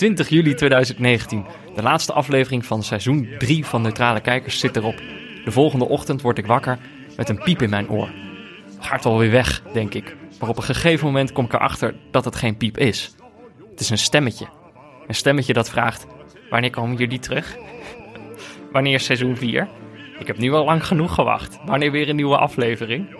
20 0.00 0.28
juli 0.28 0.54
2019. 0.54 1.46
De 1.74 1.82
laatste 1.82 2.12
aflevering 2.12 2.66
van 2.66 2.82
seizoen 2.82 3.28
3 3.38 3.64
van 3.64 3.82
Neutrale 3.82 4.20
Kijkers 4.20 4.58
zit 4.58 4.76
erop. 4.76 5.02
De 5.44 5.50
volgende 5.50 5.88
ochtend 5.88 6.22
word 6.22 6.38
ik 6.38 6.46
wakker 6.46 6.78
met 7.16 7.28
een 7.28 7.38
piep 7.38 7.62
in 7.62 7.70
mijn 7.70 7.90
oor. 7.90 8.08
Gaat 8.78 9.06
alweer 9.06 9.30
weg, 9.30 9.62
denk 9.72 9.94
ik. 9.94 10.16
Maar 10.38 10.48
op 10.48 10.56
een 10.56 10.62
gegeven 10.62 11.06
moment 11.06 11.32
kom 11.32 11.44
ik 11.44 11.52
erachter 11.52 11.94
dat 12.10 12.24
het 12.24 12.36
geen 12.36 12.56
piep 12.56 12.78
is. 12.78 13.14
Het 13.70 13.80
is 13.80 13.90
een 13.90 13.98
stemmetje. 13.98 14.46
Een 15.06 15.14
stemmetje 15.14 15.52
dat 15.52 15.70
vraagt: 15.70 16.06
Wanneer 16.50 16.70
komen 16.70 16.96
jullie 16.96 17.18
terug? 17.18 17.56
Wanneer 18.72 19.00
seizoen 19.00 19.36
4? 19.36 19.68
Ik 20.18 20.26
heb 20.26 20.38
nu 20.38 20.52
al 20.52 20.64
lang 20.64 20.86
genoeg 20.86 21.14
gewacht. 21.14 21.58
Wanneer 21.64 21.90
weer 21.90 22.08
een 22.08 22.16
nieuwe 22.16 22.36
aflevering? 22.36 23.10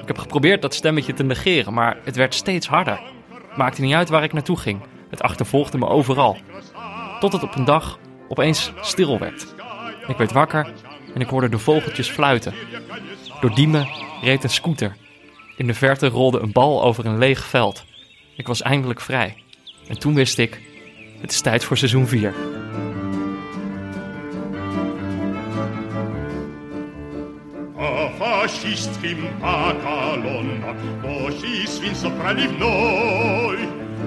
Ik 0.00 0.06
heb 0.06 0.18
geprobeerd 0.18 0.62
dat 0.62 0.74
stemmetje 0.74 1.12
te 1.12 1.24
negeren, 1.24 1.74
maar 1.74 1.98
het 2.04 2.16
werd 2.16 2.34
steeds 2.34 2.66
harder. 2.66 3.00
Maakte 3.56 3.80
niet 3.80 3.94
uit 3.94 4.08
waar 4.08 4.22
ik 4.22 4.32
naartoe 4.32 4.56
ging. 4.56 4.80
Het 5.10 5.22
achtervolgde 5.22 5.78
me 5.78 5.86
overal. 5.86 6.36
Tot 7.20 7.32
het 7.32 7.42
op 7.42 7.56
een 7.56 7.64
dag 7.64 7.98
opeens 8.28 8.72
stil 8.80 9.18
werd. 9.18 9.54
Ik 10.06 10.16
werd 10.16 10.32
wakker 10.32 10.72
en 11.14 11.20
ik 11.20 11.28
hoorde 11.28 11.48
de 11.48 11.58
vogeltjes 11.58 12.08
fluiten. 12.08 12.54
Door 13.40 13.54
Diemen 13.54 13.88
reed 14.22 14.44
een 14.44 14.50
scooter. 14.50 14.96
In 15.56 15.66
de 15.66 15.74
verte 15.74 16.08
rolde 16.08 16.40
een 16.40 16.52
bal 16.52 16.82
over 16.82 17.06
een 17.06 17.18
leeg 17.18 17.44
veld. 17.44 17.84
Ik 18.36 18.46
was 18.46 18.62
eindelijk 18.62 19.00
vrij. 19.00 19.42
En 19.88 19.98
toen 19.98 20.14
wist 20.14 20.38
ik, 20.38 20.60
het 21.20 21.30
is 21.30 21.40
tijd 21.40 21.64
voor 21.64 21.76
seizoen 21.76 22.06
4. 22.06 22.34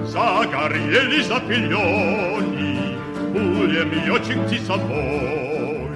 Загорели 0.06 1.22
за 1.22 1.40
пельони 1.40 2.96
Пулеметчик 3.32 4.38
птицевой 4.46 5.90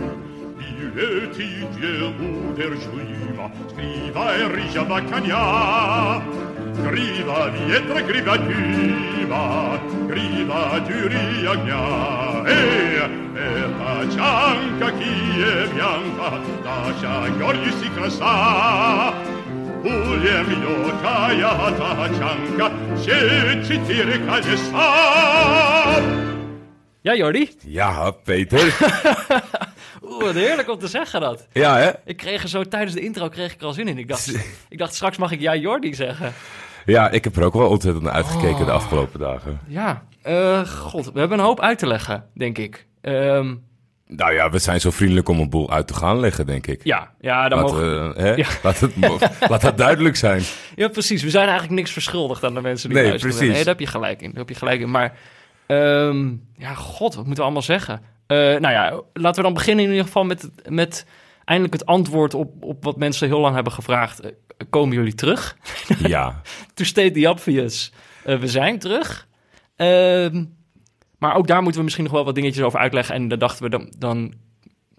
Билеты 0.58 1.44
неудержимо 1.78 3.52
Скрива 3.70 4.32
рыжего 4.48 5.00
коня. 5.08 6.22
Грива 6.84 7.50
ветра, 7.50 8.02
грива 8.02 8.38
дыма 8.38 9.78
Грива 10.08 10.80
дюри 10.88 11.46
огня. 11.46 12.44
Эй, 12.48 12.98
это 13.36 14.14
чанка 14.14 14.92
киевянка 14.98 16.40
Наша 16.64 17.30
гордость 17.38 17.84
и 17.84 17.88
краса 17.98 19.14
Пулеметная 19.83 21.71
тачанка 21.77 22.71
Все 22.97 23.63
четыре 23.67 24.17
колеса 24.25 26.01
Ja, 27.01 27.13
Jordi? 27.15 27.49
Ja, 27.65 28.11
Peter. 28.23 28.59
Oeh, 30.03 30.23
wat 30.23 30.33
heerlijk 30.33 30.69
om 30.69 30.79
te 30.79 30.87
zeggen 30.87 31.21
dat. 31.21 31.47
ja, 31.51 31.77
hè? 31.77 31.91
Ik 32.05 32.17
kreeg 32.17 32.43
er 32.43 32.49
zo 32.49 32.63
tijdens 32.63 32.93
de 32.93 33.01
intro 33.01 33.29
kreeg 33.29 33.53
ik 33.53 33.59
er 33.61 33.65
al 33.67 33.73
zin 33.73 33.87
in. 33.87 33.97
Ik 33.97 34.07
dacht, 34.07 34.35
ik 34.69 34.77
dacht 34.77 34.93
straks 34.95 35.17
mag 35.17 35.31
ik 35.31 35.39
ja 35.39 35.55
Jordi 35.55 35.93
zeggen. 35.93 36.33
Ja, 36.85 37.09
ik 37.09 37.23
heb 37.23 37.35
er 37.35 37.43
ook 37.43 37.53
wel 37.53 37.69
ontzettend 37.69 38.03
naar 38.03 38.13
uitgekeken 38.13 38.65
de 38.65 38.71
afgelopen 38.71 39.19
dagen. 39.19 39.59
Ja, 39.67 40.03
eh, 40.21 40.67
god, 40.67 41.11
we 41.11 41.19
hebben 41.19 41.39
een 41.39 41.45
hoop 41.45 41.59
uit 41.59 41.79
te 41.79 41.87
leggen, 41.87 42.25
denk 42.33 42.57
ik. 42.57 42.85
Ehm, 43.01 43.55
nou 44.10 44.32
ja, 44.32 44.50
we 44.50 44.58
zijn 44.58 44.80
zo 44.80 44.90
vriendelijk 44.90 45.28
om 45.28 45.38
een 45.40 45.50
boel 45.50 45.70
uit 45.70 45.86
te 45.86 45.94
gaan 45.94 46.20
leggen, 46.20 46.46
denk 46.46 46.66
ik. 46.66 46.80
ja, 46.84 47.10
ja, 47.20 47.48
dan 47.48 47.58
Laat, 47.62 47.70
mogen... 47.72 48.12
hè? 48.16 48.34
Ja. 48.34 48.46
Laat, 48.62 48.80
het, 48.80 48.92
laat 49.50 49.60
dat 49.60 49.76
duidelijk 49.78 50.16
zijn. 50.16 50.42
Ja, 50.76 50.88
precies. 50.88 51.22
We 51.22 51.30
zijn 51.30 51.44
eigenlijk 51.48 51.74
niks 51.74 51.90
verschuldigd 51.92 52.44
aan 52.44 52.54
de 52.54 52.60
mensen 52.60 52.88
die 52.88 52.98
Nee, 52.98 53.06
luisteren. 53.08 53.34
precies. 53.36 53.54
Nee, 53.54 53.64
daar 53.64 53.74
heb 53.74 53.80
je 53.86 53.90
gelijk 53.92 54.20
in. 54.22 54.28
Daar 54.28 54.38
heb 54.38 54.48
je 54.48 54.54
gelijk 54.54 54.80
in. 54.80 54.90
Maar, 54.90 55.16
ehm, 55.66 56.28
ja, 56.56 56.74
god, 56.74 57.14
wat 57.14 57.24
moeten 57.24 57.36
we 57.36 57.42
allemaal 57.42 57.62
zeggen? 57.62 58.00
Eh, 58.26 58.36
nou 58.36 58.70
ja, 58.70 59.00
laten 59.12 59.36
we 59.36 59.42
dan 59.42 59.54
beginnen 59.54 59.84
in 59.84 59.90
ieder 59.90 60.06
geval 60.06 60.24
met, 60.24 60.50
met 60.68 61.06
eindelijk 61.44 61.74
het 61.74 61.86
antwoord 61.86 62.34
op, 62.34 62.62
op 62.64 62.84
wat 62.84 62.96
mensen 62.96 63.28
heel 63.28 63.40
lang 63.40 63.54
hebben 63.54 63.72
gevraagd. 63.72 64.20
Eh, 64.20 64.30
komen 64.70 64.96
jullie 64.96 65.14
terug? 65.14 65.56
Ja, 65.98 66.40
To 66.74 66.84
state 66.84 67.10
the 67.10 67.28
obvious, 67.30 67.92
eh, 68.24 68.38
we 68.38 68.48
zijn 68.48 68.78
terug. 68.78 69.26
Ehm, 69.76 70.44
maar 71.18 71.36
ook 71.36 71.46
daar 71.46 71.60
moeten 71.62 71.76
we 71.78 71.82
misschien 71.84 72.04
nog 72.04 72.12
wel 72.14 72.24
wat 72.24 72.34
dingetjes 72.34 72.64
over 72.64 72.78
uitleggen. 72.78 73.14
En 73.14 73.28
dan 73.28 73.38
dachten 73.38 73.62
we, 73.62 73.70
dan, 73.70 73.92
dan 73.98 74.32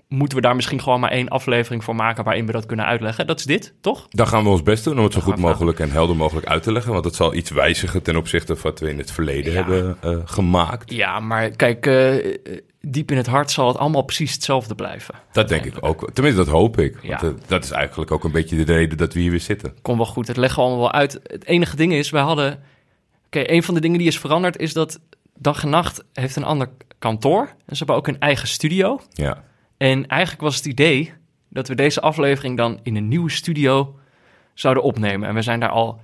moeten 0.07 0.37
we 0.37 0.43
daar 0.43 0.55
misschien 0.55 0.81
gewoon 0.81 0.99
maar 0.99 1.11
één 1.11 1.27
aflevering 1.27 1.83
voor 1.83 1.95
maken... 1.95 2.23
waarin 2.23 2.45
we 2.45 2.51
dat 2.51 2.65
kunnen 2.65 2.85
uitleggen. 2.85 3.27
Dat 3.27 3.39
is 3.39 3.45
dit, 3.45 3.73
toch? 3.81 4.07
dan 4.09 4.27
gaan 4.27 4.43
we 4.43 4.49
ons 4.49 4.63
best 4.63 4.83
doen 4.83 4.97
om 4.97 5.03
het 5.03 5.13
zo 5.13 5.21
goed 5.21 5.35
we 5.35 5.41
mogelijk 5.41 5.79
en 5.79 5.91
helder 5.91 6.15
mogelijk 6.15 6.47
uit 6.47 6.63
te 6.63 6.71
leggen. 6.71 6.93
Want 6.93 7.05
het 7.05 7.15
zal 7.15 7.33
iets 7.33 7.49
wijzigen 7.49 8.01
ten 8.01 8.15
opzichte 8.15 8.55
van 8.55 8.69
wat 8.71 8.79
we 8.79 8.89
in 8.89 8.97
het 8.97 9.11
verleden 9.11 9.53
Ja. 9.53 9.57
hebben 9.63 9.97
eh, 10.01 10.17
gemaakt. 10.25 10.93
Ja, 10.93 11.19
maar 11.19 11.49
kijk, 11.49 11.85
eh, 11.85 12.37
diep 12.81 13.11
in 13.11 13.17
het 13.17 13.27
hart 13.27 13.51
zal 13.51 13.67
het 13.67 13.77
allemaal 13.77 14.01
precies 14.01 14.33
hetzelfde 14.33 14.75
blijven. 14.75 15.15
Dat 15.31 15.49
denk 15.49 15.65
ik 15.65 15.75
ook. 15.79 16.09
Tenminste, 16.13 16.43
dat 16.43 16.53
hoop 16.53 16.79
ik. 16.79 16.93
Want 16.93 17.21
Ja. 17.21 17.21
eh, 17.21 17.29
dat 17.47 17.63
is 17.63 17.71
eigenlijk 17.71 18.11
ook 18.11 18.23
een 18.23 18.31
beetje 18.31 18.55
de 18.65 18.73
reden 18.73 18.97
dat 18.97 19.13
we 19.13 19.19
hier 19.19 19.31
weer 19.31 19.39
zitten. 19.39 19.73
Kom 19.81 19.97
wel 19.97 20.05
goed, 20.05 20.27
het 20.27 20.37
leggen 20.37 20.57
we 20.59 20.65
allemaal 20.67 20.83
wel 20.91 20.93
uit. 20.99 21.19
Het 21.23 21.45
enige 21.45 21.75
ding 21.75 21.93
is, 21.93 22.09
wij 22.09 22.21
hadden... 22.21 22.59
Oké, 23.25 23.51
een 23.51 23.63
van 23.63 23.73
de 23.73 23.79
dingen 23.79 23.97
die 23.97 24.07
is 24.07 24.19
veranderd 24.19 24.57
is 24.57 24.73
dat 24.73 24.99
Dag 25.39 25.63
en 25.63 25.69
Nacht 25.69 26.03
heeft 26.13 26.35
een 26.35 26.43
ander 26.43 26.69
kantoor. 26.99 27.41
En 27.41 27.75
ze 27.75 27.77
hebben 27.77 27.95
ook 27.95 28.07
een 28.07 28.19
eigen 28.19 28.47
studio. 28.47 29.01
Ja. 29.13 29.43
En 29.77 30.07
eigenlijk 30.07 30.41
was 30.41 30.55
het 30.55 30.65
idee 30.65 31.13
dat 31.49 31.67
we 31.67 31.75
deze 31.75 32.01
aflevering 32.01 32.57
dan 32.57 32.79
in 32.83 32.95
een 32.95 33.07
nieuwe 33.07 33.29
studio 33.29 33.99
zouden 34.53 34.83
opnemen. 34.83 35.27
En 35.27 35.35
we 35.35 35.41
zijn 35.41 35.59
daar 35.59 35.69
al, 35.69 36.01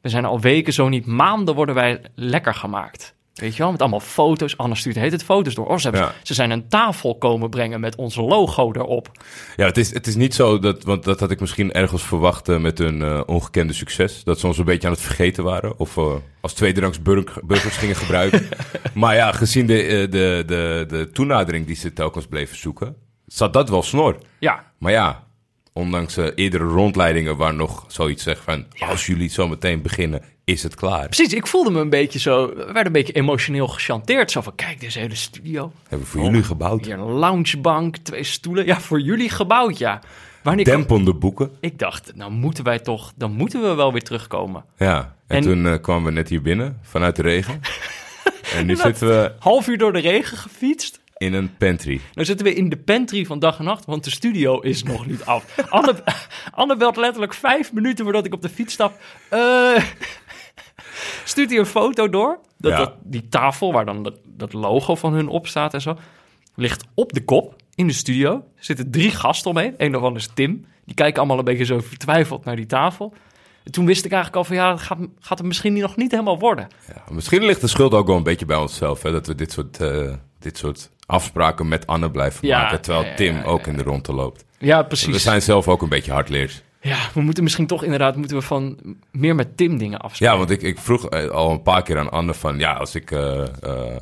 we 0.00 0.08
zijn 0.08 0.24
al 0.24 0.40
weken, 0.40 0.72
zo 0.72 0.88
niet 0.88 1.06
maanden, 1.06 1.54
worden 1.54 1.74
wij 1.74 2.00
lekker 2.14 2.54
gemaakt. 2.54 3.14
Weet 3.34 3.56
je 3.56 3.62
wel, 3.62 3.70
met 3.70 3.80
allemaal 3.80 4.00
foto's. 4.00 4.56
Anne 4.56 4.74
stuurt 4.74 4.96
heet 4.96 5.12
het 5.12 5.24
foto's 5.24 5.54
door. 5.54 5.66
Oh, 5.66 5.76
ze, 5.76 5.82
hebben- 5.82 6.00
Ja. 6.00 6.14
ze 6.22 6.34
zijn 6.34 6.50
een 6.50 6.68
tafel 6.68 7.18
komen 7.18 7.50
brengen 7.50 7.80
met 7.80 7.96
ons 7.96 8.16
logo 8.16 8.72
erop. 8.72 9.10
Ja, 9.56 9.66
het 9.66 9.76
is, 9.76 9.94
het 9.94 10.06
is 10.06 10.14
niet 10.14 10.34
zo 10.34 10.58
dat, 10.58 10.82
want 10.84 11.04
dat 11.04 11.20
had 11.20 11.30
ik 11.30 11.40
misschien 11.40 11.72
ergens 11.72 12.02
verwacht 12.02 12.48
eh, 12.48 12.58
met 12.58 12.78
hun 12.78 13.02
eh, 13.02 13.20
ongekende 13.26 13.72
succes. 13.72 14.24
Dat 14.24 14.38
ze 14.40 14.46
ons 14.46 14.58
een 14.58 14.64
beetje 14.64 14.86
aan 14.86 14.92
het 14.94 15.02
vergeten 15.02 15.44
waren. 15.44 15.78
Of 15.78 15.96
eh, 15.96 16.12
als 16.40 16.52
tweederangs 16.52 17.02
burg- 17.02 17.38
burgers 17.44 17.76
gingen 17.76 17.96
gebruiken. 17.96 18.48
maar 18.94 19.14
ja, 19.14 19.32
gezien 19.32 19.66
de, 19.66 20.06
de, 20.10 20.42
de, 20.46 20.84
de 20.88 21.10
toenadering 21.12 21.66
die 21.66 21.76
ze 21.76 21.92
telkens 21.92 22.26
bleven 22.26 22.56
zoeken, 22.56 22.96
zat 23.26 23.52
dat 23.52 23.68
wel 23.68 23.82
snor. 23.82 24.16
Ja, 24.38 24.64
Maar 24.78 24.92
ja, 24.92 25.24
ondanks 25.72 26.16
eerdere 26.34 26.64
rondleidingen 26.64 27.36
waar 27.36 27.54
nog 27.54 27.84
zoiets 27.88 28.22
zegt 28.22 28.40
van... 28.44 28.66
als 28.78 29.06
jullie 29.06 29.28
zo 29.28 29.48
meteen 29.48 29.82
beginnen, 29.82 30.22
is 30.44 30.62
het 30.62 30.74
klaar. 30.74 31.06
precies. 31.06 31.32
Ik 31.32 31.46
voelde 31.46 31.70
me 31.70 31.80
een 31.80 31.90
beetje 31.90 32.18
zo, 32.18 32.46
we 32.48 32.64
werden 32.64 32.86
een 32.86 32.92
beetje 32.92 33.12
emotioneel 33.12 33.68
gechanteerd. 33.68 34.30
Zo 34.30 34.40
van, 34.40 34.54
kijk, 34.54 34.80
deze 34.80 34.98
hele 34.98 35.14
studio. 35.14 35.72
Hebben 35.88 35.98
we 35.98 36.12
voor 36.12 36.24
jullie 36.24 36.42
gebouwd. 36.42 36.84
Hier 36.84 36.94
een 36.98 37.00
loungebank, 37.00 37.96
twee 37.96 38.22
stoelen. 38.24 38.66
Ja, 38.66 38.80
voor 38.80 39.00
jullie 39.00 39.28
gebouwd, 39.30 39.78
ja. 39.78 40.00
Wanneer 40.42 40.64
Dempende 40.64 41.14
boeken. 41.14 41.50
Ik 41.60 41.78
dacht, 41.78 42.12
nou 42.14 42.30
moeten 42.30 42.64
wij 42.64 42.78
toch, 42.78 43.12
dan 43.16 43.32
moeten 43.32 43.62
we 43.62 43.74
wel 43.74 43.92
weer 43.92 44.02
terugkomen. 44.02 44.64
Ja, 44.76 45.14
en, 45.26 45.36
En- 45.36 45.42
toen 45.42 45.66
eh, 45.66 45.80
kwamen 45.80 46.04
we 46.04 46.10
net 46.10 46.28
hier 46.28 46.42
binnen 46.42 46.78
vanuit 46.82 47.16
de 47.16 47.22
regen. 47.22 47.60
en 48.56 48.66
nu 48.66 48.76
zitten 48.76 49.08
we 49.08 49.32
Half 49.38 49.68
uur 49.68 49.78
door 49.78 49.92
de 49.92 50.00
regen 50.00 50.36
gefietst. 50.36 51.00
In 51.22 51.34
een 51.34 51.56
pantry. 51.56 52.00
Nou 52.14 52.26
zitten 52.26 52.46
we 52.46 52.54
in 52.54 52.68
de 52.68 52.76
pantry 52.76 53.24
van 53.24 53.38
dag 53.38 53.58
en 53.58 53.64
nacht, 53.64 53.84
want 53.84 54.04
de 54.04 54.10
studio 54.10 54.60
is 54.60 54.82
nog 54.82 55.06
niet 55.06 55.24
af. 55.24 55.58
Anne, 55.68 55.94
Anne 56.50 56.76
belt 56.76 56.96
letterlijk 56.96 57.34
vijf 57.34 57.72
minuten 57.72 58.04
voordat 58.04 58.26
ik 58.26 58.34
op 58.34 58.42
de 58.42 58.48
fiets 58.48 58.72
stap. 58.74 59.00
Eh 59.28 59.84
stuurt 61.24 61.50
hij 61.50 61.58
een 61.58 61.66
foto 61.66 62.08
door. 62.08 62.38
Dat, 62.58 62.72
Ja. 62.72 62.78
dat, 62.78 62.94
die 63.02 63.28
tafel 63.28 63.72
waar 63.72 63.84
dan 63.84 64.02
dat, 64.02 64.18
dat 64.24 64.52
logo 64.52 64.94
van 64.94 65.12
hun 65.12 65.28
op 65.28 65.46
staat 65.46 65.74
en 65.74 65.80
zo, 65.80 65.96
ligt 66.54 66.84
op 66.94 67.12
de 67.12 67.24
kop 67.24 67.56
in 67.74 67.86
de 67.86 67.92
studio. 67.92 68.32
Er 68.32 68.64
zitten 68.64 68.90
drie 68.90 69.10
gasten 69.10 69.50
omheen. 69.50 69.74
Een 69.76 69.92
daarvan 69.92 70.16
is 70.16 70.28
Tim. 70.34 70.64
Die 70.84 70.94
kijken 70.94 71.18
allemaal 71.18 71.38
een 71.38 71.44
beetje 71.44 71.64
zo 71.64 71.80
vertwijfeld 71.80 72.44
naar 72.44 72.56
die 72.56 72.66
tafel. 72.66 73.12
En 73.64 73.72
toen 73.72 73.86
wist 73.86 74.04
ik 74.04 74.12
eigenlijk 74.12 74.42
al 74.42 74.48
van 74.54 74.56
ja, 74.56 74.70
dat 74.70 74.80
gaat, 74.80 74.98
gaat 75.20 75.38
het 75.38 75.46
misschien 75.46 75.72
nog 75.78 75.96
niet 75.96 76.10
helemaal 76.10 76.38
worden. 76.38 76.68
Ja, 76.88 77.04
misschien 77.12 77.44
ligt 77.44 77.60
de 77.60 77.66
schuld 77.66 77.94
ook 77.94 78.06
wel 78.06 78.16
een 78.16 78.22
beetje 78.22 78.46
bij 78.46 78.56
onszelf. 78.56 79.02
Hè, 79.02 79.12
dat 79.12 79.26
we 79.26 79.34
dit 79.34 79.52
soort, 79.52 79.80
eh, 79.80 80.14
dit 80.38 80.58
soort 80.58 80.90
afspraken 81.12 81.68
met 81.68 81.86
Anne 81.86 82.10
blijven 82.10 82.48
Ja, 82.48 82.62
maken. 82.62 82.80
Terwijl 82.80 83.04
ja, 83.04 83.14
Tim 83.14 83.42
ook 83.42 83.66
in 83.66 83.76
de 83.76 83.82
ronde 83.82 84.12
loopt. 84.12 84.44
Ja, 84.58 84.82
precies. 84.82 85.12
We 85.12 85.18
zijn 85.18 85.42
zelf 85.42 85.68
ook 85.68 85.82
een 85.82 85.88
beetje 85.88 86.12
hardleers. 86.12 86.62
Ja, 86.80 86.98
we 87.14 87.20
moeten 87.20 87.42
misschien 87.42 87.66
toch 87.66 87.84
inderdaad 87.84 88.16
moeten 88.16 88.36
we 88.36 88.42
van 88.42 88.78
meer 89.10 89.34
met 89.34 89.56
Tim 89.56 89.78
dingen 89.78 89.98
afspreken. 89.98 90.34
Ja, 90.34 90.38
want 90.38 90.50
ik, 90.50 90.62
ik 90.62 90.78
vroeg 90.78 91.08
eh, 91.08 91.28
al 91.28 91.50
een 91.50 91.62
paar 91.62 91.82
keer 91.82 91.98
aan 91.98 92.10
Anne 92.10 92.34
van... 92.34 92.58
Ja, 92.58 92.72
als 92.72 92.94
ik 92.94 93.10
eh, 93.10 93.42
eh, 93.62 93.96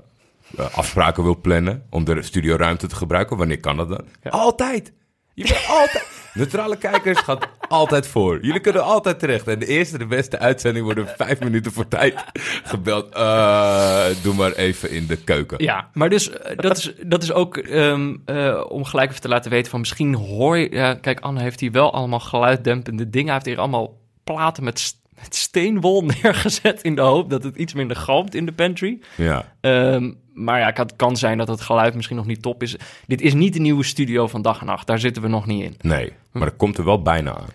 afspraken 0.72 1.22
wil 1.22 1.40
plannen 1.40 1.86
om 1.90 2.04
de 2.04 2.22
studioruimte 2.22 2.86
te 2.86 2.94
gebruiken, 2.96 3.36
wanneer 3.36 3.60
kan 3.60 3.76
dat 3.76 3.88
dan? 3.88 4.04
Altijd! 4.22 4.92
Je 5.34 5.42
bent 5.42 5.66
altijd... 5.68 6.19
Neutrale 6.34 6.76
kijkers 6.76 7.18
gaat 7.18 7.48
altijd 7.68 8.06
voor. 8.06 8.44
Jullie 8.44 8.60
kunnen 8.60 8.84
altijd 8.84 9.18
terecht. 9.18 9.48
En 9.48 9.58
de 9.58 9.66
eerste, 9.66 9.98
de 9.98 10.06
beste 10.06 10.38
uitzending 10.38 10.84
worden 10.84 11.08
vijf 11.16 11.40
minuten 11.40 11.72
voor 11.72 11.88
tijd 11.88 12.24
gebeld. 12.64 13.14
Eh, 13.14 14.04
doe 14.22 14.34
maar 14.34 14.52
even 14.52 14.90
in 14.90 15.06
de 15.06 15.16
keuken. 15.16 15.64
Ja, 15.64 15.88
maar 15.92 16.08
dus 16.08 16.30
eh, 16.30 16.56
dat 16.56 16.76
is, 16.76 16.92
dat 17.06 17.22
is 17.22 17.32
ook 17.32 17.56
ehm, 17.56 18.16
eh, 18.24 18.64
om 18.68 18.84
gelijk 18.84 19.10
even 19.10 19.22
te 19.22 19.28
laten 19.28 19.50
weten 19.50 19.70
van 19.70 19.80
misschien 19.80 20.14
hoor 20.14 20.58
je... 20.58 20.98
Kijk, 21.00 21.20
Anne 21.20 21.40
heeft 21.40 21.60
hier 21.60 21.72
wel 21.72 21.92
allemaal 21.92 22.20
geluiddempende 22.20 23.10
dingen. 23.10 23.26
Hij 23.26 23.34
heeft 23.34 23.46
hier 23.46 23.58
allemaal 23.58 23.98
platen 24.24 24.64
met, 24.64 24.99
met 25.22 25.34
steenwol 25.34 26.04
neergezet 26.22 26.82
in 26.82 26.94
de 26.94 27.00
hoop 27.00 27.30
dat 27.30 27.42
het 27.42 27.56
iets 27.56 27.74
minder 27.74 27.96
galmt 27.96 28.34
in 28.34 28.46
de 28.46 28.52
pantry. 28.52 29.00
Ja. 29.16 29.52
Ehm, 29.60 30.12
maar 30.34 30.58
ja, 30.58 30.70
het 30.74 30.96
kan, 30.96 31.16
zijn 31.16 31.38
dat 31.38 31.48
het 31.48 31.60
geluid 31.60 31.94
misschien 31.94 32.16
nog 32.16 32.26
niet 32.26 32.42
top 32.42 32.62
is. 32.62 32.76
Dit 33.06 33.20
is 33.20 33.34
niet 33.34 33.52
de 33.52 33.60
nieuwe 33.60 33.84
studio 33.84 34.26
van 34.26 34.42
dag 34.42 34.60
en 34.60 34.66
nacht. 34.66 34.86
Daar 34.86 34.98
zitten 34.98 35.22
we 35.22 35.28
nog 35.28 35.46
niet 35.46 35.62
in. 35.62 35.74
Nee, 35.80 36.12
maar 36.32 36.44
dat 36.44 36.56
komt 36.56 36.78
er 36.78 36.84
wel 36.84 37.02
bijna 37.02 37.34
aan. 37.34 37.48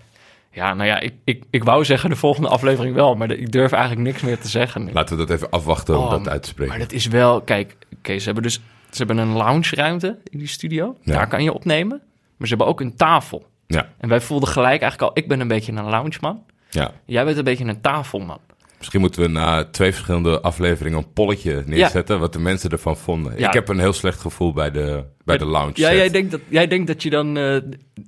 Ja, 0.51 0.73
nou 0.73 0.88
ja, 0.89 1.00
ik, 1.00 1.13
ik, 1.23 1.44
ik 1.50 1.63
wou 1.63 1.85
zeggen 1.85 2.09
de 2.09 2.15
volgende 2.15 2.47
aflevering 2.50 2.95
wel, 2.95 3.15
maar 3.15 3.31
ik 3.31 3.51
durf 3.51 3.71
eigenlijk 3.71 4.03
niks 4.07 4.21
meer 4.21 4.39
te 4.39 4.47
zeggen. 4.47 4.89
Laten 4.94 5.17
we 5.17 5.25
dat 5.25 5.35
even 5.35 5.50
afwachten 5.50 5.97
om 5.97 6.03
Oh, 6.03 6.09
dat 6.09 6.29
uit 6.29 6.44
te 6.44 6.50
spreken. 6.50 6.71
Maar 6.77 6.81
dat 6.81 6.91
is 6.91 7.07
wel, 7.07 7.41
kijk, 7.41 7.75
oké, 7.97 8.17
ze 8.19 8.25
hebben 8.25 8.44
dus 8.44 8.62
ze 8.89 9.03
hebben 9.03 9.17
een 9.17 9.33
lounge-ruimte 9.33 10.19
in 10.23 10.39
die 10.39 10.47
studio. 10.47 10.97
Ja. 11.01 11.13
Daar 11.13 11.27
kan 11.27 11.44
je 11.44 11.53
opnemen. 11.53 12.01
Maar 12.38 12.47
ze 12.47 12.56
hebben 12.56 12.67
ook 12.67 12.81
een 12.81 12.95
tafel. 12.95 13.45
Ja, 13.67 13.89
En 13.97 14.09
wij 14.09 14.21
voelden 14.21 14.50
gelijk 14.50 14.81
eigenlijk 14.81 15.01
al, 15.01 15.23
ik 15.23 15.27
ben 15.27 15.39
een 15.39 15.47
beetje 15.47 15.71
een 15.71 15.89
loungeman. 15.89 16.44
Ja. 16.75 16.92
Jij 17.06 17.25
bent 17.25 17.38
een 17.38 17.44
beetje 17.44 17.66
een 17.66 17.81
tafelman. 17.81 18.39
Misschien 18.77 19.00
moeten 19.00 19.22
we 19.22 19.27
na 19.27 19.63
twee 19.63 19.92
verschillende 19.92 20.42
afleveringen 20.42 20.98
een 20.98 21.13
polletje 21.13 21.63
neerzetten... 21.66 22.19
wat 22.19 22.33
de 22.33 22.39
mensen 22.39 22.69
ervan 22.69 22.98
vonden. 22.98 23.33
Ja. 23.39 23.48
Ik 23.48 23.54
heb 23.54 23.69
een 23.69 23.80
heel 23.80 23.94
slecht 23.94 24.19
gevoel 24.19 24.54
bij 24.54 24.72
de, 24.72 25.04
bij 25.24 25.38
de 25.38 25.45
lounge 25.45 25.72
Ja, 25.74 25.88
set. 25.88 25.98
jij 25.98 26.10
denkt, 26.10 26.31
dat, 26.31 26.39
jij 26.48 26.68
denkt 26.68 26.88
dat 26.88 27.04
je 27.04 27.10
dan 27.10 27.38
eh, 27.38 27.57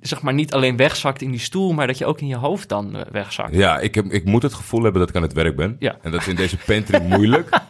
zeg 0.00 0.22
maar 0.22 0.34
niet 0.34 0.52
alleen 0.52 0.76
wegzakt 0.76 1.22
in 1.22 1.30
die 1.30 1.40
stoel, 1.40 1.72
maar 1.72 1.86
dat 1.86 1.98
je 1.98 2.06
ook 2.06 2.20
in 2.20 2.26
je 2.26 2.36
hoofd 2.36 2.68
dan 2.68 2.96
eh, 2.96 3.02
wegzakt. 3.12 3.54
Ja, 3.54 3.78
ik, 3.78 3.94
heb, 3.94 4.04
ik 4.04 4.24
moet 4.24 4.42
het 4.42 4.54
gevoel 4.54 4.82
hebben 4.82 5.00
dat 5.00 5.08
ik 5.10 5.16
aan 5.16 5.22
het 5.22 5.32
werk 5.32 5.56
ben. 5.56 5.76
Ja. 5.78 5.96
En 6.02 6.10
dat 6.10 6.20
is 6.20 6.28
in 6.28 6.36
deze 6.36 6.56
pantry 6.66 7.02
moeilijk. 7.16 7.60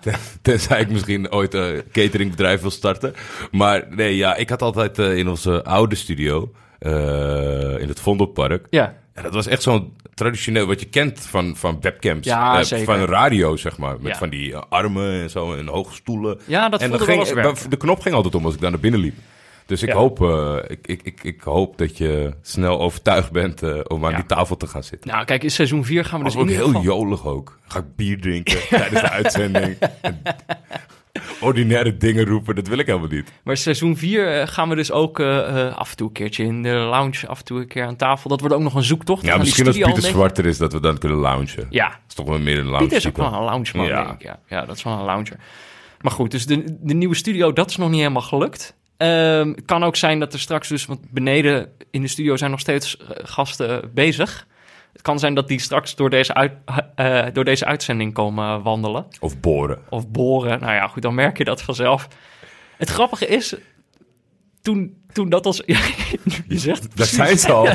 Ten- 0.00 0.14
Tenzij 0.42 0.80
ik 0.80 0.90
misschien 0.90 1.32
ooit 1.32 1.54
een 1.54 1.82
cateringbedrijf 1.92 2.60
wil 2.60 2.70
starten. 2.70 3.14
Maar 3.50 3.84
nee, 3.90 4.16
ja, 4.16 4.34
ik 4.36 4.48
had 4.48 4.62
altijd 4.62 4.98
eh, 4.98 5.16
in 5.16 5.28
onze 5.28 5.64
oude 5.64 5.94
studio, 5.94 6.52
eh, 6.78 7.78
in 7.80 7.88
het 7.88 8.00
Vondelpark... 8.00 8.66
Ja, 8.70 8.94
Ja, 9.14 9.22
dat 9.22 9.34
was 9.34 9.46
echt 9.46 9.62
zo'n 9.62 9.96
traditioneel, 10.18 10.66
wat 10.66 10.80
je 10.80 10.86
kent 10.86 11.20
van, 11.20 11.56
van 11.56 11.78
webcams. 11.80 12.26
Ja, 12.26 12.60
Eh. 12.60 12.84
Van 12.84 13.04
radio, 13.04 13.56
zeg 13.56 13.78
maar. 13.78 13.96
Met 14.00 14.12
Ja. 14.12 14.18
van 14.18 14.28
die 14.28 14.52
eh, 14.52 14.62
armen 14.68 15.12
en 15.22 15.30
zo 15.30 15.54
en 15.54 15.66
hoge 15.66 15.94
stoelen. 15.94 16.38
ja 16.44 16.68
dat 16.68 16.80
en 16.80 16.90
wel 16.90 16.98
ging, 16.98 17.58
de 17.68 17.76
knop 17.76 18.00
ging 18.00 18.14
altijd 18.14 18.34
om 18.34 18.44
als 18.44 18.54
ik 18.54 18.60
daar 18.60 18.70
naar 18.70 18.80
binnen 18.80 19.00
liep. 19.00 19.14
Dus 19.66 19.82
ik, 19.82 19.88
Ja. 19.88 19.94
hoop, 19.94 20.22
eh, 20.22 20.56
ik, 20.66 20.86
ik, 20.86 21.00
ik, 21.02 21.22
ik 21.22 21.40
hoop 21.40 21.78
dat 21.78 21.98
je 21.98 22.34
snel 22.42 22.80
overtuigd 22.80 23.32
bent 23.32 23.88
om 23.88 24.04
aan 24.04 24.10
Ja. 24.10 24.16
die 24.16 24.26
tafel 24.26 24.56
te 24.56 24.66
gaan 24.66 24.82
zitten. 24.84 25.10
Nou, 25.10 25.24
kijk, 25.24 25.42
in 25.42 25.50
seizoen 25.50 25.84
4 25.84 26.04
gaan 26.04 26.18
we 26.18 26.24
dus 26.24 26.36
ook 26.36 26.48
heel 26.48 26.66
geval... 26.66 26.82
jolig 26.82 27.26
ook. 27.26 27.58
Ga 27.68 27.78
ik 27.78 27.96
bier 27.96 28.20
drinken 28.20 28.58
tijdens 28.68 29.00
de 29.00 29.10
uitzending. 29.10 29.76
En 30.00 30.22
ordinaire 31.40 31.96
dingen 31.96 32.24
roepen, 32.24 32.54
dat 32.54 32.68
wil 32.68 32.78
ik 32.78 32.86
helemaal 32.86 33.08
niet. 33.08 33.32
Maar 33.42 33.56
seizoen 33.56 33.96
4 33.96 34.48
gaan 34.48 34.68
we 34.68 34.74
dus 34.74 34.90
ook 34.92 35.20
eh, 35.20 35.66
eh, 35.66 35.76
af 35.76 35.90
en 35.90 35.96
toe 35.96 36.06
een 36.06 36.12
keertje 36.12 36.44
in 36.44 36.62
de 36.62 36.68
lounge, 36.68 37.26
af 37.26 37.38
en 37.38 37.44
toe 37.44 37.60
een 37.60 37.66
keer 37.68 37.84
aan 37.84 37.96
tafel. 37.96 38.30
Dat 38.30 38.40
wordt 38.40 38.54
ook 38.54 38.62
nog 38.62 38.74
een 38.74 38.82
zoektocht. 38.82 39.24
Ja, 39.24 39.36
misschien 39.36 39.66
als 39.66 39.74
Pieter 39.74 39.92
ontdekken. 39.92 40.18
Zwart 40.20 40.38
er 40.38 40.46
is, 40.46 40.58
dat 40.58 40.72
we 40.72 40.80
dan 40.80 40.98
kunnen 40.98 41.18
loungen. 41.18 41.48
Dat 41.56 41.66
Ja, 41.70 41.98
is 42.08 42.14
toch 42.14 42.26
wel 42.26 42.38
meer 42.38 42.58
een 42.58 42.64
lounge 42.64 42.78
Pieter 42.78 42.96
is 42.96 43.06
ook 43.06 43.16
wel 43.16 43.32
een 43.34 43.44
loungeman, 43.44 43.86
Ja. 43.86 44.04
denk 44.04 44.14
ik. 44.14 44.22
Ja. 44.22 44.40
ja, 44.48 44.64
dat 44.64 44.76
is 44.76 44.82
wel 44.82 44.92
een 44.98 45.04
lounger. 45.04 45.36
Maar 46.00 46.12
goed, 46.12 46.30
dus 46.30 46.46
de, 46.46 46.76
de 46.80 46.94
nieuwe 46.94 47.14
studio, 47.14 47.52
dat 47.52 47.70
is 47.70 47.76
nog 47.76 47.88
niet 47.90 47.98
helemaal 48.00 48.22
gelukt. 48.22 48.76
Ehm, 48.96 49.48
het 49.48 49.64
kan 49.64 49.84
ook 49.84 49.96
zijn 49.96 50.18
dat 50.18 50.32
er 50.32 50.38
straks 50.40 50.68
dus, 50.68 50.86
want 50.86 51.00
beneden 51.10 51.72
in 51.90 52.02
de 52.02 52.08
studio 52.08 52.36
zijn 52.36 52.50
nog 52.50 52.60
steeds 52.60 52.96
eh, 52.96 53.06
gasten 53.22 53.90
bezig. 53.94 54.46
Het 54.98 55.06
kan 55.06 55.18
zijn 55.18 55.34
dat 55.34 55.48
die 55.48 55.60
straks 55.60 55.94
door 55.94 56.10
deze, 56.10 56.34
uit, 56.34 56.52
eh, 56.94 57.26
door 57.32 57.44
deze 57.44 57.64
uitzending 57.64 58.14
komen 58.14 58.62
wandelen. 58.62 59.06
Of 59.20 59.40
boren. 59.40 59.78
Of 59.88 60.08
boren. 60.08 60.60
Nou 60.60 60.72
ja, 60.72 60.86
goed, 60.86 61.02
dan 61.02 61.14
merk 61.14 61.38
je 61.38 61.44
dat 61.44 61.62
vanzelf. 61.62 62.08
Het 62.76 62.88
grappige 62.88 63.26
is, 63.26 63.54
toen, 64.62 65.02
toen 65.12 65.28
dat 65.28 65.46
als... 65.46 65.62
Je 66.48 66.58
zegt 66.58 66.82
het 66.82 66.96
Daar 66.96 67.06
zijn 67.06 67.38
ze 67.38 67.52
al. 67.52 67.68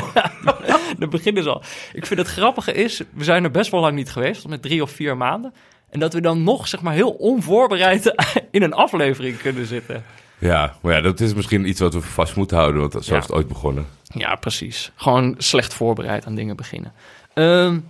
Dan 0.98 1.10
beginnen 1.10 1.42
ze 1.42 1.48
al. 1.48 1.62
Ik 1.92 2.06
vind 2.06 2.20
het 2.20 2.28
grappige 2.28 2.72
is, 2.72 3.02
we 3.12 3.24
zijn 3.24 3.44
er 3.44 3.50
best 3.50 3.70
wel 3.70 3.80
lang 3.80 3.94
niet 3.94 4.10
geweest, 4.10 4.48
met 4.48 4.62
drie 4.62 4.82
of 4.82 4.90
vier 4.90 5.16
maanden. 5.16 5.54
En 5.90 6.00
dat 6.00 6.12
we 6.12 6.20
dan 6.20 6.42
nog, 6.42 6.68
zeg 6.68 6.82
maar, 6.82 6.94
heel 6.94 7.10
onvoorbereid 7.10 8.14
in 8.50 8.62
een 8.62 8.74
aflevering 8.74 9.38
kunnen 9.38 9.66
zitten. 9.66 10.04
Ja, 10.48 10.74
maar 10.82 10.94
ja, 10.94 11.00
dat 11.00 11.20
is 11.20 11.34
misschien 11.34 11.68
iets 11.68 11.80
wat 11.80 11.94
we 11.94 12.00
vast 12.00 12.36
moeten 12.36 12.56
houden, 12.56 12.80
want 12.80 13.04
zo 13.04 13.12
Ja. 13.12 13.20
is 13.20 13.26
het 13.26 13.36
ooit 13.36 13.48
begonnen. 13.48 13.86
Ja, 14.14 14.34
precies. 14.34 14.92
Gewoon 14.96 15.34
slecht 15.38 15.74
voorbereid 15.74 16.26
aan 16.26 16.34
dingen 16.34 16.56
beginnen. 16.56 16.92
Ehm, 17.34 17.70
nou 17.72 17.80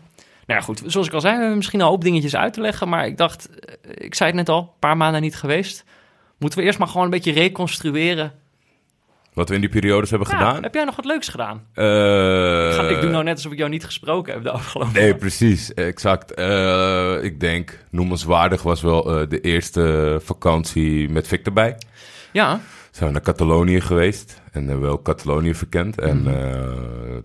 ja, 0.46 0.60
goed. 0.60 0.82
Zoals 0.86 1.06
ik 1.06 1.12
al 1.12 1.20
zei, 1.20 1.32
we 1.32 1.38
hebben 1.38 1.56
misschien 1.58 1.80
een 1.80 1.86
hoop 1.86 2.02
dingetjes 2.02 2.36
uit 2.36 2.52
te 2.52 2.60
leggen. 2.60 2.88
Maar 2.88 3.06
ik 3.06 3.16
dacht, 3.16 3.48
eh, 3.50 3.74
ik 3.94 4.14
zei 4.14 4.28
het 4.30 4.38
net 4.38 4.48
al, 4.48 4.60
een 4.60 4.78
paar 4.78 4.96
maanden 4.96 5.20
niet 5.22 5.36
geweest. 5.36 5.84
Moeten 6.38 6.58
we 6.58 6.64
eerst 6.64 6.78
maar 6.78 6.88
gewoon 6.88 7.04
een 7.04 7.10
beetje 7.10 7.32
reconstrueren. 7.32 8.32
Wat 9.32 9.48
we 9.48 9.54
in 9.54 9.60
die 9.60 9.70
periodes 9.70 10.10
hebben 10.10 10.28
Ja, 10.30 10.36
gedaan. 10.36 10.62
heb 10.62 10.74
jij 10.74 10.84
nog 10.84 10.96
wat 10.96 11.04
leuks 11.04 11.28
gedaan? 11.28 11.62
Eh, 11.74 11.84
Ik, 12.66 12.72
ga- 12.72 12.88
ik 12.88 13.00
doe 13.00 13.10
nou 13.10 13.24
net 13.24 13.34
alsof 13.36 13.52
ik 13.52 13.58
jou 13.58 13.70
niet 13.70 13.84
gesproken 13.84 14.32
heb 14.32 14.42
de 14.42 14.50
afgelopen 14.50 14.92
Nee, 14.94 15.14
precies. 15.14 15.74
Exact. 15.74 16.34
Eh, 16.34 17.16
ik 17.22 17.40
denk, 17.40 17.78
noemenswaardig 17.90 18.62
was 18.62 18.82
wel 18.82 19.02
de 19.28 19.40
eerste 19.40 20.18
vakantie 20.24 21.08
met 21.08 21.28
Vic 21.28 21.46
erbij. 21.46 21.76
Ja, 22.34 22.60
Zijn 22.90 23.06
we 23.08 23.14
naar 23.14 23.24
Catalonië 23.24 23.80
geweest 23.80 24.40
en 24.52 24.62
hebben 24.66 24.86
wel 24.86 25.02
Catalonië 25.02 25.54
verkend. 25.54 26.00
En 26.00 26.22
Mhm. 26.22 26.28
eh, 26.34 26.62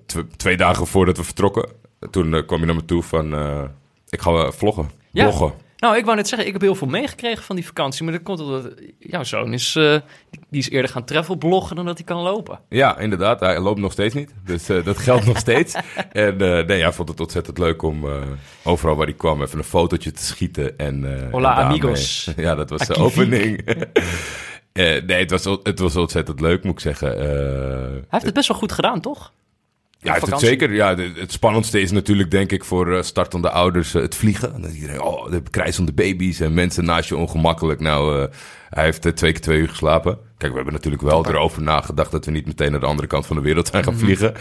tw- 0.05 0.19
twee 0.37 0.57
dagen 0.57 0.87
voordat 0.87 1.17
we 1.17 1.23
vertrokken, 1.23 1.69
toen 2.11 2.33
eh, 2.33 2.45
kwam 2.45 2.59
je 2.59 2.65
naar 2.65 2.75
me 2.75 2.85
toe 2.85 3.03
van, 3.03 3.33
eh, 3.33 3.61
ik 4.09 4.21
ga 4.21 4.31
eh, 4.31 4.51
vloggen. 4.51 4.89
Ja. 5.11 5.23
Bloggen. 5.23 5.53
Nou, 5.77 5.97
ik 5.97 6.03
wou 6.05 6.15
net 6.17 6.27
zeggen, 6.27 6.47
ik 6.47 6.53
heb 6.53 6.61
heel 6.61 6.75
veel 6.75 6.87
meegekregen 6.87 7.43
van 7.43 7.55
die 7.55 7.65
vakantie. 7.65 8.03
Maar 8.03 8.13
dat 8.13 8.23
komt 8.23 8.39
omdat 8.39 8.71
jouw 8.99 9.23
zoon 9.23 9.53
is, 9.53 9.75
eh, 9.75 9.95
die 10.49 10.59
is 10.59 10.69
eerder 10.69 10.91
gaan 10.91 11.03
travelbloggen 11.05 11.75
dan 11.75 11.85
dat 11.85 11.97
hij 11.97 12.05
kan 12.05 12.21
lopen. 12.21 12.59
Ja, 12.69 12.97
inderdaad. 12.97 13.39
Hij 13.39 13.59
loopt 13.59 13.79
nog 13.79 13.91
steeds 13.91 14.13
niet. 14.13 14.33
Dus 14.45 14.69
eh, 14.69 14.83
dat 14.85 14.97
geldt 14.97 15.25
nog 15.25 15.37
steeds. 15.37 15.73
En 16.11 16.41
eh, 16.41 16.65
nee, 16.65 16.81
hij 16.81 16.93
vond 16.93 17.09
het 17.09 17.19
ontzettend 17.19 17.57
leuk 17.57 17.81
om 17.81 18.05
eh, 18.05 18.21
overal 18.63 18.95
waar 18.95 19.05
hij 19.05 19.15
kwam 19.15 19.41
even 19.41 19.57
een 19.57 19.63
fotootje 19.63 20.11
te 20.11 20.23
schieten. 20.23 20.77
En, 20.77 21.23
eh, 21.25 21.31
Hola, 21.31 21.57
en 21.59 21.63
amigos. 21.65 22.31
Ja, 22.35 22.55
dat 22.55 22.69
was 22.69 22.87
de 22.87 22.95
opening. 22.95 23.61
Eh, 24.71 25.03
nee, 25.03 25.19
het 25.19 25.31
was, 25.31 25.43
het 25.63 25.79
was 25.79 25.95
ontzettend 25.95 26.39
leuk, 26.41 26.63
moet 26.63 26.73
ik 26.73 26.79
zeggen. 26.79 27.17
Eh, 27.19 27.27
Hij 27.91 28.03
heeft 28.09 28.25
het 28.25 28.33
best 28.33 28.47
wel 28.47 28.57
goed 28.57 28.71
gedaan, 28.71 29.01
toch? 29.01 29.33
Ja, 30.01 30.13
het 30.13 30.39
zeker. 30.39 30.73
Ja, 30.73 30.95
het 30.97 31.31
spannendste 31.31 31.81
is 31.81 31.91
natuurlijk, 31.91 32.31
denk 32.31 32.51
ik, 32.51 32.63
voor 32.63 32.95
eh, 32.95 33.01
startende 33.01 33.49
ouders 33.49 33.93
eh, 33.93 34.01
het 34.01 34.15
vliegen. 34.15 34.53
En 34.53 34.61
dan 34.61 34.71
iedereen, 34.71 35.01
oh, 35.01 35.31
de 35.31 35.41
krijzende 35.49 35.93
baby's 35.93 36.39
en 36.39 36.53
mensen 36.53 36.85
naast 36.85 37.09
je 37.09 37.17
ongemakkelijk. 37.17 37.79
Nou, 37.79 38.21
eh, 38.21 38.27
hij 38.69 38.83
heeft 38.83 39.01
twee 39.01 39.31
keer 39.31 39.41
twee 39.41 39.59
uur 39.59 39.69
geslapen. 39.69 40.17
Kijk, 40.37 40.51
we 40.51 40.55
hebben 40.57 40.73
natuurlijk 40.73 41.03
wel 41.03 41.25
erover 41.27 41.61
nagedacht 41.61 42.11
dat 42.11 42.25
we 42.25 42.31
niet 42.31 42.45
meteen 42.45 42.71
naar 42.71 42.79
de 42.79 42.85
andere 42.85 43.07
kant 43.07 43.25
van 43.25 43.35
de 43.35 43.41
wereld 43.41 43.67
zijn 43.67 43.83
gaan 43.83 43.93
Mhm. 43.93 44.03
vliegen. 44.03 44.33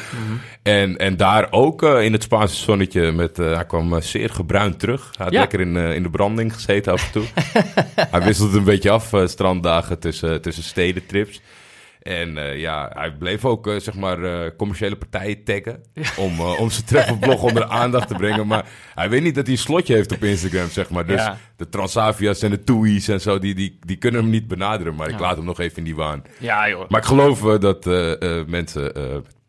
En, 0.62 0.96
en 0.96 1.16
daar 1.16 1.46
ook 1.50 1.82
in 1.82 2.12
het 2.12 2.22
Spaanse 2.22 2.56
zonnetje, 2.56 3.12
met, 3.12 3.36
hij 3.36 3.66
kwam 3.66 4.00
zeer 4.02 4.30
gebruind 4.30 4.78
terug. 4.78 5.10
Hij 5.16 5.24
had 5.24 5.34
Ja. 5.34 5.40
lekker 5.40 5.60
in, 5.60 5.76
in 5.76 6.02
de 6.02 6.10
branding 6.10 6.54
gezeten 6.54 6.92
af 6.92 7.06
en 7.06 7.12
toe. 7.12 7.24
hij 8.10 8.22
wisselt 8.22 8.54
een 8.54 8.64
beetje 8.64 8.90
af, 8.90 9.12
stranddagen 9.24 9.98
tussen, 9.98 10.42
tussen 10.42 10.64
stedentrips. 10.64 11.40
En 12.08 12.38
eh, 12.38 12.60
ja, 12.60 12.90
hij 12.94 13.12
bleef 13.12 13.44
ook 13.44 13.66
eh, 13.66 13.76
zeg 13.80 13.94
maar 13.94 14.24
eh, 14.24 14.50
commerciële 14.56 14.96
partijen 14.96 15.44
taggen 15.44 15.82
om, 16.16 16.40
om 16.40 16.70
zijn 16.70 16.86
travelblog 16.86 17.42
onder 17.42 17.62
de 17.62 17.68
aandacht 17.82 18.08
te 18.08 18.14
brengen. 18.14 18.46
Maar 18.46 18.66
hij 18.94 19.08
weet 19.08 19.22
niet 19.22 19.34
dat 19.34 19.46
hij 19.46 19.54
een 19.54 19.60
slotje 19.60 19.94
heeft 19.94 20.12
op 20.12 20.24
Instagram, 20.24 20.68
zeg 20.68 20.90
maar. 20.90 21.06
Dus 21.06 21.20
Ja. 21.20 21.38
de 21.56 21.68
Transavia's 21.68 22.42
en 22.42 22.50
de 22.50 22.64
Toei's 22.64 23.08
en 23.08 23.20
zo, 23.20 23.38
die, 23.38 23.54
die, 23.54 23.78
die 23.86 23.96
kunnen 23.96 24.20
hem 24.20 24.30
niet 24.30 24.48
benaderen. 24.48 24.94
Maar 24.94 25.08
ik 25.08 25.18
laat 25.18 25.36
hem 25.36 25.44
nog 25.44 25.60
even 25.60 25.76
in 25.76 25.84
die 25.84 25.96
waan. 25.96 26.22
Ja, 26.38 26.68
joh. 26.68 26.88
Maar 26.88 27.00
ik 27.00 27.06
geloof 27.06 27.40
dat 27.40 27.84
mensen 28.46 28.92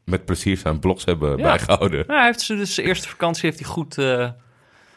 met 0.05 0.25
plezier 0.25 0.57
zijn 0.57 0.79
blogs 0.79 1.05
hebben 1.05 1.37
bijgehouden. 1.37 2.03
Hij 2.07 2.25
heeft 2.25 2.41
ze 2.41 2.55
dus 2.55 2.75
de 2.75 2.83
eerste 2.83 3.09
vakantie 3.09 3.49
heeft 3.49 3.59
hij 3.59 3.69
goed, 3.69 3.97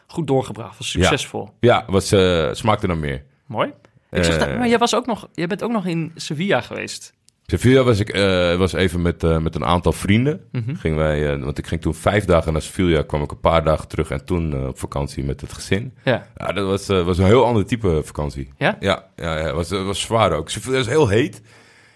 goed 0.07 0.27
doorgebracht. 0.27 0.77
Was 0.77 0.89
succesvol. 0.89 1.49
Ja, 1.59 1.85
was, 1.87 2.07
smaakte 2.51 2.87
dan 2.87 2.99
meer. 2.99 3.23
Mooi. 3.45 3.73
Ik 4.11 4.23
zag 4.23 4.37
dat, 4.37 4.57
maar 4.57 4.67
jij, 4.67 4.77
was 4.77 4.95
ook 4.95 5.05
nog, 5.05 5.27
jij 5.33 5.47
bent 5.47 5.63
ook 5.63 5.71
nog 5.71 5.85
in 5.85 6.11
Sevilla 6.15 6.61
geweest. 6.61 7.13
Sevilla 7.45 7.83
was 7.83 7.99
ik 7.99 8.09
eh, 8.09 8.55
was 8.55 8.73
even 8.73 9.01
met, 9.01 9.23
eh, 9.23 9.37
met 9.37 9.55
een 9.55 9.65
aantal 9.65 9.91
vrienden. 9.91 10.41
Gingen 10.73 10.97
wij, 10.97 11.33
eh, 11.33 11.43
want 11.43 11.57
ik 11.57 11.67
ging 11.67 11.81
toen 11.81 11.93
vijf 11.93 12.25
dagen 12.25 12.53
naar 12.53 12.61
Sevilla, 12.61 13.01
kwam 13.01 13.23
ik 13.23 13.31
een 13.31 13.39
paar 13.39 13.63
dagen 13.63 13.87
terug 13.87 14.09
en 14.09 14.25
toen 14.25 14.67
op 14.67 14.79
vakantie 14.79 15.23
met 15.23 15.41
het 15.41 15.53
gezin. 15.53 15.93
Ja. 16.03 16.27
Ja, 16.37 16.51
dat 16.51 16.65
was, 16.65 16.87
was 17.03 17.17
een 17.17 17.25
heel 17.25 17.45
ander 17.45 17.65
type 17.65 18.01
vakantie. 18.03 18.49
Ja? 18.57 18.77
Ja, 18.79 19.05
ja, 19.15 19.37
ja 19.37 19.53
was, 19.53 19.69
was 19.69 20.01
zwaar 20.01 20.31
ook. 20.31 20.49
Sevilla 20.49 20.77
is 20.77 20.87
heel 20.87 21.07
heet. 21.07 21.41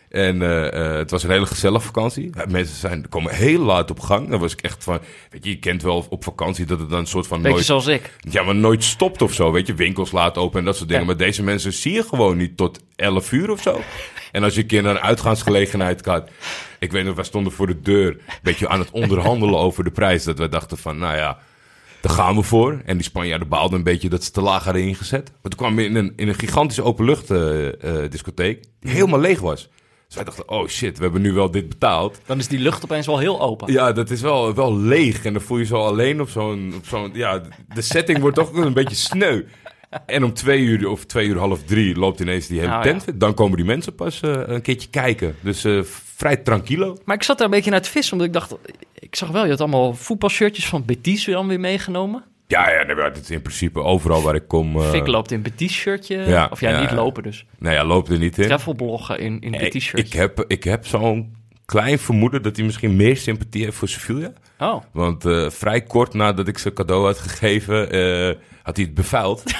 En 0.10 0.42
eh, 0.42 0.92
eh, 0.92 0.98
het 0.98 1.12
was 1.12 1.24
een 1.24 1.30
hele 1.30 1.46
gezellige 1.46 1.86
vakantie. 1.86 2.30
Mensen 2.50 2.76
zijn, 2.76 3.10
komen 3.10 3.34
heel 3.34 3.60
laat 3.60 3.92
op 3.92 4.00
gang. 4.00 4.30
Dan 4.30 4.40
was 4.40 4.54
ik 4.54 4.62
echt 4.62 4.84
van, 4.84 5.00
weet 5.30 5.44
je, 5.44 5.50
je 5.50 5.60
kent 5.60 5.82
wel 5.82 6.06
op 6.10 6.24
vakantie 6.24 6.66
dat 6.66 6.80
het 6.80 6.90
dan 6.90 7.00
een 7.00 7.08
soort 7.08 7.28
van 7.28 7.38
Beetje 7.38 7.52
nooit, 7.52 7.66
zoals 7.66 7.88
ik. 7.88 8.16
ja, 8.20 8.44
maar 8.44 8.56
nooit 8.56 8.84
stopt 8.84 9.22
of 9.22 9.34
zo. 9.34 9.52
Weet 9.52 9.68
je, 9.68 9.74
winkels 9.74 10.12
laten 10.12 10.42
open 10.42 10.60
en 10.60 10.66
dat 10.66 10.76
soort 10.76 10.88
dingen. 10.88 11.04
Ja. 11.04 11.10
Maar 11.10 11.18
deze 11.18 11.44
mensen 11.44 11.74
zie 11.74 11.94
je 11.94 12.04
gewoon 12.04 12.38
niet 12.38 12.58
tot 12.58 12.80
11 12.96 13.32
uur 13.32 13.52
of 13.52 13.62
zo. 13.62 13.82
En 14.32 14.44
als 14.44 14.56
je 14.56 14.62
een 14.62 14.68
keer 14.68 14.82
naar 14.82 14.96
een 14.96 15.02
uitgaansgelegenheid 15.02 16.04
gaat. 16.04 16.30
Ik 16.80 16.92
weet 16.92 17.06
nog, 17.06 17.16
wij 17.16 17.24
stonden 17.24 17.54
voor 17.54 17.68
de 17.68 17.82
deur. 17.82 18.10
Een 18.10 18.20
beetje 18.42 18.68
aan 18.68 18.80
het 18.80 18.92
onderhandelen 18.92 19.60
over 19.60 19.84
de 19.84 19.92
prijs. 19.92 20.24
Dat 20.24 20.38
we 20.38 20.50
dachten 20.50 20.78
van, 20.78 20.98
nou 20.98 21.16
ja, 21.16 21.38
daar 22.02 22.14
gaan 22.14 22.36
we 22.36 22.44
voor. 22.44 22.82
En 22.86 22.98
die 22.98 23.06
Spanjaarden 23.06 23.48
baalden 23.48 23.78
een 23.78 23.84
beetje 23.84 24.10
dat 24.10 24.24
ze 24.24 24.32
te 24.32 24.42
laag 24.42 24.64
hadden 24.64 24.84
ingezet. 24.84 25.32
Maar 25.42 25.52
toen 25.52 25.60
kwamen 25.60 25.76
we 25.76 25.84
in 25.84 25.96
een, 25.96 26.14
in 26.16 26.28
een 26.28 26.36
gigantische 26.36 26.84
openlucht 26.84 27.32
eh, 27.32 27.70
discotheek. 28.10 28.64
Die 28.80 28.92
helemaal 28.92 29.20
leeg 29.20 29.40
was. 29.40 29.70
Dus 30.08 30.16
wij 30.16 30.26
dachten, 30.26 30.50
oh 30.50 30.68
shit, 30.68 30.98
we 30.98 31.04
hebben 31.04 31.22
nu 31.22 31.34
wel 31.34 31.52
dit 31.52 31.70
betaald. 31.70 32.20
Dan 32.26 32.38
is 32.38 32.48
die 32.48 32.60
lucht 32.60 32.84
opeens 32.84 33.06
wel 33.06 33.18
heel 33.18 33.42
open. 33.42 33.72
Ja, 33.74 33.92
dat 33.92 34.10
is 34.10 34.22
wel, 34.22 34.54
wel 34.54 34.78
leeg. 34.78 35.26
En 35.26 35.34
dan 35.34 35.42
voel 35.42 35.58
je 35.58 35.66
zo 35.66 35.76
alleen 35.76 36.22
op 36.22 36.30
zo'n... 36.30 36.74
op 36.78 36.86
zo'n 36.86 37.10
ja, 37.14 37.42
de 37.74 37.82
setting 37.82 38.20
wordt 38.20 38.36
toch 38.36 38.54
een 38.54 38.74
beetje 38.74 38.96
sneu. 38.96 39.44
En 40.06 40.24
om 40.24 40.34
twee 40.34 40.62
uur 40.62 40.90
of 40.90 41.06
twee 41.06 41.28
uur 41.28 41.38
half 41.38 41.64
drie 41.64 41.96
loopt 41.96 42.20
ineens 42.20 42.48
die 42.48 42.60
hele 42.60 42.72
Nou, 42.72 42.84
tent. 42.84 43.20
Dan 43.20 43.34
komen 43.34 43.58
die 43.58 43.66
mensen 43.66 43.96
pas 43.96 44.22
eh, 44.22 44.42
een 44.46 44.62
keertje 44.62 44.90
kijken. 44.90 45.36
Dus 45.42 45.64
eh, 45.64 45.80
vrij 46.16 46.38
tranquilo. 46.38 46.98
Maar 47.06 47.16
ik 47.16 47.24
zat 47.24 47.38
daar 47.38 47.48
een 47.48 47.54
beetje 47.54 47.70
naar 47.70 47.80
het 47.80 47.90
vissen, 47.90 48.14
omdat 48.14 48.28
ik 48.28 48.34
dacht... 48.34 48.56
Ik 48.94 49.16
zag 49.16 49.30
wel, 49.30 49.44
je 49.44 49.50
had 49.50 49.62
allemaal 49.62 49.94
voetbalshirtjes 49.94 50.68
van 50.68 50.86
Betis 50.86 51.26
weer 51.26 51.48
weer 51.48 51.60
meegenomen. 51.60 52.24
Ja, 52.48 52.70
ja 52.72 52.84
nee, 52.84 52.96
het 52.96 53.18
is 53.18 53.30
in 53.30 53.42
principe 53.42 53.82
overal 53.82 54.22
waar 54.22 54.36
ik 54.36 54.48
kom... 54.48 54.76
eh, 54.82 54.90
Fik 54.90 55.08
loopt 55.08 55.32
in 55.32 55.42
Betis 55.42 55.74
shirtje. 55.74 56.18
ja, 56.18 56.48
of 56.52 56.60
ja, 56.62 56.70
ja, 56.70 56.80
niet 56.80 56.92
lopen 56.92 57.24
dus. 57.24 57.46
Nou 57.60 57.76
ja, 57.76 57.84
loopt 57.86 58.10
er 58.10 58.18
niet 58.18 58.38
in. 58.38 58.46
Travelbloggen 58.46 59.20
in, 59.20 59.40
in 59.42 59.52
Betis 59.52 59.94
ik, 59.94 60.14
heb, 60.14 60.44
ik 60.48 60.64
heb 60.64 60.86
zo'n 60.86 61.36
klein 61.66 62.00
vermoeden 62.00 62.42
dat 62.42 62.56
hij 62.56 62.66
misschien 62.66 62.96
meer 62.96 63.18
sympathie 63.18 63.64
heeft 63.64 63.78
voor 63.78 63.88
Sevilla. 63.88 64.32
Oh, 64.60 64.84
Want 64.92 65.26
eh, 65.26 65.50
vrij 65.50 65.82
kort 65.82 66.14
nadat 66.14 66.48
ik 66.48 66.58
zijn 66.58 66.74
cadeau 66.74 67.06
had 67.06 67.18
gegeven, 67.20 67.92
eh, 67.92 68.36
had 68.64 68.76
hij 68.76 68.86
het 68.86 68.94
bevuild. 68.94 69.44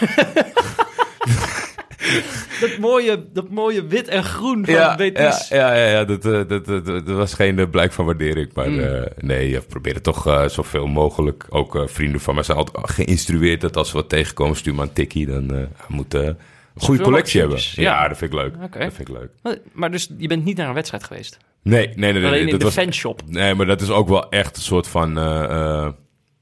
dat 2.62 2.78
mooie, 2.80 3.24
dat 3.34 3.50
mooie 3.50 3.86
wit 3.88 4.08
en 4.08 4.24
groen 4.24 4.66
van 4.66 4.74
ja, 4.74 4.96
Betis. 4.96 5.48
ja, 5.48 5.74
ja, 5.76 5.84
ja, 5.84 5.90
ja, 5.92 6.06
dat, 6.06 6.26
eh, 6.26 6.32
dat, 6.32 6.48
dat, 6.48 6.66
dat, 6.66 6.86
dat 6.86 7.18
was 7.18 7.34
geen 7.34 7.60
eh, 7.60 7.70
blijk 7.70 7.92
van 7.94 8.06
waardering. 8.06 8.50
Maar 8.54 8.70
Mm. 8.70 8.80
eh, 8.80 9.02
nee, 9.18 9.50
je 9.50 9.62
probeert 9.62 10.04
toch 10.04 10.28
eh, 10.28 10.48
zoveel 10.48 10.88
mogelijk. 10.88 11.46
Ook 11.50 11.76
eh, 11.76 11.82
vrienden 11.88 12.22
van 12.22 12.34
mij 12.36 12.44
zijn 12.44 12.58
altijd 12.58 12.90
geïnstrueerd 12.92 13.62
dat 13.62 13.78
als 13.78 13.92
we 13.92 13.98
wat 13.98 14.10
tegenkomen, 14.10 14.56
stuur 14.56 14.76
maar 14.76 14.86
een 14.86 14.94
tikkie. 14.94 15.26
Dan 15.26 15.54
eh 15.56 15.62
moet 15.88 16.14
eh, 16.14 16.22
een 16.26 16.36
goede 16.78 17.04
collectie 17.04 17.40
hebben. 17.40 17.58
Ja, 17.62 17.82
ja. 17.82 18.08
dat 18.08 18.18
vind 18.18 18.34
ik 18.34 18.40
leuk. 18.40 18.54
Dat 18.60 18.94
vind 18.94 19.10
ik 19.10 19.16
leuk. 19.18 19.30
Maar- 19.44 19.58
Maar 19.74 19.92
dus 19.92 20.10
je 20.18 20.28
bent 20.28 20.44
niet 20.46 20.58
naar 20.58 20.68
een 20.68 20.74
wedstrijd 20.74 21.04
geweest? 21.04 21.38
Nee, 21.64 21.88
nee, 21.88 21.96
nee. 21.96 22.14
nee, 22.14 22.26
Alleen 22.26 22.40
in 22.46 22.50
dat 22.50 22.60
de 22.60 22.66
was, 22.66 22.74
fanshop? 22.76 23.22
Nee, 23.26 23.54
maar 23.56 23.66
dat 23.66 23.82
is 23.82 23.90
ook 23.90 24.08
wel 24.10 24.30
echt 24.30 24.56
een 24.58 24.62
soort 24.64 24.88
van... 24.88 25.18
eh, 25.18 25.44
eh, 25.44 25.90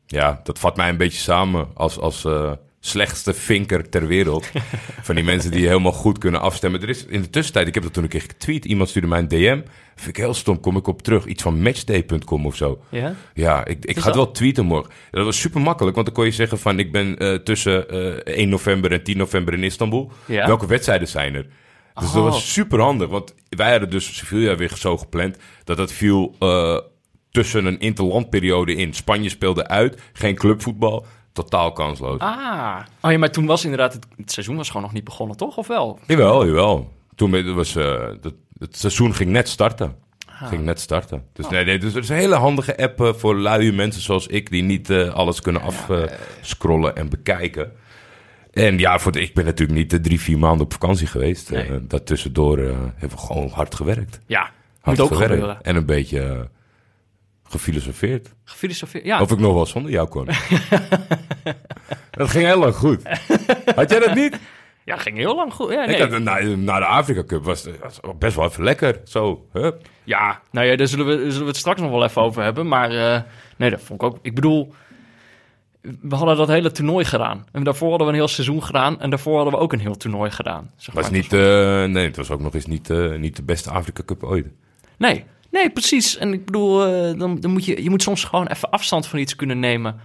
ja, 0.06 0.40
dat 0.44 0.60
vat 0.60 0.78
mij 0.78 0.90
een 0.90 0.98
beetje 0.98 1.20
samen 1.20 1.68
als, 1.74 2.00
als 2.00 2.26
eh, 2.26 2.52
slechtste 2.86 3.34
vinker 3.34 3.90
ter 3.90 4.08
wereld. 4.08 4.52
van 5.02 5.16
die 5.16 5.24
mensen 5.24 5.52
die 5.52 5.68
helemaal 5.68 5.92
goed 5.92 6.18
kunnen 6.18 6.42
afstemmen. 6.42 6.82
Er 6.82 6.90
is 6.90 7.06
in 7.06 7.22
de 7.22 7.30
tussentijd, 7.30 7.68
ik 7.68 7.74
heb 7.74 7.84
dat 7.84 7.94
toen 7.94 8.04
een 8.04 8.10
keer 8.10 8.22
getweet. 8.22 8.66
Iemand 8.66 8.90
stuurde 8.90 9.08
mij 9.08 9.20
een 9.20 9.28
DM. 9.28 9.62
Vind 9.96 10.18
ik 10.18 10.24
heel 10.24 10.34
stom, 10.34 10.60
kom 10.60 10.78
ik 10.78 10.88
op 10.88 11.02
terug. 11.02 11.26
Iets 11.26 11.44
van 11.44 11.62
matchday.com 11.62 12.46
of 12.46 12.56
zo. 12.56 12.82
Ja? 12.90 13.16
Ja, 13.34 13.66
ik, 13.66 13.86
ik 13.86 14.00
ga 14.00 14.06
het 14.06 14.16
wel 14.16 14.32
tweeten 14.32 14.66
morgen. 14.66 14.92
Dat 15.12 15.26
was 15.26 15.40
super 15.40 15.62
makkelijk, 15.62 15.96
want 15.96 16.08
dan 16.08 16.16
kon 16.16 16.26
je 16.26 16.32
zeggen 16.32 16.60
van... 16.60 16.80
ik 16.80 16.92
ben 16.92 17.18
eh, 17.18 17.34
tussen 17.34 17.90
eh 18.26 18.36
1 18.38 18.50
november 18.50 18.92
en 18.92 19.04
10 19.04 19.18
november 19.18 19.54
in 19.54 19.64
Istanbul. 19.64 20.12
Ja. 20.26 20.48
Welke 20.48 20.68
wedstrijden 20.68 21.08
zijn 21.08 21.36
er? 21.36 21.46
Dus 21.94 22.12
dat 22.12 22.24
Oh. 22.24 22.30
was 22.30 22.54
super 22.54 22.80
handig, 22.80 23.10
want 23.10 23.34
wij 23.50 23.72
hadden 23.72 23.90
dus 23.90 24.18
Sevilla 24.18 24.56
weer 24.56 24.72
zo 24.78 24.98
gepland... 24.98 25.38
dat 25.64 25.78
dat 25.78 25.92
viel 25.92 26.36
eh, 26.40 26.80
tussen 27.32 27.66
een 27.66 27.80
interlandperiode 27.80 28.76
in. 28.76 28.94
Spanje 28.94 29.30
speelde 29.30 29.68
uit, 29.68 30.02
geen 30.14 30.36
clubvoetbal, 30.36 31.06
totaal 31.36 31.72
kansloos. 31.72 32.20
Ah. 32.20 32.80
Oh 33.02 33.12
ja, 33.12 33.18
maar 33.18 33.32
toen 33.32 33.46
was 33.46 33.64
inderdaad... 33.64 33.94
Het, 33.94 34.06
het 34.18 34.32
seizoen 34.32 34.56
was 34.56 34.68
gewoon 34.68 34.82
nog 34.84 34.94
niet 34.94 35.04
begonnen, 35.04 35.38
toch? 35.38 35.58
Of 35.58 35.68
wel? 35.68 36.00
Jawel, 36.08 36.46
jawel. 36.46 36.94
Toen 37.16 37.54
was, 37.54 37.76
eh, 37.76 38.08
dat, 38.22 38.34
het 38.58 38.78
seizoen 38.78 39.14
ging 39.16 39.30
net 39.30 39.50
starten. 39.50 39.96
Ah. 40.40 40.48
Ging 40.48 40.64
net 40.64 40.80
starten. 40.80 41.24
Dus 41.34 41.50
nee, 41.50 41.66
nee, 41.66 41.80
dus 41.80 41.94
het 41.94 42.04
is 42.04 42.10
een 42.10 42.16
hele 42.16 42.36
handige 42.36 42.78
app 42.78 43.02
eh, 43.02 43.14
voor 43.14 43.36
luie 43.36 43.72
mensen 43.74 44.02
zoals 44.02 44.28
ik... 44.28 44.50
die 44.50 44.64
niet 44.64 44.90
eh, 44.90 45.14
alles 45.14 45.42
kunnen 45.42 45.62
afscrollen 45.62 46.96
en 46.96 47.10
bekijken. 47.10 47.72
En 48.54 48.78
ja, 48.78 49.00
voor 49.00 49.12
de, 49.12 49.22
ik 49.22 49.34
ben 49.34 49.46
natuurlijk 49.46 49.78
niet 49.78 49.94
eh, 49.94 50.00
drie, 50.00 50.20
vier 50.20 50.38
maanden 50.40 50.66
op 50.66 50.72
vakantie 50.74 51.08
geweest. 51.08 51.52
Nee. 51.52 51.64
Eh, 51.64 51.76
daartussendoor 51.82 52.58
eh, 52.58 52.66
hebben 52.96 53.18
we 53.18 53.26
gewoon 53.26 53.50
hard 53.50 53.76
gewerkt. 53.76 54.20
Ja, 54.26 54.50
Hard 54.82 54.98
moet 54.98 55.00
ook 55.00 55.14
gewerkt. 55.14 55.34
gebeuren. 55.34 55.62
En 55.62 55.76
een 55.76 55.86
beetje 55.86 56.22
eh, 56.22 56.40
gefilosofeerd. 57.50 58.34
Gefilosofeerd. 58.44 59.06
Ja, 59.06 59.22
Of 59.22 59.32
ik 59.32 59.40
nog 59.40 59.54
wel 59.54 59.66
zonder 59.66 59.92
jou 59.92 60.08
kon. 60.08 60.26
dat 62.12 62.30
ging 62.30 62.46
heel 62.46 62.60
lang 62.60 62.76
goed. 62.76 63.02
Had 63.76 63.90
jij 63.90 64.00
dat 64.00 64.16
niet? 64.16 64.40
ja, 64.84 64.98
ging 64.98 65.18
heel 65.18 65.36
lang 65.36 65.54
goed. 65.54 65.72
Ja, 65.72 65.86
nee. 65.86 65.96
Ik 65.96 66.12
had, 66.12 66.22
na, 66.22 66.40
na 66.42 66.80
de 66.80 66.86
Afrika 66.86 67.24
Cup 67.24 67.44
was 67.44 67.64
het 67.64 68.20
best 68.20 68.36
wel 68.36 68.46
even 68.46 68.64
lekker. 68.64 69.02
Zo, 69.04 69.46
hup. 69.52 69.88
ja 70.04 70.42
nou 70.52 70.68
ja, 70.68 70.76
daar 70.76 70.88
zullen, 70.88 71.06
we, 71.06 71.18
zullen 71.18 71.40
we 71.40 71.48
het 71.48 71.58
straks 71.58 71.82
nog 71.82 71.92
wel 71.92 72.04
even 72.04 72.22
over 72.22 72.44
hebben. 72.44 72.68
Maar 72.68 72.92
eh, 72.92 73.22
nee, 73.58 73.70
dat 73.70 73.82
vond 73.82 74.02
ik 74.02 74.08
ook... 74.08 74.18
Ik 74.22 74.36
bedoel, 74.36 74.74
we 76.02 76.16
hadden 76.16 76.38
dat 76.38 76.48
hele 76.48 76.72
toernooi 76.72 77.06
gedaan. 77.06 77.46
En 77.52 77.64
daarvoor 77.64 77.90
hadden 77.90 78.08
we 78.08 78.14
een 78.14 78.20
heel 78.20 78.28
seizoen 78.28 78.64
gedaan. 78.64 79.02
En 79.02 79.10
daarvoor 79.10 79.36
hadden 79.36 79.54
we 79.54 79.60
ook 79.60 79.74
een 79.74 79.80
heel 79.80 79.98
toernooi 79.98 80.32
gedaan. 80.32 80.72
Zeg 80.76 80.96
Was 80.96 81.10
niet, 81.10 81.34
eh, 81.34 81.40
nee, 81.84 82.06
het 82.06 82.16
was 82.16 82.30
ook 82.30 82.42
nog 82.42 82.54
eens 82.54 82.66
niet, 82.66 82.90
eh, 82.90 83.16
niet 83.16 83.36
de 83.36 83.44
beste 83.44 83.70
Afrika 83.70 84.04
Cup 84.06 84.24
ooit. 84.24 84.48
Nee, 84.98 85.26
nee, 85.56 85.70
precies. 85.70 86.18
En 86.18 86.34
ik 86.34 86.46
bedoel, 86.46 86.86
eh, 86.86 87.20
dan, 87.20 87.40
dan 87.40 87.52
moet 87.52 87.66
je, 87.66 87.84
je 87.84 87.90
moet 87.90 88.02
soms 88.04 88.24
gewoon 88.24 88.48
even 88.48 88.70
afstand 88.70 89.08
van 89.08 89.20
iets 89.20 89.36
kunnen 89.36 89.60
nemen. 89.60 90.00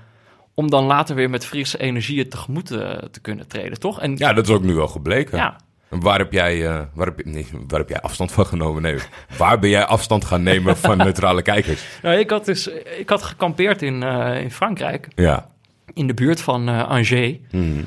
Om 0.55 0.71
dan 0.71 0.85
later 0.85 1.15
weer 1.15 1.31
met 1.31 1.47
frisse 1.47 1.79
energieën 1.79 2.29
tegemoet 2.29 2.71
eh, 2.71 2.91
te 3.11 3.21
kunnen 3.21 3.47
treden, 3.49 3.79
toch? 3.81 4.01
En 4.01 4.17
Ja, 4.17 4.33
dat 4.33 4.49
is 4.49 4.55
ook 4.55 4.63
nu 4.63 4.75
wel 4.75 4.89
gebleken. 4.89 5.39
ja, 5.39 5.57
En 5.91 6.01
waar 6.01 6.19
heb 6.19 6.33
jij, 6.33 6.67
eh, 6.67 6.81
waar 6.95 7.07
heb 7.07 7.19
je, 7.19 7.31
nee, 7.31 7.47
waar 7.69 7.79
heb 7.79 7.89
jij 7.89 8.01
afstand 8.01 8.33
van 8.33 8.47
genomen? 8.47 8.83
Nee, 8.83 8.97
waar 9.39 9.59
ben 9.59 9.71
jij 9.71 9.85
afstand 9.85 10.25
gaan 10.25 10.43
nemen 10.43 10.77
van 10.77 10.97
neutrale 11.07 11.43
kijkers? 11.43 11.85
nou, 12.03 12.19
ik, 12.19 12.31
had 12.31 12.45
dus, 12.45 12.67
ik 12.99 13.09
had 13.09 13.23
gekampeerd 13.23 13.83
in, 13.83 14.03
in 14.43 14.51
Frankrijk, 14.51 15.09
Ja. 15.15 15.49
in 15.95 16.07
de 16.07 16.15
buurt 16.15 16.41
van 16.41 16.69
eh, 16.69 16.89
Angers. 16.89 17.37
Mhm. 17.51 17.83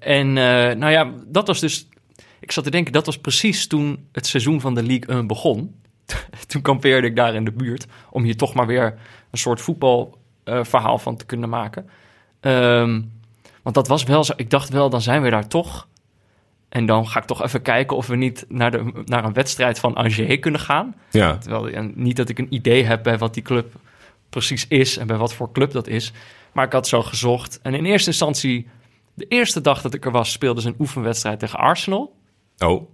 En 0.00 0.32
nou 0.78 0.90
ja, 0.90 1.10
dat 1.26 1.46
was 1.46 1.60
dus. 1.60 1.88
Ik 2.40 2.52
zat 2.52 2.64
te 2.64 2.70
denken, 2.70 2.92
dat 2.92 3.06
was 3.06 3.18
precies 3.18 3.66
toen 3.66 4.08
het 4.12 4.26
seizoen 4.26 4.60
van 4.60 4.74
de 4.74 4.82
League 4.82 5.16
1 5.16 5.26
begon. 5.26 5.74
toen 6.46 6.62
kampeerde 6.62 7.06
ik 7.06 7.16
daar 7.16 7.34
in 7.34 7.44
de 7.44 7.52
buurt. 7.52 7.86
Om 8.10 8.22
hier 8.22 8.36
toch 8.36 8.54
maar 8.54 8.66
weer 8.66 8.98
een 9.30 9.38
soort 9.38 9.60
voetbalverhaal 9.60 10.98
van 10.98 11.16
te 11.16 11.26
kunnen 11.26 11.48
maken. 11.48 11.88
Ehm, 12.40 13.00
want 13.62 13.74
dat 13.74 13.88
was 13.88 14.04
wel 14.04 14.24
zo. 14.24 14.32
Ik 14.36 14.50
dacht 14.50 14.68
wel, 14.68 14.90
dan 14.90 15.00
zijn 15.00 15.22
we 15.22 15.30
daar 15.30 15.48
toch. 15.48 15.88
En 16.68 16.86
dan 16.86 17.08
ga 17.08 17.20
ik 17.20 17.26
toch 17.26 17.42
even 17.42 17.62
kijken 17.62 17.96
of 17.96 18.06
we 18.06 18.16
niet 18.16 18.44
naar, 18.48 18.70
de, 18.70 19.02
naar 19.04 19.24
een 19.24 19.32
wedstrijd 19.32 19.78
van 19.78 19.94
Angers 19.94 20.38
kunnen 20.40 20.60
gaan. 20.60 20.94
Ja. 21.10 21.38
Terwijl 21.38 21.68
en 21.68 21.92
niet 21.94 22.16
dat 22.16 22.28
ik 22.28 22.38
een 22.38 22.54
idee 22.54 22.84
heb 22.84 23.02
bij 23.02 23.18
wat 23.18 23.34
die 23.34 23.42
club 23.42 23.74
precies 24.28 24.68
is 24.68 24.96
en 24.96 25.06
bij 25.06 25.16
wat 25.16 25.34
voor 25.34 25.52
club 25.52 25.72
dat 25.72 25.86
is. 25.86 26.12
Maar 26.52 26.66
ik 26.66 26.72
had 26.72 26.88
zo 26.88 27.02
gezocht. 27.02 27.60
En 27.62 27.74
in 27.74 27.84
eerste 27.84 28.10
instantie, 28.10 28.68
de 29.14 29.26
eerste 29.28 29.60
dag 29.60 29.82
dat 29.82 29.94
ik 29.94 30.04
er 30.04 30.10
was, 30.10 30.32
speelden 30.32 30.62
ze 30.62 30.68
een 30.68 30.74
oefenwedstrijd 30.78 31.38
tegen 31.38 31.58
Arsenal. 31.58 32.16
Oh, 32.58 32.90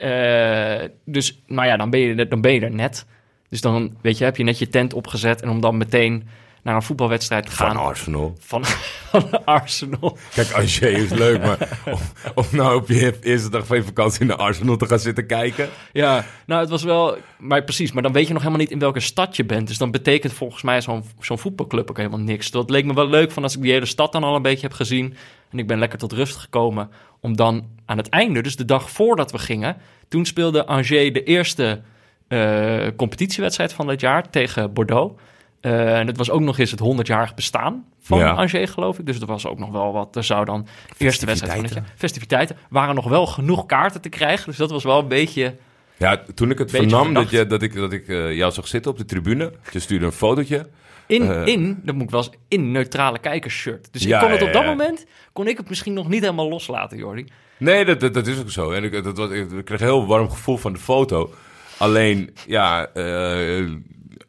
Eh, 0.00 0.88
dus, 1.04 1.42
nou 1.46 1.66
ja, 1.68 1.76
dan 1.76 1.90
ben, 1.90 2.00
je, 2.00 2.14
er- 2.14 2.28
dan 2.28 2.40
ben 2.40 2.52
je 2.52 2.60
er 2.60 2.74
net. 2.74 3.06
Dus 3.48 3.60
dan, 3.60 3.96
weet 4.02 4.18
je, 4.18 4.24
heb 4.24 4.36
je 4.36 4.44
net 4.44 4.58
je 4.58 4.68
tent 4.68 4.94
opgezet. 4.94 5.42
En 5.42 5.48
om 5.48 5.60
dan 5.60 5.76
meteen 5.76 6.28
naar 6.62 6.74
een 6.74 6.82
voetbalwedstrijd 6.82 7.46
te 7.46 7.52
gaan 7.52 7.74
van 7.74 7.84
Arsenal. 7.84 8.36
van, 8.40 8.64
van 9.10 9.44
Arsenal. 9.44 10.18
Kijk, 10.34 10.52
Angers 10.52 10.80
is 10.80 11.10
leuk, 11.10 11.42
maar 11.42 11.58
om, 11.94 11.98
om 12.34 12.44
nou 12.50 12.76
op 12.76 12.88
je 12.88 13.18
eerste 13.20 13.50
dag 13.50 13.66
van 13.66 13.76
je 13.76 13.82
vakantie 13.82 14.26
naar 14.26 14.36
Arsenal 14.36 14.76
te 14.76 14.86
gaan 14.86 14.98
zitten 14.98 15.26
kijken. 15.26 15.68
Ja, 15.92 16.24
nou, 16.46 16.60
het 16.60 16.70
was 16.70 16.82
wel... 16.82 17.16
Maar 17.38 17.64
precies, 17.64 17.92
maar 17.92 18.02
dan 18.02 18.12
weet 18.12 18.26
je 18.26 18.32
nog 18.32 18.42
helemaal 18.42 18.62
niet 18.62 18.70
in 18.70 18.78
welke 18.78 19.00
stad 19.00 19.36
je 19.36 19.44
bent. 19.44 19.68
Dus 19.68 19.78
dan 19.78 19.90
betekent 19.90 20.32
volgens 20.32 20.62
mij 20.62 20.80
zo'n 20.80 21.04
zo'n 21.20 21.38
voetbalclub 21.38 21.90
ook 21.90 21.96
helemaal 21.96 22.18
niks. 22.18 22.50
Dat 22.50 22.70
leek 22.70 22.84
me 22.84 22.94
wel 22.94 23.08
leuk 23.08 23.30
van 23.30 23.42
als 23.42 23.56
ik 23.56 23.62
die 23.62 23.72
hele 23.72 23.86
stad 23.86 24.12
dan 24.12 24.24
al 24.24 24.36
een 24.36 24.42
beetje 24.42 24.66
heb 24.66 24.76
gezien... 24.76 25.14
en 25.50 25.58
ik 25.58 25.66
ben 25.66 25.78
lekker 25.78 25.98
tot 25.98 26.12
rust 26.12 26.36
gekomen... 26.36 26.90
om 27.20 27.36
dan 27.36 27.64
aan 27.84 27.96
het 27.96 28.08
einde, 28.08 28.42
dus 28.42 28.56
de 28.56 28.64
dag 28.64 28.90
voordat 28.90 29.32
we 29.32 29.38
gingen... 29.38 29.76
toen 30.08 30.24
speelde 30.24 30.66
Angers 30.66 30.88
de 30.88 31.22
eerste 31.22 31.80
eh, 32.28 32.86
competitiewedstrijd 32.96 33.72
van 33.72 33.86
dit 33.86 34.00
jaar 34.00 34.30
tegen 34.30 34.72
Bordeaux... 34.72 35.20
Eh, 35.60 35.98
en 35.98 36.06
het 36.06 36.16
was 36.16 36.30
ook 36.30 36.40
nog 36.40 36.58
eens 36.58 36.70
het 36.70 36.80
100-jarig 36.82 37.34
bestaan 37.34 37.84
van 38.00 38.18
Ja. 38.18 38.30
Angers, 38.30 38.70
geloof 38.70 38.98
ik. 38.98 39.06
Dus 39.06 39.20
er 39.20 39.26
was 39.26 39.46
ook 39.46 39.58
nog 39.58 39.70
wel 39.70 39.92
wat. 39.92 40.16
Er 40.16 40.24
zou 40.24 40.44
dan 40.44 40.66
eerste 40.98 41.26
wedstrijd 41.26 41.72
van 41.72 41.82
het 41.82 41.92
Festiviteiten. 41.96 42.56
Waren 42.68 42.94
nog 42.94 43.08
wel 43.08 43.26
genoeg 43.26 43.66
kaarten 43.66 44.00
te 44.00 44.08
krijgen. 44.08 44.46
Dus 44.46 44.56
dat 44.56 44.70
was 44.70 44.84
wel 44.84 44.98
een 44.98 45.08
beetje. 45.08 45.54
Ja, 45.96 46.22
toen 46.34 46.50
ik 46.50 46.58
het 46.58 46.70
vernam 46.70 47.04
verdacht. 47.04 47.30
dat, 47.30 47.40
je, 47.40 47.46
dat 47.46 47.62
ik, 47.62 47.74
dat 47.74 47.92
ik 47.92 48.08
eh, 48.08 48.36
jou 48.36 48.52
zag 48.52 48.68
zitten 48.68 48.90
op 48.90 48.98
de 48.98 49.04
tribune, 49.04 49.52
je 49.72 49.78
stuurde 49.78 50.04
een 50.06 50.12
fotootje. 50.12 50.66
In, 51.10 51.22
Eh. 51.30 51.46
in, 51.46 51.80
dat 51.84 51.94
moet 51.94 52.04
ik 52.04 52.10
wel 52.10 52.20
eens, 52.20 52.30
in 52.48 52.70
neutrale 52.72 53.18
kijkersshirt. 53.18 53.88
Dus 53.92 54.02
Ja, 54.02 54.14
ik 54.16 54.22
kon 54.22 54.30
het 54.30 54.40
ja, 54.40 54.46
op 54.46 54.52
dat 54.52 54.62
ja. 54.62 54.68
moment, 54.68 55.06
kon 55.32 55.46
ik 55.48 55.56
het 55.56 55.68
misschien 55.68 55.92
nog 55.92 56.08
niet 56.08 56.20
helemaal 56.20 56.48
loslaten, 56.48 56.98
Jordi. 56.98 57.24
Nee, 57.58 57.84
dat, 57.84 58.00
dat, 58.00 58.14
dat 58.14 58.26
is 58.26 58.38
ook 58.40 58.50
zo. 58.50 58.70
En 58.70 58.84
ik, 58.84 59.04
dat, 59.04 59.16
was, 59.16 59.30
ik 59.30 59.64
kreeg 59.64 59.80
een 59.80 59.86
heel 59.86 60.06
warm 60.06 60.30
gevoel 60.30 60.56
van 60.56 60.72
de 60.72 60.78
foto. 60.78 61.30
Alleen, 61.78 62.34
ja, 62.46 62.86
eh, 62.94 63.56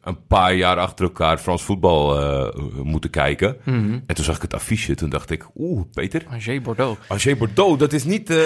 een 0.02 0.26
paar 0.26 0.54
jaar 0.54 0.76
achter 0.76 1.04
elkaar 1.04 1.38
Frans 1.38 1.62
voetbal 1.62 2.20
eh, 2.20 2.62
moeten 2.82 3.10
kijken. 3.10 3.56
Mhm. 3.64 3.98
En 4.06 4.14
toen 4.14 4.24
zag 4.24 4.36
ik 4.36 4.42
het 4.42 4.54
affiche. 4.54 4.94
Toen 4.94 5.10
dacht 5.10 5.30
ik, 5.30 5.46
oeh, 5.56 5.82
Peter. 5.94 6.22
Angers 6.30 6.60
Bordeaux. 6.62 6.98
Angers 7.08 7.36
Bordeaux, 7.38 7.78
dat 7.78 7.92
is 7.92 8.04
niet, 8.04 8.30
eh, 8.30 8.36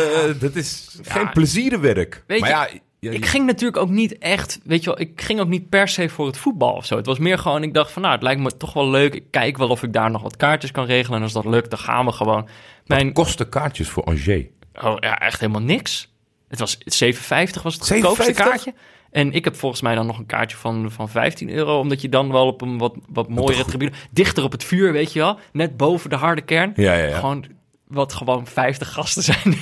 dat 0.41 0.55
is 0.55 0.99
geen 1.03 1.31
plezierenwerk. 1.31 2.25
Maar 2.27 2.39
je, 2.39 2.45
ja, 2.45 2.69
ja, 3.11 3.17
Ik 3.17 3.27
ging 3.27 3.47
natuurlijk 3.47 3.77
ook 3.77 3.89
niet 3.89 4.19
echt, 4.19 4.61
weet 4.65 4.85
je 4.85 4.91
wel, 4.91 5.01
ik 5.01 5.21
ging 5.21 5.41
ook 5.41 5.49
niet 5.49 5.69
per 5.69 5.89
se 5.89 6.09
voor 6.09 6.27
het 6.27 6.39
voetbal 6.39 6.73
of 6.73 6.87
zo. 6.87 6.97
Het 6.97 7.07
was 7.07 7.19
meer 7.19 7.39
gewoon, 7.39 7.63
ik 7.63 7.75
dacht 7.75 7.93
van 7.93 8.03
nou, 8.03 8.15
het 8.15 8.23
lijkt 8.23 8.41
me 8.41 8.57
toch 8.57 8.73
wel 8.73 8.91
leuk. 8.91 9.15
Ik 9.15 9.31
kijk 9.31 9.57
wel 9.57 9.69
of 9.69 9.83
ik 9.83 9.93
daar 9.93 10.11
nog 10.11 10.23
wat 10.23 10.37
kaartjes 10.37 10.71
kan 10.71 10.85
regelen. 10.85 11.17
En 11.17 11.23
als 11.23 11.33
dat 11.33 11.45
lukt, 11.45 11.71
dan 11.71 11.79
gaan 11.79 12.05
we 12.05 12.13
gewoon. 12.13 12.49
Mijn, 12.87 13.13
kosten 13.13 13.49
kaartjes 13.49 13.89
voor 13.89 14.05
Angers. 14.05 14.47
oh 14.83 14.97
ja, 15.01 15.19
echt 15.19 15.41
helemaal 15.41 15.63
niks. 15.63 16.15
Het 16.49 16.59
was 16.59 16.79
7,50 16.79 17.63
was 17.63 17.75
het 17.75 17.87
goedkoopste 17.87 18.33
7,50? 18.33 18.37
kaartje. 18.37 18.75
En 19.11 19.33
ik 19.33 19.45
heb 19.45 19.57
volgens 19.57 19.81
mij 19.81 19.95
dan 19.95 20.07
nog 20.07 20.19
een 20.19 20.27
kaartje 20.27 20.57
van, 20.57 20.91
van 20.91 21.09
15 21.09 21.51
euro. 21.51 21.79
Omdat 21.79 22.01
je 22.01 22.09
dan 22.09 22.33
wel 22.33 22.47
op 22.47 22.61
een 22.61 22.79
wat, 22.79 22.95
wat 23.09 23.29
mooiere 23.29 23.65
tribune... 23.65 23.93
Dichter 24.11 24.45
op 24.45 24.53
het 24.53 24.65
vuur, 24.65 24.93
weet 24.93 25.13
je 25.13 25.19
wel. 25.19 25.39
Net 25.53 25.77
boven 25.77 26.11
de 26.11 26.17
harde 26.17 26.43
kern. 26.43 26.73
Ja, 26.77 26.93
ja, 26.93 27.07
ja. 27.07 27.19
Gewoon 27.19 27.45
wat 27.87 28.13
gewoon 28.13 28.47
50 28.47 28.93
gasten 28.93 29.23
zijn. 29.33 29.57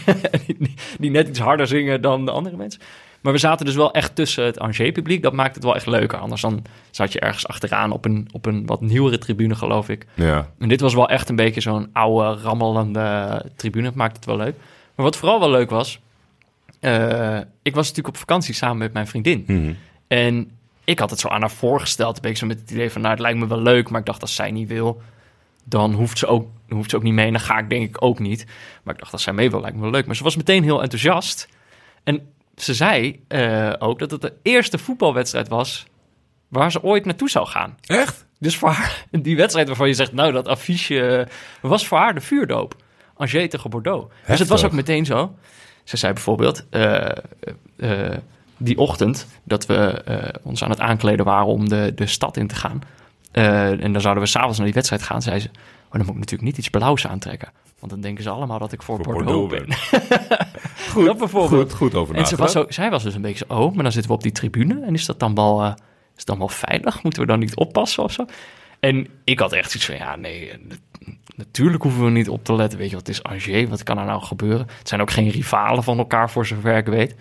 die, 0.59 0.75
die 0.99 1.11
net 1.11 1.29
iets 1.29 1.39
harder 1.39 1.67
zingen 1.67 2.01
dan 2.01 2.25
de 2.25 2.31
andere 2.31 2.57
mensen. 2.57 2.81
Maar 3.25 3.33
we 3.33 3.39
zaten 3.39 3.67
dus 3.67 3.75
wel 3.75 3.93
echt 3.93 4.15
tussen 4.15 4.45
het 4.45 4.59
Angers-publiek. 4.59 5.23
Dat 5.23 5.33
maakt 5.33 5.55
het 5.55 5.65
wel 5.65 5.75
echt 5.75 5.87
leuker. 5.87 6.19
Anders 6.19 6.41
dan 6.41 6.65
zat 6.91 7.13
je 7.13 7.21
ergens 7.21 7.47
achteraan 7.47 7.91
op 7.91 8.05
een, 8.05 8.29
op 8.33 8.47
een 8.47 8.67
wat 8.67 8.81
nieuwere 8.81 9.19
tribune, 9.19 9.55
geloof 9.55 9.89
ik. 9.89 10.07
Ja. 10.15 10.49
En 10.59 10.69
dit 10.69 10.81
was 10.81 10.95
wel 10.95 11.09
echt 11.09 11.29
een 11.29 11.37
beetje 11.37 11.61
zo'n 11.61 11.89
oude, 11.93 12.41
rammelende 12.43 13.45
tribune. 13.57 13.87
Het 13.87 13.95
maakte 13.95 14.17
het 14.17 14.25
wel 14.25 14.37
leuk. 14.37 14.55
Maar 14.95 15.05
wat 15.05 15.17
vooral 15.17 15.41
wel 15.41 15.51
leuk 15.51 15.71
was... 15.71 16.01
eh, 16.81 17.39
ik 17.63 17.75
was 17.75 17.89
natuurlijk 17.89 18.15
op 18.15 18.17
vakantie 18.17 18.55
samen 18.55 18.79
met 18.79 18.93
mijn 18.93 19.07
vriendin. 19.07 19.45
Mhm. 19.47 19.73
En 20.09 20.51
ik 20.85 20.99
had 20.99 21.11
het 21.11 21.21
zo 21.21 21.29
aan 21.29 21.41
haar 21.41 21.51
voorgesteld. 21.51 22.17
Een 22.17 22.23
beetje 22.23 22.37
zo 22.39 22.47
met 22.47 22.61
het 22.61 22.71
idee 22.71 22.91
van, 22.91 23.01
nou, 23.01 23.13
het 23.13 23.23
lijkt 23.23 23.39
me 23.39 23.47
wel 23.47 23.63
leuk. 23.63 23.91
Maar 23.91 24.01
ik 24.01 24.07
dacht, 24.07 24.21
als 24.21 24.35
zij 24.35 24.51
niet 24.51 24.69
wil, 24.69 25.03
dan 25.65 25.93
hoeft 25.93 26.19
ze 26.19 26.27
ook, 26.27 26.49
hoeft 26.69 26.91
ze 26.91 26.97
ook 26.97 27.03
niet 27.03 27.13
mee. 27.13 27.27
En 27.27 27.33
dan 27.33 27.41
ga 27.41 27.59
ik 27.59 27.69
denk 27.71 27.89
ik 27.89 28.03
ook 28.03 28.19
niet. 28.19 28.47
Maar 28.83 28.95
ik 28.95 29.01
dacht, 29.01 29.13
als 29.13 29.23
zij 29.23 29.33
mee 29.33 29.51
wil, 29.51 29.61
lijkt 29.61 29.77
me 29.77 29.83
wel 29.83 29.91
leuk. 29.91 30.07
Maar 30.07 30.17
ze 30.17 30.23
was 30.23 30.37
meteen 30.37 30.63
heel 30.63 30.83
enthousiast. 30.83 31.49
En 32.03 32.33
ze 32.57 32.75
zei 32.75 33.25
eh, 33.29 33.73
ook 33.79 33.99
dat 33.99 34.11
het 34.11 34.21
de 34.21 34.33
eerste 34.43 34.79
voetbalwedstrijd 34.79 35.49
was... 35.49 35.87
waar 36.49 36.71
ze 36.71 36.83
ooit 36.83 37.05
naartoe 37.05 37.31
zou 37.31 37.47
gaan. 37.47 37.77
Echt? 37.87 38.27
Dus 38.39 38.57
voor 38.57 38.69
haar, 38.69 39.07
die 39.11 39.37
wedstrijd 39.37 39.67
waarvan 39.67 39.89
je 39.89 39.95
zegt, 39.95 40.13
nou, 40.13 40.33
dat 40.33 40.49
affiche 40.49 41.17
eh, 41.17 41.27
was 41.71 41.87
voor 41.87 41.99
haar 41.99 42.15
de 42.15 42.21
vuurdoop. 42.21 42.77
Angers 43.17 43.49
tegen 43.49 43.71
Bordeaux. 43.71 44.15
Dus 44.27 44.39
het 44.39 44.49
was 44.49 44.65
ook 44.65 44.73
meteen 44.73 45.05
zo. 45.05 45.35
Ze 45.85 45.97
zei 45.97 46.13
bijvoorbeeld, 46.13 46.67
eh, 46.71 47.11
die 48.57 48.79
ochtend 48.79 49.27
dat 49.43 49.67
we 49.67 50.05
ons 50.43 50.65
aan 50.65 50.71
het 50.71 50.81
aankleden 50.81 51.25
waren 51.25 51.47
om 51.47 51.69
de, 51.69 51.93
de 51.95 52.07
stad 52.07 52.37
in 52.37 52.47
te 52.47 52.55
gaan. 52.55 52.83
en 53.33 53.93
dan 53.93 54.01
zouden 54.01 54.23
we 54.23 54.29
s'avonds 54.29 54.57
naar 54.57 54.67
die 54.67 54.75
wedstrijd 54.75 55.03
gaan, 55.03 55.23
zei 55.23 55.41
ze, 55.41 55.49
oh, 55.49 55.93
dan 55.93 56.01
moet 56.01 56.09
ik 56.09 56.15
natuurlijk 56.15 56.43
niet 56.43 56.59
iets 56.59 56.71
blauws 56.71 57.07
aantrekken. 57.07 57.53
Want 57.79 57.93
dan 57.93 58.01
denken 58.01 58.23
ze 58.23 58.31
allemaal 58.31 58.59
dat 58.59 58.73
ik 58.73 58.83
voor, 58.83 58.97
Voor 59.05 59.15
Bordeaux, 59.15 59.49
Bordeaux 59.49 59.67
ben. 59.67 60.49
goed, 60.95 61.07
dat 61.07 61.19
bijvoorbeeld. 61.19 61.63
Goed, 61.63 61.73
goed 61.73 61.95
over 61.95 62.15
En 62.15 62.27
ze 62.27 62.37
was 62.37 62.53
zo, 62.53 62.65
zij 62.69 62.91
was 62.91 63.03
dus 63.03 63.15
een 63.15 63.21
beetje 63.23 63.45
zo, 63.49 63.55
oh, 63.55 63.75
maar 63.75 63.83
dan 63.83 63.93
zitten 63.93 64.11
we 64.11 64.17
op 64.17 64.23
die 64.23 64.33
tribune. 64.33 64.81
En 64.87 64.95
is 64.95 65.07
dat 65.07 65.19
dan 65.21 65.35
wel, 65.35 65.63
eh, 65.63 65.73
is 65.77 65.77
het 66.17 66.27
dan 66.27 66.39
wel 66.39 66.49
veilig? 66.49 67.03
Moeten 67.03 67.21
we 67.23 67.27
dan 67.29 67.39
niet 67.39 67.57
oppassen 67.57 68.03
of 68.03 68.13
zo? 68.13 68.25
En 68.81 69.07
ik 69.25 69.39
had 69.39 69.53
echt 69.53 69.75
iets 69.75 69.85
van, 69.87 69.95
ja, 69.97 70.17
nee, 70.17 70.53
nat- 70.69 70.79
natuurlijk 71.37 71.83
hoeven 71.83 72.05
we 72.05 72.11
niet 72.11 72.29
op 72.29 72.45
te 72.45 72.55
letten. 72.55 72.79
Weet 72.79 72.91
je, 72.91 72.97
wat 72.97 73.09
is 73.09 73.23
Angers? 73.23 73.69
Wat 73.69 73.83
kan 73.83 73.99
er 73.99 74.05
nou 74.05 74.23
gebeuren? 74.23 74.67
Het 74.79 74.89
zijn 74.89 75.01
ook 75.01 75.11
geen 75.11 75.29
rivalen 75.31 75.83
van 75.83 75.99
elkaar, 75.99 76.31
voor 76.31 76.47
zover 76.47 76.77
ik 76.77 76.87
weet. 76.87 77.15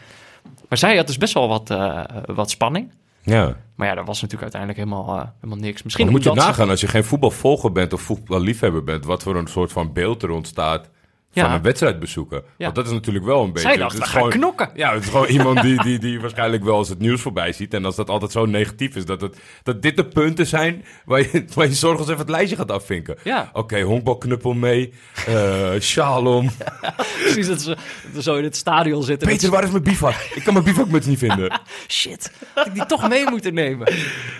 Maar 0.70 0.78
zij 0.78 0.96
had 0.98 1.08
dus 1.08 1.18
best 1.18 1.34
wel 1.34 1.48
wat, 1.48 1.70
eh, 1.70 2.02
wat 2.26 2.50
spanning. 2.50 2.92
Ja. 3.22 3.56
Maar 3.76 3.88
ja, 3.88 3.96
dat 3.96 4.06
was 4.06 4.22
natuurlijk 4.22 4.54
uiteindelijk 4.54 4.80
helemaal, 4.90 5.20
eh, 5.20 5.28
helemaal 5.40 5.64
niks. 5.64 5.84
Misschien 5.84 6.10
moet 6.10 6.24
je 6.24 6.30
ze- 6.30 6.36
nagaan, 6.36 6.70
als 6.70 6.82
je 6.82 6.88
geen 6.88 7.04
voetbalvolger 7.04 7.72
bent 7.72 7.94
of 7.94 8.02
voetballiefhebber 8.02 8.84
bent, 8.84 9.06
wat 9.06 9.24
voor 9.24 9.36
een 9.36 9.48
soort 9.48 9.72
van 9.72 9.94
beeld 9.94 10.24
er 10.24 10.30
ontstaat 10.30 10.90
van 11.34 11.44
Ja. 11.44 11.56
een 11.56 11.62
wedstrijd 11.62 12.00
bezoeken. 12.00 12.38
Ja. 12.38 12.64
Want 12.64 12.76
dat 12.76 12.86
is 12.86 12.92
natuurlijk 12.92 13.26
wel 13.26 13.44
een 13.44 13.54
beetje... 13.54 13.68
Zij 13.70 13.78
dacht, 13.78 13.92
het 13.92 14.00
we 14.02 14.06
is 14.08 14.12
gaan 14.14 14.22
gewoon- 14.22 14.38
knokken. 14.40 14.70
Ja, 14.76 14.94
het 14.94 15.04
is 15.04 15.10
gewoon 15.10 15.28
iemand 15.28 15.62
die, 15.62 15.84
die, 15.88 16.00
die 16.00 16.20
waarschijnlijk 16.22 16.64
wel 16.64 16.78
eens 16.78 16.90
het 16.90 17.00
nieuws 17.00 17.22
voorbij 17.22 17.52
ziet. 17.54 17.74
En 17.74 17.86
als 17.86 17.96
dat 17.96 18.10
altijd 18.10 18.32
zo 18.32 18.46
negatief 18.46 18.96
is, 18.96 19.06
dat, 19.06 19.22
het, 19.22 19.38
dat 19.64 19.82
dit 19.82 19.96
de 19.96 20.06
punten 20.06 20.48
zijn 20.48 20.86
waar 21.06 21.20
je, 21.20 21.46
waar 21.56 21.68
je 21.68 21.74
zorgens 21.74 22.08
even 22.08 22.20
het 22.20 22.30
lijstje 22.30 22.56
gaat 22.56 22.72
afvinken. 22.72 23.18
Ja. 23.24 23.50
Oké, 23.54 23.82
honkbalknuppel 23.82 24.54
mee, 24.54 24.94
eh 25.28 25.72
shalom. 25.80 26.50
Precies 27.24 27.48
dat 27.48 27.62
ze, 27.62 27.78
zo 28.22 28.36
in 28.36 28.44
het 28.44 28.56
stadion 28.56 29.04
zitten. 29.04 29.28
Peter, 29.28 29.50
waar 29.50 29.64
is 29.64 29.72
mijn 29.72 29.84
bivak? 29.84 30.16
Ik 30.36 30.44
kan 30.44 30.54
mijn 30.54 30.66
bivakmuts 30.66 31.06
niet 31.08 31.18
vinden. 31.20 31.60
shit, 31.88 32.32
had 32.56 32.68
ik 32.68 32.74
die 32.74 32.86
toch 32.86 33.10
mee 33.10 33.30
moeten 33.30 33.54
nemen. 33.54 33.94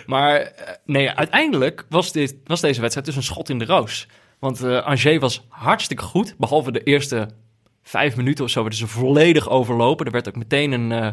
Maar 0.06 0.36
eh, 0.40 0.74
nee, 0.84 1.10
uiteindelijk 1.10 1.84
was, 1.88 2.12
dit, 2.12 2.36
was 2.44 2.60
deze 2.60 2.80
wedstrijd 2.80 3.06
dus 3.06 3.16
een 3.16 3.22
schot 3.22 3.48
in 3.48 3.58
de 3.58 3.64
roos. 3.64 4.08
Want 4.38 4.62
eh 4.62 4.82
Angers 4.82 5.18
was 5.18 5.46
hartstikke 5.48 6.02
goed, 6.02 6.34
behalve 6.38 6.72
de 6.72 6.82
eerste 6.82 7.28
vijf 7.82 8.16
minuten 8.16 8.44
of 8.44 8.50
zo 8.50 8.60
werden 8.60 8.78
ze 8.78 8.86
volledig 8.86 9.48
overlopen. 9.48 10.06
Er 10.06 10.12
werd 10.12 10.28
ook 10.28 10.36
meteen 10.36 10.72
een, 10.72 10.92
eh, 10.92 11.12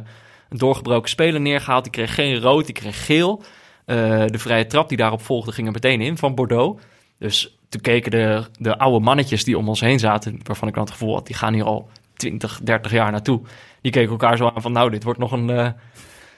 een 0.49 0.57
doorgebroken 0.57 1.10
speler 1.10 1.41
neergehaald. 1.41 1.84
Die 1.84 1.91
kreeg 1.91 2.15
geen 2.15 2.39
rood, 2.39 2.65
die 2.65 2.73
kreeg 2.73 3.05
geel. 3.05 3.43
Eh, 3.86 4.25
de 4.25 4.39
vrije 4.39 4.65
trap 4.65 4.89
die 4.89 4.97
daarop 4.97 5.21
volgde 5.21 5.51
ging 5.51 5.67
er 5.67 5.73
meteen 5.73 6.01
in 6.01 6.17
van 6.17 6.36
Bordeaux. 6.36 6.81
Dus 7.17 7.57
toen 7.69 7.81
keken 7.81 8.12
de, 8.12 8.45
de 8.60 8.77
oude 8.77 9.05
mannetjes 9.05 9.43
die 9.43 9.57
om 9.57 9.69
ons 9.69 9.79
heen 9.79 9.99
zaten, 9.99 10.39
waarvan 10.43 10.67
ik 10.67 10.73
dan 10.73 10.84
het 10.84 10.91
gevoel 10.91 11.13
had, 11.13 11.25
die 11.25 11.36
gaan 11.36 11.53
hier 11.53 11.63
al 11.63 11.89
20, 12.13 12.60
30 12.63 12.91
jaar 12.91 13.12
naartoe. 13.12 13.41
Die 13.81 13.91
keken 13.91 14.12
elkaar 14.12 14.38
zo 14.38 14.51
aan 14.55 14.62
van, 14.62 14.71
nou, 14.71 14.89
dit 14.89 15.03
wordt 15.03 15.19
nog 15.19 15.31
een, 15.31 15.73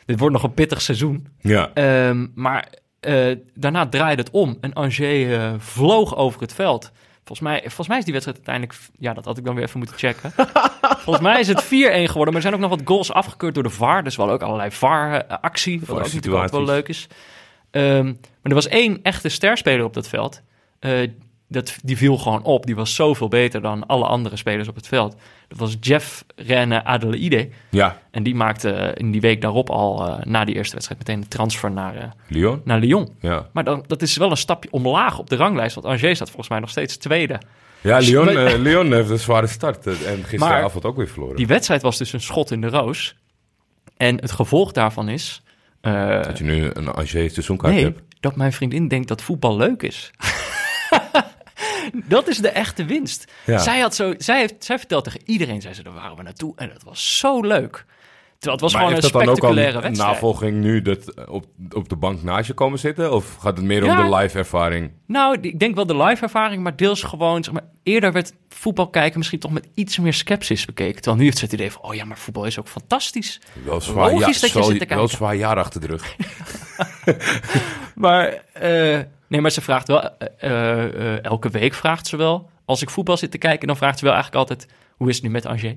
dit 0.06 0.20
wordt 0.20 0.34
nog 0.34 0.44
een 0.44 0.54
pittig 0.54 0.82
seizoen. 0.82 1.28
Ja. 1.42 1.72
Ehm, 1.74 2.28
maar 2.36 2.68
eh, 3.04 3.38
daarna 3.54 3.88
draaide 3.88 4.22
het 4.22 4.32
om 4.32 4.58
en 4.62 4.74
Angers 4.74 5.00
eh, 5.00 5.54
vloog 5.58 6.16
over 6.16 6.42
het 6.42 6.54
veld. 6.54 6.92
Volgens 7.24 7.48
mij, 7.48 7.60
volgens 7.60 7.88
mij 7.88 7.98
is 7.98 8.04
die 8.04 8.14
wedstrijd 8.14 8.48
uiteindelijk... 8.48 8.90
Ja, 9.00 9.14
dat 9.14 9.26
had 9.26 9.38
ik 9.38 9.46
dan 9.46 9.56
weer 9.56 9.64
even 9.64 9.78
moeten 9.78 9.98
checken. 9.98 10.32
volgens 11.06 11.26
mij 11.26 11.40
is 11.40 11.48
het 11.48 11.64
4-1 11.64 11.68
geworden. 11.68 12.14
Maar 12.14 12.36
er 12.36 12.42
zijn 12.42 12.54
ook 12.54 12.60
nog 12.60 12.70
wat 12.70 12.82
goals 12.86 13.12
afgekeurd 13.12 13.54
door 13.54 13.64
de 13.64 13.70
VAR. 13.70 14.04
Dus 14.04 14.16
wel 14.16 14.30
ook 14.30 14.42
allerlei 14.42 14.72
VAR-actie. 14.72 15.80
Wat 15.80 15.90
ook 15.90 16.14
natuurlijk 16.14 16.52
wel 16.52 16.64
leuk 16.64 16.88
is. 16.88 17.08
Ehm, 17.72 18.06
maar 18.06 18.16
er 18.42 18.54
was 18.54 18.68
één 18.68 19.00
echte 19.04 19.30
sterspeler 19.30 19.86
op 19.86 19.94
dat 19.94 20.08
veld. 20.08 20.42
Eh, 20.80 21.10
dat, 21.54 21.76
die 21.84 21.98
viel 21.98 22.18
gewoon 22.18 22.44
op. 22.44 22.66
Die 22.66 22.76
was 22.76 22.96
zoveel 22.96 23.28
beter 23.28 23.62
dan 23.62 23.86
alle 23.86 24.06
andere 24.06 24.36
spelers 24.38 24.68
op 24.68 24.76
het 24.76 24.88
veld. 24.88 25.16
Dat 25.48 25.58
was 25.58 25.76
Jeff 25.80 26.24
Renne 26.36 26.84
Adelaide. 26.84 27.50
Ja, 27.70 28.00
En 28.12 28.24
die 28.24 28.36
maakte 28.36 28.70
eh, 28.72 28.92
in 28.96 29.12
die 29.12 29.22
week 29.22 29.42
daarop 29.42 29.70
al, 29.70 30.08
eh, 30.08 30.26
na 30.26 30.46
die 30.46 30.56
eerste 30.56 30.74
wedstrijd, 30.74 31.00
meteen 31.00 31.22
een 31.22 31.28
transfer 31.28 31.72
naar, 31.72 31.96
eh, 31.96 32.04
Lyon. 32.28 32.62
naar 32.64 32.80
Lyon. 32.80 33.10
Ja, 33.20 33.50
Maar 33.54 33.64
dan, 33.64 33.84
dat 33.88 34.02
is 34.02 34.18
wel 34.18 34.32
een 34.32 34.38
stapje 34.38 34.72
omlaag 34.72 35.20
op 35.20 35.30
de 35.30 35.36
ranglijst. 35.36 35.76
Want 35.76 35.88
Angers 35.88 36.16
staat 36.16 36.28
volgens 36.30 36.50
mij 36.50 36.60
nog 36.60 36.70
steeds 36.70 36.98
tweede. 36.98 37.40
ja 37.82 37.98
Lyon, 37.98 38.26
Maar- 38.26 38.46
eh, 38.46 38.60
Lyon 38.60 38.94
heeft 38.94 39.10
een 39.10 39.20
zware 39.20 39.48
start. 39.48 39.86
En 40.06 40.24
gisteravond 40.34 40.86
ook 40.86 40.98
weer 40.98 41.08
verloren. 41.08 41.36
Die 41.36 41.48
wedstrijd 41.48 41.82
was 41.82 41.98
dus 41.98 42.14
een 42.14 42.22
schot 42.22 42.52
in 42.52 42.62
de 42.62 42.68
roos. 42.70 43.16
En 43.98 44.16
het 44.22 44.32
gevolg 44.32 44.72
daarvan 44.72 45.10
is... 45.10 45.42
Dat 45.82 46.38
je 46.38 46.44
nu 46.44 46.70
een 46.74 46.88
Angers 46.88 47.10
seizoenkaart 47.12 47.74
nee, 47.74 47.84
hebt. 47.84 48.02
dat 48.20 48.36
mijn 48.36 48.54
vriendin 48.54 48.88
denkt 48.88 49.08
dat 49.08 49.22
voetbal 49.22 49.58
leuk 49.58 49.82
is. 49.84 50.12
dat 52.16 52.28
is 52.28 52.38
de 52.38 52.50
echte 52.50 52.86
winst. 52.86 53.32
Ja. 53.46 53.58
Zij, 53.58 53.80
had 53.80 53.96
zo, 53.96 54.14
zij, 54.18 54.40
heeft, 54.40 54.64
zij 54.64 54.78
vertelt 54.78 55.04
tegen 55.04 55.22
iedereen, 55.26 55.62
zei 55.62 55.74
ze, 55.74 55.84
daar 55.84 55.94
waren 55.94 56.18
we 56.18 56.24
naartoe. 56.24 56.54
En 56.56 56.70
het 56.70 56.84
was 56.84 57.18
zo 57.18 57.42
leuk. 57.42 57.86
Terwijl 58.38 58.62
het 58.64 58.74
was 58.74 58.82
Maar 58.82 58.90
gewoon 58.92 58.96
een 58.96 59.12
dat 59.12 59.22
dan 59.22 59.22
ook 59.22 59.28
spectaculaire 59.36 59.76
al 59.76 59.82
wedstrijd. 59.82 60.12
navolging 60.14 60.62
nu 60.62 60.82
dat 60.82 61.28
op, 61.28 61.46
op 61.72 61.90
de 61.90 61.96
bank 61.96 62.24
naast 62.24 62.48
je 62.48 62.54
komen 62.54 62.80
zitten? 62.80 63.12
Of 63.14 63.36
gaat 63.36 63.58
het 63.58 63.66
meer 63.66 63.84
Ja. 63.86 64.04
om 64.06 64.10
de 64.12 64.16
live 64.16 64.38
ervaring? 64.38 64.92
Nou, 65.08 65.38
ik 65.42 65.60
denk 65.60 65.76
wel 65.76 65.86
de 65.86 65.98
live 65.98 66.24
ervaring, 66.24 66.64
maar 66.64 66.76
deels 66.76 67.04
gewoon, 67.04 67.44
zeg 67.44 67.54
maar, 67.54 67.64
eerder 67.84 68.12
werd 68.12 68.34
voetbal 68.50 68.90
kijken 68.90 69.18
misschien 69.18 69.40
toch 69.40 69.52
met 69.52 69.68
iets 69.74 70.00
meer 70.00 70.14
sceptisch 70.14 70.66
bekeken. 70.66 70.96
Terwijl 70.96 71.16
nu 71.18 71.24
heeft 71.24 71.38
ze 71.38 71.44
het 71.44 71.54
idee 71.54 71.72
van, 71.72 71.82
oh 71.82 71.94
ja, 71.96 72.06
maar 72.06 72.18
voetbal 72.18 72.46
is 72.46 72.60
ook 72.60 72.68
fantastisch. 72.68 73.42
Wel 73.66 73.82
zwaar, 73.82 74.12
Logisch 74.12 74.40
dat 74.40 74.52
je 74.52 74.58
zit 74.64 74.72
te 74.72 74.78
kijken. 74.78 74.96
wel 74.98 75.08
zwaar 75.08 75.36
jaar 75.36 75.58
achter 75.58 75.82
de 75.82 75.88
rug. 75.88 76.16
Maar, 77.96 78.44
eh, 78.54 79.00
nee, 79.34 79.42
maar 79.42 79.52
ze 79.52 79.62
vraagt 79.62 79.88
wel, 79.88 80.02
eh, 80.18 80.28
eh, 80.40 80.84
eh, 81.16 81.24
elke 81.24 81.50
week 81.50 81.74
vraagt 81.74 82.08
ze 82.08 82.18
wel, 82.18 82.50
als 82.66 82.82
ik 82.82 82.90
voetbal 82.90 83.18
zit 83.18 83.32
te 83.32 83.38
kijken, 83.38 83.68
dan 83.68 83.78
vraagt 83.78 83.98
ze 84.00 84.06
wel 84.06 84.14
eigenlijk 84.14 84.50
altijd, 84.50 84.72
hoe 84.98 85.10
is 85.10 85.16
het 85.16 85.24
nu 85.24 85.30
met 85.32 85.46
Angers? 85.46 85.76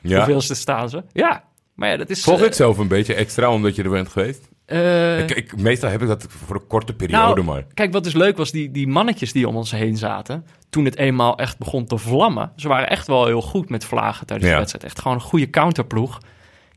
Ja. 0.00 0.16
Hoeveelste 0.16 0.54
staan 0.54 0.88
ze? 0.88 1.02
Ja, 1.12 1.44
maar 1.74 1.88
ja, 1.90 1.96
dat 1.96 2.10
is... 2.10 2.22
Volg 2.22 2.42
ik 2.42 2.52
zelf 2.52 2.78
een 2.78 2.88
beetje 2.88 3.14
extra 3.14 3.50
omdat 3.50 3.76
je 3.76 3.82
er 3.82 3.90
bent 3.90 4.08
geweest? 4.08 4.48
eh, 4.66 5.18
ik, 5.18 5.30
ik, 5.30 5.56
meestal 5.56 5.90
heb 5.90 6.02
ik 6.02 6.08
dat 6.08 6.26
voor 6.28 6.56
een 6.56 6.66
korte 6.66 6.94
periode 6.94 7.24
Nou, 7.42 7.42
maar. 7.44 7.66
Kijk, 7.74 7.92
wat 7.92 8.04
dus 8.04 8.12
leuk 8.14 8.36
was, 8.36 8.50
die, 8.50 8.70
die 8.70 8.86
mannetjes 8.88 9.32
die 9.32 9.48
om 9.48 9.56
ons 9.56 9.70
heen 9.70 9.96
zaten... 9.96 10.46
toen 10.70 10.84
het 10.84 10.96
eenmaal 10.96 11.38
echt 11.38 11.58
begon 11.58 11.86
te 11.86 11.98
vlammen... 11.98 12.52
ze 12.56 12.68
waren 12.68 12.88
echt 12.88 13.06
wel 13.06 13.26
heel 13.26 13.42
goed 13.42 13.68
met 13.68 13.84
vlagen 13.84 14.26
tijdens 14.26 14.48
Ja. 14.48 14.54
de 14.54 14.60
wedstrijd. 14.60 14.84
Echt 14.86 15.00
gewoon 15.00 15.16
een 15.16 15.22
goede 15.22 15.50
counterploeg. 15.50 16.18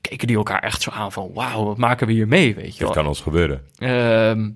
Keken 0.01 0.27
die 0.27 0.37
elkaar 0.37 0.63
echt 0.63 0.81
zo 0.81 0.91
aan 0.91 1.11
van... 1.11 1.31
wauw, 1.33 1.63
wat 1.65 1.77
maken 1.77 2.07
we 2.07 2.13
hier 2.13 2.27
mee, 2.27 2.55
weet 2.55 2.65
je 2.73 2.79
Dat 2.79 2.79
wel. 2.79 2.91
kan 2.91 3.07
ons 3.07 3.21
gebeuren. 3.21 3.61
Ehm, 3.77 4.49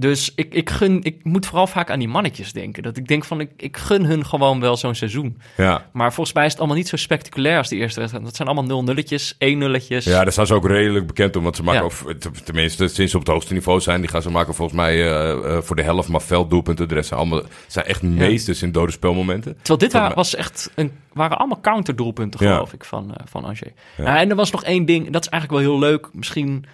dus 0.00 0.32
ik, 0.34 0.54
ik, 0.54 0.70
gun, 0.70 1.02
ik 1.02 1.24
moet 1.24 1.46
vooral 1.46 1.66
vaak 1.66 1.90
aan 1.90 1.98
die 1.98 2.08
mannetjes 2.08 2.52
denken. 2.52 2.82
Dat 2.82 2.96
ik 2.96 3.08
denk 3.08 3.24
van, 3.24 3.40
ik, 3.40 3.50
ik 3.56 3.76
gun 3.76 4.04
hun 4.04 4.26
gewoon 4.26 4.60
wel 4.60 4.76
zo'n 4.76 4.94
seizoen. 4.94 5.40
Ja. 5.56 5.86
Maar 5.92 6.12
volgens 6.12 6.36
mij 6.36 6.44
is 6.44 6.50
het 6.50 6.58
allemaal 6.58 6.76
niet 6.76 6.88
zo 6.88 6.96
spectaculair 6.96 7.58
als 7.58 7.68
de 7.68 7.76
eerste 7.76 7.98
wedstrijd. 8.00 8.26
Dat 8.26 8.36
zijn 8.36 8.48
allemaal 8.48 8.82
0-nulletjes, 8.82 9.34
1-nulletjes. 9.34 10.04
ja, 10.04 10.22
daar 10.22 10.32
staan 10.32 10.46
ze 10.46 10.54
ook 10.54 10.66
redelijk 10.66 11.06
bekend 11.06 11.36
om. 11.36 11.42
Want 11.42 11.56
ze 11.56 11.62
maken, 11.62 11.80
Ja. 11.80 11.86
of, 11.86 12.04
tenminste 12.44 12.88
sinds 12.88 13.10
ze 13.10 13.18
op 13.18 13.24
het 13.24 13.32
hoogste 13.32 13.52
niveau 13.52 13.80
zijn... 13.80 14.00
die 14.00 14.10
gaan 14.10 14.22
ze 14.22 14.30
maken 14.30 14.54
volgens 14.54 14.76
mij 14.76 14.94
eh, 14.94 15.30
eh, 15.30 15.62
voor 15.62 15.76
de 15.76 15.82
helft 15.82 16.08
maar 16.08 16.22
velddoelpunten. 16.22 16.88
De 16.88 16.94
rest 16.94 17.08
zijn, 17.08 17.20
allemaal, 17.20 17.42
zijn 17.66 17.86
echt 17.86 18.02
meesters 18.02 18.62
in 18.62 18.72
dode 18.72 18.92
spelmomenten. 18.92 19.56
Terwijl 19.56 19.78
dit 19.78 19.92
waren, 19.92 20.16
was 20.16 20.34
echt 20.34 20.70
een, 20.74 20.92
waren 21.12 21.38
allemaal 21.38 21.60
counterdoelpunten, 21.60 22.40
geloof 22.40 22.72
ik, 22.72 22.84
van, 22.84 23.14
eh, 23.14 23.26
van 23.26 23.44
Angers. 23.44 23.62
Nou, 23.96 24.18
en 24.18 24.30
er 24.30 24.36
was 24.36 24.50
nog 24.50 24.64
één 24.64 24.84
ding, 24.84 25.10
dat 25.10 25.22
is 25.22 25.28
eigenlijk 25.28 25.62
wel 25.62 25.72
heel 25.72 25.80
leuk. 25.88 26.08
Misschien 26.12 26.64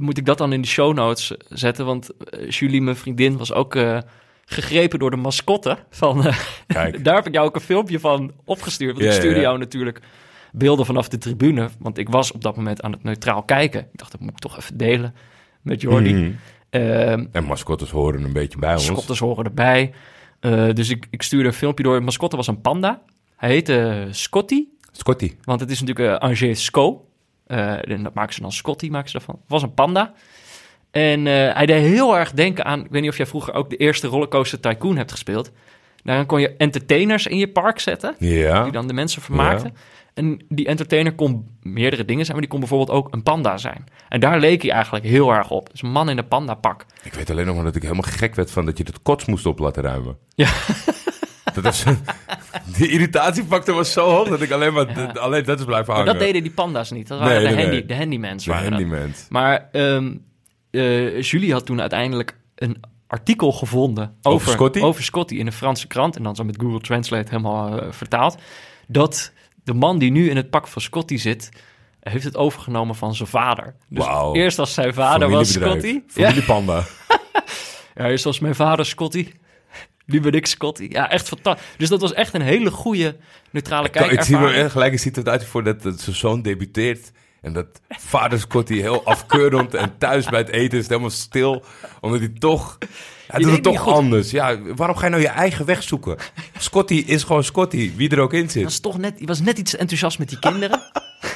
moet 0.00 0.18
ik 0.18 0.26
dat 0.26 0.38
dan 0.38 0.52
in 0.52 0.60
de 0.60 0.68
show 0.68 0.94
notes 0.94 1.34
zetten. 1.48 1.86
Want 1.86 2.10
eh, 2.16 2.50
Julie, 2.50 2.82
mijn 2.82 2.96
vriendin, 2.96 3.36
was 3.36 3.52
ook 3.52 3.74
eh, 3.74 3.98
gegrepen 4.44 4.98
door 4.98 5.10
de 5.10 5.16
mascotte. 5.16 5.78
Van, 5.90 6.26
eh, 6.26 6.38
Kijk. 6.66 6.98
daar 7.04 7.14
heb 7.14 7.26
ik 7.26 7.34
jou 7.34 7.46
ook 7.46 7.54
een 7.54 7.60
filmpje 7.60 8.00
van 8.00 8.32
opgestuurd. 8.44 8.92
Want 8.92 9.04
Ja, 9.04 9.10
ik 9.10 9.16
stuurde 9.16 9.36
ja. 9.36 9.42
jou 9.42 9.58
natuurlijk 9.58 10.00
beelden 10.52 10.86
vanaf 10.86 11.08
de 11.08 11.18
tribune. 11.18 11.68
Want 11.78 11.98
ik 11.98 12.08
was 12.08 12.32
op 12.32 12.42
dat 12.42 12.56
moment 12.56 12.82
aan 12.82 12.92
het 12.92 13.02
neutraal 13.02 13.42
kijken. 13.42 13.80
Ik 13.80 13.98
dacht, 13.98 14.12
dat 14.12 14.20
moet 14.20 14.30
ik 14.30 14.38
toch 14.38 14.56
even 14.58 14.76
delen 14.76 15.14
met 15.62 15.80
Jordi. 15.80 16.14
Mhm. 16.14 16.30
Ehm, 16.70 17.26
En 17.32 17.44
mascottes 17.44 17.90
horen 17.90 18.24
een 18.24 18.32
beetje 18.32 18.58
bij 18.58 18.72
ons. 18.72 18.88
Mascottes 18.88 19.18
horen 19.18 19.44
erbij. 19.44 19.92
Dus 20.72 20.90
ik, 20.90 21.06
ik 21.10 21.22
stuurde 21.22 21.48
een 21.48 21.54
filmpje 21.54 21.84
door. 21.84 21.98
De 21.98 22.04
mascotte 22.04 22.36
was 22.36 22.46
een 22.46 22.60
panda. 22.60 23.02
Hij 23.36 23.50
heette 23.50 24.08
Scotty, 24.10 24.64
Scotty. 24.92 25.34
want 25.42 25.60
het 25.60 25.70
is 25.70 25.80
natuurlijk 25.80 26.22
uh, 26.22 26.28
Angers 26.28 26.64
Sco. 26.64 27.07
Eh, 27.48 27.90
en 27.90 28.02
dat 28.02 28.14
maken 28.14 28.34
ze 28.34 28.40
dan 28.40 28.52
Scotty, 28.52 28.88
maken 28.88 29.10
ze 29.10 29.16
daarvan. 29.16 29.34
Het 29.40 29.50
was 29.50 29.62
een 29.62 29.74
panda. 29.74 30.12
En 30.90 31.26
eh, 31.26 31.54
hij 31.54 31.66
deed 31.66 31.82
heel 31.82 32.18
erg 32.18 32.32
denken 32.32 32.64
aan... 32.64 32.84
Ik 32.84 32.90
weet 32.90 33.02
niet 33.02 33.10
of 33.10 33.16
jij 33.16 33.26
vroeger 33.26 33.54
ook 33.54 33.70
de 33.70 33.76
eerste 33.76 34.06
Rollercoaster 34.06 34.60
Tycoon 34.60 34.96
hebt 34.96 35.10
gespeeld. 35.10 35.52
Daarin 36.02 36.26
kon 36.26 36.40
je 36.40 36.56
entertainers 36.56 37.26
in 37.26 37.38
je 37.38 37.48
park 37.48 37.78
zetten. 37.78 38.14
Ja. 38.18 38.62
Die 38.62 38.72
dan 38.72 38.86
de 38.86 38.92
mensen 38.92 39.22
vermaakten. 39.22 39.74
En 40.14 40.44
die 40.48 40.66
entertainer 40.66 41.14
kon 41.14 41.46
meerdere 41.62 42.04
dingen 42.04 42.24
zijn, 42.24 42.32
maar 42.32 42.46
die 42.46 42.50
kon 42.50 42.60
bijvoorbeeld 42.60 42.98
ook 42.98 43.14
een 43.14 43.22
panda 43.22 43.56
zijn. 43.56 43.84
En 44.08 44.20
daar 44.20 44.40
leek 44.40 44.62
hij 44.62 44.70
eigenlijk 44.70 45.04
heel 45.04 45.32
erg 45.32 45.50
op. 45.50 45.70
Dus 45.70 45.82
een 45.82 45.90
man 45.90 46.08
in 46.08 46.18
een 46.18 46.28
panda 46.28 46.54
pak. 46.54 46.86
Ik 47.02 47.14
weet 47.14 47.30
alleen 47.30 47.46
nog 47.46 47.54
maar 47.54 47.64
dat 47.64 47.76
ik 47.76 47.82
helemaal 47.82 48.10
gek 48.10 48.34
werd 48.34 48.50
van 48.50 48.64
dat 48.64 48.78
je 48.78 48.84
het 48.84 49.02
kots 49.02 49.24
moest 49.24 49.46
op 49.46 49.58
laten 49.58 49.82
ruimen. 49.82 50.16
Ja. 50.34 50.48
Dat 51.54 51.64
was, 51.64 51.84
die 52.76 52.88
irritatiefactor 52.90 53.74
was 53.74 53.92
zo 53.92 54.08
hoog 54.10 54.28
dat 54.28 54.40
ik 54.40 54.50
alleen 54.50 54.72
maar 54.72 54.98
Ja. 54.98 55.06
alleen 55.06 55.44
dat 55.44 55.58
is 55.58 55.64
blijven 55.64 55.86
Maar 55.94 55.96
hangen. 55.96 56.12
dat 56.18 56.22
deden 56.22 56.42
die 56.42 56.52
panda's 56.52 56.90
niet. 56.90 57.08
Dat 57.08 57.18
waren 57.18 57.32
Nee, 57.34 57.42
de, 57.48 57.54
nee, 57.54 57.62
handy, 57.64 57.76
nee. 57.78 57.86
de 57.86 57.96
handymans. 57.96 58.44
De 58.44 58.50
waren 58.50 58.70
dat. 58.70 58.80
handymans. 58.80 59.26
Maar 59.28 59.68
eh, 60.70 61.20
Julie 61.22 61.52
had 61.52 61.66
toen 61.66 61.80
uiteindelijk 61.80 62.36
een 62.54 62.80
artikel 63.06 63.52
gevonden 63.52 64.16
over, 64.22 64.50
Scotty? 64.52 64.80
over 64.80 65.02
Scotty 65.02 65.34
in 65.34 65.46
een 65.46 65.52
Franse 65.52 65.86
krant. 65.86 66.16
En 66.16 66.22
dan 66.22 66.36
zo 66.36 66.44
met 66.44 66.56
Google 66.60 66.80
Translate 66.80 67.30
helemaal 67.30 67.80
eh, 67.80 67.86
vertaald. 67.92 68.36
Dat 68.86 69.32
de 69.64 69.74
man 69.74 69.98
die 69.98 70.10
nu 70.10 70.30
in 70.30 70.36
het 70.36 70.50
pak 70.50 70.68
van 70.68 70.82
Scotty 70.82 71.16
zit, 71.16 71.48
heeft 72.00 72.24
het 72.24 72.36
overgenomen 72.36 72.94
van 72.94 73.14
zijn 73.14 73.28
vader. 73.28 73.74
Dus 73.88 74.06
eerst 74.32 74.56
was 74.56 74.74
zijn 74.74 74.94
vader 74.94 75.30
was. 75.30 75.52
Scotty. 75.52 75.86
Ja, 75.86 76.00
Familiepanda. 76.06 76.84
ja, 77.96 78.08
eerst 78.08 78.24
was 78.24 78.38
mijn 78.38 78.54
vader 78.54 78.86
Scotty. 78.86 79.28
Nu 80.08 80.20
ben 80.20 80.32
ik 80.32 80.46
Scotty. 80.46 80.86
Ja, 80.90 81.10
echt 81.10 81.28
fantastisch. 81.28 81.66
Dus 81.76 81.88
dat 81.88 82.00
was 82.00 82.12
echt 82.12 82.34
een 82.34 82.42
hele 82.42 82.70
goede 82.70 83.16
neutrale 83.50 83.88
Ik 83.88 84.22
zie 84.22 84.36
me 84.36 84.70
gelijk 84.70 84.92
een 84.92 84.98
situatie 84.98 85.48
voor 85.48 85.64
dat, 85.64 85.82
dat 85.82 86.00
zijn 86.00 86.16
zoon 86.16 86.42
debuteert. 86.42 87.10
En 87.40 87.52
dat 87.52 87.80
vader 87.88 88.38
Scotty 88.38 88.74
heel 88.74 89.04
afkeurend 89.04 89.74
en 89.74 89.98
thuis 89.98 90.26
bij 90.26 90.38
het 90.38 90.48
eten 90.48 90.78
is 90.78 90.88
helemaal 90.88 91.10
stil. 91.10 91.64
Omdat 92.00 92.20
hij 92.20 92.28
toch... 92.28 92.78
Hij 93.26 93.40
Je 93.40 93.46
doet 93.46 93.54
het 93.54 93.62
toch 93.62 93.88
anders. 93.88 94.30
Ja, 94.30 94.58
waarom 94.74 94.96
ga 94.96 95.04
je 95.04 95.10
nou 95.10 95.22
je 95.22 95.28
eigen 95.28 95.64
weg 95.64 95.82
zoeken? 95.82 96.16
Scotty 96.58 97.04
is 97.06 97.22
gewoon 97.22 97.44
Scotty, 97.44 97.92
wie 97.96 98.10
er 98.10 98.20
ook 98.20 98.32
in 98.32 98.50
zit. 98.50 98.62
was 98.62 98.78
toch 98.78 98.98
net, 98.98 99.18
hij 99.18 99.26
was 99.26 99.40
net 99.40 99.58
iets 99.58 99.76
enthousiast 99.76 100.18
met 100.18 100.28
die 100.28 100.38
kinderen. 100.38 100.82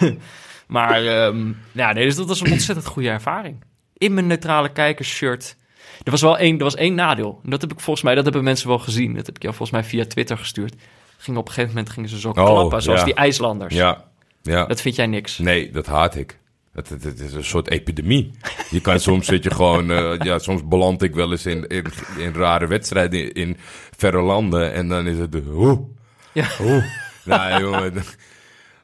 maar 0.66 1.06
ehm, 1.06 1.52
ja, 1.72 1.92
nee, 1.92 2.04
dus 2.04 2.16
dat 2.16 2.26
was 2.26 2.40
een 2.40 2.52
ontzettend 2.52 2.86
goede 2.86 3.08
ervaring. 3.08 3.64
In 3.96 4.14
mijn 4.14 4.26
neutrale 4.26 4.72
kijkersshirt. 4.72 5.56
Er 6.02 6.10
was 6.10 6.20
wel 6.20 6.38
één, 6.38 6.58
er 6.58 6.64
was 6.64 6.74
één 6.74 6.94
nadeel. 6.94 7.40
En 7.44 7.50
dat 7.50 7.60
heb 7.60 7.72
ik 7.72 7.80
volgens 7.80 8.04
mij, 8.04 8.14
dat 8.14 8.24
hebben 8.24 8.44
mensen 8.44 8.68
wel 8.68 8.78
gezien. 8.78 9.14
Dat 9.14 9.26
heb 9.26 9.36
ik 9.36 9.42
jou 9.42 9.54
volgens 9.54 9.80
mij 9.80 9.88
via 9.88 10.04
Twitter 10.04 10.38
gestuurd. 10.38 10.74
Ging 11.16 11.36
op 11.36 11.46
een 11.46 11.52
gegeven 11.52 11.74
moment 11.74 11.92
gingen 11.92 12.08
ze 12.08 12.18
zo 12.20 12.32
klappen, 12.32 12.82
zoals 12.82 12.98
ja. 12.98 13.04
die 13.04 13.14
IJslanders. 13.14 13.74
Ja, 13.74 14.04
ja. 14.42 14.64
Dat 14.66 14.80
vind 14.80 14.96
jij 14.96 15.06
niks. 15.06 15.38
Nee, 15.38 15.70
dat 15.70 15.86
haat 15.86 16.16
ik. 16.16 16.38
Het, 16.72 16.88
het, 16.88 17.04
het 17.04 17.20
is 17.20 17.32
een 17.32 17.44
soort 17.44 17.68
epidemie. 17.70 18.30
Je 18.70 18.80
kan 18.80 19.00
soms 19.10 19.26
zit 19.26 19.44
je 19.44 19.50
gewoon, 19.50 19.90
eh, 19.90 20.14
ja, 20.18 20.38
soms 20.38 20.68
beland 20.68 21.02
ik 21.02 21.14
wel 21.14 21.30
eens 21.30 21.46
in, 21.46 21.66
in, 21.66 21.84
in 22.18 22.32
rare 22.34 22.66
wedstrijden 22.66 23.20
in, 23.20 23.32
in 23.32 23.56
verre 23.96 24.20
landen 24.20 24.72
en 24.72 24.88
dan 24.88 25.06
is 25.06 25.18
het 25.18 25.32
de 25.32 25.40
hoe, 25.40 25.84
Ja. 26.32 26.46
hoe. 26.58 26.84
Nou 27.24 27.62
jongen, 27.62 27.94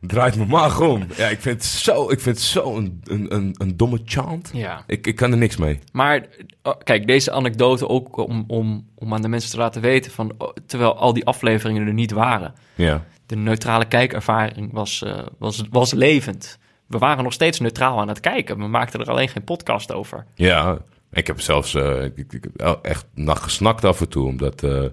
draait 0.01 0.37
mijn 0.37 0.49
maag 0.49 0.81
om. 0.81 1.07
Ja, 1.17 1.27
ik 1.27 1.41
vind 1.41 1.55
het 1.55 1.65
zo, 1.65 2.11
ik 2.11 2.21
vind 2.21 2.37
het 2.37 2.45
zo 2.45 2.77
een, 2.77 3.01
een, 3.05 3.35
een, 3.35 3.55
een 3.59 3.77
domme 3.77 4.01
chant. 4.05 4.51
Ja. 4.53 4.83
Ik, 4.87 5.07
ik 5.07 5.17
kan 5.17 5.33
er 5.33 5.39
niks 5.39 5.57
mee. 5.57 5.79
Maar 5.93 6.27
oh, 6.63 6.75
kijk, 6.85 7.07
deze 7.07 7.33
anekdote 7.33 7.89
ook 7.89 8.17
om, 8.17 8.45
om, 8.47 8.89
om 8.95 9.15
aan 9.15 9.23
de 9.23 9.29
mensen 9.29 9.51
te 9.51 9.57
laten 9.57 9.83
weten 9.83 10.13
van, 10.13 10.33
oh, 10.39 10.49
terwijl 10.67 10.97
al 10.97 11.13
die 11.13 11.27
afleveringen 11.27 11.87
er 11.87 11.93
niet 11.93 12.11
waren. 12.11 12.55
Ja. 12.75 13.05
De 13.27 13.37
neutrale 13.37 13.85
kijkervaring 13.85 14.73
was, 14.73 15.03
eh, 15.03 15.19
was, 15.39 15.63
was 15.71 15.93
levend. 15.93 16.59
We 16.87 16.99
waren 16.99 17.25
nog 17.25 17.33
steeds 17.33 17.61
neutraal 17.61 18.01
aan 18.01 18.09
het 18.09 18.21
kijken. 18.21 18.59
We 18.59 18.67
maakten 18.67 19.01
er 19.01 19.11
alleen 19.11 19.29
geen 19.29 19.45
podcast 19.45 19.93
over. 19.93 20.27
Ja, 20.35 20.79
ik 21.13 21.27
heb 21.27 21.41
zelfs 21.41 21.75
eh, 21.75 22.05
ik, 22.05 22.33
ik, 22.33 22.47
echt 22.83 23.07
nacht 23.15 23.43
gesnakt 23.43 23.85
af 23.85 24.01
en 24.01 24.09
toe, 24.09 24.27
omdat 24.27 24.63
eh 24.63 24.85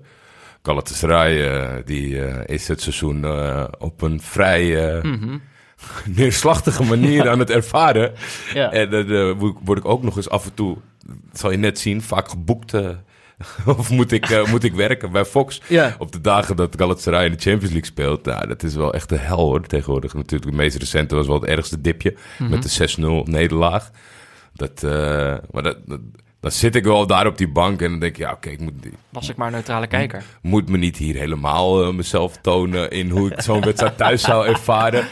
Galatasaray, 0.65 1.47
eh, 1.47 1.75
die 1.85 2.21
eh, 2.25 2.55
is 2.55 2.67
het 2.67 2.81
seizoen 2.81 3.25
eh, 3.25 3.63
op 3.77 4.01
een 4.01 4.21
vrij 4.21 4.63
Mhm. 5.03 5.37
neerslachtige 6.15 6.83
manier 6.83 7.29
aan 7.29 7.39
het 7.39 7.49
ervaren. 7.49 8.13
Ja. 8.53 8.71
En 8.71 8.89
dan 8.89 9.09
eh, 9.11 9.31
word 9.63 9.77
ik- 9.79 9.85
ook 9.85 10.03
nog 10.03 10.15
eens 10.15 10.29
af 10.29 10.45
en 10.45 10.53
toe, 10.53 10.77
dat 11.07 11.39
zal 11.39 11.51
je 11.51 11.57
net 11.57 11.79
zien, 11.79 12.01
vaak 12.01 12.29
geboekt. 12.29 12.73
of 13.77 13.89
moet 13.89 14.11
ik, 14.11 14.47
moet 14.49 14.63
ik 14.63 14.73
werken 14.73 15.11
bij 15.11 15.25
Fox 15.25 15.61
Ja. 15.67 15.95
op 15.99 16.11
de 16.11 16.21
dagen 16.21 16.55
dat 16.55 16.75
Galatasaray 16.77 17.25
in 17.25 17.31
de 17.31 17.37
Champions 17.37 17.73
League 17.73 17.85
speelt. 17.85 18.25
Nou, 18.25 18.47
dat 18.47 18.63
is 18.63 18.75
wel 18.75 18.93
echt 18.93 19.09
de 19.09 19.17
hel 19.17 19.37
hoor, 19.39 19.61
tegenwoordig. 19.67 20.13
Natuurlijk, 20.13 20.51
de 20.51 20.57
meest 20.57 20.77
recente 20.77 21.15
was 21.15 21.27
wel 21.27 21.39
het 21.41 21.49
ergste 21.49 21.81
dipje 21.81 22.15
met 22.49 22.63
de 22.63 22.69
6-0 22.69 23.23
nederlaag. 23.31 23.91
Dat, 24.53 24.81
maar 25.51 25.63
dat, 25.63 25.77
dat- 25.85 25.99
dan 26.45 26.53
zit 26.53 26.75
ik 26.75 26.83
wel 26.83 27.07
daar 27.07 27.27
op 27.27 27.37
die 27.37 27.47
bank 27.51 27.81
en 27.81 27.89
dan 27.89 27.99
denk 27.99 28.11
ik, 28.11 28.17
ja 28.17 28.31
oké, 28.31 28.49
ik 28.49 28.59
moet, 28.59 28.73
Was 29.09 29.29
ik 29.29 29.35
maar 29.35 29.51
neutrale 29.51 29.87
kijker. 29.87 30.23
moet 30.41 30.69
me 30.69 30.77
niet 30.77 30.97
hier 30.97 31.15
helemaal 31.15 31.83
eh, 31.83 31.93
mezelf 31.93 32.37
tonen 32.41 32.89
in 32.91 33.09
hoe 33.09 33.31
ik 33.31 33.41
zo'n 33.41 33.61
wedstrijd 33.61 33.97
thuis 33.97 34.21
zou 34.21 34.47
ervaren. 34.47 35.07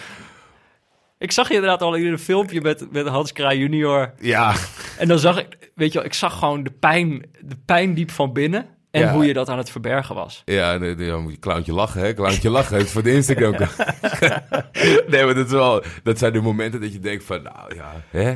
Ik 1.18 1.32
zag 1.32 1.48
je 1.48 1.54
inderdaad 1.54 1.82
al 1.82 1.96
in 1.96 2.06
een 2.12 2.20
filmpje 2.20 2.62
met, 2.62 2.92
met 2.92 3.08
Hans 3.08 3.32
Kraai 3.34 3.60
junior. 3.60 4.14
Ja, 4.20 4.54
En 4.98 5.08
dan 5.08 5.20
zag 5.20 5.40
ik, 5.40 5.58
weet 5.76 5.92
je 5.92 5.98
wel, 5.98 6.08
ik 6.08 6.14
zag 6.14 6.40
gewoon 6.40 6.64
de 6.64 6.72
pijn, 6.72 7.26
de 7.42 7.56
pijn 7.66 7.94
diep 7.94 8.12
van 8.12 8.34
binnen. 8.34 8.66
En 8.92 9.02
Ja. 9.02 9.14
hoe 9.14 9.26
je 9.26 9.34
dat 9.34 9.50
aan 9.50 9.58
het 9.58 9.70
verbergen 9.70 10.16
was. 10.16 10.42
Ja, 10.46 10.78
dan 10.78 11.22
moet 11.24 11.32
je 11.32 11.40
clowntje 11.40 11.74
lachen, 11.74 12.02
hè? 12.02 12.14
Clowntje 12.14 12.50
lachen, 12.50 12.78
het 12.78 12.86
is 12.86 12.92
voor 12.92 13.04
de 13.04 13.12
Instagram. 13.14 13.52
nee, 15.12 15.26
maar 15.26 15.36
dat, 15.36 15.46
is 15.46 15.52
wel, 15.52 15.84
dat 16.04 16.18
zijn 16.18 16.34
de 16.34 16.42
momenten 16.42 16.82
dat 16.82 16.94
je 16.94 17.00
denkt 17.00 17.24
van, 17.24 17.42
nou 17.42 17.76
ja, 17.76 17.92
hè? 18.10 18.34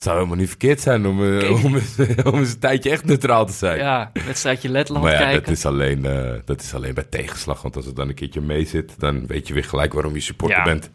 Het 0.00 0.08
zou 0.08 0.18
helemaal 0.20 0.40
niet 0.40 0.48
verkeerd 0.48 0.80
zijn 0.80 1.06
om, 1.06 1.38
eh, 1.38 1.64
om, 1.64 1.74
eens, 1.74 1.96
om 2.32 2.38
eens 2.38 2.52
een 2.52 2.58
tijdje 2.58 2.90
echt 2.90 3.04
neutraal 3.04 3.46
te 3.46 3.52
zijn. 3.52 3.78
Ja, 3.78 4.10
wedstrijdje 4.26 4.68
Letland 4.68 5.04
maar 5.04 5.12
ja, 5.12 5.18
kijken. 5.18 5.42
dat 5.42 5.52
is, 5.52 5.66
alleen, 5.66 6.04
eh, 6.06 6.32
dat 6.44 6.60
is 6.62 6.74
alleen 6.74 6.94
bij 6.94 7.04
tegenslag. 7.04 7.62
Want 7.62 7.76
als 7.76 7.86
het 7.86 7.96
dan 7.96 8.08
een 8.08 8.14
keertje 8.14 8.40
mee 8.40 8.64
zit, 8.64 9.00
dan 9.00 9.26
weet 9.26 9.48
je 9.48 9.54
weer 9.54 9.64
gelijk 9.64 9.92
waarom 9.92 10.14
je 10.14 10.20
supporter 10.20 10.58
Ja. 10.58 10.64
bent. 10.64 10.90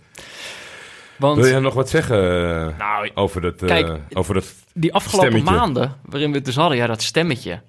Want 1.18 1.38
Wil 1.38 1.48
jij 1.48 1.60
nog 1.60 1.74
wat 1.74 1.90
zeggen 1.90 2.18
eh, 2.18 2.78
nou, 2.78 3.12
over, 3.14 3.42
dat, 3.42 3.56
Kijk, 3.66 4.00
over 4.14 4.34
dat... 4.34 4.54
die 4.74 4.94
afgelopen 4.94 5.30
stemmetje. 5.32 5.58
maanden, 5.58 5.96
waarin 6.06 6.30
we 6.30 6.36
het 6.36 6.46
dus 6.46 6.56
hadden, 6.56 6.78
ja, 6.78 6.88
dat 6.88 7.02
stemmetje. 7.02 7.62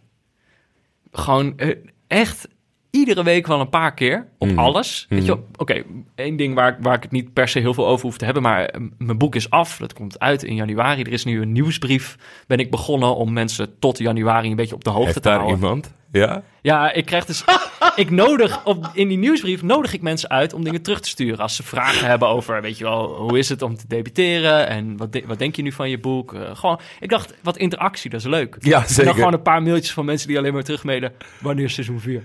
Gewoon 1.13 1.61
echt 2.07 2.49
iedere 2.97 3.23
week 3.23 3.47
wel 3.47 3.61
een 3.61 3.69
paar 3.69 3.95
keer 3.95 4.27
op 4.39 4.49
Mhm. 4.49 4.59
alles. 4.59 5.07
Weet 5.09 5.25
je 5.25 5.31
Mhm. 5.33 5.41
wel, 5.41 5.49
Oké, 5.57 5.83
één 6.15 6.37
ding 6.37 6.55
waar, 6.55 6.69
ik- 6.69 6.77
waar 6.81 6.95
ik 6.95 7.03
het 7.03 7.13
niet 7.13 7.33
per 7.33 7.49
se 7.49 7.59
heel 7.59 7.75
veel 7.75 7.87
over 7.87 8.05
hoef 8.07 8.17
te 8.19 8.25
hebben, 8.25 8.43
maar 8.43 8.65
eh, 8.65 8.81
mijn 8.99 9.19
boek 9.19 9.35
is 9.35 9.51
af. 9.51 9.77
Dat 9.77 9.93
komt 9.93 10.19
uit 10.19 10.43
in 10.43 10.55
januari. 10.55 11.03
Er 11.03 11.13
is 11.13 11.25
nu 11.25 11.41
een 11.43 11.53
nieuwsbrief. 11.53 12.17
Ben 12.47 12.59
ik 12.59 12.71
begonnen 12.71 13.17
om 13.17 13.33
mensen 13.33 13.79
tot 13.79 13.99
januari 13.99 14.51
een 14.51 14.57
beetje 14.57 14.75
op 14.75 14.85
de 14.85 14.91
hoogte 14.91 15.05
Heeft 15.05 15.23
te 15.23 15.29
daar 15.29 15.39
houden. 15.39 15.59
iemand? 15.59 15.95
Ja? 16.13 16.43
Ja, 16.63 16.93
ik 16.93 17.05
krijg 17.05 17.25
dus. 17.25 17.45
ik 17.97 18.11
nodig 18.11 18.65
op, 18.65 18.91
in 18.95 19.09
die 19.09 19.19
nieuwsbrief 19.19 19.63
nodig 19.63 19.93
ik 19.93 20.03
mensen 20.03 20.29
uit 20.31 20.53
om 20.53 20.65
dingen 20.65 20.83
terug 20.83 21.01
te 21.01 21.09
sturen. 21.09 21.39
Als 21.39 21.57
ze 21.57 21.63
vragen 21.63 22.07
hebben 22.09 22.29
over, 22.29 22.63
weet 22.63 22.79
je 22.79 22.85
wel, 22.85 23.15
hoe 23.17 23.39
is 23.39 23.49
het 23.49 23.63
om 23.63 23.77
te 23.77 23.85
debuteren? 23.89 24.69
En 24.69 24.97
wat, 24.97 25.13
de- 25.13 25.23
wat 25.27 25.39
denk 25.39 25.57
je 25.57 25.63
nu 25.63 25.73
van 25.73 25.91
je 25.91 25.99
boek? 25.99 26.35
Eh, 26.35 26.41
gewoon, 26.57 26.81
ik 27.01 27.09
dacht, 27.09 27.35
wat 27.43 27.57
interactie, 27.57 28.11
dat 28.11 28.21
is 28.21 28.27
leuk. 28.27 28.57
Ja, 28.61 28.81
En 28.83 28.89
zeker. 28.89 29.05
dan 29.05 29.15
gewoon 29.15 29.33
een 29.33 29.43
paar 29.43 29.63
mailtjes 29.63 29.93
van 29.93 30.05
mensen 30.05 30.29
die 30.29 30.39
alleen 30.39 30.53
maar 30.53 30.63
terugmailen. 30.63 31.13
Wanneer 31.41 31.65
is 31.65 31.75
seizoen 31.75 32.01
4? 32.01 32.23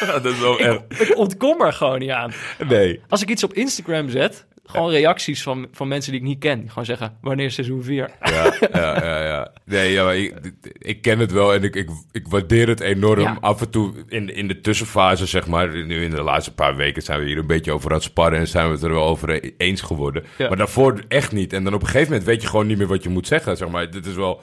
dat 0.22 0.24
is 0.24 0.40
wel. 0.40 0.60
Ik 0.60 1.12
ontkom 1.16 1.60
er 1.60 1.72
gewoon 1.72 1.98
niet 1.98 2.10
aan. 2.10 2.32
Nee. 2.68 3.00
Als 3.08 3.22
ik 3.22 3.30
iets 3.30 3.44
op 3.44 3.52
Instagram 3.52 4.08
zet, 4.08 4.46
gewoon 4.70 4.90
reacties 4.90 5.42
van, 5.42 5.68
van 5.72 5.88
mensen 5.88 6.12
die 6.12 6.20
ik 6.20 6.26
niet 6.26 6.38
ken. 6.38 6.60
Die 6.60 6.68
gewoon 6.68 6.84
zeggen, 6.84 7.16
wanneer 7.20 7.46
is 7.46 7.54
seizoen 7.54 7.82
4? 7.82 8.10
Ja, 8.22 8.54
ja, 8.72 9.04
ja, 9.04 9.24
ja. 9.24 9.50
Nee, 9.64 9.92
ja, 9.92 10.04
maar 10.04 10.16
ik, 10.16 10.34
ik 10.78 11.02
ken 11.02 11.18
het 11.18 11.32
wel 11.32 11.54
en 11.54 11.62
ik, 11.62 11.74
ik, 11.74 11.88
ik 12.12 12.28
waardeer 12.28 12.68
het 12.68 12.80
enorm. 12.80 13.20
Ja. 13.20 13.38
Af 13.40 13.60
en 13.60 13.70
toe 13.70 13.92
in, 14.08 14.34
in 14.34 14.48
de 14.48 14.60
tussenfase, 14.60 15.26
zeg 15.26 15.46
maar. 15.46 15.86
Nu 15.86 16.04
in 16.04 16.10
de 16.10 16.22
laatste 16.22 16.54
paar 16.54 16.76
weken 16.76 17.02
zijn 17.02 17.20
we 17.20 17.26
hier 17.26 17.38
een 17.38 17.46
beetje 17.46 17.72
over 17.72 17.90
aan 17.90 17.96
het 17.96 18.04
sparren... 18.04 18.38
en 18.38 18.48
zijn 18.48 18.66
we 18.66 18.72
het 18.72 18.82
er 18.82 18.92
wel 18.92 19.06
over 19.06 19.52
eens 19.56 19.80
geworden. 19.80 20.24
Ja. 20.38 20.48
Maar 20.48 20.56
daarvoor 20.56 21.00
echt 21.08 21.32
niet. 21.32 21.52
En 21.52 21.64
dan 21.64 21.74
op 21.74 21.80
een 21.80 21.86
gegeven 21.86 22.08
moment 22.08 22.26
weet 22.26 22.42
je 22.42 22.48
gewoon 22.48 22.66
niet 22.66 22.78
meer 22.78 22.86
wat 22.86 23.02
je 23.02 23.08
moet 23.08 23.26
zeggen. 23.26 23.56
Zeg 23.56 23.68
maar, 23.68 23.90
dit 23.90 24.06
is 24.06 24.14
wel 24.14 24.42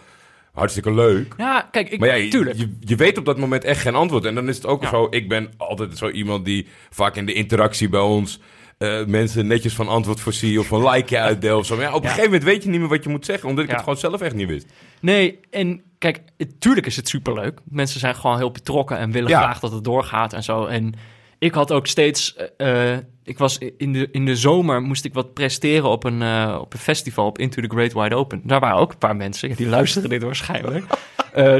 hartstikke 0.56 0.94
leuk. 0.94 1.34
Ja, 1.38 1.68
kijk, 1.72 1.90
ik, 1.90 2.00
Maar 2.00 2.10
ja, 2.10 2.14
je, 2.16 2.28
tuurlijk. 2.30 2.58
je, 2.58 2.76
je 2.80 2.96
weet 2.96 3.18
op 3.18 3.26
dat 3.26 3.38
moment 3.38 3.64
echt 3.64 3.82
geen 3.82 3.96
antwoord. 3.96 4.26
En 4.26 4.36
dan 4.36 4.50
is 4.50 4.56
het 4.56 4.66
ook 4.66 4.84
Ja. 4.84 4.90
zo, 4.90 5.08
ik 5.10 5.30
ben 5.30 5.50
altijd 5.58 5.98
zo 5.98 6.10
iemand 6.10 6.46
die 6.46 6.68
vaak 6.90 7.16
in 7.16 7.26
de 7.26 7.34
interactie 7.34 7.90
bij 7.90 8.00
ons... 8.00 8.40
eh, 8.78 9.06
mensen 9.06 9.48
netjes 9.48 9.74
van 9.74 9.88
antwoord 9.88 10.20
voorzie 10.20 10.60
of 10.60 10.72
een 10.72 10.90
likeje 10.90 11.22
uitdeel 11.22 11.58
of 11.58 11.66
zo. 11.66 11.76
Maar 11.76 11.84
ja, 11.86 11.90
op 11.94 11.96
een 11.98 12.02
Ja. 12.04 12.10
gegeven 12.10 12.30
moment 12.32 12.50
weet 12.50 12.64
je 12.64 12.70
niet 12.70 12.80
meer 12.80 12.90
wat 12.90 13.04
je 13.04 13.10
moet 13.10 13.26
zeggen... 13.26 13.50
omdat 13.50 13.64
ik 13.64 13.70
Ja. 13.70 13.76
het 13.76 13.84
gewoon 13.84 14.00
zelf 14.00 14.22
echt 14.22 14.36
niet 14.36 14.48
wist. 14.48 14.68
Nee, 15.02 15.40
en 15.50 15.82
kijk, 15.98 16.22
tuurlijk 16.60 16.86
is 16.86 16.96
het 16.96 17.08
superleuk. 17.10 17.60
Mensen 17.70 18.00
zijn 18.00 18.16
gewoon 18.16 18.38
heel 18.38 18.52
betrokken 18.52 18.98
en 18.98 19.12
willen 19.12 19.30
graag 19.30 19.60
dat 19.60 19.72
het 19.72 19.84
doorgaat 19.84 20.34
en 20.34 20.44
zo. 20.44 20.66
En 20.66 20.94
ik 21.40 21.54
had 21.54 21.72
ook 21.72 21.88
steeds... 21.88 22.36
eh, 22.36 22.94
eh, 22.94 23.00
ik 23.24 23.38
was 23.38 23.58
in 23.78 23.94
de, 23.94 24.08
in 24.12 24.26
de 24.26 24.36
zomer 24.36 24.82
moest 24.82 25.06
ik 25.06 25.14
wat 25.14 25.34
presteren 25.34 25.90
op 25.90 26.04
een, 26.04 26.22
eh, 26.22 26.58
op 26.62 26.74
een 26.74 26.80
festival 26.80 27.26
op 27.26 27.38
Into 27.38 27.62
the 27.62 27.68
Great 27.68 27.94
Wide 27.94 28.16
Open. 28.16 28.42
Daar 28.44 28.60
waren 28.60 28.78
ook 28.78 28.92
een 28.92 28.98
paar 28.98 29.16
mensen, 29.16 29.56
die 29.56 29.68
luisteren 29.68 30.10
dit 30.10 30.24
waarschijnlijk. 30.24 30.86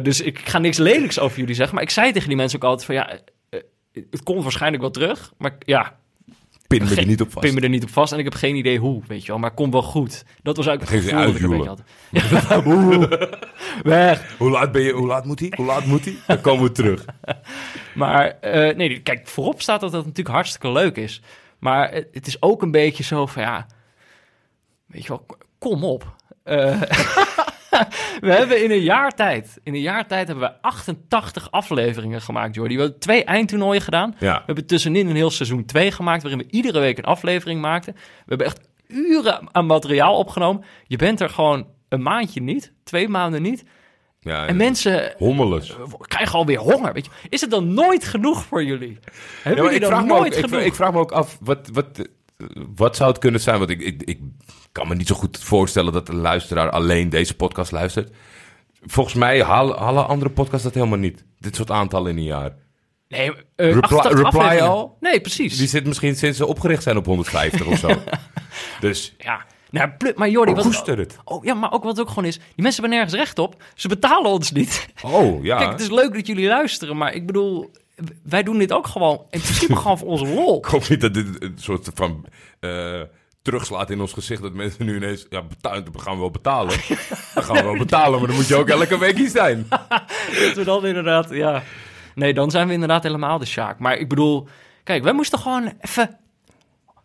Dus 0.04 0.22
ik 0.22 0.40
ga 0.40 0.58
niks 0.58 0.78
lelijks 0.78 1.20
over 1.20 1.40
jullie 1.40 1.56
zeggen. 1.56 1.76
Maar 1.76 1.84
ik 1.84 1.90
zei 1.90 2.12
tegen 2.12 2.28
die 2.28 2.38
mensen 2.38 2.60
ook 2.62 2.70
altijd 2.70 2.86
van 2.86 2.96
ja, 2.96 3.20
het 4.10 4.24
komt 4.24 4.44
waarschijnlijk 4.44 4.82
wel 4.82 4.92
terug. 4.92 5.34
Maar 5.38 5.56
ja, 5.60 5.98
Pin 6.68 6.84
me 6.84 6.96
er 6.96 7.06
niet 7.06 7.22
op 7.22 7.32
vast. 7.32 7.46
pin 7.46 7.54
me 7.56 7.62
er 7.62 7.70
niet 7.70 7.84
op 7.84 7.90
vast 7.90 8.14
en 8.14 8.18
ik 8.18 8.24
heb 8.24 8.34
geen 8.34 8.56
idee 8.56 8.80
hoe, 8.80 9.02
weet 9.08 9.22
je 9.22 9.28
wel. 9.28 9.40
Maar 9.40 9.54
kom 9.54 9.72
wel 9.72 9.84
goed. 9.84 10.26
Dat 10.42 10.58
was 10.58 10.68
eigenlijk 10.68 10.98
het 10.98 11.12
gevoel 11.12 11.26
dat 11.26 11.36
ik 11.36 11.42
een 11.42 11.50
beetje 11.50 11.68
had. 11.68 11.82
Ja, 12.10 13.30
weg. 13.84 14.36
Hoe 14.38 14.50
laat 14.50 14.72
ben 14.72 14.82
je? 14.82 14.92
Hoe 14.92 15.08
laat 15.08 15.26
moet 15.26 15.40
hij? 15.40 15.54
Hoe 15.56 15.66
laat 15.66 15.86
moet 15.86 16.06
hij? 16.06 16.16
Dan 16.28 16.42
komen 16.42 16.64
we 16.64 16.72
terug. 16.72 17.06
Maar 17.96 18.38
eh, 18.42 18.76
nee, 18.76 19.00
kijk, 19.00 19.28
voorop 19.28 19.62
staat 19.62 19.80
dat 19.82 19.92
het 19.92 20.06
natuurlijk 20.06 20.36
hartstikke 20.36 20.72
leuk 20.72 20.96
is. 20.98 21.22
Maar 21.60 21.92
het, 21.92 22.08
het 22.12 22.28
is 22.28 22.42
ook 22.42 22.62
een 22.62 22.72
beetje 22.72 23.04
zo 23.04 23.26
van 23.26 23.42
ja, 23.42 23.68
weet 24.86 25.02
je 25.02 25.08
wel, 25.08 25.26
kom 25.58 25.84
op. 25.84 26.16
Eh, 26.44 26.82
we 28.22 28.32
hebben 28.34 28.64
in 28.64 28.72
een 28.72 28.82
jaar 28.84 29.12
tijd, 29.12 29.60
in 29.64 29.74
een 29.74 29.82
jaar 29.82 30.08
tijd 30.08 30.28
hebben 30.28 30.50
we 30.50 30.62
88 30.62 31.52
afleveringen 31.52 32.22
gemaakt, 32.22 32.56
Jordi. 32.56 32.76
We 32.76 32.82
hebben 32.82 33.00
twee 33.00 33.24
eindtoernooien 33.24 33.82
gedaan. 33.82 34.16
Ja. 34.20 34.34
We 34.38 34.44
hebben 34.46 34.66
tussenin 34.66 35.10
een 35.10 35.16
heel 35.16 35.32
seizoen 35.32 35.66
2 35.66 35.92
gemaakt, 35.92 36.22
waarin 36.22 36.42
we 36.42 36.48
iedere 36.50 36.80
week 36.80 36.98
een 36.98 37.04
aflevering 37.04 37.62
maakten. 37.62 37.94
We 37.94 38.02
hebben 38.26 38.48
echt 38.48 38.60
uren 38.88 39.48
aan 39.52 39.66
materiaal 39.66 40.18
opgenomen. 40.18 40.64
Je 40.88 40.98
bent 40.98 41.22
er 41.22 41.30
gewoon 41.30 41.68
een 41.90 42.02
maandje 42.02 42.42
niet, 42.42 42.74
twee 42.84 43.08
maanden 43.08 43.42
niet. 43.42 43.64
ja 44.20 44.48
En 44.48 44.56
mensen 44.58 45.14
Hommeles. 45.18 45.76
krijgen 46.02 46.38
alweer 46.38 46.58
honger. 46.60 46.94
Weet 46.94 47.06
je. 47.06 47.12
Is 47.30 47.42
het 47.42 47.50
dan 47.52 47.74
nooit 47.74 48.06
genoeg 48.06 48.44
voor 48.44 48.64
jullie? 48.64 48.98
Hebben 49.44 49.64
Ja, 49.64 49.70
jullie 49.70 49.76
ik, 49.76 49.82
dan 49.82 49.90
vraag 49.92 50.06
me 50.06 50.14
ook, 50.14 50.20
nooit 50.20 50.38
ik, 50.38 50.46
genoeg? 50.46 50.62
ik 50.62 50.74
vraag 50.76 50.92
me 50.92 51.00
ook 51.00 51.12
af, 51.12 51.38
wat, 51.42 51.70
wat, 51.74 52.00
eh, 52.00 52.06
wat 52.76 52.96
zou 52.96 53.10
het 53.10 53.20
kunnen 53.20 53.42
zijn? 53.42 53.58
Want 53.58 53.70
ik, 53.70 53.82
ik, 53.82 54.02
ik 54.04 54.20
kan 54.72 54.88
me 54.88 54.96
niet 54.96 55.08
zo 55.08 55.16
goed 55.16 55.40
voorstellen 55.44 55.94
dat 55.94 56.06
de 56.08 56.16
luisteraar 56.16 56.70
alleen 56.70 57.10
deze 57.10 57.36
podcast 57.36 57.72
luistert. 57.72 58.12
Volgens 58.82 59.16
mij 59.16 59.42
halen, 59.44 59.78
halen 59.78 60.08
andere 60.08 60.32
podcasts 60.32 60.64
dat 60.64 60.74
helemaal 60.74 60.98
niet. 60.98 61.26
Dit 61.40 61.56
soort 61.56 61.72
aantallen 61.72 62.12
in 62.12 62.18
een 62.18 62.24
jaar. 62.24 62.56
nee, 63.08 63.32
eh, 63.32 63.36
Reply- 63.56 63.80
88 63.82 64.12
reply 64.12 64.26
afleveringen. 64.26 64.70
al? 64.70 64.98
Nee, 65.00 65.22
precies. 65.22 65.58
Die 65.58 65.68
zit 65.68 65.86
misschien 65.86 66.16
sinds 66.16 66.38
ze 66.38 66.46
opgericht 66.46 66.84
zijn 66.84 66.98
op 66.98 67.06
150 67.06 67.66
of 67.66 67.78
zo. 67.78 67.90
Dus 68.80 69.16
Ja, 69.18 69.46
nou, 69.70 69.90
maar 70.16 70.30
Jordi, 70.30 70.54
wat... 70.54 70.86
het. 70.88 71.18
Oh, 71.24 71.44
ja, 71.44 71.54
maar 71.54 71.72
ook 71.72 71.84
wat 71.84 72.00
ook 72.00 72.10
gewoon 72.10 72.26
is... 72.26 72.38
Die 72.38 72.46
mensen 72.56 72.82
hebben 72.82 73.00
nergens 73.00 73.20
recht 73.20 73.40
op. 73.40 73.64
Ze 73.76 73.88
betalen 73.88 74.32
ons 74.32 74.52
niet. 74.52 74.88
Oh, 75.02 75.44
ja. 75.44 75.58
Kijk, 75.60 75.72
het 75.72 75.82
is 75.82 75.90
leuk 75.90 76.14
dat 76.14 76.28
jullie 76.28 76.48
luisteren, 76.48 76.98
maar 76.98 77.14
ik 77.14 77.26
bedoel... 77.26 77.72
Wij 78.24 78.44
doen 78.44 78.58
dit 78.58 78.74
ook 78.74 78.88
gewoon, 78.88 79.26
in 79.30 79.42
principe 79.42 79.76
gewoon 79.76 79.98
voor 79.98 80.08
onze 80.08 80.26
lol. 80.26 80.58
Ik 80.64 80.66
hoop 80.66 80.90
niet 80.90 81.02
dat 81.02 81.14
dit 81.14 81.42
een 81.44 81.58
soort 81.58 81.90
van 81.94 82.26
eh, 82.60 83.02
terugslaat 83.42 83.90
in 83.90 84.02
ons 84.02 84.14
gezicht. 84.14 84.42
Dat 84.42 84.54
mensen 84.54 84.86
nu 84.86 84.96
ineens, 84.96 85.26
ja, 85.30 85.44
betaal, 85.44 85.84
we 85.92 86.00
gaan 86.00 86.20
wel 86.20 86.32
betalen. 86.32 86.78
Dan 87.34 87.44
gaan 87.44 87.56
we 87.56 87.64
wel 87.64 87.78
betalen, 87.86 88.20
maar 88.20 88.28
dan 88.28 88.38
moet 88.38 88.48
je 88.48 88.56
ook 88.56 88.70
elke 88.70 88.98
week 88.98 89.18
hier 89.18 89.30
zijn. 89.30 89.68
Dat 90.40 90.56
we 90.56 90.64
dan 90.64 90.86
inderdaad, 90.86 91.30
ja... 91.30 91.64
Nee, 92.16 92.34
dan 92.34 92.52
zijn 92.52 92.68
we 92.68 92.74
inderdaad 92.74 93.04
helemaal 93.04 93.38
de 93.38 93.46
Sjaak. 93.46 93.80
Maar 93.80 93.98
ik 93.98 94.10
bedoel, 94.10 94.48
kijk, 94.84 95.04
wij 95.04 95.14
moesten 95.14 95.40
gewoon 95.40 95.74
even... 95.80 96.18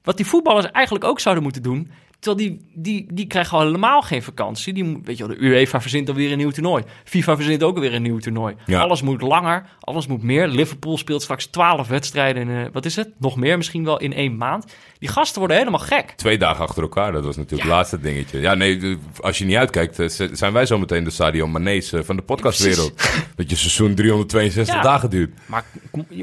Wat 0.02 0.16
die 0.16 0.26
voetballers 0.26 0.70
eigenlijk 0.70 1.04
ook 1.04 1.20
zouden 1.20 1.42
moeten 1.42 1.62
doen... 1.62 1.90
Terwijl 2.20 2.48
die, 2.48 2.70
die, 2.74 3.06
die 3.12 3.26
krijgen 3.26 3.58
al 3.58 3.64
helemaal 3.64 4.02
geen 4.02 4.22
vakantie. 4.22 4.72
Die, 4.72 5.00
weet 5.04 5.18
je 5.18 5.26
wel, 5.26 5.36
de 5.36 5.42
UEFA 5.42 5.80
verzint 5.80 6.08
alweer 6.08 6.32
een 6.32 6.38
nieuw 6.38 6.50
toernooi. 6.50 6.84
FIFA 7.04 7.36
verzint 7.36 7.62
ook 7.62 7.78
weer 7.78 7.94
een 7.94 8.02
nieuw 8.02 8.18
toernooi. 8.18 8.54
Ja. 8.66 8.80
Alles 8.80 9.02
moet 9.02 9.20
langer, 9.22 9.64
alles 9.80 10.06
moet 10.06 10.22
meer. 10.22 10.48
Liverpool 10.48 10.98
speelt 10.98 11.22
straks 11.22 11.46
12 11.46 11.88
wedstrijden 11.88 12.48
in, 12.48 12.56
eh, 12.64 12.66
wat 12.72 12.84
is 12.84 12.96
het? 12.96 13.08
Nog 13.18 13.36
meer 13.36 13.56
misschien 13.56 13.84
wel 13.84 13.98
in 14.00 14.12
één 14.12 14.36
maand. 14.36 14.64
Die 14.98 15.08
gasten 15.08 15.38
worden 15.38 15.56
helemaal 15.56 15.80
gek. 15.80 16.10
Twee 16.16 16.38
dagen 16.38 16.64
achter 16.64 16.82
elkaar, 16.82 17.12
dat 17.12 17.24
was 17.24 17.36
natuurlijk 17.36 17.62
Ja. 17.62 17.68
het 17.68 17.76
laatste 17.78 18.00
dingetje. 18.00 18.40
Ja, 18.40 18.54
nee, 18.54 18.76
de- 18.76 18.98
als 19.20 19.38
je 19.38 19.44
niet 19.44 19.56
uitkijkt, 19.56 19.98
eh, 19.98 20.08
zijn 20.32 20.52
wij 20.52 20.66
zometeen 20.66 21.04
de 21.04 21.10
Sadio 21.10 21.46
Manees 21.46 21.92
eh, 21.92 22.00
van 22.02 22.16
de 22.16 22.22
podcastwereld. 22.22 22.92
Dat 23.36 23.50
je 23.50 23.56
seizoen 23.56 23.94
362 23.94 24.74
Ja. 24.74 24.82
dagen 24.82 25.10
duurt. 25.10 25.38
Maar 25.46 25.64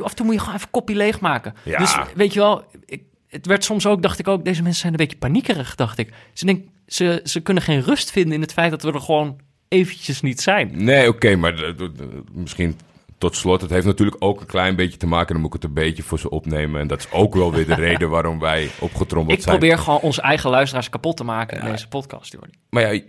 af 0.02 0.10
en 0.10 0.16
toe 0.16 0.26
moet 0.26 0.34
je 0.36 0.40
gewoon 0.42 0.56
even 0.56 0.70
kopje 0.70 0.96
leegmaken. 0.96 1.54
Ja. 1.64 1.78
Dus 1.78 1.96
weet 2.16 2.34
je 2.34 2.40
wel, 2.40 2.64
ik, 2.86 3.02
het 3.28 3.46
werd 3.46 3.64
soms 3.64 3.86
ook, 3.86 4.02
dacht 4.02 4.20
ik 4.20 4.28
ook, 4.28 4.46
deze 4.46 4.62
mensen 4.62 4.82
zijn 4.82 4.92
een 4.92 5.00
beetje 5.00 5.18
paniekerig, 5.18 5.76
dacht 5.76 5.98
ik. 5.98 6.14
Ze, 6.34 6.46
denk, 6.46 6.66
ze, 6.88 7.22
ze 7.24 7.40
kunnen 7.42 7.64
geen 7.64 7.82
rust 7.82 8.12
vinden 8.12 8.34
in 8.34 8.42
het 8.42 8.54
feit 8.54 8.72
dat 8.72 8.82
we 8.84 8.92
er 8.92 9.02
gewoon 9.02 9.40
eventjes 9.68 10.22
niet 10.22 10.42
zijn. 10.42 10.72
Nee, 10.84 11.08
oké, 11.08 11.36
maar 11.36 11.56
de- 11.56 11.74
de- 11.76 11.92
de- 11.92 12.24
misschien 12.34 12.80
tot 13.18 13.36
slot. 13.36 13.62
Het 13.62 13.70
heeft 13.70 13.86
natuurlijk 13.86 14.24
ook 14.24 14.40
een 14.42 14.46
klein 14.48 14.76
beetje 14.76 14.98
te 14.98 15.08
maken, 15.08 15.34
dan 15.34 15.42
moet 15.42 15.56
ik 15.56 15.62
het 15.62 15.70
een 15.70 15.84
beetje 15.84 16.04
voor 16.04 16.20
ze 16.20 16.30
opnemen. 16.30 16.82
En 16.82 16.88
dat 16.88 17.00
is 17.00 17.12
ook 17.12 17.36
wel 17.36 17.52
weer 17.52 17.66
de 17.66 17.76
reden 17.88 18.10
waarom 18.10 18.40
wij 18.40 18.70
opgetrommeld 18.80 19.38
Ik 19.38 19.44
zijn. 19.44 19.58
probeer 19.58 19.78
gewoon 19.78 20.00
onze 20.00 20.22
eigen 20.22 20.50
luisteraars 20.50 20.90
kapot 20.90 21.18
te 21.18 21.24
maken 21.24 21.60
in 21.62 21.72
deze 21.72 21.88
podcast, 21.88 22.32
Jordi. 22.32 22.52
Maar 22.70 22.94
ja, 22.94 23.02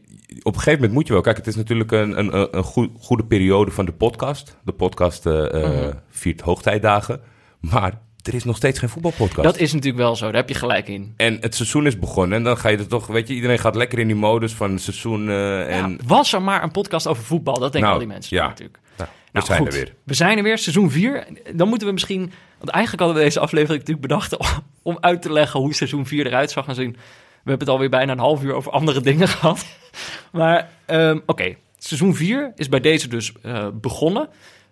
op 0.42 0.54
een 0.54 0.60
gegeven 0.60 0.72
moment 0.74 0.92
moet 0.92 1.06
je 1.06 1.12
wel. 1.12 1.22
Kijk, 1.22 1.36
het 1.36 1.46
is 1.46 1.56
natuurlijk 1.56 1.92
een, 1.92 2.18
een, 2.18 2.36
een- 2.36 2.48
een 2.56 2.62
goe- 2.64 2.90
goede 2.98 3.24
periode 3.24 3.70
van 3.70 3.84
de 3.84 3.92
podcast. 3.92 4.56
De 4.64 4.72
podcast 4.72 5.24
Mhm. 5.24 5.92
viert 6.10 6.40
hoogtijdagen. 6.40 7.20
Maar 7.60 8.00
er 8.28 8.34
is 8.34 8.44
nog 8.44 8.56
steeds 8.56 8.78
geen 8.78 8.88
voetbalpodcast. 8.88 9.42
Dat 9.42 9.58
is 9.58 9.72
natuurlijk 9.72 10.02
wel 10.02 10.16
zo, 10.16 10.24
daar 10.24 10.34
heb 10.34 10.48
je 10.48 10.54
gelijk 10.54 10.88
in. 10.88 11.14
En 11.16 11.38
het 11.40 11.54
seizoen 11.54 11.86
is 11.86 11.98
begonnen. 11.98 12.38
En 12.38 12.44
dan 12.44 12.56
ga 12.56 12.68
je 12.68 12.76
er 12.76 12.86
toch, 12.88 13.06
weet 13.06 13.28
je, 13.28 13.34
iedereen 13.34 13.58
gaat 13.58 13.74
lekker 13.74 13.98
in 13.98 14.06
die 14.06 14.16
modus 14.16 14.52
van 14.52 14.70
het 14.70 14.80
seizoen. 14.80 15.30
en 15.30 15.90
Ja, 15.90 15.96
was 16.06 16.32
er 16.32 16.42
maar 16.42 16.62
een 16.62 16.70
podcast 16.70 17.06
over 17.06 17.24
voetbal, 17.24 17.54
dat 17.54 17.72
denken 17.72 17.80
Nou, 17.80 17.92
al 17.92 17.98
die 17.98 18.08
mensen 18.08 18.36
ja. 18.36 18.46
natuurlijk. 18.46 18.78
Nou, 18.96 19.10
we 19.10 19.16
Nou, 19.32 19.46
zijn 19.46 19.58
goed. 19.58 19.68
er 19.68 19.74
weer. 19.74 19.94
We 20.04 20.14
zijn 20.14 20.36
er 20.36 20.42
weer, 20.42 20.58
seizoen 20.58 20.90
4. 20.90 21.26
Dan 21.54 21.68
moeten 21.68 21.86
we 21.86 21.92
misschien... 21.92 22.32
Want 22.58 22.70
eigenlijk 22.70 23.02
hadden 23.02 23.18
we 23.18 23.28
deze 23.28 23.40
aflevering 23.40 23.78
natuurlijk 23.78 24.06
bedacht... 24.06 24.36
om, 24.36 24.46
om 24.82 24.98
uit 25.00 25.22
te 25.22 25.32
leggen 25.32 25.60
hoe 25.60 25.74
seizoen 25.74 26.06
4 26.06 26.26
eruit 26.26 26.50
zou 26.50 26.64
gaan 26.64 26.74
zien. 26.74 26.92
We 26.92 27.54
hebben 27.54 27.66
het 27.66 27.68
alweer 27.68 27.90
bijna 27.90 28.12
een 28.12 28.18
half 28.18 28.42
uur 28.42 28.52
over 28.54 28.72
andere 28.72 29.00
dingen 29.00 29.28
gehad. 29.38 29.66
Maar 30.32 30.70
ehm, 30.86 31.18
oké, 31.26 31.54
seizoen 31.78 32.14
4 32.14 32.52
is 32.56 32.68
bij 32.68 32.80
deze 32.80 33.08
dus 33.08 33.32
eh, 33.42 33.68
begonnen. 33.72 34.28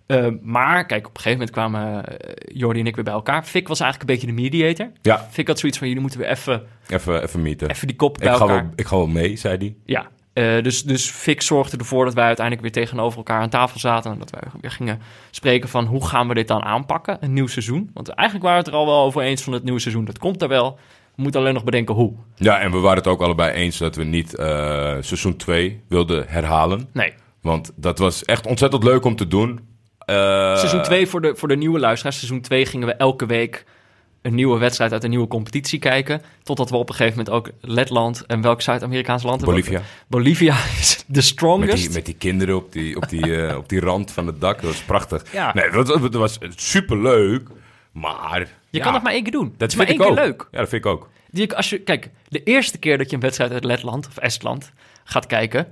Ehm, 0.06 0.36
maar 0.42 0.86
kijk, 0.86 1.06
op 1.06 1.16
een 1.16 1.22
gegeven 1.22 1.38
moment 1.38 1.50
kwamen 1.50 2.04
eh, 2.04 2.56
Jordi 2.56 2.80
en 2.80 2.86
ik 2.86 2.94
weer 2.94 3.04
bij 3.04 3.12
elkaar. 3.12 3.44
Fik 3.44 3.68
was 3.68 3.80
eigenlijk 3.80 4.10
een 4.10 4.16
beetje 4.16 4.34
de 4.34 4.42
mediator. 4.42 4.90
Ja, 5.02 5.26
Fik 5.30 5.46
had 5.46 5.58
zoiets 5.58 5.78
van, 5.78 5.86
jullie 5.86 6.02
moeten 6.02 6.20
weer 6.20 6.28
even, 6.28 6.62
even, 6.88 7.22
even 7.22 7.42
meeten. 7.42 7.70
even 7.70 7.86
die 7.86 7.96
kop 7.96 8.16
ik, 8.16 8.22
bij 8.22 8.32
ga 8.32 8.40
elkaar. 8.40 8.62
wel, 8.62 8.72
ik 8.76 8.86
ga 8.86 8.96
wel 8.96 9.06
mee, 9.06 9.36
zei 9.36 9.56
hij. 9.56 9.76
Ja, 9.84 10.08
eh, 10.32 10.62
dus, 10.62 10.82
dus 10.82 11.10
Fik 11.10 11.42
zorgde 11.42 11.76
ervoor 11.76 12.04
dat 12.04 12.14
wij 12.14 12.24
uiteindelijk 12.24 12.74
weer 12.74 12.84
tegenover 12.84 13.18
elkaar 13.18 13.40
aan 13.40 13.48
tafel 13.48 13.78
zaten. 13.78 14.12
En 14.12 14.18
dat 14.18 14.30
wij 14.30 14.40
weer 14.60 14.70
gingen 14.70 15.00
spreken 15.30 15.68
van 15.68 15.84
hoe 15.84 16.06
gaan 16.06 16.28
we 16.28 16.34
dit 16.34 16.48
dan 16.48 16.62
aanpakken, 16.62 17.16
een 17.20 17.32
nieuw 17.32 17.46
seizoen. 17.46 17.90
Want 17.94 18.08
eigenlijk 18.08 18.48
waren 18.48 18.64
we 18.64 18.70
het 18.70 18.74
er 18.74 18.80
al 18.82 18.92
wel 18.92 19.04
over 19.04 19.22
eens 19.22 19.42
van 19.42 19.52
het 19.52 19.62
nieuwe 19.64 19.80
seizoen. 19.80 20.04
Dat 20.04 20.18
komt 20.18 20.42
er 20.42 20.48
wel. 20.48 20.78
We 21.16 21.22
moeten 21.22 21.40
alleen 21.40 21.54
nog 21.54 21.64
bedenken 21.64 21.94
hoe. 21.94 22.12
Ja, 22.34 22.58
en 22.60 22.70
we 22.70 22.78
waren 22.78 22.98
het 22.98 23.06
ook 23.06 23.20
allebei 23.20 23.52
eens 23.52 23.78
dat 23.78 23.96
we 23.96 24.04
niet 24.04 24.34
eh, 24.34 24.46
seizoen 25.00 25.36
2 25.36 25.82
wilden 25.88 26.24
herhalen. 26.28 26.88
Nee, 26.92 27.12
Want 27.40 27.72
dat 27.76 27.98
was 27.98 28.24
echt 28.24 28.46
ontzettend 28.46 28.84
leuk 28.84 29.04
om 29.04 29.16
te 29.16 29.28
doen. 29.28 29.60
Eh, 30.06 30.16
seizoen 30.56 30.82
2 30.82 31.06
voor 31.06 31.20
de, 31.20 31.36
voor 31.36 31.48
de 31.48 31.56
nieuwe 31.56 31.78
luisteraars. 31.78 32.18
Seizoen 32.18 32.40
2 32.40 32.66
gingen 32.66 32.86
we 32.86 32.94
elke 32.94 33.26
week 33.26 33.64
een 34.22 34.34
nieuwe 34.34 34.58
wedstrijd 34.58 34.92
uit 34.92 35.04
een 35.04 35.10
nieuwe 35.10 35.26
competitie 35.26 35.78
kijken. 35.78 36.22
Totdat 36.42 36.70
we 36.70 36.76
op 36.76 36.88
een 36.88 36.94
gegeven 36.94 37.18
moment 37.18 37.36
ook 37.36 37.54
Letland 37.60 38.26
en 38.26 38.40
welk 38.40 38.62
Zuid-Amerikaans 38.62 39.22
land? 39.22 39.44
Bolivia. 39.44 39.82
Bolivia 40.06 40.54
is 40.80 40.96
de 40.96 41.04
Met 41.06 41.24
strongest. 41.24 41.76
die, 41.76 41.90
met 41.90 42.06
die 42.06 42.14
kinderen 42.14 42.56
op 42.56 42.72
die, 42.72 42.96
op, 42.96 43.08
die, 43.08 43.36
eh, 43.46 43.56
op 43.56 43.68
die 43.68 43.80
rand 43.80 44.12
van 44.12 44.26
het 44.26 44.40
dak. 44.40 44.60
Dat 44.60 44.70
was 44.70 44.82
prachtig. 44.82 45.32
Ja. 45.32 45.54
Nee, 45.54 45.70
dat, 45.70 45.86
dat 45.86 46.14
was 46.14 46.38
superleuk. 46.56 47.48
Maar... 47.92 48.40
Je 48.40 48.78
ja, 48.78 48.84
kan 48.84 48.94
het 48.94 49.02
maar 49.02 49.12
één 49.12 49.22
keer 49.22 49.32
doen. 49.32 49.54
Dat 49.56 49.70
is 49.70 49.76
maar 49.76 49.86
vind 49.86 50.00
één 50.00 50.08
ik 50.08 50.14
keer 50.14 50.24
ook. 50.24 50.28
leuk. 50.28 50.48
Ja, 50.50 50.58
dat 50.58 50.68
vind 50.68 50.84
ik 50.84 50.90
ook. 50.90 51.08
Die, 51.30 51.54
als 51.54 51.70
je, 51.70 51.78
kijk, 51.78 52.10
de 52.28 52.42
eerste 52.42 52.78
keer 52.78 52.98
dat 52.98 53.10
je 53.10 53.16
een 53.16 53.22
wedstrijd 53.22 53.52
uit 53.52 53.64
Letland 53.64 54.06
of 54.06 54.16
Estland 54.16 54.72
gaat 55.04 55.26
kijken, 55.26 55.66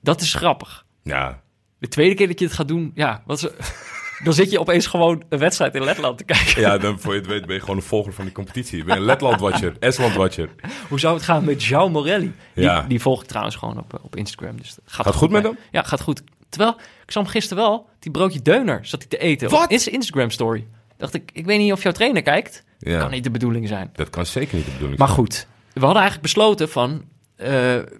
dat 0.00 0.20
is 0.20 0.34
grappig. 0.34 0.84
Ja. 1.02 1.40
De 1.78 1.88
tweede 1.88 2.14
keer 2.14 2.26
dat 2.26 2.38
je 2.38 2.44
het 2.44 2.54
gaat 2.54 2.68
doen, 2.68 2.90
ja, 2.94 3.22
wat 3.26 3.36
is, 3.42 3.48
dan 4.24 4.32
zit 4.32 4.50
je 4.50 4.60
opeens 4.60 4.86
gewoon 4.86 5.22
een 5.28 5.38
wedstrijd 5.38 5.74
in 5.74 5.84
Letland 5.84 6.18
te 6.18 6.24
kijken. 6.24 6.60
ja, 6.60 6.78
dan 6.78 7.00
voor 7.00 7.12
je 7.12 7.18
het 7.20 7.28
weet 7.28 7.46
ben 7.46 7.54
je 7.54 7.60
gewoon 7.60 7.76
een 7.76 7.82
volger 7.82 8.12
van 8.12 8.24
die 8.24 8.34
competitie. 8.34 8.78
Je 8.78 8.84
bent 8.84 8.98
een 8.98 9.04
Letland-watcher, 9.04 9.76
Estland-watcher. 9.80 10.48
Hoe 10.88 11.00
zou 11.00 11.14
het 11.14 11.22
gaan 11.24 11.44
met 11.44 11.64
João 11.66 11.90
Morelli? 11.90 12.32
Die, 12.54 12.64
Ja. 12.64 12.82
die 12.88 13.00
volg 13.00 13.22
ik 13.22 13.28
trouwens 13.28 13.56
gewoon 13.56 13.78
op, 13.78 13.94
eh, 13.94 14.04
op 14.04 14.16
Instagram. 14.16 14.56
Dus 14.56 14.68
dat 14.74 14.84
gaat, 14.86 15.06
Gaat 15.06 15.14
goed 15.14 15.30
met 15.30 15.42
hem? 15.42 15.58
Ja, 15.70 15.82
gaat 15.82 16.00
goed. 16.00 16.22
Terwijl, 16.48 16.72
ik 17.04 17.10
zag 17.10 17.22
hem 17.22 17.32
gisteren 17.32 17.62
wel, 17.64 17.88
die 17.98 18.10
broodje 18.10 18.42
deuner 18.42 18.78
zat 18.86 19.00
hij 19.00 19.08
te 19.08 19.18
eten. 19.18 19.48
Wat? 19.50 19.70
In 19.70 19.78
zijn 19.80 19.94
Instagram 19.94 20.30
story. 20.30 20.66
Dacht 20.96 21.14
ik, 21.14 21.30
ik 21.32 21.46
weet 21.46 21.58
niet 21.58 21.72
of 21.72 21.82
jouw 21.82 21.92
trainer 21.92 22.22
kijkt. 22.22 22.64
Ja. 22.78 22.98
Kan 22.98 23.10
niet 23.10 23.24
de 23.24 23.30
bedoeling 23.30 23.68
zijn. 23.68 23.90
Dat 23.92 24.10
kan 24.10 24.26
zeker 24.26 24.56
niet 24.56 24.64
de 24.64 24.70
bedoeling 24.70 24.98
Maar 24.98 25.08
zijn. 25.08 25.18
goed, 25.20 25.46
we 25.72 25.80
hadden 25.80 26.02
eigenlijk 26.02 26.22
besloten 26.22 26.68
van... 26.68 27.04
eh, 27.38 27.50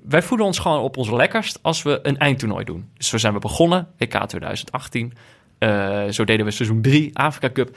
wij 0.08 0.22
voelen 0.22 0.46
ons 0.46 0.58
gewoon 0.58 0.80
op 0.80 0.96
ons 0.96 1.10
lekkerst 1.10 1.58
als 1.62 1.82
we 1.82 1.98
een 2.02 2.18
eindtoernooi 2.18 2.64
doen. 2.64 2.88
Dus 2.96 3.08
zo 3.08 3.18
zijn 3.18 3.32
we 3.32 3.38
begonnen, 3.38 3.88
WK 3.98 4.26
2018. 4.26 5.12
Eh, 5.58 6.04
zo 6.08 6.24
deden 6.24 6.46
we 6.46 6.50
seizoen 6.52 6.80
3, 6.82 7.10
Afrika 7.18 7.50
Cup. 7.52 7.76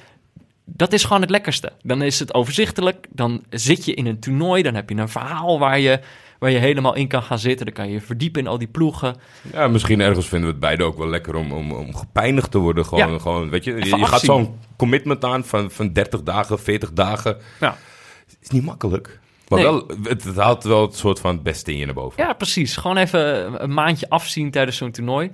dat 0.65 0.93
is 0.93 1.03
gewoon 1.03 1.21
het 1.21 1.29
lekkerste. 1.29 1.71
Dan 1.81 2.01
is 2.01 2.19
het 2.19 2.33
overzichtelijk. 2.33 3.07
Dan 3.09 3.43
zit 3.49 3.85
je 3.85 3.93
in 3.93 4.05
een 4.05 4.19
toernooi. 4.19 4.63
Dan 4.63 4.75
heb 4.75 4.89
je 4.89 4.95
een 4.95 5.09
verhaal 5.09 5.59
waar 5.59 5.79
je, 5.79 5.99
waar 6.39 6.51
je 6.51 6.57
helemaal 6.57 6.95
in 6.95 7.07
kan 7.07 7.23
gaan 7.23 7.39
zitten. 7.39 7.65
Dan 7.65 7.75
kan 7.75 7.87
je 7.87 7.93
je 7.93 8.01
verdiepen 8.01 8.41
in 8.41 8.47
al 8.47 8.57
die 8.57 8.67
ploegen. 8.67 9.15
Ja, 9.53 9.67
misschien 9.67 9.99
ergens 10.01 10.27
vinden 10.27 10.47
we 10.47 10.53
het 10.53 10.61
beide 10.63 10.83
ook 10.83 10.97
wel 10.97 11.07
lekker 11.07 11.35
om, 11.35 11.51
om, 11.51 11.71
om 11.71 11.95
gepijnigd 11.95 12.51
te 12.51 12.57
worden. 12.57 12.85
Gewoon, 12.85 13.11
Ja. 13.11 13.19
gewoon 13.19 13.49
weet 13.49 13.63
je, 13.63 13.75
je, 13.75 13.85
je 13.97 14.05
gaat 14.05 14.21
zo'n 14.21 14.55
commitment 14.75 15.25
aan 15.25 15.45
van, 15.45 15.71
van 15.71 15.93
30 15.93 16.23
dagen, 16.23 16.59
40 16.59 16.93
dagen. 16.93 17.37
Ja. 17.59 17.75
is 18.41 18.49
niet 18.49 18.63
makkelijk. 18.65 19.19
Maar 19.51 19.59
Nee. 19.59 19.71
wel, 19.71 19.87
het, 20.03 20.23
het 20.23 20.35
haalt 20.35 20.63
wel 20.63 20.81
het 20.81 20.95
soort 20.95 21.19
van 21.19 21.33
het 21.33 21.43
beste 21.43 21.71
in 21.71 21.77
je 21.77 21.85
naar 21.85 21.93
boven. 21.93 22.23
Ja, 22.23 22.33
precies. 22.33 22.75
Gewoon 22.77 22.97
even 22.97 23.53
een 23.63 23.73
maandje 23.73 24.09
afzien 24.09 24.51
tijdens 24.51 24.77
zo'n 24.77 24.91
toernooi. 24.91 25.31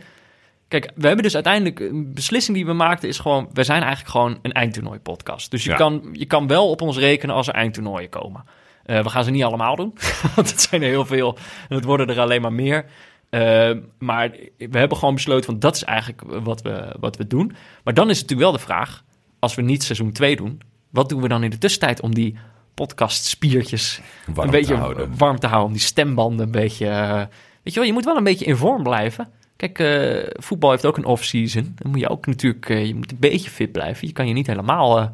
Kijk, 0.68 0.92
we 0.96 1.06
hebben 1.08 1.24
dus 1.24 1.34
uiteindelijk 1.34 1.80
een 1.80 2.14
beslissing 2.14 2.58
die 2.58 2.66
we 2.66 2.74
maakten 2.74 3.10
is 3.10 3.20
gewoon, 3.20 3.50
we 3.54 3.64
zijn 3.64 3.82
eigenlijk 3.82 4.12
gewoon 4.12 4.40
een 4.42 4.52
eindtoernooi 4.52 5.00
podcast. 5.00 5.52
Dus 5.52 5.64
je, 5.64 5.70
Ja. 5.70 5.76
kan, 5.76 6.10
je 6.12 6.26
kan 6.26 6.48
wel 6.48 6.70
op 6.70 6.82
ons 6.82 6.98
rekenen 6.98 7.36
als 7.36 7.48
er 7.48 7.54
eindtoernooien 7.54 8.10
komen. 8.10 8.44
Eh, 8.84 9.04
we 9.04 9.10
gaan 9.10 9.24
ze 9.24 9.32
niet 9.32 9.44
allemaal 9.44 9.76
doen, 9.76 9.94
want 10.36 10.50
het 10.52 10.62
zijn 10.62 10.82
er 10.82 10.88
heel 10.90 11.06
veel 11.06 11.38
en 11.70 11.76
het 11.76 11.86
worden 11.86 12.08
er 12.10 12.20
alleen 12.20 12.42
maar 12.42 12.54
meer. 12.54 12.86
Eh, 13.30 13.72
maar 14.00 14.30
we 14.58 14.78
hebben 14.78 14.98
gewoon 14.98 15.14
besloten, 15.14 15.50
want 15.50 15.62
dat 15.62 15.76
is 15.76 15.84
eigenlijk 15.84 16.22
wat 16.44 16.62
we, 16.62 16.96
wat 17.00 17.18
we 17.18 17.28
doen. 17.28 17.56
Maar 17.84 17.94
dan 17.94 18.10
is 18.10 18.20
het 18.20 18.30
natuurlijk 18.30 18.50
wel 18.52 18.60
de 18.60 18.66
vraag, 18.74 19.04
als 19.40 19.56
we 19.56 19.62
niet 19.62 19.84
seizoen 19.84 20.12
2 20.12 20.36
doen, 20.36 20.62
wat 20.90 21.10
doen 21.10 21.22
we 21.22 21.28
dan 21.28 21.44
in 21.44 21.50
de 21.50 21.58
tussentijd 21.58 22.02
om 22.02 22.14
die 22.14 22.38
podcastspiertjes 22.78 24.02
Warm 24.26 24.48
een 24.48 24.52
beetje 24.54 24.74
te 24.74 24.80
houden. 24.80 25.18
warm 25.18 25.40
te 25.40 25.48
houden, 25.48 25.68
om 25.68 25.74
die 25.74 25.82
stembanden 25.86 26.46
een 26.46 26.52
beetje... 26.52 26.88
eh, 26.88 27.18
weet 27.64 27.74
je 27.74 27.80
wel, 27.80 27.84
je 27.84 27.94
moet 27.94 28.06
wel 28.06 28.18
een 28.18 28.24
beetje 28.24 28.46
in 28.46 28.56
vorm 28.56 28.84
blijven. 28.84 29.28
Kijk, 29.56 29.80
eh, 29.80 30.30
voetbal 30.44 30.72
heeft 30.72 30.86
ook 30.86 30.98
een 30.98 31.06
off-season. 31.06 31.72
Dan 31.76 31.92
moet 31.92 32.00
je 32.00 32.10
ook 32.10 32.26
natuurlijk, 32.26 32.70
eh, 32.70 32.86
je 32.86 32.96
moet 32.96 33.12
een 33.12 33.20
beetje 33.20 33.50
fit 33.50 33.72
blijven. 33.72 34.08
Je 34.08 34.14
kan 34.14 34.28
je 34.28 34.34
niet 34.34 34.48
helemaal 34.48 35.12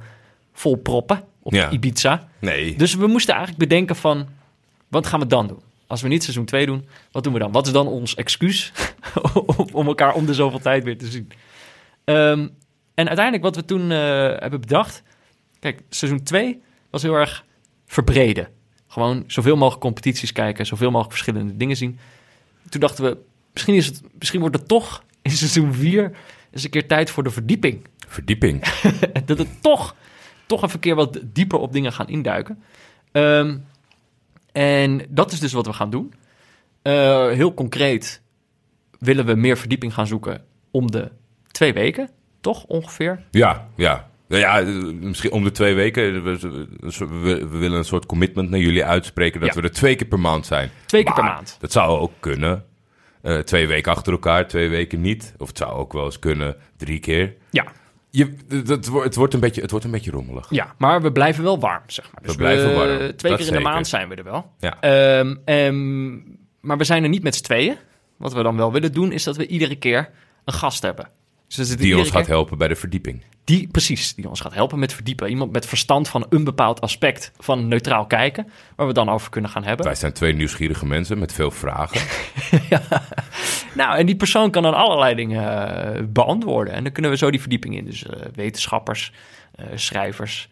vol 0.53 0.75
proppen 0.75 1.23
op 1.41 1.53
Ja. 1.53 1.69
Ibiza. 1.71 2.27
Nee, 2.39 2.75
Dus 2.75 2.95
we 2.95 3.07
moesten 3.07 3.33
eigenlijk 3.35 3.69
bedenken 3.69 3.95
van, 3.95 4.27
wat 4.87 5.07
gaan 5.07 5.19
we 5.19 5.27
dan 5.27 5.47
doen? 5.47 5.59
Als 5.87 6.01
we 6.01 6.07
niet 6.07 6.23
seizoen 6.23 6.45
2 6.45 6.65
doen, 6.65 6.87
wat 7.11 7.23
doen 7.23 7.33
we 7.33 7.39
dan? 7.39 7.51
Wat 7.51 7.65
is 7.67 7.71
dan 7.73 7.87
ons 7.87 8.15
excuus 8.15 8.71
om- 9.73 9.87
elkaar 9.87 10.13
om 10.13 10.25
de 10.25 10.33
zoveel 10.33 10.59
tijd 10.59 10.83
weer 10.83 10.97
te 10.97 11.07
zien? 11.07 11.29
Ehm, 12.03 12.47
en 12.93 13.07
uiteindelijk 13.07 13.43
wat 13.43 13.55
we 13.55 13.65
toen 13.65 13.89
hebben 13.89 14.59
bedacht... 14.61 15.03
Kijk, 15.59 15.81
seizoen 15.89 16.23
2 16.23 16.61
was 16.89 17.01
heel 17.01 17.13
erg 17.13 17.45
verbreden. 17.93 18.47
Gewoon 18.87 19.23
zoveel 19.27 19.55
mogelijk 19.55 19.81
competities 19.81 20.31
kijken, 20.31 20.65
zoveel 20.65 20.89
mogelijk 20.89 21.11
verschillende 21.11 21.57
dingen 21.57 21.75
zien. 21.75 21.99
Toen 22.69 22.81
dachten 22.81 23.03
we, 23.03 23.17
misschien, 23.53 23.75
is 23.75 23.85
het, 23.85 24.01
misschien 24.19 24.39
wordt 24.39 24.55
het 24.55 24.67
toch 24.67 25.03
in 25.21 25.31
seizoen 25.31 25.73
4 25.73 26.11
eens 26.51 26.63
een 26.63 26.69
keer 26.69 26.87
tijd 26.87 27.09
voor 27.09 27.23
de 27.23 27.29
verdieping. 27.29 27.87
verdieping. 28.07 28.63
dat 29.25 29.37
het 29.37 29.61
toch, 29.61 29.95
toch 30.45 30.63
even 30.63 30.73
een 30.73 30.79
keer 30.79 30.95
wat 30.95 31.19
dieper 31.23 31.59
op 31.59 31.73
dingen 31.73 31.93
gaan 31.93 32.07
induiken. 32.07 32.63
Ehm, 33.11 33.57
en 34.51 35.05
dat 35.09 35.31
is 35.31 35.39
dus 35.39 35.53
wat 35.53 35.65
we 35.65 35.73
gaan 35.73 35.89
doen. 35.89 36.13
Eh, 36.81 37.27
heel 37.27 37.53
concreet 37.53 38.21
willen 38.99 39.25
we 39.25 39.33
meer 39.33 39.57
verdieping 39.57 39.93
gaan 39.93 40.07
zoeken 40.07 40.45
om 40.71 40.91
de 40.91 41.11
twee 41.51 41.73
weken, 41.73 42.09
toch 42.41 42.63
ongeveer? 42.63 43.23
Ja, 43.31 43.69
ja. 43.75 44.09
Nou 44.41 44.45
Ja, 44.45 44.81
misschien 44.99 45.31
om 45.31 45.43
de 45.43 45.51
twee 45.51 45.73
weken. 45.73 46.23
We, 46.23 46.37
we- 47.21 47.47
willen 47.47 47.77
een 47.77 47.85
soort 47.85 48.05
commitment 48.05 48.49
naar 48.49 48.59
jullie 48.59 48.85
uitspreken 48.85 49.39
dat 49.39 49.53
Ja. 49.53 49.61
we 49.61 49.67
er 49.67 49.73
twee 49.73 49.95
keer 49.95 50.07
per 50.07 50.19
maand 50.19 50.45
zijn. 50.45 50.69
Twee 50.85 51.03
keer 51.03 51.13
per 51.13 51.23
maand. 51.23 51.57
Dat 51.59 51.71
zou 51.71 51.99
ook 51.99 52.11
kunnen. 52.19 52.65
Eh, 53.21 53.37
twee 53.39 53.67
weken 53.67 53.91
achter 53.91 54.11
elkaar, 54.13 54.47
twee 54.47 54.69
weken 54.69 55.01
niet. 55.01 55.33
Of 55.37 55.47
het 55.47 55.57
zou 55.57 55.71
ook 55.73 55.93
wel 55.93 56.05
eens 56.05 56.19
kunnen 56.19 56.55
drie 56.77 56.99
keer. 56.99 57.33
Ja, 57.49 57.65
Je, 58.09 58.35
dat, 58.63 58.85
wordt- 58.87 59.05
het, 59.05 59.15
wordt 59.15 59.33
een 59.33 59.39
beetje, 59.39 59.61
het 59.61 59.69
wordt 59.71 59.85
een 59.85 59.91
beetje 59.91 60.11
rommelig. 60.11 60.47
ja, 60.49 60.73
maar 60.77 61.01
we 61.01 61.11
blijven 61.11 61.43
wel 61.43 61.59
warm, 61.59 61.83
zeg 61.87 62.05
maar. 62.13 62.21
Dus 62.23 62.31
We 62.31 62.37
blijven 62.37 62.73
warm, 62.75 62.97
Twee 62.97 63.31
dat 63.31 63.39
keer 63.41 63.47
in 63.47 63.53
de 63.53 63.59
maand 63.69 63.87
zijn 63.87 64.09
we 64.09 64.15
er 64.15 64.23
wel. 64.23 64.51
Ja. 64.59 64.79
Ehm, 65.45 66.11
maar 66.61 66.77
we 66.77 66.83
zijn 66.83 67.03
er 67.03 67.09
niet 67.09 67.23
met 67.23 67.35
z'n 67.35 67.43
tweeën. 67.43 67.75
Wat 68.17 68.33
we 68.33 68.43
dan 68.43 68.57
wel 68.57 68.71
willen 68.71 68.91
doen, 68.91 69.11
is 69.11 69.23
dat 69.23 69.37
we 69.37 69.47
iedere 69.47 69.75
keer 69.75 70.09
een 70.45 70.53
gast 70.53 70.81
hebben. 70.81 71.09
Dus 71.55 71.75
Die 71.75 71.97
ons 71.97 72.09
gaat 72.09 72.27
helpen 72.27 72.57
bij 72.57 72.67
de 72.67 72.75
verdieping. 72.75 73.21
Die, 73.43 73.67
precies, 73.67 74.15
die 74.15 74.29
ons 74.29 74.39
gaat 74.39 74.53
helpen 74.53 74.79
met 74.79 74.93
verdiepen. 74.93 75.29
Iemand 75.29 75.51
met 75.51 75.65
verstand 75.65 76.09
van 76.09 76.25
een 76.29 76.43
bepaald 76.43 76.81
aspect 76.81 77.31
van 77.39 77.67
neutraal 77.67 78.05
kijken, 78.05 78.47
waar 78.75 78.87
we 78.87 78.93
dan 78.93 79.09
over 79.09 79.29
kunnen 79.29 79.49
gaan 79.49 79.63
hebben. 79.63 79.85
Wij 79.85 79.95
zijn 79.95 80.13
twee 80.13 80.33
nieuwsgierige 80.33 80.85
mensen 80.85 81.19
met 81.19 81.33
veel 81.33 81.51
vragen. 81.51 82.01
Nou, 83.75 83.97
en 83.97 84.05
die 84.05 84.15
persoon 84.15 84.51
kan 84.51 84.63
dan 84.63 84.73
allerlei 84.73 85.15
dingen 85.15 85.67
eh, 85.95 86.03
beantwoorden. 86.09 86.73
En 86.73 86.83
dan 86.83 86.91
kunnen 86.91 87.11
we 87.11 87.17
zo 87.17 87.31
die 87.31 87.39
verdieping 87.39 87.77
in. 87.77 87.85
Dus 87.85 88.05
eh, 88.05 88.21
wetenschappers, 88.35 89.11
eh, 89.55 89.65
schrijvers, 89.75 90.49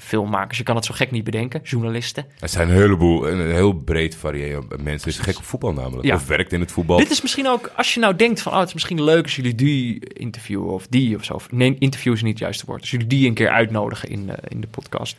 filmmakers. 0.00 0.58
Je 0.58 0.64
kan 0.64 0.76
het 0.76 0.84
zo 0.84 0.94
gek 0.94 1.10
niet 1.10 1.24
bedenken. 1.24 1.60
Journalisten. 1.62 2.26
Er 2.40 2.48
zijn 2.48 2.68
een 2.68 2.74
heleboel, 2.74 3.28
een 3.28 3.52
heel 3.52 3.72
breed 3.72 4.16
variële 4.16 4.62
mensen. 4.82 5.08
is 5.08 5.18
gek 5.18 5.36
op 5.36 5.44
voetbal 5.44 5.72
namelijk. 5.72 6.06
Ja. 6.06 6.14
Of 6.14 6.26
werkt 6.26 6.52
in 6.52 6.60
het 6.60 6.72
voetbal. 6.72 6.96
Dit 6.96 7.10
is 7.10 7.22
misschien 7.22 7.48
ook, 7.48 7.72
als 7.76 7.94
je 7.94 8.00
nou 8.00 8.16
denkt 8.16 8.42
van... 8.42 8.52
oh, 8.52 8.58
het 8.58 8.68
is 8.68 8.74
misschien 8.74 9.04
leuk 9.04 9.22
als 9.22 9.36
jullie 9.36 9.54
die 9.54 10.08
interviewen 10.14 10.68
of 10.72 10.86
die 10.86 11.16
of 11.16 11.24
zo. 11.24 11.40
Nee, 11.50 11.76
interview 11.78 12.12
is 12.12 12.22
niet 12.22 12.32
het 12.32 12.42
juiste 12.42 12.66
woord. 12.66 12.80
Als 12.80 12.90
jullie 12.90 13.06
die 13.06 13.28
een 13.28 13.34
keer 13.34 13.48
uitnodigen 13.50 14.08
in, 14.08 14.30
eh, 14.30 14.36
in 14.48 14.60
de 14.60 14.66
podcast. 14.66 15.16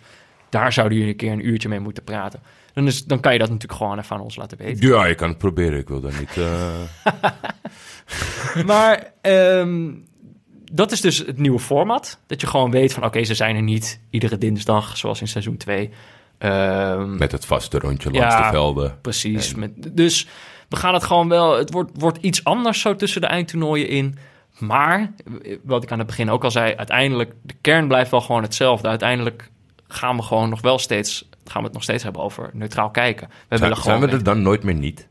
Daar 0.49 0.73
zouden 0.73 0.97
jullie 0.97 1.11
een 1.11 1.17
keer 1.19 1.31
een 1.31 1.47
uurtje 1.47 1.69
mee 1.69 1.79
moeten 1.79 2.03
praten. 2.03 2.39
Dan, 2.73 2.87
is, 2.87 3.05
dan 3.05 3.19
kan 3.19 3.33
je 3.33 3.39
dat 3.39 3.49
natuurlijk 3.49 3.79
gewoon 3.79 3.99
even 3.99 4.15
aan 4.15 4.21
ons 4.21 4.35
laten 4.35 4.57
weten. 4.57 4.87
Ja, 4.87 5.05
je 5.05 5.15
kan 5.15 5.29
het 5.29 5.37
proberen. 5.37 5.79
Ik 5.79 5.87
wil 5.87 6.01
daar 6.01 6.19
niet... 6.19 6.37
eh, 6.37 7.23
Maar 8.65 9.11
ehm, 9.21 9.91
dat 10.71 10.91
is 10.91 11.01
dus 11.01 11.17
het 11.17 11.37
nieuwe 11.37 11.59
format. 11.59 12.19
Dat 12.27 12.41
je 12.41 12.47
gewoon 12.47 12.71
weet 12.71 12.93
van 12.93 13.03
oké, 13.05 13.23
ze 13.23 13.35
zijn 13.35 13.55
er 13.55 13.61
niet 13.61 13.99
iedere 14.09 14.37
dinsdag, 14.37 14.97
zoals 14.97 15.21
in 15.21 15.27
seizoen 15.27 15.57
2. 15.57 15.89
Ehm, 16.37 17.17
met 17.17 17.31
het 17.31 17.45
vaste 17.45 17.79
rondje 17.79 18.11
Ja. 18.13 18.19
langs 18.19 18.35
de 18.35 18.43
velden. 18.51 18.97
precies. 19.01 19.55
Met, 19.55 19.71
dus 19.97 20.27
we 20.69 20.75
gaan 20.75 20.93
het 20.93 21.03
gewoon 21.03 21.29
wel. 21.29 21.57
Het 21.57 21.71
wordt, 21.71 21.91
wordt 21.93 22.17
iets 22.21 22.43
anders 22.43 22.79
zo 22.81 22.95
tussen 22.95 23.21
de 23.21 23.27
eindtoernooien 23.27 23.87
in. 23.87 24.17
Maar, 24.59 25.11
wat 25.63 25.83
ik 25.83 25.91
aan 25.91 25.97
het 25.97 26.07
begin 26.07 26.29
ook 26.29 26.43
al 26.43 26.51
zei, 26.51 26.75
uiteindelijk, 26.75 27.33
de 27.41 27.53
kern 27.61 27.87
blijft 27.87 28.11
wel 28.11 28.21
gewoon 28.21 28.41
hetzelfde. 28.41 28.87
Uiteindelijk 28.87 29.49
gaan 29.87 30.15
we 30.15 30.21
gewoon 30.21 30.49
nog 30.49 30.61
wel 30.61 30.79
steeds, 30.79 31.29
gaan 31.45 31.59
we 31.61 31.63
het 31.67 31.73
nog 31.73 31.83
steeds 31.83 32.03
hebben 32.03 32.21
over 32.21 32.49
neutraal 32.53 32.89
kijken. 32.89 33.27
We 33.49 33.57
Zijn, 33.57 33.75
zijn 33.75 33.99
we 33.99 34.07
er 34.07 34.23
dan 34.23 34.41
nooit 34.41 34.63
meer 34.63 34.73
niet? 34.75 35.07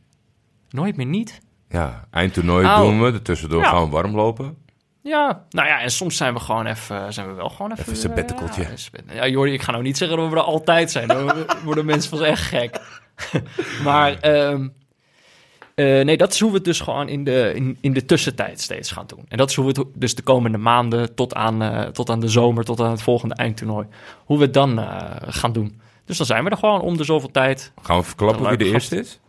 nooit 0.70 0.96
meer 0.96 1.06
niet. 1.06 1.40
Ja, 1.68 2.04
eindtoernooi 2.10 2.66
Oh. 2.66 2.76
doen 2.78 3.02
we. 3.02 3.12
Er 3.12 3.22
tussendoor 3.22 3.62
Ja. 3.62 3.68
gaan 3.68 3.84
we 3.84 3.90
warm 3.90 4.14
lopen. 4.14 4.56
Ja, 5.04 5.44
nou 5.50 5.68
ja, 5.68 5.80
en 5.80 5.90
soms 5.90 6.16
zijn 6.16 6.34
we 6.34 6.40
gewoon 6.40 6.66
even, 6.66 7.12
zijn 7.12 7.26
we 7.26 7.32
wel 7.32 7.48
gewoon 7.48 7.72
even... 7.72 7.82
Even 7.82 7.96
sabbaticaltje. 7.96 8.62
Ja, 8.62 8.68
een 8.68 9.14
ja, 9.14 9.26
Jordi, 9.26 9.52
ik 9.52 9.62
ga 9.62 9.70
nou 9.70 9.82
niet 9.82 9.96
zeggen 9.96 10.18
dat 10.18 10.28
we 10.28 10.36
er 10.36 10.42
altijd 10.42 10.90
zijn. 10.90 11.08
Dan 11.08 11.46
worden 11.64 11.84
mensen 11.94 12.10
van 12.10 12.26
echt 12.26 12.42
gek. 12.42 12.80
maar 13.84 14.20
ehm, 14.20 14.68
eh, 15.74 16.04
nee, 16.04 16.16
dat 16.16 16.32
is 16.32 16.40
hoe 16.40 16.50
we 16.50 16.56
het 16.56 16.64
dus 16.64 16.80
gewoon 16.80 17.08
in 17.08 17.24
de, 17.24 17.52
in, 17.54 17.78
in 17.80 17.92
de 17.92 18.04
tussentijd 18.04 18.60
steeds 18.60 18.90
gaan 18.90 19.06
doen. 19.06 19.24
En 19.28 19.36
dat 19.36 19.50
is 19.50 19.56
hoe 19.56 19.72
we 19.72 19.80
het 19.80 19.88
dus 19.94 20.14
de 20.14 20.22
komende 20.22 20.58
maanden 20.58 21.14
tot 21.14 21.34
aan, 21.34 21.62
eh, 21.62 21.80
tot 21.80 22.10
aan 22.10 22.20
de 22.20 22.28
zomer, 22.28 22.64
tot 22.64 22.80
aan 22.80 22.90
het 22.90 23.02
volgende 23.02 23.34
eindtoernooi, 23.34 23.86
hoe 24.24 24.38
we 24.38 24.44
het 24.44 24.54
dan 24.54 24.78
eh, 24.78 25.10
gaan 25.20 25.52
doen. 25.52 25.80
Dus 26.04 26.16
dan 26.16 26.26
zijn 26.26 26.44
we 26.44 26.50
er 26.50 26.56
gewoon 26.56 26.80
om 26.80 26.96
de 26.96 27.04
zoveel 27.04 27.30
tijd. 27.30 27.72
Gaan 27.82 27.98
we 27.98 28.04
verklappen 28.04 28.48
wie 28.48 28.56
de 28.56 28.64
eerste 28.64 28.98
is? 28.98 29.20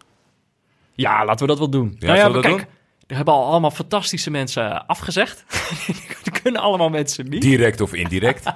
Ja, 0.93 1.25
laten 1.25 1.41
we 1.41 1.47
dat 1.47 1.57
wel 1.57 1.69
doen. 1.69 1.95
Ja, 1.99 2.07
nou 2.07 2.17
ja, 2.17 2.31
we 2.31 2.39
kijk, 2.39 2.67
er 3.07 3.15
hebben 3.15 3.33
al 3.33 3.45
allemaal 3.45 3.71
fantastische 3.71 4.31
mensen 4.31 4.85
afgezegd. 4.87 5.45
er 6.33 6.41
kunnen 6.41 6.61
allemaal 6.61 6.89
mensen 6.89 7.29
niet. 7.29 7.41
Direct 7.41 7.81
of 7.81 7.93
indirect? 7.93 8.43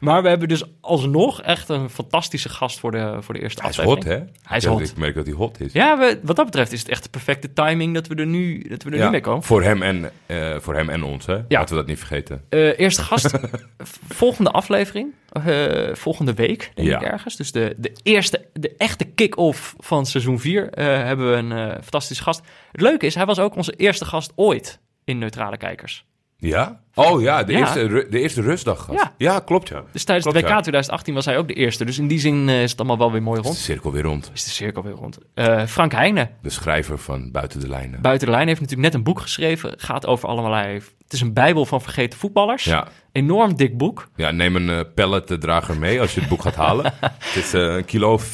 Maar 0.00 0.22
we 0.22 0.28
hebben 0.28 0.48
dus 0.48 0.62
alsnog 0.80 1.42
echt 1.42 1.68
een 1.68 1.90
fantastische 1.90 2.48
gast 2.48 2.78
voor 2.80 2.90
de, 2.90 3.16
voor 3.20 3.34
de 3.34 3.40
eerste 3.42 3.60
Hij 3.60 3.70
is 3.70 3.78
aflevering. 3.78 4.18
hot, 4.20 4.28
hè? 4.34 4.48
Hij 4.48 4.56
is 4.56 4.62
Ja, 4.64 4.70
hot. 4.70 4.80
Ik 4.80 4.96
merk 4.96 5.14
dat 5.14 5.26
hij 5.26 5.34
hot 5.34 5.60
is. 5.60 5.72
Ja, 5.72 5.98
we, 5.98 6.20
wat 6.22 6.36
dat 6.36 6.44
betreft 6.44 6.72
is 6.72 6.78
het 6.78 6.88
echt 6.88 7.02
de 7.02 7.08
perfecte 7.08 7.52
timing 7.52 7.94
dat 7.94 8.06
we 8.06 8.14
er 8.14 8.26
nu, 8.26 8.66
dat 8.68 8.82
we 8.82 8.90
er 8.90 8.96
Ja, 8.96 9.04
nu 9.04 9.10
mee 9.10 9.20
komen. 9.20 9.42
Voor 9.42 9.62
hem 9.62 9.82
en, 9.82 10.10
eh, 10.26 10.56
voor 10.60 10.74
hem 10.74 10.88
en 10.88 11.02
ons, 11.02 11.26
hè? 11.26 11.34
Ja. 11.34 11.42
Laten 11.48 11.68
we 11.68 11.74
dat 11.80 11.86
niet 11.86 11.98
vergeten. 11.98 12.42
Eh, 12.48 12.78
eerste 12.78 13.02
gast, 13.02 13.30
volgende 14.08 14.50
aflevering, 14.50 15.12
eh, 15.32 15.94
volgende 15.94 16.34
week 16.34 16.70
denk 16.74 16.88
Ja. 16.88 17.00
ik 17.00 17.06
ergens. 17.06 17.36
Dus 17.36 17.52
de, 17.52 17.74
de 17.78 17.92
eerste, 18.02 18.46
de 18.52 18.74
echte 18.76 19.04
kick-off 19.04 19.74
van 19.78 20.06
seizoen 20.06 20.38
4 20.40 20.66
hebben 20.80 21.30
we 21.30 21.36
een 21.36 21.52
eh, 21.52 21.82
fantastische 21.82 22.22
gast. 22.22 22.40
Het 22.72 22.80
leuke 22.80 23.06
is, 23.06 23.14
hij 23.14 23.26
was 23.26 23.38
ook 23.38 23.56
onze 23.56 23.72
eerste 23.76 24.04
gast 24.04 24.32
ooit 24.34 24.80
in 25.04 25.18
Neutrale 25.18 25.56
Kijkers. 25.56 26.04
Ja? 26.36 26.81
Oh 26.94 27.20
ja, 27.22 27.44
de, 27.44 27.52
Ja. 27.52 27.58
Eerste, 27.58 28.06
de 28.10 28.20
eerste 28.20 28.40
rustdag. 28.42 28.88
Ja. 28.92 29.12
ja, 29.16 29.38
klopt 29.40 29.68
ja. 29.68 29.82
Dus 29.92 30.04
tijdens 30.04 30.26
Klopt, 30.26 30.40
het 30.40 30.46
WK 30.50 30.56
ja. 30.56 30.60
2018 30.60 31.14
was 31.14 31.24
hij 31.24 31.38
ook 31.38 31.48
de 31.48 31.54
eerste. 31.54 31.84
Dus 31.84 31.98
in 31.98 32.06
die 32.08 32.18
zin 32.18 32.48
eh, 32.48 32.62
is 32.62 32.70
het 32.70 32.78
allemaal 32.78 32.98
wel 32.98 33.12
weer 33.12 33.22
mooi 33.22 33.36
Is 33.36 33.42
de 33.42 33.48
rond. 33.48 33.60
cirkel 33.60 33.92
weer 33.92 34.02
rond. 34.02 34.30
Is 34.34 34.44
de 34.44 34.50
cirkel 34.50 34.82
weer 34.82 34.92
rond. 34.92 35.18
Eh, 35.34 35.66
Frank 35.66 35.92
Heijnen, 35.92 36.30
De 36.42 36.50
schrijver 36.50 36.98
van 36.98 37.30
Buiten 37.30 37.60
de 37.60 37.68
Lijnen. 37.68 38.00
Buiten 38.00 38.26
de 38.26 38.32
Lijn 38.32 38.46
heeft 38.48 38.60
natuurlijk 38.60 38.88
net 38.88 38.98
een 38.98 39.04
boek 39.06 39.20
geschreven. 39.20 39.74
Gaat 39.76 40.06
over 40.06 40.28
allerlei... 40.28 40.80
Het 41.02 41.20
is 41.20 41.26
een 41.26 41.32
bijbel 41.34 41.66
van 41.66 41.80
vergeten 41.82 42.18
voetballers. 42.18 42.64
ja. 42.64 42.88
Enorm 43.12 43.56
dik 43.56 43.78
boek. 43.78 44.08
ja, 44.16 44.30
neem 44.30 44.56
een 44.56 44.70
eh 44.70 44.80
palletdrager 44.94 45.76
mee 45.78 46.00
als 46.00 46.14
je 46.14 46.20
het 46.20 46.28
boek 46.28 46.42
gaat 46.42 46.54
halen. 46.54 46.84
het 47.00 47.36
is 47.36 47.52
een 47.52 47.84
kilo 47.84 48.18
5,50. 48.18 48.24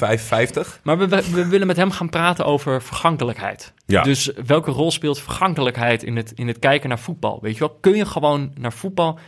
Maar 0.82 0.98
we, 0.98 1.09
we, 1.09 1.30
we 1.32 1.46
willen 1.46 1.66
met 1.66 1.76
hem 1.76 1.90
gaan 1.90 2.09
praten 2.09 2.44
over 2.44 2.82
vergankelijkheid. 2.82 3.72
Ja. 3.86 4.02
Dus 4.02 4.30
welke 4.46 4.70
rol 4.70 4.90
speelt 4.90 5.20
vergankelijkheid 5.20 6.02
in 6.02 6.16
het, 6.16 6.32
in 6.34 6.46
het 6.48 6.59
kijken 6.59 6.88
naar 6.88 6.98
voetbal? 6.98 7.38
Weet 7.42 7.52
je 7.52 7.59
wel, 7.59 7.76
kun 7.80 7.96
je 7.96 8.06
gewoon 8.06 8.47
naar 8.55 8.72
voetbal 8.72 9.18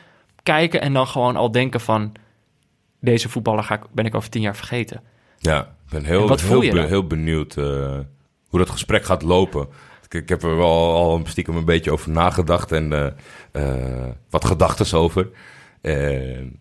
kijken 0.42 0.80
en 0.80 0.92
dan 0.92 1.06
gewoon 1.06 1.36
al 1.36 1.50
denken 1.50 1.80
van... 1.80 2.12
deze 3.00 3.28
voetballer 3.28 3.64
ga 3.64 3.74
ik, 3.74 3.82
ben 3.92 4.06
ik 4.06 4.14
over 4.14 4.30
tien 4.30 4.42
jaar 4.42 4.56
vergeten. 4.56 5.02
Ja, 5.38 5.60
ik 5.60 5.90
ben 5.90 6.04
heel, 6.04 6.36
heel, 6.36 6.74
dan? 6.74 6.86
heel 6.86 7.06
benieuwd 7.06 7.56
eh, 7.56 7.98
hoe 8.48 8.58
dat 8.58 8.70
gesprek 8.70 9.04
gaat 9.04 9.22
lopen. 9.22 9.68
Ik, 10.04 10.14
ik 10.14 10.28
heb 10.28 10.42
er 10.42 10.56
wel 10.56 10.94
al 10.94 11.20
stiekem 11.24 11.56
een 11.56 11.64
beetje 11.64 11.92
over 11.92 12.10
nagedacht 12.10 12.72
en 12.72 12.92
eh, 12.92 13.06
eh, 13.52 14.08
wat 14.30 14.44
gedachten 14.44 14.98
over. 14.98 15.28
En 15.80 16.60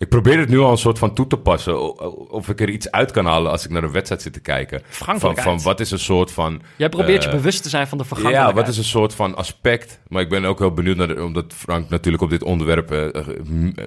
ik 0.00 0.08
probeer 0.08 0.38
het 0.38 0.48
nu 0.48 0.58
al 0.58 0.70
een 0.70 0.78
soort 0.78 0.98
van 0.98 1.14
toe 1.14 1.26
te 1.26 1.36
passen. 1.36 1.98
Of 2.30 2.48
ik 2.48 2.60
er 2.60 2.68
iets 2.68 2.90
uit 2.90 3.10
kan 3.10 3.26
halen 3.26 3.50
als 3.50 3.64
ik 3.64 3.70
naar 3.70 3.82
een 3.82 3.92
wedstrijd 3.92 4.22
zit 4.22 4.32
te 4.32 4.40
kijken. 4.40 4.82
Van, 4.88 5.36
van 5.36 5.62
wat 5.62 5.80
is 5.80 5.90
een 5.90 5.98
soort 5.98 6.30
van... 6.32 6.62
Jij 6.76 6.88
probeert 6.88 7.24
eh, 7.24 7.30
je 7.30 7.36
bewust 7.36 7.62
te 7.62 7.68
zijn 7.68 7.86
van 7.86 7.98
de 7.98 8.04
vergankelijkheid. 8.04 8.56
Ja, 8.56 8.60
wat 8.62 8.70
is 8.72 8.78
een 8.78 8.84
soort 8.84 9.14
van 9.14 9.36
aspect? 9.36 10.00
Maar 10.08 10.22
ik 10.22 10.28
ben 10.28 10.44
ook 10.44 10.58
heel 10.58 10.72
benieuwd 10.72 10.96
naar, 10.96 11.08
de- 11.08 11.24
omdat 11.24 11.52
Frank 11.56 11.88
natuurlijk 11.88 12.22
op 12.22 12.30
dit 12.30 12.42
onderwerp 12.42 12.90
eh, 12.92 13.06
eh, 13.14 13.26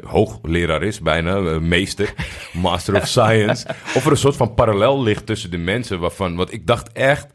hoogleraar 0.05 0.83
is, 0.83 0.99
bijna, 0.99 1.35
eh, 1.37 1.57
meester, 1.57 2.13
master 2.53 2.95
of 2.95 3.07
science. 3.07 3.67
Of 3.95 4.05
er 4.05 4.11
een 4.11 4.17
soort 4.17 4.35
van 4.35 4.53
parallel 4.53 5.03
ligt 5.03 5.25
tussen 5.25 5.51
de 5.51 5.57
mensen 5.57 5.99
waarvan, 5.99 6.35
want 6.35 6.53
ik 6.53 6.67
dacht 6.67 6.91
echt. 6.91 7.27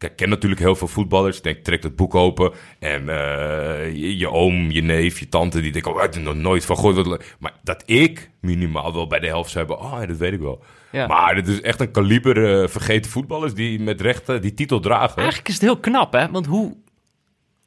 Kijk, 0.00 0.12
ik 0.12 0.18
ken 0.18 0.28
natuurlijk 0.28 0.60
heel 0.60 0.76
veel 0.76 0.88
voetballers. 0.88 1.36
Ik 1.36 1.42
denk, 1.42 1.64
trek 1.64 1.82
het 1.82 1.96
boek 1.96 2.14
open. 2.14 2.52
En 2.78 3.08
eh, 3.08 3.94
je, 3.96 4.16
je 4.18 4.30
oom, 4.30 4.70
je 4.70 4.82
neef, 4.82 5.18
je 5.18 5.28
tante, 5.28 5.60
die 5.60 5.72
denken, 5.72 5.94
oh, 5.94 6.02
ik 6.02 6.14
heb 6.14 6.22
nog 6.22 6.34
nooit 6.34 6.64
van 6.64 6.76
gehoord. 6.76 7.24
Maar 7.38 7.52
dat 7.62 7.82
ik 7.86 8.30
minimaal 8.40 8.92
wel 8.94 9.06
bij 9.06 9.18
de 9.20 9.26
helft 9.26 9.50
zou 9.50 9.66
hebben, 9.66 9.86
oh, 9.86 9.98
ja, 10.00 10.06
dat 10.06 10.16
weet 10.16 10.32
ik 10.32 10.40
wel. 10.40 10.62
Ja. 10.92 11.06
Maar 11.06 11.36
het 11.36 11.48
is 11.48 11.60
echt 11.60 11.80
een 11.80 11.90
kaliber 11.90 12.60
eh, 12.62 12.68
vergeten 12.68 13.10
voetballers 13.10 13.54
die 13.54 13.80
met 13.80 14.00
recht 14.00 14.28
eh, 14.28 14.40
die 14.40 14.54
titel 14.54 14.80
dragen. 14.80 15.16
Eigenlijk 15.16 15.48
is 15.48 15.54
het 15.54 15.62
heel 15.62 15.78
knap, 15.78 16.12
hè? 16.12 16.30
Want 16.30 16.46
hoe, 16.46 16.76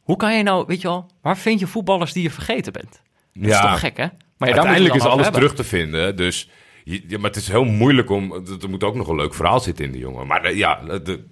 hoe 0.01 0.17
kan 0.17 0.37
je 0.37 0.43
nou, 0.43 0.63
weet 0.67 0.81
je 0.81 0.87
wel, 0.87 1.11
waar 1.21 1.37
vind 1.37 1.59
je 1.59 1.67
voetballers 1.67 2.13
die 2.13 2.23
je 2.23 2.31
vergeten 2.31 2.73
bent? 2.73 3.01
Dat 3.33 3.51
is 3.51 3.59
toch 3.59 3.79
gek, 3.79 3.97
hè? 3.97 4.07
Maar 4.37 4.49
ja, 4.49 4.55
Uiteindelijk 4.55 4.95
is 4.95 5.01
alles 5.01 5.29
terug 5.29 5.53
te 5.55 5.63
vinden. 5.63 6.15
Dus, 6.15 6.49
ja, 6.83 7.17
maar 7.17 7.29
het 7.29 7.35
is 7.35 7.47
heel 7.47 7.63
moeilijk 7.63 8.09
om... 8.09 8.33
Er 8.61 8.69
moet 8.69 8.83
ook 8.83 8.95
nog 8.95 9.07
een 9.07 9.15
leuk 9.15 9.33
verhaal 9.33 9.59
zitten 9.59 9.85
in 9.85 9.91
die 9.91 10.01
jongen. 10.01 10.27
Maar 10.27 10.43
eh, 10.43 10.57
ja, 10.57 10.75
de- 11.03 11.23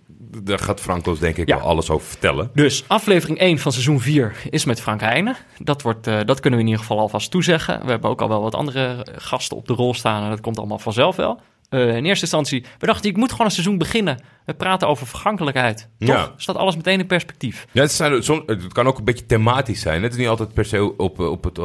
daar 0.44 0.60
gaat 0.60 0.80
Frankos 0.80 1.20
denk 1.20 1.38
ik 1.38 1.48
Ja. 1.48 1.56
wel 1.58 1.66
alles 1.66 1.90
over 1.90 2.08
vertellen. 2.08 2.50
Dus 2.54 2.84
aflevering 2.88 3.40
1 3.40 3.58
van 3.60 3.72
seizoen 3.72 4.00
4 4.00 4.36
is 4.50 4.66
met 4.66 4.82
Frank 4.82 5.02
Heijnen. 5.02 5.36
Dat, 5.60 5.82
wordt, 5.82 6.08
eh, 6.08 6.20
dat 6.26 6.40
kunnen 6.40 6.60
we 6.60 6.66
in 6.66 6.72
ieder 6.72 6.86
geval 6.86 7.00
alvast 7.04 7.32
toezeggen. 7.32 7.82
We 7.86 7.90
hebben 7.92 8.10
ook 8.10 8.22
al 8.22 8.28
wel 8.30 8.42
wat 8.42 8.56
andere 8.56 9.06
gasten 9.16 9.58
op 9.58 9.68
de 9.68 9.74
rol 9.74 9.94
staan 9.94 10.24
en 10.24 10.30
dat 10.30 10.42
komt 10.42 10.58
allemaal 10.58 10.80
vanzelf 10.80 11.16
wel. 11.16 11.40
Eh, 11.70 11.96
in 11.96 12.06
eerste 12.06 12.22
instantie, 12.24 12.66
we 12.80 12.86
dachten, 12.86 13.10
ik 13.10 13.18
moet 13.18 13.32
gewoon 13.32 13.46
een 13.46 13.52
seizoen 13.52 13.78
beginnen. 13.78 14.20
We 14.46 14.54
praten 14.54 14.88
over 14.88 15.08
vergankelijkheid. 15.08 15.90
Toch? 16.00 16.08
Ja. 16.10 16.34
Staat 16.38 16.56
alles 16.56 16.76
meteen 16.76 17.00
in 17.00 17.08
perspectief. 17.08 17.68
Ja, 17.72 17.82
het, 17.82 17.92
zijn, 17.92 18.12
het 18.46 18.74
kan 18.74 18.88
ook 18.88 18.98
een 18.98 19.04
beetje 19.04 19.26
thematisch 19.26 19.82
zijn. 19.82 20.04
Het 20.04 20.12
is 20.12 20.18
niet 20.18 20.28
altijd 20.28 20.54
per 20.54 20.66
se 20.66 20.98
op, 20.98 21.20
eh, 21.20 21.30
op, 21.32 21.44
het, 21.44 21.60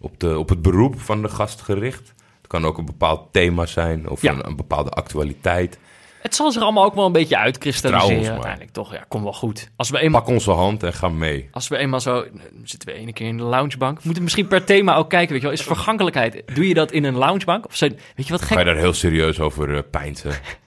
op, 0.00 0.20
de, 0.20 0.38
op 0.38 0.48
het 0.48 0.62
beroep 0.62 1.00
van 1.00 1.22
de 1.22 1.28
gast 1.28 1.60
gericht. 1.60 2.14
Het 2.38 2.46
kan 2.46 2.64
ook 2.64 2.78
een 2.78 2.84
bepaald 2.84 3.32
thema 3.32 3.66
zijn 3.66 4.08
of 4.08 4.22
Ja. 4.22 4.32
een, 4.32 4.46
een 4.46 4.56
bepaalde 4.56 4.90
actualiteit. 4.90 5.78
Het 6.24 6.34
zal 6.34 6.52
zich 6.52 6.62
allemaal 6.62 6.84
ook 6.84 6.94
wel 6.94 7.06
een 7.06 7.12
beetje 7.12 7.38
uitkristalliseren. 7.38 8.22
maar. 8.22 8.30
Uiteindelijk 8.32 8.70
toch, 8.72 8.92
ja, 8.92 9.04
kom 9.08 9.22
wel 9.22 9.32
goed. 9.32 9.70
Als 9.76 9.90
we 9.90 9.98
eenmaal 9.98 10.20
Pak 10.20 10.30
onze 10.30 10.50
hand 10.50 10.82
en 10.82 10.92
ga 10.92 11.08
mee. 11.08 11.48
Als 11.52 11.68
we 11.68 11.76
eenmaal 11.76 12.00
zo... 12.00 12.24
zitten 12.62 12.88
we 12.88 12.94
ene 12.94 13.12
keer 13.12 13.26
in 13.26 13.36
de 13.36 13.42
loungebank. 13.42 13.96
We 13.96 14.02
moeten 14.04 14.22
misschien 14.22 14.46
per 14.46 14.64
thema 14.64 14.94
ook 14.96 15.10
kijken, 15.10 15.32
weet 15.32 15.40
je 15.40 15.46
wel. 15.46 15.56
Is 15.56 15.62
vergankelijkheid... 15.62 16.42
Doe 16.54 16.68
je 16.68 16.74
dat 16.74 16.92
in 16.92 17.04
een 17.04 17.14
loungebank? 17.14 17.66
Of 17.66 17.76
zijn, 17.76 17.98
weet 18.16 18.26
je 18.26 18.32
wat 18.32 18.42
Ga 18.42 18.48
je 18.48 18.56
gek? 18.56 18.64
daar 18.64 18.76
heel 18.76 18.92
serieus 18.92 19.40
over 19.40 19.76
eh? 19.92 20.10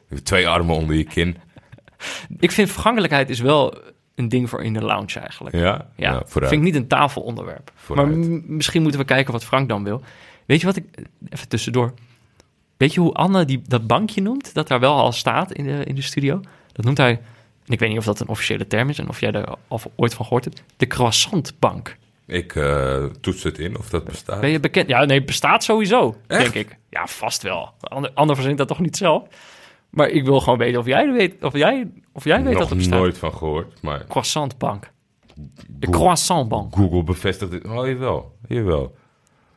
Twee 0.24 0.47
armen 0.47 0.76
onder 0.76 0.95
je 0.95 1.03
kin. 1.03 1.38
Ik 2.39 2.51
vind 2.51 2.72
vergankelijkheid 2.72 3.30
is 3.30 3.39
wel 3.39 3.78
een 4.16 4.30
ding 4.30 4.49
voor 4.49 4.64
in 4.64 4.74
de 4.74 4.82
lounge 4.82 5.20
eigenlijk. 5.20 5.55
Ja, 5.55 5.89
Ja, 5.95 6.22
vooruit. 6.26 6.51
vind 6.53 6.66
ik 6.66 6.74
niet 6.74 6.76
een 6.76 6.88
tafelonderwerp. 6.88 7.72
Vooruit. 7.76 8.08
Maar 8.10 8.18
m- 8.18 8.43
misschien 8.47 8.82
moeten 8.82 8.99
we 8.99 9.05
kijken 9.05 9.34
wat 9.34 9.43
Frank 9.43 9.70
dan 9.70 9.84
wil. 9.84 10.01
Weet 10.45 10.60
je 10.60 10.66
wat 10.66 10.76
ik... 10.76 10.84
Even 11.30 11.47
tussendoor. 11.47 11.93
Weet 12.78 12.93
je 12.93 12.99
hoe 12.99 13.13
Anne 13.13 13.45
die, 13.45 13.61
dat 13.67 13.88
bankje 13.88 14.21
noemt? 14.21 14.53
Dat 14.53 14.67
daar 14.67 14.80
wel 14.80 14.95
al 14.95 15.11
staat 15.11 15.51
in 15.51 15.63
de, 15.63 15.84
in 15.84 15.95
de 15.95 16.01
studio? 16.01 16.41
Dat 16.71 16.86
noemt 16.86 16.97
hij... 16.97 17.19
En 17.65 17.73
ik 17.73 17.80
weet 17.80 17.89
niet 17.89 17.97
of 17.97 18.05
dat 18.05 18.19
een 18.19 18.28
officiële 18.28 18.67
term 18.67 18.89
is... 18.89 18.99
en 18.99 19.09
of 19.09 19.19
jij 19.19 19.32
er 19.32 19.55
al 19.67 19.82
ooit 19.95 20.13
van 20.13 20.25
gehoord 20.25 20.45
hebt. 20.45 20.63
De 20.78 20.88
croissantbank. 20.88 21.97
Ik 22.28 22.55
eh, 22.55 23.03
toets 23.21 23.43
het 23.43 23.59
in 23.59 23.78
of 23.78 23.89
dat 23.89 24.03
bestaat. 24.03 24.41
Ben 24.41 24.49
je 24.49 24.59
bekend? 24.59 24.89
Ja, 24.89 25.05
nee, 25.05 25.23
bestaat 25.23 25.63
sowieso, 25.63 26.15
Echt? 26.28 26.41
denk 26.41 26.67
ik. 26.67 26.78
Ja, 26.89 27.07
vast 27.07 27.41
wel. 27.41 27.73
Ander, 27.80 28.11
ander 28.13 28.36
verzint 28.36 28.57
dat 28.57 28.67
toch 28.67 28.80
niet 28.80 28.97
zelf? 28.97 29.23
Maar 29.89 30.09
ik 30.09 30.25
wil 30.25 30.39
gewoon 30.39 30.57
weten 30.57 30.80
of 30.80 30.86
jij 30.86 31.11
weet, 31.11 31.43
of 31.43 31.53
jij, 31.53 31.91
of 32.11 32.23
jij 32.23 32.43
weet 32.43 32.57
dat 32.57 32.69
het 32.69 32.78
bestaat. 32.78 32.99
nooit 32.99 33.17
van 33.17 33.34
gehoord, 33.34 33.82
maar 33.82 34.05
Croissantbank. 34.07 34.91
De 35.67 35.89
croissantbank. 35.89 36.75
Google 36.75 37.03
bevestigt 37.03 37.51
dit. 37.51 37.65
Oh, 37.65 37.88
jawel, 37.88 38.36
jawel. 38.47 38.95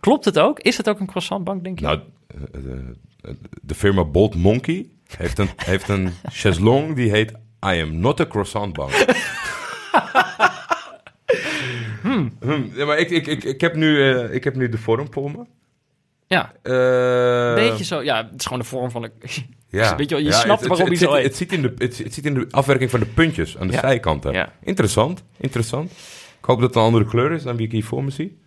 Klopt 0.00 0.24
het 0.24 0.38
ook? 0.38 0.60
Is 0.60 0.76
het 0.76 0.88
ook 0.88 1.00
een 1.00 1.06
croissantbank, 1.06 1.64
denk 1.64 1.78
je? 1.78 1.84
Nou, 1.84 2.00
eh, 2.26 2.72
eh, 2.72 2.78
de 3.62 3.74
firma 3.74 4.04
Bolt 4.04 4.34
Monkey 4.34 4.88
heeft 5.16 5.38
een, 5.38 5.48
heeft 5.56 5.88
een 5.88 6.12
chaiselong 6.32 6.94
die 6.94 7.10
heet 7.10 7.30
I 7.66 7.80
am 7.82 7.96
not 8.00 8.20
a 8.20 8.26
croissant 8.26 8.72
bank. 8.72 8.92
Hmm, 12.02 12.32
ja, 12.74 12.84
maar 12.84 12.98
ik, 12.98 13.10
ik, 13.10 13.26
ik, 13.26 13.44
ik, 13.44 13.60
heb 13.60 13.74
nu, 13.74 14.10
eh, 14.12 14.34
ik 14.34 14.44
heb 14.44 14.56
nu 14.56 14.68
de 14.68 14.78
vorm 14.78 15.06
voor 15.12 15.30
me. 15.30 15.44
ja, 16.26 16.52
een 16.62 17.54
beetje 17.54 17.84
zo. 17.84 18.02
Ja, 18.02 18.16
het 18.30 18.38
is 18.40 18.44
gewoon 18.44 18.58
de 18.58 18.64
vorm 18.68 18.90
van 18.90 19.02
een... 19.02 19.12
Ja. 19.68 19.96
Weet 19.96 20.08
je, 20.10 20.16
je 20.16 20.22
Ja, 20.22 20.30
snapt 20.32 20.60
het- 20.60 20.68
waarom 20.68 20.88
het, 20.90 20.98
hij 20.98 21.08
zo 21.08 21.14
heet. 21.14 21.24
het, 21.24 21.36
zit 21.36 21.52
in 21.52 21.62
de, 21.62 21.72
het, 21.78 21.98
het 21.98 22.14
zit 22.14 22.26
in 22.26 22.34
de 22.34 22.46
afwerking 22.50 22.90
van 22.90 23.00
de 23.00 23.06
puntjes 23.06 23.58
aan 23.58 23.66
de 23.66 23.72
Ja. 23.72 23.80
zijkanten. 23.80 24.32
Ja. 24.32 24.52
Interessant, 24.62 25.22
interessant. 25.36 25.90
Ik 26.38 26.44
hoop 26.44 26.58
dat 26.60 26.68
het 26.68 26.76
een 26.76 26.82
andere 26.82 27.04
kleur 27.04 27.32
is 27.32 27.42
dan 27.42 27.56
wie 27.56 27.66
ik 27.66 27.72
hier 27.72 27.84
voor 27.84 28.04
me 28.04 28.10
zie. 28.10 28.38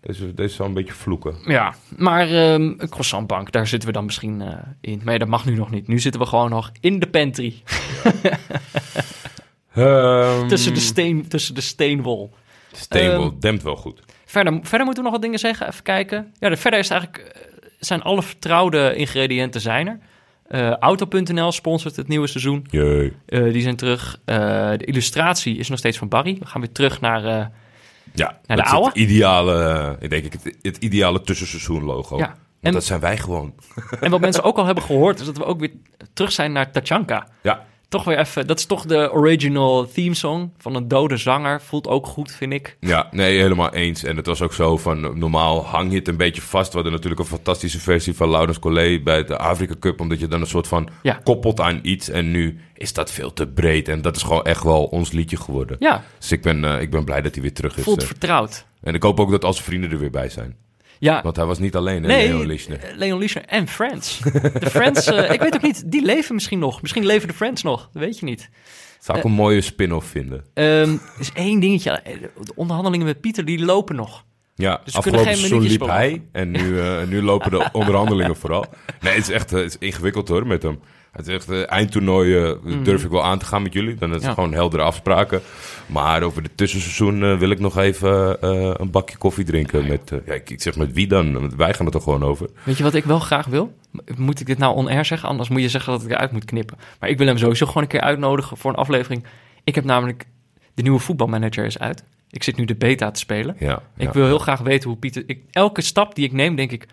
Deze, 0.00 0.34
deze 0.34 0.54
zal 0.54 0.66
een 0.66 0.72
beetje 0.72 0.92
vloeken. 0.92 1.34
Ja, 1.46 1.74
maar 1.96 2.28
ehm, 2.28 2.62
een 2.62 2.88
croissantbank, 2.88 3.52
daar 3.52 3.66
zitten 3.66 3.88
we 3.88 3.94
dan 3.94 4.04
misschien 4.04 4.40
eh, 4.40 4.56
in. 4.80 5.00
Maar 5.04 5.12
ja, 5.12 5.18
dat 5.18 5.28
mag 5.28 5.44
nu 5.44 5.54
nog 5.54 5.70
niet. 5.70 5.88
Nu 5.88 5.98
zitten 5.98 6.20
we 6.20 6.26
gewoon 6.26 6.50
nog 6.50 6.70
in 6.80 6.98
de 6.98 7.06
pantry. 7.06 7.62
Ehm, 9.74 10.48
Tussen 10.48 10.74
de, 10.74 10.80
steen, 10.80 11.28
tussen 11.28 11.54
de 11.54 11.60
steenwol. 11.60 12.30
Steenwol 12.72 13.26
Ehm, 13.26 13.40
dempt 13.40 13.62
wel 13.62 13.76
goed. 13.76 14.02
Verder, 14.24 14.58
verder 14.62 14.84
moeten 14.84 15.02
we 15.02 15.02
nog 15.02 15.12
wat 15.12 15.22
dingen 15.22 15.38
zeggen. 15.38 15.68
Even 15.68 15.82
kijken. 15.82 16.32
Ja, 16.38 16.48
de, 16.48 16.56
verder 16.56 16.80
is 16.80 16.90
eigenlijk, 16.90 17.22
eh, 17.22 17.40
zijn 17.78 18.02
alle 18.02 18.22
vertrouwde 18.22 18.94
ingrediënten 18.94 19.60
zijn 19.60 19.86
er. 19.86 19.98
Eh, 20.48 20.76
Auto.nl 20.76 21.52
sponsort 21.52 21.96
het 21.96 22.08
nieuwe 22.08 22.26
seizoen. 22.26 22.66
Eh, 22.70 23.52
die 23.52 23.62
zijn 23.62 23.76
terug. 23.76 24.20
De 24.24 24.84
illustratie 24.84 25.56
is 25.56 25.68
nog 25.68 25.78
steeds 25.78 25.98
van 25.98 26.08
Barry. 26.08 26.36
We 26.38 26.46
gaan 26.46 26.60
weer 26.60 26.72
terug 26.72 27.00
naar... 27.00 27.50
Ja, 28.14 28.38
de 28.46 28.54
dat 28.56 28.66
is 28.66 28.72
oude? 28.72 28.86
het 28.88 28.96
ideale, 28.96 29.96
ik 30.00 30.10
denk 30.10 30.24
ik, 30.24 30.32
het, 30.32 30.56
het 30.62 30.76
ideale 30.76 31.20
tussenseizoen 31.20 31.84
logo. 31.84 32.16
Ja. 32.18 32.26
Want 32.26 32.36
En- 32.60 32.72
dat 32.72 32.84
zijn 32.84 33.00
wij 33.00 33.18
gewoon. 33.18 33.54
en 34.00 34.10
wat 34.10 34.20
mensen 34.20 34.42
ook 34.42 34.56
al 34.56 34.64
hebben 34.64 34.84
gehoord... 34.84 35.20
is 35.20 35.26
dat 35.26 35.36
we 35.36 35.44
ook 35.44 35.60
weer 35.60 35.70
terug 36.12 36.32
zijn 36.32 36.52
naar 36.52 36.70
Tachanka. 36.70 37.26
Ja, 37.42 37.64
Toch 37.90 38.04
weer 38.04 38.18
even... 38.18 38.46
Dat 38.46 38.58
is 38.58 38.64
toch 38.66 38.84
de 38.84 39.12
original 39.12 39.86
theme 39.92 40.14
song 40.14 40.50
van 40.58 40.74
een 40.74 40.88
dode 40.88 41.16
zanger. 41.16 41.60
Voelt 41.62 41.86
ook 41.88 42.06
goed, 42.06 42.32
vind 42.32 42.52
ik. 42.52 42.76
ja, 42.80 43.08
nee, 43.10 43.40
helemaal 43.40 43.74
eens. 43.74 44.04
En 44.04 44.16
het 44.16 44.26
was 44.26 44.42
ook 44.42 44.52
zo 44.52 44.76
van, 44.76 45.04
eh, 45.04 45.10
normaal 45.10 45.66
hang 45.66 45.90
je 45.90 45.98
het 45.98 46.08
een 46.08 46.16
beetje 46.16 46.42
vast. 46.42 46.68
We 46.68 46.74
hadden 46.74 46.92
natuurlijk 46.92 47.20
een 47.20 47.26
fantastische 47.26 47.80
versie 47.80 48.14
van 48.14 48.30
Laurens 48.30 48.58
Collet 48.58 49.04
bij 49.04 49.24
de 49.24 49.36
Afrika 49.38 49.74
Cup. 49.80 50.00
Omdat 50.00 50.20
je 50.20 50.28
dan 50.28 50.40
een 50.40 50.46
soort 50.46 50.66
van 50.66 50.88
Ja. 51.02 51.20
koppelt 51.24 51.60
aan 51.60 51.78
iets. 51.82 52.08
En 52.08 52.30
nu 52.30 52.58
is 52.74 52.92
dat 52.92 53.10
veel 53.10 53.32
te 53.32 53.46
breed. 53.46 53.88
En 53.88 54.02
dat 54.02 54.16
is 54.16 54.22
gewoon 54.22 54.44
echt 54.44 54.62
wel 54.62 54.84
ons 54.84 55.12
liedje 55.12 55.36
geworden. 55.36 55.76
Ja, 55.78 56.04
Dus 56.18 56.32
ik 56.32 56.42
ben, 56.42 56.64
eh, 56.64 56.80
ik 56.80 56.90
ben 56.90 57.04
blij 57.04 57.22
dat 57.22 57.32
hij 57.34 57.42
weer 57.42 57.54
terug 57.54 57.76
is. 57.76 57.84
voelt 57.84 58.00
eh. 58.00 58.06
vertrouwd. 58.06 58.66
En 58.82 58.94
ik 58.94 59.02
hoop 59.02 59.20
ook 59.20 59.30
dat 59.30 59.44
al 59.44 59.52
zijn 59.52 59.64
vrienden 59.64 59.90
er 59.90 59.98
weer 59.98 60.10
bij 60.10 60.28
zijn. 60.28 60.56
Ja, 61.00 61.22
Want 61.22 61.36
hij 61.36 61.44
was 61.44 61.58
niet 61.58 61.76
alleen, 61.76 62.02
hè, 62.02 62.08
Nee, 62.08 62.28
Leon 62.28 62.46
Lischner. 62.46 62.78
eh, 62.84 62.96
Leon 62.96 63.22
en 63.46 63.68
Friends. 63.68 64.18
De 64.60 64.70
Friends, 64.70 65.06
eh, 65.06 65.30
ik 65.30 65.40
weet 65.40 65.54
ook 65.54 65.62
niet, 65.62 65.82
die 65.90 66.04
leven 66.04 66.34
misschien 66.34 66.58
nog. 66.58 66.82
Misschien 66.82 67.06
leven 67.06 67.28
de 67.28 67.34
Friends 67.34 67.62
nog, 67.62 67.88
dat 67.92 68.02
weet 68.02 68.18
je 68.18 68.24
niet. 68.24 68.50
Zou 69.00 69.18
ik 69.18 69.24
een 69.24 69.30
mooie 69.30 69.60
spin-off 69.60 70.06
vinden. 70.08 70.44
Er 70.54 70.98
is 71.18 71.30
één 71.34 71.60
dingetje, 71.60 71.90
eh, 71.90 72.20
de 72.20 72.52
onderhandelingen 72.54 73.06
met 73.06 73.20
Pieter, 73.20 73.44
die 73.44 73.64
lopen 73.64 73.96
nog. 73.96 74.24
Ja, 74.54 74.80
Dus 74.84 74.94
afgelopen 74.96 75.24
seizoen 75.36 75.62
liep 75.62 75.80
hij 75.86 76.22
en 76.32 76.50
nu, 76.50 76.80
eh, 76.80 77.02
nu 77.06 77.22
lopen 77.22 77.50
de 77.50 77.68
onderhandelingen 77.72 78.36
vooral. 78.36 78.64
Nee, 79.00 79.12
het 79.14 79.22
is 79.22 79.30
echt 79.30 79.52
eh, 79.52 79.58
het 79.58 79.68
is 79.68 79.78
ingewikkeld 79.78 80.28
hoor 80.28 80.46
met 80.46 80.62
hem. 80.62 80.80
Het 81.12 81.26
is 81.28 81.34
echt 81.34 81.50
eh, 81.50 81.70
eindtoernooi 81.70 82.36
eh, 82.36 82.52
durf 82.84 83.04
ik 83.04 83.10
wel 83.10 83.24
aan 83.24 83.38
te 83.38 83.44
gaan 83.44 83.62
met 83.62 83.72
jullie. 83.72 83.94
Dan 83.94 84.08
is 84.08 84.14
het 84.14 84.20
Mhm. 84.22 84.28
Ja. 84.30 84.34
gewoon 84.34 84.52
heldere 84.52 84.82
afspraken. 84.82 85.40
Maar 85.86 86.22
over 86.22 86.42
de 86.42 86.50
tussenseizoen 86.54 87.22
eh, 87.22 87.38
wil 87.38 87.50
ik 87.50 87.58
nog 87.58 87.78
even 87.78 88.40
eh, 88.40 88.70
een 88.76 88.90
bakje 88.90 89.16
koffie 89.16 89.44
drinken. 89.44 89.86
Met, 89.86 90.12
ja, 90.26 90.32
ik, 90.34 90.50
ik 90.50 90.62
zeg 90.62 90.76
met 90.76 90.92
wie 90.92 91.06
dan? 91.06 91.32
Want 91.32 91.54
Wij 91.54 91.74
gaan 91.74 91.86
het 91.86 91.94
er 91.94 92.00
gewoon 92.00 92.22
over. 92.22 92.48
Weet 92.62 92.76
je 92.76 92.82
wat 92.82 92.94
ik 92.94 93.04
wel 93.04 93.18
graag 93.18 93.46
wil? 93.46 93.72
Moet 94.16 94.40
ik 94.40 94.46
dit 94.46 94.58
nou 94.58 94.74
on-air 94.76 95.04
zeggen? 95.04 95.28
Anders 95.28 95.48
moet 95.48 95.60
je 95.60 95.68
zeggen 95.68 95.92
dat 95.92 96.02
ik 96.04 96.10
eruit 96.10 96.32
moet 96.32 96.44
knippen. 96.44 96.78
Maar 97.00 97.08
ik 97.08 97.18
wil 97.18 97.26
hem 97.26 97.38
sowieso 97.38 97.66
gewoon 97.66 97.82
een 97.82 97.88
keer 97.88 98.00
uitnodigen 98.00 98.56
voor 98.56 98.70
een 98.70 98.76
aflevering. 98.76 99.24
Ik 99.64 99.74
heb 99.74 99.84
namelijk, 99.84 100.24
de 100.74 100.82
nieuwe 100.82 100.98
voetbalmanager 100.98 101.64
is 101.64 101.78
uit. 101.78 102.04
Ik 102.30 102.42
zit 102.42 102.56
nu 102.56 102.64
de 102.64 102.74
beta 102.74 103.10
te 103.10 103.18
spelen. 103.20 103.56
Ja, 103.58 103.82
Ik 103.96 104.12
wil 104.12 104.26
heel 104.26 104.38
graag 104.38 104.60
weten 104.60 104.88
hoe 104.88 104.98
Pieter... 104.98 105.22
Ik, 105.26 105.40
elke 105.50 105.80
stap 105.82 106.14
die 106.14 106.24
ik 106.24 106.32
neem, 106.32 106.54
denk 106.56 106.70
ik... 106.72 106.86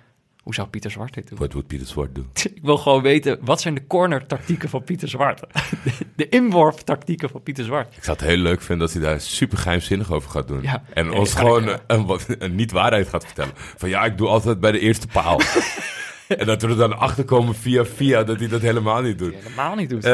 Hoe 0.47 0.55
zou 0.55 0.67
Pieter 0.67 0.91
Zwart 0.91 1.13
dit 1.13 1.27
doen? 1.27 1.37
Wat 1.37 1.53
moet 1.53 1.67
Pieter 1.67 1.87
Zwart 1.87 2.15
doen? 2.15 2.29
Ik 2.55 2.61
wil 2.61 2.77
gewoon 2.77 3.01
weten, 3.01 3.37
wat 3.41 3.61
zijn 3.61 3.73
de 3.73 3.87
corner-tactieken 3.87 4.69
van 4.69 4.83
Pieter 4.83 5.07
Zwart? 5.07 5.39
De, 5.83 5.91
de 6.15 6.29
inworp-tactieken 6.29 7.29
van 7.29 7.43
Pieter 7.43 7.63
Zwart. 7.63 7.95
Ik 7.97 8.03
zou 8.03 8.17
het 8.17 8.27
heel 8.27 8.37
leuk 8.37 8.61
vinden 8.61 8.85
als 8.85 8.95
hij 8.95 9.03
daar 9.03 9.21
super 9.21 9.57
geheimzinnig 9.57 10.11
over 10.11 10.29
gaat 10.29 10.47
doen. 10.47 10.61
Ja. 10.61 10.83
En 10.93 11.07
Nee, 11.07 11.19
ons 11.19 11.29
dat 11.29 11.39
gewoon 11.39 11.69
ik, 11.69 11.79
een, 11.87 12.19
een 12.39 12.55
niet-waarheid 12.55 13.07
gaat 13.07 13.25
vertellen. 13.25 13.51
Van 13.55 13.89
ja, 13.89 14.05
ik 14.05 14.17
doe 14.17 14.27
altijd 14.27 14.59
bij 14.59 14.71
de 14.71 14.79
eerste 14.79 15.07
paal. 15.07 15.41
en 16.27 16.45
dat 16.45 16.61
we 16.61 16.67
er 16.67 16.77
dan 16.77 16.99
achter 16.99 17.23
komen 17.23 17.55
via 17.55 17.85
via 17.85 18.23
dat 18.23 18.39
hij 18.39 18.47
dat 18.47 18.61
helemaal 18.61 19.01
niet 19.01 19.17
doet. 19.17 19.33
Helemaal 19.33 19.75
niet 19.75 19.89
doet. 19.89 20.05
Eh, 20.05 20.11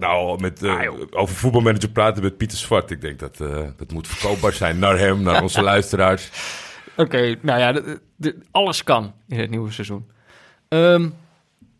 nou, 0.00 0.40
met, 0.40 0.62
eh, 0.62 0.70
Ah, 0.70 0.94
over 1.10 1.34
voetbalmanager 1.34 1.90
praten 1.90 2.22
met 2.22 2.36
Pieter 2.36 2.58
Zwart. 2.58 2.90
Ik 2.90 3.00
denk 3.00 3.18
dat 3.18 3.40
eh, 3.40 3.60
dat 3.76 3.92
moet 3.92 4.08
verkoopbaar 4.08 4.52
zijn 4.52 4.78
naar 4.78 4.98
hem, 4.98 5.22
naar 5.22 5.42
onze 5.48 5.62
luisteraars. 5.62 6.30
Oké, 6.96 7.36
nou 7.40 7.58
ja, 7.60 7.72
de- 7.72 8.00
de- 8.16 8.38
alles 8.50 8.82
kan 8.84 9.12
in 9.28 9.38
het 9.40 9.50
nieuwe 9.50 9.70
seizoen. 9.70 10.10
Ehm, 10.68 11.00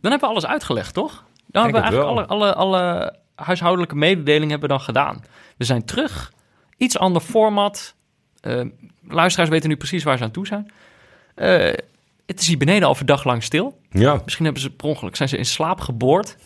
dan 0.00 0.10
hebben 0.10 0.20
we 0.20 0.26
alles 0.26 0.46
uitgelegd, 0.46 0.94
toch? 0.94 1.24
Dan 1.46 1.62
hebben 1.62 1.80
we 1.82 1.86
eigenlijk 1.88 2.28
alle, 2.28 2.44
alle, 2.46 2.54
alle 2.54 3.14
huishoudelijke 3.34 3.96
mededelingen 3.96 4.50
hebben 4.50 4.68
we 4.68 4.74
dan 4.74 4.84
gedaan. 4.84 5.24
We 5.56 5.64
zijn 5.64 5.84
terug. 5.84 6.32
Iets 6.76 6.98
ander 6.98 7.22
format. 7.22 7.94
Ehm, 8.40 8.68
luisteraars 9.08 9.50
weten 9.50 9.68
nu 9.68 9.76
precies 9.76 10.02
waar 10.04 10.16
ze 10.18 10.24
aan 10.24 10.30
toe 10.30 10.46
zijn. 10.46 10.70
Eh, 11.34 11.72
het 12.26 12.40
is 12.40 12.46
hier 12.46 12.58
beneden 12.58 12.88
al 12.88 12.96
een 13.00 13.06
dag 13.06 13.24
lang 13.24 13.42
stil. 13.42 13.78
Ja, 13.90 14.20
Misschien 14.24 14.44
hebben 14.44 14.62
ze 14.62 14.70
per 14.70 14.86
ongeluk, 14.86 15.16
zijn 15.16 15.28
ze 15.28 15.36
in 15.36 15.44
slaap 15.44 15.80
geboord. 15.80 16.36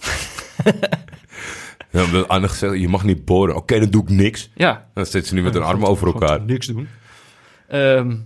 ja 1.91 2.05
Anne 2.27 2.49
gezegd, 2.49 2.81
je 2.81 2.89
mag 2.89 3.05
niet 3.05 3.25
boren. 3.25 3.57
Oké, 3.57 3.79
dan 3.81 3.91
doe 3.91 4.03
ik 4.03 4.09
niks. 4.09 4.51
Ja, 4.55 4.87
Dan 4.95 5.07
zitten 5.07 5.29
ze 5.29 5.35
nu 5.35 5.43
met 5.43 5.55
hun 5.55 5.63
armen 5.63 5.89
over 5.89 6.07
elkaar. 6.07 6.41
niks 6.41 6.67
doen. 6.67 6.89
Ehm, 7.69 8.17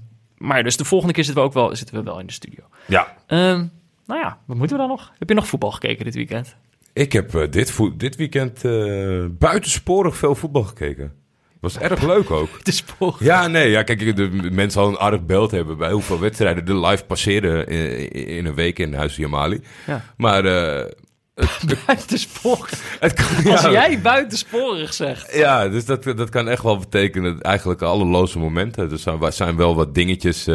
maar 0.40 0.62
dus 0.62 0.76
de 0.76 0.84
volgende 0.84 1.14
keer 1.14 1.24
zitten 1.24 1.42
we 1.42 1.48
ook 1.48 1.54
wel, 1.54 1.76
zitten 1.76 1.96
we 1.96 2.02
wel 2.02 2.20
in 2.20 2.26
de 2.26 2.32
studio. 2.32 2.64
Ja, 2.86 3.16
Ehm, 3.26 3.64
nou 4.06 4.20
ja, 4.20 4.38
wat 4.46 4.56
moeten 4.56 4.76
we 4.76 4.82
dan 4.82 4.90
nog? 4.92 5.12
Heb 5.18 5.28
je 5.28 5.34
nog 5.34 5.46
voetbal 5.48 5.70
gekeken 5.70 6.04
dit 6.04 6.14
weekend? 6.14 6.56
ik 6.92 7.12
heb 7.12 7.34
eh, 7.34 7.50
dit, 7.50 7.70
vo- 7.70 7.96
dit 7.96 8.16
weekend 8.16 8.64
eh, 8.64 9.24
buitensporig 9.30 10.16
veel 10.16 10.34
voetbal 10.34 10.62
gekeken. 10.62 11.12
Was 11.60 11.78
erg 11.78 12.02
leuk 12.02 12.30
ook. 12.30 12.48
Het 12.58 12.68
is 12.68 12.80
voor. 12.96 13.16
Ja, 13.18 13.46
nee, 13.46 13.70
ja, 13.70 13.82
kijk, 13.82 14.16
de 14.16 14.28
mensen 14.52 14.80
al 14.80 14.88
een 14.88 14.98
aardig 14.98 15.24
beeld 15.26 15.50
hebben 15.50 15.76
bij 15.78 15.92
hoeveel 15.92 16.18
wedstrijden 16.20 16.66
er 16.66 16.86
live 16.86 17.04
passeren 17.04 17.66
in, 17.66 18.08
in 18.26 18.46
een 18.46 18.54
week 18.54 18.78
in 18.78 18.94
Huis 18.94 19.16
Jamali. 19.16 19.60
Ja. 19.86 20.04
Maar 20.16 20.44
Buitensporig. 21.86 22.70
het 23.00 23.12
kan, 23.12 23.52
Als 23.52 23.60
ja, 23.62 23.70
jij 23.70 24.00
buitensporig 24.00 24.94
zegt. 24.94 25.34
Ja, 25.34 25.68
dus 25.68 25.84
dat, 25.84 26.02
dat 26.02 26.28
kan 26.28 26.48
echt 26.48 26.62
wel 26.62 26.78
betekenen, 26.78 27.40
eigenlijk 27.40 27.82
alle 27.82 28.04
loze 28.04 28.38
momenten. 28.38 28.90
Er 28.90 28.98
zijn, 28.98 29.32
zijn 29.32 29.56
wel 29.56 29.74
wat 29.74 29.94
dingetjes. 29.94 30.48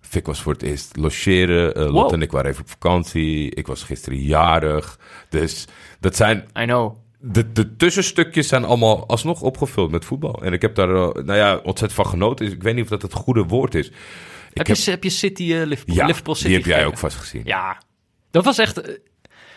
Fik 0.00 0.26
was 0.26 0.40
voor 0.42 0.52
het 0.52 0.62
eerst 0.62 0.96
logeren. 0.96 1.74
eh 1.74 1.82
Lot 1.82 1.92
Wow. 1.92 2.12
en 2.12 2.22
ik 2.22 2.30
waren 2.30 2.50
even 2.50 2.62
op 2.62 2.70
vakantie. 2.70 3.54
Ik 3.54 3.66
was 3.66 3.82
gisteren 3.82 4.18
jarig. 4.18 4.98
Dus 5.28 5.64
dat 6.00 6.16
zijn 6.16 6.44
I 6.60 6.64
know. 6.64 6.96
de, 7.18 7.52
de 7.52 7.76
tussenstukjes 7.76 8.48
zijn 8.48 8.64
allemaal 8.64 9.06
alsnog 9.06 9.40
opgevuld 9.40 9.90
met 9.90 10.04
voetbal. 10.04 10.42
En 10.42 10.52
ik 10.52 10.62
heb 10.62 10.74
daar 10.74 10.88
nou 10.88 11.34
ja, 11.34 11.56
ontzettend 11.56 11.92
van 11.92 12.06
genoten. 12.06 12.44
Dus 12.46 12.54
ik 12.54 12.62
weet 12.62 12.74
niet 12.74 12.84
of 12.84 12.90
dat 12.90 13.02
het 13.02 13.12
goede 13.12 13.42
woord 13.44 13.74
is. 13.74 13.86
Heb, 14.52 14.66
heb- 14.66 14.76
je, 14.76 14.90
heb 14.90 15.02
je 15.04 15.10
City, 15.10 15.52
eh, 15.54 15.66
Liverpool, 15.66 15.94
Ja, 15.96 16.06
Liverpool 16.06 16.34
City 16.34 16.46
die 16.48 16.56
heb 16.56 16.66
jij 16.66 16.86
ook 16.86 16.98
vast 16.98 17.16
gezien. 17.16 17.42
Ja, 17.44 17.82
dat 18.30 18.44
was 18.44 18.58
echt... 18.58 18.80
eh, 18.80 18.94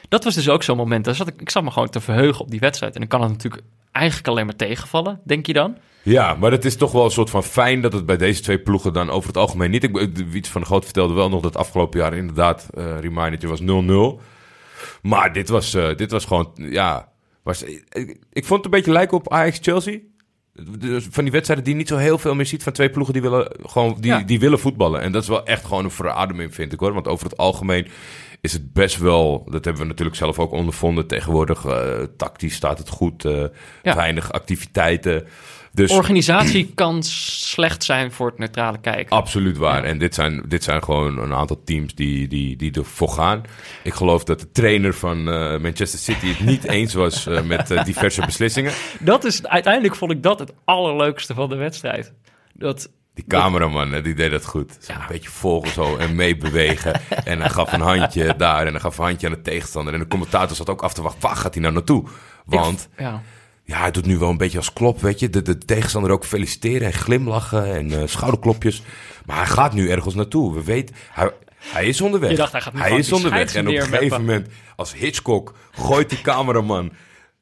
Dat 0.10 0.24
was 0.24 0.34
dus 0.36 0.50
ook 0.50 0.64
zo'n 0.64 0.78
moment. 0.78 1.06
Daar 1.06 1.16
zat 1.16 1.28
ik, 1.28 1.42
ik 1.42 1.50
zat 1.50 1.64
me 1.64 1.72
gewoon 1.72 1.90
te 1.90 2.00
verheugen 2.02 2.42
op 2.42 2.52
die 2.52 2.60
wedstrijd. 2.60 2.94
En 2.94 3.00
dan 3.00 3.10
kan 3.10 3.22
het 3.22 3.32
natuurlijk 3.32 3.64
eigenlijk 3.92 4.28
alleen 4.28 4.46
maar 4.46 4.56
tegenvallen, 4.56 5.20
denk 5.26 5.46
je 5.46 5.54
dan? 5.54 5.78
Ja, 6.02 6.34
maar 6.36 6.52
het 6.52 6.66
is 6.66 6.76
toch 6.76 6.92
wel 6.92 7.06
een 7.06 7.12
soort 7.12 7.30
van 7.30 7.44
fijn 7.44 7.82
dat 7.82 7.94
het 7.94 8.06
bij 8.06 8.18
deze 8.18 8.42
twee 8.42 8.60
ploegen 8.60 8.94
dan 8.94 9.10
over 9.10 9.28
het 9.28 9.38
algemeen 9.38 9.72
niet... 9.72 9.84
Ik, 9.84 10.18
Wiets 10.30 10.50
van 10.50 10.62
de 10.62 10.68
Groot 10.68 10.84
vertelde 10.84 11.14
wel 11.14 11.30
nog 11.30 11.42
dat 11.42 11.56
afgelopen 11.58 12.00
jaar 12.00 12.14
inderdaad, 12.14 12.68
eh 12.74 13.00
remindertje 13.00 13.48
was 13.48 13.62
0-0. 13.62 14.22
Maar 15.02 15.34
dit 15.34 15.50
was, 15.50 15.74
eh, 15.74 15.96
dit 15.96 16.12
was 16.12 16.26
gewoon, 16.26 16.52
ja... 16.56 17.12
Was, 17.44 17.64
ik, 17.64 18.18
ik 18.32 18.46
vond 18.46 18.64
het 18.64 18.66
een 18.66 18.80
beetje 18.80 18.92
lijken 18.92 19.18
op 19.18 19.32
Ajax-Chelsea. 19.34 20.00
Van 21.10 21.24
die 21.24 21.32
wedstrijden 21.32 21.66
die 21.66 21.74
je 21.74 21.80
niet 21.80 21.88
zo 21.88 21.98
heel 21.98 22.18
veel 22.18 22.36
meer 22.36 22.46
ziet 22.46 22.64
van 22.64 22.74
twee 22.74 22.90
ploegen 22.90 23.14
die 23.14 23.22
willen, 23.22 23.52
gewoon, 23.66 23.96
die, 24.00 24.12
Ja. 24.12 24.20
die 24.20 24.40
willen 24.40 24.60
voetballen. 24.60 25.02
En 25.02 25.12
dat 25.12 25.22
is 25.22 25.28
wel 25.28 25.46
echt 25.46 25.66
gewoon 25.66 25.84
een 25.84 25.92
verademing, 25.92 26.54
vind 26.56 26.74
ik 26.74 26.80
hoor. 26.80 26.94
Want 26.94 27.08
over 27.08 27.26
het 27.30 27.38
algemeen 27.38 27.88
is 28.44 28.54
het 28.54 28.74
best 28.74 28.98
wel, 28.98 29.44
dat 29.50 29.66
hebben 29.66 29.82
we 29.82 29.88
natuurlijk 29.88 30.18
zelf 30.18 30.40
ook 30.40 30.52
ondervonden. 30.52 31.08
Tegenwoordig 31.08 31.66
eh, 31.66 32.04
tactisch 32.18 32.56
staat 32.56 32.78
het 32.78 32.90
goed, 32.90 33.26
eh, 33.26 33.44
Ja. 33.84 33.96
weinig 33.96 34.32
activiteiten. 34.32 35.28
Dus 35.72 35.92
Organisatie 35.92 36.72
kan 36.76 37.04
slecht 37.04 37.84
zijn 37.84 38.12
voor 38.12 38.28
het 38.28 38.38
neutrale 38.38 38.80
kijken. 38.80 39.18
Absoluut 39.18 39.58
waar. 39.58 39.82
Ja. 39.84 39.90
En 39.90 39.98
dit 39.98 40.14
zijn, 40.16 40.44
dit 40.48 40.64
zijn 40.64 40.84
gewoon 40.84 41.18
een 41.18 41.34
aantal 41.34 41.62
teams 41.64 41.96
die, 41.96 42.28
die, 42.28 42.56
die 42.56 42.72
ervoor 42.72 43.10
gaan. 43.10 43.42
Ik 43.84 43.94
geloof 43.94 44.24
dat 44.24 44.40
de 44.40 44.52
trainer 44.52 44.94
van 44.94 45.18
eh, 45.30 45.60
Manchester 45.60 46.00
City 46.00 46.28
het 46.28 46.40
niet 46.40 46.64
eens 46.78 46.94
was 46.94 47.28
met 47.44 47.86
diverse 47.86 48.26
beslissingen. 48.26 48.74
Dat 49.00 49.24
is, 49.24 49.46
uiteindelijk 49.46 49.96
vond 49.96 50.12
ik 50.12 50.24
dat 50.24 50.40
het 50.40 50.54
allerleukste 50.66 51.34
van 51.34 51.50
de 51.50 51.56
wedstrijd. 51.56 52.14
Dat, 52.54 52.90
Die 53.14 53.26
cameraman, 53.28 53.92
hè, 53.92 54.02
die 54.02 54.14
deed 54.14 54.32
dat 54.32 54.46
goed. 54.46 54.78
Zo 54.80 54.92
Een 54.92 55.00
beetje 55.08 55.30
volgen 55.30 55.72
zo 55.72 55.96
en 55.98 56.16
meebewegen. 56.16 57.02
en 57.26 57.40
hij 57.40 57.50
gaf 57.50 57.74
een 57.74 57.82
handje 57.82 58.36
daar 58.38 58.66
en 58.66 58.72
hij 58.72 58.80
gaf 58.80 58.98
een 58.98 59.04
handje 59.04 59.28
aan 59.28 59.34
de 59.34 59.42
tegenstander. 59.42 59.94
En 59.94 60.00
de 60.00 60.08
commentator 60.08 60.56
zat 60.56 60.70
ook 60.70 60.82
af 60.82 60.94
te 60.94 61.02
wachten, 61.02 61.22
waar 61.22 61.36
gaat 61.36 61.54
hij 61.54 61.62
nou 61.62 61.74
naartoe? 61.74 62.08
Want 62.46 62.90
ja. 62.98 63.22
ja, 63.64 63.80
hij 63.80 63.92
doet 63.92 64.06
nu 64.06 64.18
wel 64.18 64.30
een 64.30 64.38
beetje 64.38 64.58
als 64.58 64.74
klop, 64.74 65.02
weet 65.02 65.20
je. 65.20 65.30
De, 65.30 65.42
de 65.42 65.58
tegenstander 65.58 66.12
ook 66.12 66.26
feliciteren 66.26 66.88
en 66.88 66.94
glimlachen 66.94 67.76
en 67.76 68.02
eh, 68.02 68.08
schouderklopjes. 68.08 68.82
Maar 69.26 69.38
hij 69.38 69.48
gaat 69.48 69.74
nu 69.74 69.90
ergens 69.90 70.16
naartoe. 70.16 70.54
We 70.54 70.64
weten, 70.64 70.96
hij, 71.12 71.32
hij 71.58 71.86
is 71.86 72.02
onderweg. 72.02 72.30
Je 72.30 72.36
dacht, 72.36 72.52
hij 72.52 72.62
gaat 72.62 72.74
nu 72.74 72.80
hij 72.80 72.98
is 72.98 73.12
onderweg. 73.12 73.56
En 73.56 73.68
op 73.68 73.74
een 73.74 73.82
gegeven 73.82 74.20
moment, 74.22 74.48
als 74.76 74.94
Hitchcock, 74.94 75.56
gooit 75.72 76.10
die 76.10 76.22
cameraman 76.22 76.92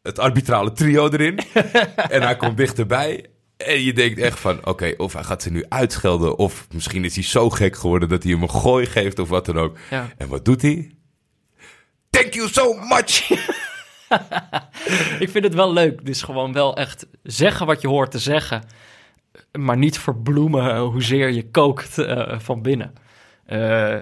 het 0.01 0.19
arbitrale 0.19 0.71
trio 0.71 1.09
erin. 1.09 1.39
en 2.09 2.21
hij 2.21 2.35
komt 2.35 2.57
dichterbij. 2.57 3.25
En 3.65 3.81
je 3.81 3.93
denkt 3.93 4.19
echt 4.19 4.39
van, 4.39 4.65
oké, 4.65 4.93
of 4.97 5.13
hij 5.13 5.23
gaat 5.23 5.41
ze 5.41 5.51
nu 5.51 5.65
uitschelden... 5.69 6.37
of 6.37 6.67
misschien 6.73 7.05
is 7.05 7.15
hij 7.15 7.23
zo 7.23 7.49
gek 7.49 7.75
geworden 7.75 8.09
dat 8.09 8.23
hij 8.23 8.31
hem 8.31 8.41
een 8.41 8.49
gooi 8.49 8.85
geeft 8.85 9.19
of 9.19 9.29
wat 9.29 9.45
dan 9.45 9.57
ook. 9.57 9.77
Ja. 9.89 10.09
En 10.17 10.27
wat 10.27 10.45
doet 10.45 10.61
hij? 10.61 10.91
Thank 12.09 12.33
you 12.33 12.49
so 12.49 12.73
much! 12.73 13.29
Ik 15.23 15.29
vind 15.29 15.43
het 15.43 15.53
wel 15.53 15.73
leuk. 15.73 16.05
Dus 16.05 16.21
gewoon 16.21 16.53
wel 16.53 16.75
echt 16.75 17.07
zeggen 17.23 17.65
wat 17.65 17.81
je 17.81 17.87
hoort 17.87 18.11
te 18.11 18.19
zeggen. 18.19 18.63
Maar 19.59 19.77
niet 19.77 19.99
verbloemen 19.99 20.77
hoezeer 20.79 21.29
je 21.29 21.49
kookt 21.49 21.97
eh, 21.97 22.39
van 22.39 22.61
binnen. 22.61 22.93
Eh, 23.45 23.97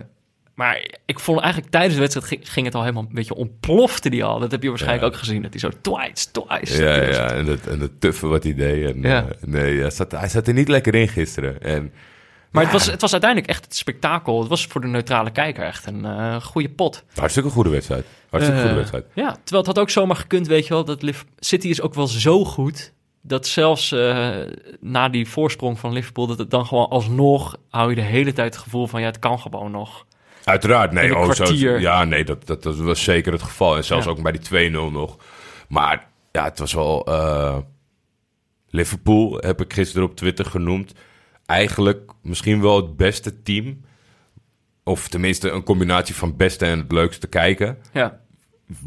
maar 0.59 0.85
ik 1.05 1.19
vond 1.19 1.39
eigenlijk 1.39 1.71
tijdens 1.71 1.93
de 1.93 1.99
wedstrijd 1.99 2.27
ging, 2.27 2.51
ging 2.51 2.65
het 2.65 2.75
al 2.75 2.81
helemaal 2.81 3.03
een 3.09 3.13
beetje 3.15 3.33
ontplofte 3.35 4.09
die 4.09 4.23
al. 4.23 4.39
Dat 4.39 4.51
heb 4.51 4.63
je 4.63 4.69
waarschijnlijk 4.69 5.03
Ja. 5.05 5.09
ook 5.13 5.17
gezien. 5.17 5.41
Dat 5.41 5.51
hij 5.51 5.59
zo 5.59 5.69
twice, 5.81 6.31
twice. 6.31 6.83
Ja, 6.83 7.01
ja, 7.01 7.31
en 7.31 7.45
het, 7.45 7.67
en 7.67 7.99
tuffe 7.99 8.27
wat 8.27 8.43
hij 8.43 8.53
deed. 8.55 8.93
En, 8.93 9.01
Ja. 9.01 9.25
eh, 9.25 9.29
nee, 9.41 9.79
hij 9.79 9.89
zat, 9.89 10.11
hij 10.11 10.27
zat 10.29 10.47
er 10.47 10.53
niet 10.53 10.67
lekker 10.67 10.95
in 10.95 11.07
gisteren. 11.07 11.61
En, 11.61 11.93
Maar 12.51 12.63
ja, 12.63 12.69
het, 12.69 12.77
was, 12.77 12.91
het 12.91 13.01
was 13.01 13.11
uiteindelijk 13.11 13.51
echt 13.51 13.63
het 13.65 13.75
spektakel. 13.75 14.39
Het 14.39 14.49
was 14.49 14.65
voor 14.65 14.81
de 14.81 14.87
neutrale 14.87 15.31
kijker 15.31 15.63
echt 15.65 15.85
een 15.85 16.05
eh, 16.05 16.41
goede 16.41 16.69
pot. 16.69 17.03
Hartstikke 17.15 17.49
goede 17.49 17.69
wedstrijd. 17.69 18.05
Hartstikke 18.29 18.59
Eh, 18.61 18.65
goede 18.65 18.79
wedstrijd. 18.79 19.05
Ja, 19.13 19.31
terwijl 19.43 19.57
het 19.65 19.75
had 19.75 19.79
ook 19.79 19.89
zomaar 19.89 20.15
gekund, 20.15 20.47
weet 20.47 20.67
je 20.67 20.73
wel. 20.73 20.85
Dat 20.85 21.03
City 21.39 21.67
is 21.67 21.81
ook 21.81 21.93
wel 21.93 22.07
zo 22.07 22.45
goed. 22.45 22.93
Dat 23.21 23.47
zelfs 23.47 23.91
na 24.79 25.09
die 25.09 25.27
voorsprong 25.27 25.79
van 25.79 25.93
Liverpool, 25.93 26.27
dat 26.27 26.37
het 26.37 26.51
dan 26.51 26.65
gewoon 26.65 26.89
alsnog 26.89 27.57
hou 27.69 27.89
je 27.89 27.95
de 27.95 28.01
hele 28.01 28.33
tijd 28.33 28.53
het 28.53 28.63
gevoel 28.63 28.87
van 28.87 28.99
ja, 29.01 29.07
het 29.07 29.19
kan 29.19 29.39
gewoon 29.39 29.71
nog. 29.71 30.05
Uiteraard, 30.43 30.91
nee. 30.91 31.17
Oh, 31.17 31.31
zo, 31.31 31.53
ja, 31.79 32.03
nee, 32.03 32.23
dat, 32.23 32.47
dat, 32.47 32.63
dat 32.63 32.75
was 32.77 33.03
zeker 33.03 33.31
het 33.31 33.41
geval. 33.43 33.75
En 33.77 33.83
zelfs 33.85 34.05
Ja. 34.05 34.11
ook 34.11 34.21
bij 34.21 34.31
die 34.31 34.69
2-0 34.69 34.71
nog. 34.91 35.17
Maar 35.67 36.07
ja, 36.31 36.43
het 36.43 36.59
was 36.59 36.73
wel... 36.73 37.05
eh, 37.05 37.57
Liverpool 38.69 39.37
heb 39.39 39.61
ik 39.61 39.73
gisteren 39.73 40.07
op 40.07 40.15
Twitter 40.15 40.45
genoemd. 40.45 40.93
Eigenlijk 41.45 42.11
misschien 42.21 42.61
wel 42.61 42.75
het 42.75 42.97
beste 42.97 43.41
team. 43.41 43.81
Of 44.83 45.07
tenminste 45.07 45.49
een 45.49 45.63
combinatie 45.63 46.15
van 46.15 46.37
beste 46.37 46.65
en 46.65 46.79
het 46.79 46.91
leukste 46.91 47.27
kijken. 47.27 47.77
Ja, 47.93 48.19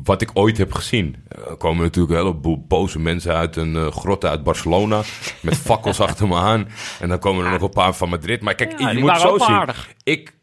wat 0.05 0.23
ik 0.23 0.31
ooit 0.35 0.59
heb 0.59 0.73
gezien. 0.73 1.17
Er 1.29 1.57
komen 1.57 1.83
natuurlijk 1.83 2.15
een 2.15 2.27
heleboel 2.27 2.65
boze 2.67 2.99
mensen 2.99 3.35
uit 3.35 3.57
een 3.57 3.77
eh, 3.77 3.87
grot 3.87 4.25
uit 4.25 4.43
Barcelona. 4.45 5.01
Met 5.41 5.57
fakkels 5.57 6.01
achter 6.07 6.29
me 6.29 6.37
aan. 6.37 6.69
En 7.01 7.09
dan 7.09 7.19
komen 7.19 7.45
er 7.45 7.51
nog 7.53 7.63
een 7.63 7.71
paar 7.71 7.95
van 7.95 8.09
Madrid. 8.09 8.41
Maar 8.43 8.55
kijk, 8.55 8.79
Ja, 8.81 8.91
je 8.91 8.99
moet 8.99 9.21
zo 9.21 9.39
zien. 9.39 9.47
aardig. 9.47 9.89
Ik 10.03 10.35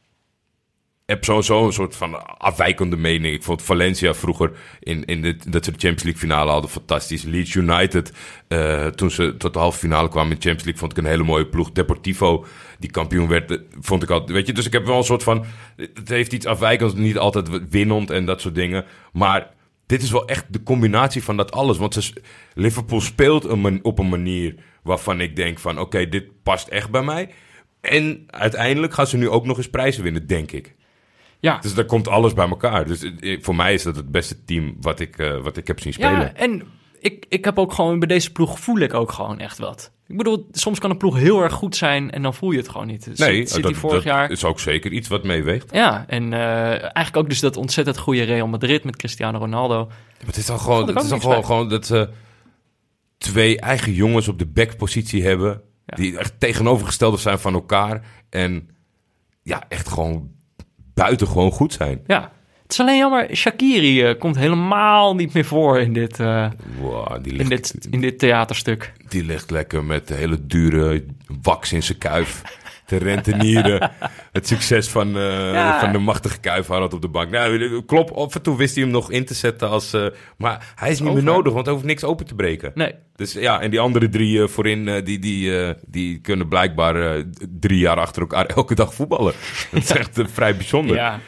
heb 1.10 1.24
sowieso 1.24 1.66
een 1.66 1.74
soort 1.74 1.95
van 1.95 2.38
afwijkende 2.38 2.97
mening. 2.97 3.34
Ik 3.34 3.43
vond 3.43 3.62
Valencia 3.62 4.14
vroeger 4.14 4.51
in, 4.80 5.05
in 5.05 5.22
dat 5.47 5.66
ze 5.66 5.72
de 5.72 5.78
Champions 5.80 6.03
League 6.03 6.22
finale 6.22 6.51
hadden 6.51 6.70
fantastisch. 6.70 7.24
Leeds 7.24 7.53
United, 7.53 8.14
eh, 8.47 8.86
toen 8.88 9.12
ze 9.12 9.38
tot 9.38 9.53
de 9.53 9.60
halve 9.60 9.80
finale 9.80 10.10
kwamen 10.10 10.32
in 10.32 10.36
de 10.36 10.41
Champions 10.41 10.64
League, 10.64 10.80
vond 10.80 10.91
ik 10.91 10.97
een 10.97 11.10
hele 11.10 11.24
mooie 11.24 11.47
ploeg. 11.47 11.72
Deportivo, 11.72 12.45
die 12.80 12.91
kampioen 12.91 13.28
werd, 13.28 13.51
eh, 13.51 13.57
vond 13.80 14.03
ik 14.03 14.10
altijd, 14.10 14.32
weet 14.32 14.47
je. 14.47 14.53
Dus 14.53 14.66
ik 14.66 14.74
heb 14.74 14.86
wel 14.86 14.97
een 14.97 15.03
soort 15.03 15.24
van, 15.24 15.45
het 15.76 16.10
heeft 16.10 16.34
iets 16.34 16.45
afwijkends, 16.45 16.93
niet 16.93 17.18
altijd 17.18 17.70
winnend 17.70 18.10
en 18.10 18.26
dat 18.26 18.41
soort 18.41 18.55
dingen. 18.55 18.86
Maar 19.14 19.51
dit 19.86 20.01
is 20.01 20.12
wel 20.12 20.28
echt 20.28 20.45
de 20.49 20.64
combinatie 20.64 21.24
van 21.24 21.38
dat 21.38 21.51
alles. 21.51 21.78
Want 21.78 21.93
ze, 21.93 22.14
Liverpool 22.53 23.01
speelt 23.01 23.45
op 23.82 23.99
een 23.99 24.10
manier 24.10 24.55
waarvan 24.84 25.22
ik 25.22 25.36
denk 25.36 25.60
van, 25.60 25.80
oké, 25.80 26.10
dit 26.10 26.43
past 26.43 26.68
echt 26.68 26.89
bij 26.89 27.03
mij. 27.03 27.30
En 27.82 28.24
uiteindelijk 28.28 28.93
gaan 28.93 29.07
ze 29.07 29.18
nu 29.18 29.30
ook 29.30 29.45
nog 29.45 29.57
eens 29.57 29.70
prijzen 29.70 30.03
winnen, 30.03 30.28
denk 30.28 30.51
ik. 30.51 30.78
Ja, 31.40 31.58
Dus 31.58 31.74
daar 31.74 31.86
komt 31.86 32.08
alles 32.08 32.34
bij 32.34 32.50
elkaar. 32.50 32.86
Dus 32.86 33.04
eh, 33.20 33.38
voor 33.42 33.56
mij 33.56 33.74
is 33.74 33.84
dat 33.84 33.96
het 33.96 34.12
beste 34.12 34.44
team 34.44 34.76
wat 34.82 35.00
ik, 35.00 35.18
eh, 35.18 35.42
wat 35.42 35.58
ik 35.58 35.68
heb 35.68 35.80
zien 35.80 35.94
spelen. 35.94 36.20
ja 36.20 36.34
en 36.34 36.64
ik, 37.00 37.26
ik 37.30 37.46
heb 37.46 37.60
ook 37.60 37.74
gewoon 37.74 38.00
bij 38.00 38.08
deze 38.08 38.32
ploeg 38.32 38.60
voel 38.60 38.78
ik 38.78 38.94
ook 38.94 39.12
gewoon 39.12 39.40
echt 39.40 39.58
wat. 39.58 39.92
Ik 40.08 40.18
bedoel, 40.18 40.48
soms 40.52 40.80
kan 40.80 40.90
een 40.90 40.98
ploeg 40.98 41.18
heel 41.18 41.42
erg 41.42 41.54
goed 41.54 41.76
zijn 41.76 42.12
en 42.12 42.22
dan 42.22 42.34
voel 42.34 42.52
je 42.52 42.58
het 42.58 42.70
gewoon 42.70 42.88
niet. 42.88 43.18
nee, 43.18 43.46
zit 43.46 43.62
dat, 43.62 43.72
die 43.72 43.82
vorig 43.82 43.96
dat 43.96 44.04
jaar. 44.04 44.32
is 44.32 44.44
ook 44.44 44.60
zeker 44.60 44.92
iets 44.92 45.08
wat 45.08 45.24
meeweegt. 45.24 45.74
Ja, 45.74 46.06
en 46.08 46.34
eh, 46.34 46.40
eigenlijk 46.70 47.18
ook 47.18 47.30
dus 47.30 47.40
dat 47.40 47.58
ontzettend 47.58 47.98
goede 47.98 48.24
Real 48.24 48.48
Madrid 48.48 48.84
met 48.84 48.96
Cristiano 48.96 49.38
Ronaldo. 49.40 49.86
Maar 49.86 50.26
het 50.26 50.38
is 50.38 50.46
dan 50.46 50.60
gewoon, 50.60 50.88
het 50.88 51.04
is 51.04 51.10
dan 51.10 51.22
gewoon, 51.22 51.36
bij. 51.36 51.46
gewoon 51.46 51.70
dat 51.70 51.86
ze 51.86 52.10
twee 53.18 53.60
eigen 53.60 53.94
jongens 53.94 54.28
op 54.28 54.40
de 54.40 54.46
backpositie 54.48 55.24
hebben. 55.24 55.62
Ja. 55.86 55.96
Die 55.96 56.18
echt 56.18 56.40
tegenovergestelde 56.40 57.18
zijn 57.18 57.40
van 57.40 57.54
elkaar. 57.54 58.06
En 58.30 58.70
ja, 59.44 59.64
echt 59.68 59.88
gewoon 59.90 60.32
buitengewoon 61.04 61.52
goed 61.52 61.74
zijn. 61.74 62.02
Ja, 62.08 62.32
het 62.64 62.72
is 62.72 62.80
alleen 62.80 62.97
jammer, 62.97 63.36
Shakiri 63.36 64.04
eh, 64.04 64.20
komt 64.20 64.38
helemaal 64.38 65.16
niet 65.16 65.34
meer 65.34 65.45
voor 65.45 65.80
in 65.80 65.93
dit, 65.93 66.20
eh, 66.20 66.47
Wow, 66.80 67.24
die, 67.24 67.34
in 67.34 67.50
dit, 67.50 67.88
in 67.91 68.02
dit 68.02 68.20
theaterstuk. 68.20 68.93
die 69.08 69.24
ligt 69.26 69.52
lekker 69.52 69.84
met 69.84 70.10
hele 70.10 70.45
dure 70.45 71.06
wax 71.41 71.74
in 71.74 71.84
zijn 71.84 71.97
kuif. 71.97 72.41
Te 72.90 72.98
rentenieren. 72.98 73.92
Het 74.32 74.48
succes 74.48 74.90
van, 74.90 75.18
eh, 75.18 75.52
Ja. 75.54 75.80
van 75.80 75.92
de 75.92 75.98
machtige 75.98 76.40
kuifhouder 76.40 76.94
op 76.94 77.02
de 77.02 77.08
bank. 77.08 77.30
Nou, 77.30 77.82
klopt, 77.86 78.14
af 78.16 78.36
en 78.36 78.42
toe 78.42 78.58
wist 78.58 78.76
hij 78.76 78.84
hem 78.84 78.94
nog 78.94 79.12
in 79.12 79.26
te 79.26 79.34
zetten 79.34 79.70
als... 79.70 79.94
eh, 79.94 80.06
maar 80.38 80.74
hij 80.76 80.92
is 80.92 81.00
niet 81.00 81.14
meer 81.14 81.24
nodig, 81.24 81.54
want 81.54 81.66
hij 81.66 81.74
hoeft 81.76 81.86
niks 81.88 82.04
open 82.04 82.26
te 82.26 82.36
breken. 82.36 82.72
Nee, 82.76 82.94
Dus 83.16 83.34
ja, 83.34 83.62
en 83.62 83.70
die 83.72 83.80
andere 83.80 84.10
drie 84.10 84.42
eh, 84.42 84.48
voorin, 84.48 85.04
die, 85.04 85.20
die, 85.20 85.74
die 85.88 86.20
kunnen 86.22 86.48
blijkbaar 86.48 87.24
drie 87.60 87.80
jaar 87.80 87.98
achter 87.98 88.22
elkaar 88.22 88.46
elke 88.56 88.76
dag 88.76 88.94
voetballen. 88.94 89.34
Dat 89.72 89.84
is 89.84 89.92
echt 89.92 90.20
vrij 90.26 90.56
bijzonder. 90.56 90.96
ja. 90.96 91.20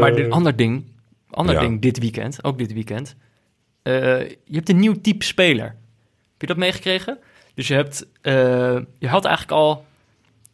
Maar 0.00 0.12
een 0.16 0.32
ander 0.32 0.56
ding, 0.56 0.84
ander 1.30 1.54
ja. 1.54 1.60
ding 1.60 1.80
dit 1.80 1.98
weekend, 1.98 2.44
ook 2.44 2.58
dit 2.58 2.72
weekend. 2.72 3.16
je 3.82 4.36
hebt 4.52 4.68
een 4.68 4.80
nieuw 4.80 5.00
type 5.00 5.24
speler. 5.24 5.64
Heb 5.64 6.40
je 6.40 6.46
dat 6.46 6.56
meegekregen? 6.56 7.18
Dus 7.54 7.68
je 7.68 7.74
hebt, 7.74 8.06
je 8.98 9.08
had 9.08 9.24
eigenlijk 9.24 9.56
al 9.60 9.84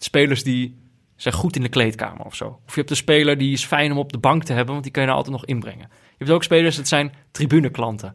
spelers 0.05 0.43
die 0.43 0.79
zijn 1.17 1.35
goed 1.35 1.57
in 1.57 1.63
de 1.63 1.69
kleedkamer 1.69 2.25
of 2.27 2.35
zo. 2.35 2.47
Of 2.67 2.75
je 2.75 2.79
hebt 2.79 2.91
een 2.91 2.97
speler 2.97 3.39
die 3.39 3.53
is 3.53 3.65
fijn 3.65 3.93
om 3.93 3.99
op 3.99 4.13
de 4.13 4.19
bank 4.19 4.45
te 4.45 4.53
hebben, 4.53 4.73
want 4.73 4.83
die 4.85 4.93
kun 4.93 5.03
je 5.03 5.11
altijd 5.11 5.35
nog 5.35 5.45
inbrengen. 5.45 5.89
Je 5.91 6.17
hebt 6.25 6.31
ook 6.31 6.43
spelers, 6.43 6.77
dat 6.77 6.89
zijn 6.89 7.13
tribuneklanten. 7.31 8.15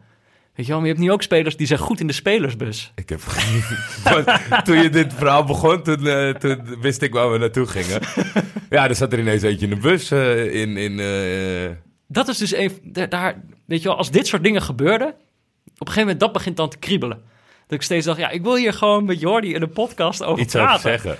Weet 0.56 0.66
je 0.66 0.72
wel, 0.72 0.82
maar 0.82 0.90
je 0.90 0.94
hebt 0.96 1.06
nu 1.06 1.12
ook 1.14 1.22
spelers 1.22 1.58
die 1.58 1.68
zijn 1.68 1.80
goed 1.80 2.00
in 2.00 2.08
de 2.08 2.14
spelersbus. 2.14 2.92
Ik 2.96 3.10
heb 3.10 3.20
toen 4.66 4.82
je 4.82 4.90
dit 4.90 5.14
verhaal 5.14 5.44
begon, 5.44 5.84
toen, 5.84 6.08
eh, 6.08 6.30
toen 6.30 6.80
wist 6.82 7.02
ik 7.02 7.14
waar 7.14 7.32
we 7.32 7.38
naartoe 7.38 7.66
gingen. 7.68 8.02
ja, 8.70 8.90
er 8.90 8.96
zat 8.96 9.14
er 9.14 9.20
ineens 9.20 9.42
eentje 9.42 9.66
in 9.68 9.74
de 9.74 9.80
bus 9.82 10.12
eh, 10.12 10.54
in... 10.62 10.78
in 10.78 11.00
eh, 11.00 11.72
Dat 12.08 12.28
is 12.28 12.38
dus 12.38 12.52
even, 12.52 12.80
da- 12.84 13.06
daar, 13.06 13.42
weet 13.66 13.82
je 13.82 13.88
wel, 13.88 13.98
als 13.98 14.12
dit 14.12 14.28
soort 14.28 14.44
dingen 14.44 14.62
gebeurden, 14.62 15.08
op 15.08 15.16
een 15.66 15.78
gegeven 15.78 16.02
moment 16.02 16.20
dat 16.20 16.32
begint 16.32 16.58
dan 16.58 16.70
te 16.70 16.78
kriebelen. 16.78 17.22
Dat 17.68 17.78
ik 17.78 17.82
steeds 17.82 18.06
dacht, 18.06 18.20
ja, 18.20 18.30
ik 18.30 18.42
wil 18.44 18.56
hier 18.56 18.74
gewoon 18.74 19.06
met 19.06 19.20
Jordi 19.20 19.54
in 19.54 19.62
een 19.62 19.72
podcast 19.74 20.24
over 20.24 20.44
iets 20.44 20.56
over 20.56 20.68
praten. 20.68 20.90
zeggen. 20.92 21.18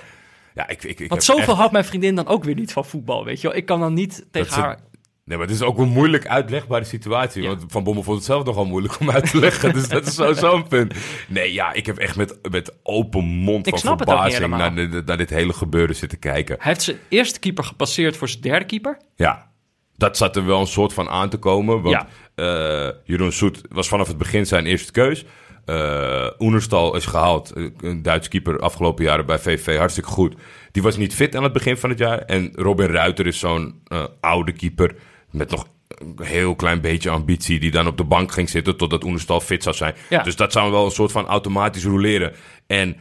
Ja, 0.56 0.68
ik, 0.68 0.84
ik, 0.84 1.00
ik 1.00 1.08
Want 1.08 1.24
zoveel 1.24 1.42
echt- 1.46 1.52
houdt 1.56 1.72
mijn 1.72 1.84
vriendin 1.84 2.14
dan 2.14 2.26
ook 2.26 2.44
weer 2.44 2.54
niet 2.54 2.72
van 2.72 2.84
voetbal, 2.84 3.24
weet 3.24 3.40
je 3.40 3.48
wel. 3.48 3.56
Ik 3.56 3.66
kan 3.66 3.80
dan 3.80 3.94
niet 3.94 4.26
tegen 4.30 4.52
ze- 4.52 4.60
haar... 4.60 4.78
Nee, 5.24 5.38
maar 5.38 5.46
het 5.46 5.56
is 5.56 5.62
ook 5.62 5.78
een 5.78 5.88
moeilijk 5.88 6.26
uitlegbare 6.26 6.84
situatie. 6.84 7.42
Ja. 7.42 7.48
Want 7.48 7.64
Van 7.68 7.84
Bommel 7.84 8.02
vond 8.02 8.16
het 8.16 8.26
zelf 8.26 8.44
nogal 8.44 8.64
moeilijk 8.64 9.00
om 9.00 9.10
uit 9.10 9.30
te 9.30 9.38
leggen. 9.38 9.72
dus 9.72 9.88
dat 9.88 10.06
is 10.06 10.14
sowieso 10.14 10.54
een 10.54 10.68
punt. 10.76 10.94
Nee, 11.28 11.52
ja, 11.52 11.72
ik 11.72 11.86
heb 11.86 11.98
echt 11.98 12.16
met, 12.16 12.38
met 12.50 12.72
open 12.82 13.24
mond 13.24 13.66
Ik 13.66 13.78
van 13.78 13.96
verbazing 13.96 14.48
naar, 14.50 14.60
helemaal. 14.70 14.90
dit- 14.90 15.06
naar 15.06 15.16
dit 15.16 15.30
hele 15.30 15.52
gebeuren 15.52 15.96
zitten 15.96 16.18
kijken. 16.18 16.56
Hij 16.58 16.66
heeft 16.72 16.82
zijn 16.82 16.96
eerste 17.08 17.38
keeper 17.38 17.64
gepasseerd 17.64 18.16
voor 18.16 18.28
zijn 18.28 18.40
derde 18.42 18.64
keeper. 18.66 18.98
Ja, 19.16 19.50
dat 19.96 20.16
zat 20.16 20.36
er 20.36 20.46
wel 20.46 20.60
een 20.60 20.66
soort 20.66 20.92
van 20.92 21.08
aan 21.08 21.28
te 21.28 21.36
komen. 21.36 21.82
Want 21.82 22.04
Ja. 22.34 22.86
eh, 22.88 22.92
Jeroen 23.04 23.32
Soet 23.32 23.60
was 23.68 23.88
vanaf 23.88 24.08
het 24.08 24.18
begin 24.18 24.46
zijn 24.46 24.66
eerste 24.66 24.92
keus. 24.92 25.24
Eh 25.66 26.26
Oenerstal 26.38 26.96
is 26.96 27.06
gehaald. 27.06 27.50
eh, 27.52 27.64
Een 27.80 28.02
Duits 28.02 28.28
keeper 28.28 28.58
afgelopen 28.58 29.04
jaren 29.04 29.26
bij 29.26 29.38
VV. 29.38 29.76
Hartstikke 29.76 30.10
goed. 30.10 30.34
Die 30.72 30.82
was 30.82 30.96
niet 30.96 31.14
fit 31.14 31.36
aan 31.36 31.42
het 31.42 31.52
begin 31.52 31.76
van 31.76 31.90
het 31.90 31.98
jaar. 31.98 32.18
En 32.18 32.50
Robin 32.54 32.86
Ruiter 32.86 33.26
is 33.26 33.38
zo'n 33.38 33.80
eh, 33.86 34.04
oude 34.20 34.52
keeper 34.52 34.94
met 35.30 35.50
nog 35.50 35.66
een 35.88 36.16
heel 36.22 36.54
klein 36.54 36.80
beetje 36.80 37.10
ambitie... 37.10 37.60
die 37.60 37.70
dan 37.70 37.86
op 37.86 37.96
de 37.96 38.04
bank 38.04 38.32
ging 38.32 38.48
zitten 38.48 38.76
totdat 38.76 39.04
Oenerstal 39.04 39.40
fit 39.40 39.62
zou 39.62 39.76
zijn. 39.76 39.94
Ja. 40.08 40.22
Dus 40.22 40.36
dat 40.36 40.52
zou 40.52 40.70
wel 40.70 40.84
een 40.84 40.90
soort 40.90 41.12
van 41.12 41.26
automatisch 41.26 41.84
roleren. 41.84 42.32
En 42.66 42.96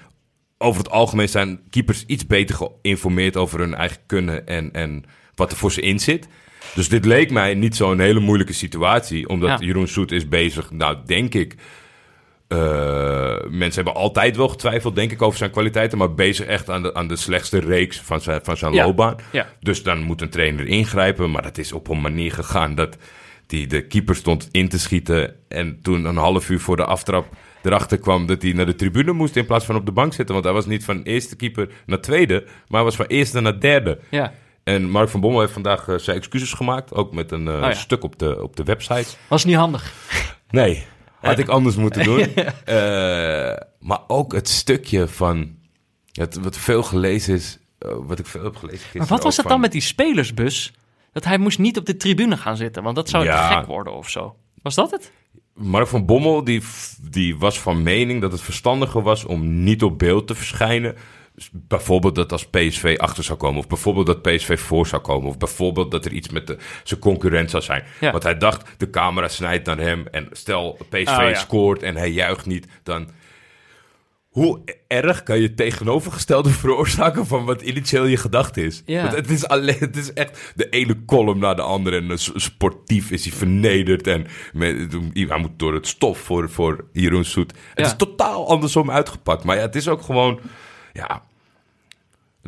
over 0.57 0.83
het 0.83 0.91
algemeen 0.91 1.29
zijn 1.29 1.59
keepers 1.69 2.03
iets 2.05 2.27
beter 2.27 2.55
geïnformeerd 2.55 3.37
over 3.37 3.59
hun 3.59 3.73
eigen 3.75 3.97
kunnen 4.05 4.47
en, 4.47 4.73
en 4.73 5.03
wat 5.35 5.51
er 5.51 5.57
voor 5.57 5.71
ze 5.71 5.81
in 5.81 5.99
zit. 5.99 6.27
Dus 6.75 6.89
dit 6.89 7.05
leek 7.05 7.31
mij 7.31 7.53
niet 7.53 7.75
zo'n 7.75 7.99
hele 7.99 8.19
moeilijke 8.19 8.53
situatie, 8.53 9.27
omdat 9.29 9.59
Ja. 9.59 9.65
Jeroen 9.65 9.87
Soet 9.87 10.11
is 10.11 10.27
bezig, 10.27 10.71
nou 10.71 10.97
denk 11.05 11.33
ik. 11.33 11.55
Eh, 12.47 13.35
mensen 13.49 13.83
hebben 13.83 14.01
altijd 14.01 14.35
wel 14.35 14.47
getwijfeld, 14.47 14.95
denk 14.95 15.11
ik, 15.11 15.21
over 15.21 15.37
zijn 15.37 15.51
kwaliteiten, 15.51 15.97
maar 15.97 16.13
bezig 16.13 16.45
echt 16.45 16.69
aan 16.69 16.81
de, 16.83 16.93
aan 16.93 17.07
de 17.07 17.15
slechtste 17.15 17.59
reeks 17.59 17.99
van 18.01 18.21
zijn, 18.21 18.39
van 18.43 18.57
zijn 18.57 18.73
Ja. 18.73 18.85
loopbaan. 18.85 19.15
Ja. 19.31 19.47
Dus 19.59 19.83
dan 19.83 19.99
moet 20.01 20.21
een 20.21 20.29
trainer 20.29 20.67
ingrijpen, 20.67 21.31
maar 21.31 21.41
dat 21.41 21.57
is 21.57 21.71
op 21.71 21.87
een 21.87 22.01
manier 22.01 22.31
gegaan 22.31 22.75
dat 22.75 22.97
die 23.47 23.67
de 23.67 23.87
keeper 23.87 24.15
stond 24.15 24.47
in 24.51 24.69
te 24.69 24.79
schieten 24.79 25.35
en 25.47 25.79
toen 25.81 26.05
een 26.05 26.17
half 26.17 26.49
uur 26.49 26.59
voor 26.59 26.75
de 26.75 26.85
aftrap 26.85 27.27
erachter 27.63 27.97
kwam 27.97 28.25
dat 28.25 28.41
hij 28.41 28.51
naar 28.53 28.65
de 28.65 28.75
tribune 28.75 29.11
moest 29.11 29.35
in 29.35 29.45
plaats 29.45 29.65
van 29.65 29.75
op 29.75 29.85
de 29.85 29.91
bank 29.91 30.13
zitten, 30.13 30.33
want 30.33 30.45
hij 30.47 30.53
was 30.55 30.65
niet 30.65 30.85
van 30.85 31.01
eerste 31.03 31.35
keeper 31.35 31.69
naar 31.85 32.01
tweede, 32.01 32.43
maar 32.43 32.51
hij 32.79 32.83
was 32.83 32.95
van 32.95 33.05
eerste 33.05 33.39
naar 33.41 33.59
derde. 33.59 33.99
Ja, 34.09 34.33
En 34.63 34.89
Mark 34.89 35.09
van 35.09 35.19
Bommel 35.19 35.39
heeft 35.39 35.53
vandaag 35.53 35.87
eh, 35.87 35.95
zijn 35.97 36.17
excuses 36.17 36.53
gemaakt, 36.53 36.93
ook 36.93 37.13
met 37.13 37.31
een 37.31 37.47
eh, 37.47 37.53
Oh 37.53 37.59
ja. 37.59 37.73
stuk 37.73 38.03
op 38.03 38.19
de, 38.19 38.41
op 38.43 38.55
de 38.55 38.63
website. 38.63 39.15
was 39.27 39.45
niet 39.45 39.55
handig. 39.55 39.93
Nee, 40.49 40.83
had 41.21 41.39
ik 41.39 41.47
anders 41.47 41.75
moeten 41.75 42.03
doen. 42.03 42.27
Eh, 42.65 43.53
maar 43.79 43.99
ook 44.07 44.33
het 44.33 44.49
stukje 44.49 45.07
van, 45.07 45.55
het, 46.11 46.35
wat 46.35 46.57
veel 46.57 46.83
gelezen 46.83 47.33
is, 47.33 47.57
eh, 47.79 47.89
wat 48.01 48.19
ik 48.19 48.25
veel 48.25 48.43
heb 48.43 48.55
gelezen 48.55 48.87
Maar 48.93 49.07
wat 49.07 49.23
was 49.23 49.33
het 49.37 49.41
van- 49.41 49.51
dan 49.51 49.61
met 49.61 49.71
die 49.71 49.81
spelersbus? 49.81 50.73
Dat 51.11 51.23
hij 51.23 51.37
moest 51.37 51.59
niet 51.59 51.77
op 51.77 51.85
de 51.85 51.97
tribune 51.97 52.37
gaan 52.37 52.57
zitten, 52.57 52.83
want 52.83 52.95
dat 52.95 53.09
zou 53.09 53.23
Ja. 53.23 53.57
gek 53.57 53.65
worden 53.65 53.93
of 53.93 54.09
zo. 54.09 54.35
Was 54.61 54.75
dat 54.75 54.91
het? 54.91 55.11
Mark 55.53 55.87
van 55.87 56.05
Bommel 56.05 56.43
die, 56.43 56.61
die 57.01 57.37
was 57.37 57.59
van 57.59 57.83
mening 57.83 58.21
dat 58.21 58.31
het 58.31 58.41
verstandiger 58.41 59.01
was 59.01 59.25
om 59.25 59.63
niet 59.63 59.83
op 59.83 59.99
beeld 59.99 60.27
te 60.27 60.35
verschijnen. 60.35 60.95
Dus 61.35 61.49
bijvoorbeeld 61.53 62.15
dat 62.15 62.31
als 62.31 62.47
PSV 62.47 62.95
achter 62.97 63.23
zou 63.23 63.37
komen, 63.37 63.59
of 63.59 63.67
bijvoorbeeld 63.67 64.05
dat 64.05 64.21
PSV 64.21 64.59
voor 64.59 64.87
zou 64.87 65.01
komen, 65.01 65.29
of 65.29 65.37
bijvoorbeeld 65.37 65.91
dat 65.91 66.05
er 66.05 66.11
iets 66.11 66.29
met 66.29 66.47
de, 66.47 66.57
zijn 66.83 66.99
concurrent 66.99 67.49
zou 67.49 67.63
zijn. 67.63 67.83
Ja. 67.99 68.11
Want 68.11 68.23
hij 68.23 68.37
dacht, 68.37 68.69
de 68.77 68.89
camera 68.89 69.27
snijdt 69.27 69.65
naar 69.65 69.77
hem 69.77 70.07
en 70.11 70.27
stel 70.31 70.77
PSV 70.89 71.07
Oh, 71.07 71.29
ja. 71.29 71.33
scoort 71.33 71.83
en 71.83 71.95
hij 71.95 72.11
juicht 72.11 72.45
niet, 72.45 72.67
dan... 72.83 73.09
Hoe 74.29 74.61
erg 74.87 75.23
kan 75.23 75.39
je 75.39 75.53
tegenovergestelde 75.53 76.49
veroorzaken 76.63 77.25
van 77.25 77.45
wat 77.45 77.61
initieel 77.61 78.05
je 78.05 78.17
gedachte 78.17 78.65
is? 78.65 78.83
Ja. 78.85 79.01
Want 79.01 79.15
het 79.15 79.29
is, 79.29 79.47
alleen, 79.47 79.77
het 79.79 79.95
is 79.95 80.13
echt 80.13 80.53
de 80.55 80.69
ene 80.69 81.05
column 81.05 81.39
naar 81.39 81.55
de 81.55 81.61
andere. 81.61 81.97
En 81.97 82.11
eh, 82.11 82.17
sportief 82.17 83.11
is 83.11 83.25
hij 83.25 83.33
vernederd. 83.33 84.07
En 84.07 84.27
met, 84.53 84.97
hij 85.13 85.39
moet 85.39 85.59
door 85.59 85.73
het 85.73 85.87
stof 85.87 86.17
voor, 86.17 86.49
voor 86.49 86.85
Jeroen 86.91 87.25
Soet. 87.25 87.53
Het 87.73 87.85
is 87.85 87.95
totaal 87.95 88.47
andersom 88.47 88.91
uitgepakt. 88.91 89.43
Maar 89.43 89.55
ja, 89.55 89.61
het 89.61 89.75
is 89.75 89.87
ook 89.87 90.01
gewoon... 90.01 90.39
Ja, 90.95 91.21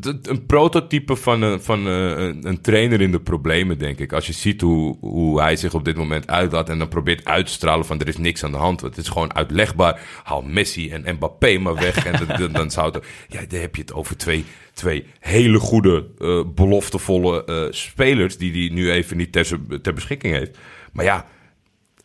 een 0.02 0.46
prototype 0.46 1.16
van, 1.16 1.42
een, 1.42 1.62
van 1.62 1.86
een, 1.86 2.48
een 2.48 2.62
trainer 2.62 3.02
in 3.02 3.12
de 3.12 3.20
problemen, 3.20 3.78
denk 3.78 4.00
ik. 4.00 4.14
Als 4.14 4.28
je 4.28 4.34
ziet 4.34 4.62
hoe, 4.62 4.98
hoe 5.00 5.42
hij 5.42 5.56
zich 5.56 5.74
op 5.74 5.86
dit 5.86 5.96
moment 5.96 6.28
uitlaat... 6.28 6.70
en 6.70 6.80
dan 6.80 6.88
probeert 6.88 7.26
uit 7.26 7.46
te 7.46 7.52
stralen 7.52 7.86
van 7.86 8.00
er 8.00 8.08
is 8.08 8.18
niks 8.18 8.44
aan 8.44 8.52
de 8.52 8.58
hand. 8.58 8.82
Het 8.82 8.98
is 8.98 9.08
gewoon 9.08 9.36
uitlegbaar. 9.36 10.02
Haal 10.24 10.42
Messi 10.42 10.90
en 10.90 11.16
Mbappé 11.16 11.58
maar 11.58 11.76
weg. 11.76 12.06
en 12.06 12.28
dan, 12.38 12.52
dan, 12.52 12.72
zou 12.72 12.92
het... 12.92 13.06
Ja, 13.28 13.46
dan 13.48 13.60
heb 13.60 13.76
je 13.76 13.82
het 13.82 13.94
over 13.94 14.18
twee, 14.18 14.46
twee 14.74 15.06
hele 15.20 15.60
goede, 15.60 16.08
eh, 16.18 16.44
beloftevolle 16.56 17.46
eh, 17.46 17.66
spelers... 17.70 18.38
die 18.38 18.52
hij 18.52 18.76
nu 18.76 18.92
even 18.92 19.18
niet 19.18 19.32
ter, 19.32 19.60
ter 19.82 19.94
beschikking 19.94 20.34
heeft. 20.34 20.58
Maar 20.92 21.06
ja... 21.06 21.26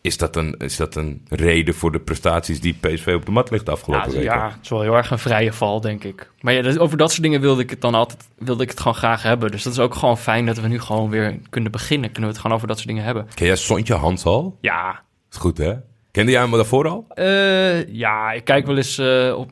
Is 0.02 0.16
dat, 0.16 0.36
een, 0.36 0.54
is 0.58 0.76
dat 0.76 0.94
een 0.96 1.26
reden 1.28 1.74
voor 1.74 1.92
de 1.92 2.00
prestaties 2.00 2.60
die 2.60 2.74
PSV 2.80 3.12
op 3.16 3.26
de 3.26 3.32
mat 3.32 3.50
ligt 3.50 3.66
Ja, 3.66 3.72
afgelopen 3.72 4.10
weken? 4.10 4.22
ja, 4.24 4.46
het 4.46 4.58
is 4.62 4.68
wel 4.68 4.80
heel 4.82 4.94
erg 4.96 5.10
een 5.10 5.18
vrije 5.18 5.52
val, 5.52 5.80
denk 5.80 6.04
ik. 6.04 6.30
Maar 6.40 6.52
ja, 6.52 6.76
over 6.78 6.96
dat 6.96 7.10
soort 7.10 7.22
dingen 7.22 7.40
wilde 7.40 7.62
ik 7.62 7.70
het 7.70 7.80
dan 7.80 7.94
altijd 7.94 8.28
wilde 8.38 8.62
ik 8.62 8.68
het 8.70 8.78
gewoon 8.78 8.94
graag 8.94 9.22
hebben. 9.22 9.50
Dus 9.50 9.62
dat 9.62 9.72
is 9.72 9.78
ook 9.78 9.94
gewoon 9.94 10.18
fijn 10.18 10.46
dat 10.46 10.58
we 10.60 10.68
nu 10.68 10.80
gewoon 10.80 11.10
weer 11.10 11.38
kunnen 11.50 11.72
beginnen. 11.72 12.10
Kunnen 12.12 12.22
we 12.30 12.34
het 12.34 12.38
gewoon 12.40 12.56
over 12.56 12.68
dat 12.68 12.76
soort 12.76 12.88
dingen 12.88 13.04
hebben. 13.04 13.26
Ken 13.34 13.46
jij 13.46 13.56
Sontje 13.56 13.94
Hans 13.94 14.24
al? 14.24 14.58
Ja, 14.60 15.02
Is 15.30 15.36
goed, 15.36 15.58
hè? 15.58 15.74
Kende 16.10 16.32
jij 16.32 16.40
hem 16.40 16.50
daarvoor 16.50 16.88
al? 16.88 17.04
Eh, 17.08 17.88
ja, 17.94 18.32
ik 18.32 18.44
kijk 18.44 18.66
wel 18.66 18.76
eens 18.76 18.98
eh, 18.98 19.34
op. 19.36 19.50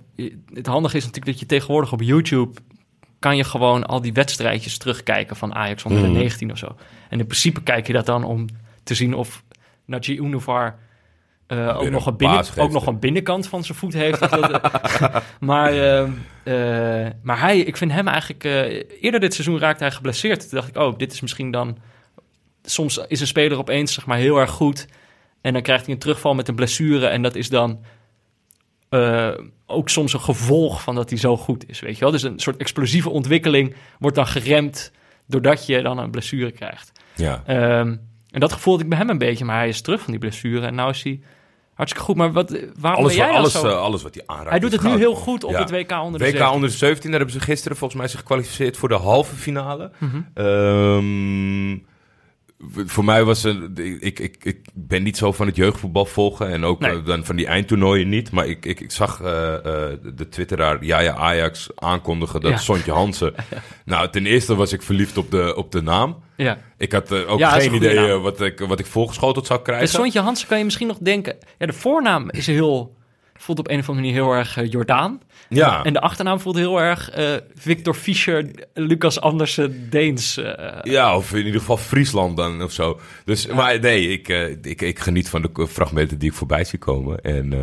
Het 0.54 0.66
handige 0.66 0.96
is 0.96 1.04
natuurlijk 1.04 1.30
dat 1.32 1.40
je 1.40 1.46
tegenwoordig 1.46 1.92
op 1.92 2.02
YouTube 2.02 2.60
kan 3.18 3.36
je 3.36 3.44
gewoon 3.44 3.86
al 3.86 4.00
die 4.00 4.12
wedstrijdjes 4.12 4.78
terugkijken 4.78 5.36
van 5.36 5.54
Ajax 5.54 5.84
onder 5.84 6.02
de 6.02 6.08
19 6.08 6.50
of 6.50 6.58
zo. 6.58 6.76
En 7.08 7.18
in 7.18 7.26
principe 7.26 7.62
kijk 7.62 7.86
je 7.86 7.92
dat 7.92 8.06
dan 8.06 8.24
om 8.24 8.46
te 8.82 8.94
zien 8.94 9.14
of 9.14 9.42
Najee 9.90 10.16
Univar 10.16 10.78
eh, 11.50 11.78
ook, 11.78 11.90
nog 11.90 12.06
een 12.06 12.16
binnen, 12.16 12.44
ook 12.56 12.70
nog 12.70 12.86
een 12.86 12.98
binnenkant 12.98 13.48
van 13.48 13.64
zijn 13.64 13.78
voet 13.78 13.92
heeft. 13.92 14.20
dat- 14.20 14.62
maar, 15.40 15.72
eh, 15.72 16.02
eh, 17.06 17.12
maar 17.22 17.40
hij, 17.40 17.58
ik 17.58 17.76
vind 17.76 17.92
hem 17.92 18.08
eigenlijk... 18.08 18.44
eerder 19.00 19.20
dit 19.20 19.34
seizoen 19.34 19.58
raakte 19.58 19.84
hij 19.84 19.92
geblesseerd. 19.92 20.40
Toen 20.40 20.58
dacht 20.58 20.68
ik, 20.68 20.76
oh, 20.76 20.98
dit 20.98 21.12
is 21.12 21.20
misschien 21.20 21.50
dan... 21.50 21.78
Soms 22.62 23.00
is 23.08 23.20
een 23.20 23.26
speler 23.26 23.58
opeens 23.58 23.94
zeg 23.94 24.06
maar, 24.06 24.18
heel 24.18 24.36
erg 24.36 24.50
goed... 24.50 24.86
en 25.40 25.52
dan 25.52 25.62
krijgt 25.62 25.84
hij 25.84 25.94
een 25.94 26.00
terugval 26.00 26.34
met 26.34 26.48
een 26.48 26.54
blessure... 26.54 27.06
en 27.06 27.22
dat 27.22 27.34
is 27.34 27.48
dan 27.48 27.84
ook 29.66 29.88
soms 29.88 30.12
een 30.12 30.20
gevolg 30.20 30.82
van 30.82 30.94
dat 30.94 31.10
hij 31.10 31.18
zo 31.18 31.36
goed 31.36 31.68
is, 31.68 31.80
weet 31.80 31.94
je 31.94 32.00
wel? 32.00 32.10
Dus 32.10 32.22
een 32.22 32.38
soort 32.38 32.56
explosieve 32.56 33.10
ontwikkeling 33.10 33.74
wordt 33.98 34.16
dan 34.16 34.26
geremd... 34.26 34.92
doordat 35.26 35.66
je 35.66 35.82
dan 35.82 35.98
een 35.98 36.10
blessure 36.10 36.50
krijgt. 36.50 36.92
Ja. 37.16 37.42
Ehm, 37.46 37.96
en 38.30 38.40
dat 38.40 38.52
gevoelde 38.52 38.82
ik 38.82 38.88
bij 38.88 38.98
hem 38.98 39.10
een 39.10 39.18
beetje, 39.18 39.44
maar 39.44 39.56
hij 39.56 39.68
is 39.68 39.80
terug 39.80 40.00
van 40.00 40.10
die 40.10 40.20
blessure 40.20 40.66
en 40.66 40.74
nou 40.74 40.90
is 40.90 41.02
hij 41.02 41.20
hartstikke 41.74 42.06
goed. 42.08 42.16
Maar 42.16 42.32
wat, 42.32 42.50
waarom 42.78 43.00
Alles, 43.04 43.16
ben 43.16 43.26
jij 43.26 43.36
alles, 43.36 43.52
zo? 43.52 43.66
eh, 43.68 43.80
alles 43.80 44.02
wat 44.02 44.14
hij 44.14 44.22
aanraakt. 44.26 44.50
hij 44.50 44.58
doet 44.58 44.72
het 44.72 44.82
nu 44.82 44.96
heel 44.96 45.14
goed 45.14 45.44
op 45.44 45.50
Ja. 45.50 45.58
het 45.58 45.70
WK 45.70 45.90
onder 45.92 46.18
de 46.20 46.24
WK 46.24 46.30
17. 46.30 46.54
onder 46.54 46.68
de 46.68 46.74
17, 46.76 47.10
daar 47.10 47.20
hebben 47.20 47.38
ze 47.40 47.44
gisteren 47.44 47.76
volgens 47.76 48.00
mij 48.00 48.08
zich 48.08 48.18
gekwalificeerd 48.18 48.76
voor 48.76 48.88
de 48.88 48.94
halve 48.94 49.34
finale. 49.34 49.90
W- 50.34 51.89
voor 52.68 53.04
mij 53.04 53.24
was 53.24 53.42
het, 53.42 53.78
ik, 53.78 54.18
ik, 54.18 54.36
ik 54.42 54.58
ben 54.74 55.02
niet 55.02 55.16
zo 55.16 55.32
van 55.32 55.46
het 55.46 55.56
jeugdvoetbal 55.56 56.04
volgen 56.04 56.48
en 56.48 56.64
ook 56.64 56.80
Nee. 56.80 56.90
eh, 56.90 57.04
dan 57.04 57.24
van 57.24 57.36
die 57.36 57.46
eindtoernooien 57.46 58.08
niet. 58.08 58.30
Maar 58.30 58.46
ik, 58.46 58.66
ik, 58.66 58.80
ik 58.80 58.90
zag 58.90 59.20
eh, 59.22 59.54
eh, 59.54 59.62
de 60.14 60.28
twitteraar 60.28 60.84
Jaja 60.84 61.14
Ajax 61.14 61.68
aankondigen 61.74 62.40
dat 62.40 62.50
Ja. 62.50 62.56
Sontje 62.56 62.92
Hansen... 62.92 63.34
nou, 63.84 64.10
ten 64.10 64.26
eerste 64.26 64.54
was 64.54 64.72
ik 64.72 64.82
verliefd 64.82 65.16
op 65.16 65.30
de, 65.30 65.56
op 65.56 65.72
de 65.72 65.82
naam. 65.82 66.18
Ja. 66.36 66.58
Ik 66.78 66.92
had 66.92 67.12
ook 67.12 67.38
Ja, 67.38 67.50
geen 67.50 67.68
een 67.68 67.74
idee 67.74 68.12
wat, 68.12 68.40
ik, 68.40 68.60
wat 68.60 68.78
ik 68.78 68.86
voorgeschoteld 68.86 69.46
zou 69.46 69.58
En 69.58 69.64
krijgen. 69.64 69.88
Sontje 69.88 70.20
Hansen 70.20 70.48
kan 70.48 70.58
je 70.58 70.64
misschien 70.64 70.86
nog 70.86 70.98
denken... 70.98 71.36
Ja, 71.58 71.66
de 71.66 71.72
voornaam 71.72 72.30
is 72.30 72.46
heel... 72.46 72.98
voelt 73.40 73.58
op 73.58 73.68
een 73.70 73.78
of 73.78 73.88
andere 73.88 74.06
manier 74.06 74.22
heel 74.22 74.32
erg 74.32 74.56
eh, 74.56 74.70
Jordaan. 74.70 75.20
ja. 75.48 75.84
En 75.84 75.92
de 75.92 76.00
achternaam 76.00 76.40
voelt 76.40 76.56
heel 76.56 76.80
erg 76.80 77.10
eh, 77.10 77.34
Victor 77.54 77.94
Fischer, 77.94 78.50
Lucas 78.74 79.20
Andersen, 79.20 79.90
Deens. 79.90 80.36
eh, 80.36 80.78
Ja, 80.82 81.16
of 81.16 81.32
in 81.32 81.44
ieder 81.44 81.60
geval 81.60 81.76
Friesland 81.76 82.36
dan 82.36 82.62
of 82.62 82.72
zo. 82.72 83.00
Dus, 83.24 83.46
maar 83.46 83.80
nee, 83.80 84.08
ik, 84.08 84.28
eh, 84.28 84.48
ik, 84.50 84.82
ik 84.82 84.98
geniet 84.98 85.28
van 85.28 85.42
de 85.52 85.66
fragmenten 85.66 86.18
die 86.18 86.30
ik 86.30 86.36
voorbij 86.36 86.64
zie 86.64 86.78
komen. 86.78 87.20
En, 87.20 87.52
eh 87.52 87.58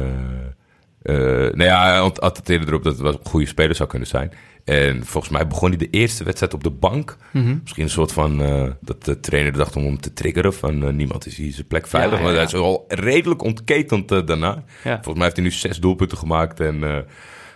eh 1.01 1.15
nou 1.53 1.63
ja, 1.63 1.99
attenteerde 1.99 2.65
erop 2.67 2.84
dat 2.84 2.93
het 2.93 3.01
wel 3.01 3.11
een 3.13 3.19
goede 3.23 3.45
speler 3.47 3.75
zou 3.75 3.89
kunnen 3.89 4.07
zijn. 4.07 4.32
En 4.68 5.05
volgens 5.05 5.34
mij 5.34 5.47
begon 5.47 5.70
hij 5.70 5.78
de 5.78 5.89
eerste 5.89 6.24
wedstrijd 6.24 6.53
op 6.53 6.63
de 6.63 6.70
bank. 6.70 7.18
mhm. 7.32 7.57
Misschien 7.61 7.84
een 7.84 7.89
soort 7.89 8.11
van, 8.11 8.41
eh, 8.41 8.70
dat 8.82 9.05
de 9.05 9.20
trainer 9.20 9.53
dacht 9.53 9.76
om 9.76 9.84
hem 9.84 9.99
te 9.99 10.13
triggeren 10.13 10.53
van 10.53 10.84
eh, 10.84 10.93
niemand 10.93 11.26
is 11.26 11.38
hier 11.38 11.51
zijn 11.51 11.68
plek 11.68 11.88
veilig. 11.88 12.11
Ja, 12.11 12.18
ja, 12.18 12.24
Maar 12.24 12.36
hij 12.36 12.43
is 12.43 12.53
al 12.53 12.86
redelijk 12.88 13.43
ontketend 13.43 14.11
eh, 14.11 14.26
daarna. 14.26 14.63
Volgens 14.84 15.13
mij 15.13 15.24
heeft 15.24 15.36
hij 15.36 15.45
nu 15.45 15.51
zes 15.51 15.80
doelpunten 15.80 16.18
gemaakt 16.18 16.59
en 16.59 17.05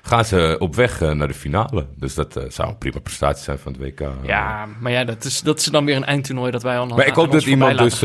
gaan 0.01 0.25
ze 0.25 0.55
op 0.59 0.75
weg 0.75 0.99
naar 0.99 1.27
de 1.27 1.33
finale. 1.33 1.85
Dus 1.95 2.13
dat 2.13 2.45
zou 2.47 2.69
een 2.69 2.77
prima 2.77 2.99
prestatie 2.99 3.43
zijn 3.43 3.59
van 3.59 3.71
het 3.71 3.81
WK. 3.81 4.09
Ja, 4.23 4.67
maar 4.79 4.91
ja, 4.91 5.03
dat 5.03 5.23
is, 5.23 5.41
dat 5.41 5.59
is 5.59 5.65
dan 5.65 5.85
weer 5.85 5.95
een 5.95 6.05
eindtoernooi 6.05 6.51
dat 6.51 6.63
wij 6.63 6.77
al 6.77 6.85
Maar 6.85 7.07
ik 7.07 7.13
hoop 7.13 7.31
dat 7.31 7.45
iemand 7.45 7.77
dus... 7.77 8.03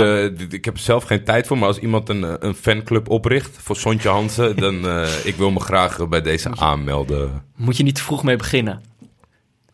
ik 0.48 0.64
heb 0.64 0.74
er 0.74 0.80
zelf 0.80 1.04
geen 1.04 1.24
tijd 1.24 1.46
voor, 1.46 1.58
maar 1.58 1.68
als 1.68 1.78
iemand 1.78 2.08
een, 2.08 2.46
een 2.46 2.54
fanclub 2.54 3.08
opricht 3.08 3.56
voor 3.60 3.76
Sontje 3.76 4.08
Hansen, 4.08 4.56
dan 4.56 4.86
eh 4.88 5.08
ik 5.24 5.34
wil 5.34 5.50
me 5.50 5.60
graag 5.60 6.08
bij 6.08 6.22
deze 6.22 6.50
aanmelden. 6.56 7.42
Moet 7.56 7.76
je 7.76 7.82
niet 7.82 7.94
te 7.94 8.02
vroeg 8.02 8.22
mee 8.22 8.36
beginnen. 8.36 8.82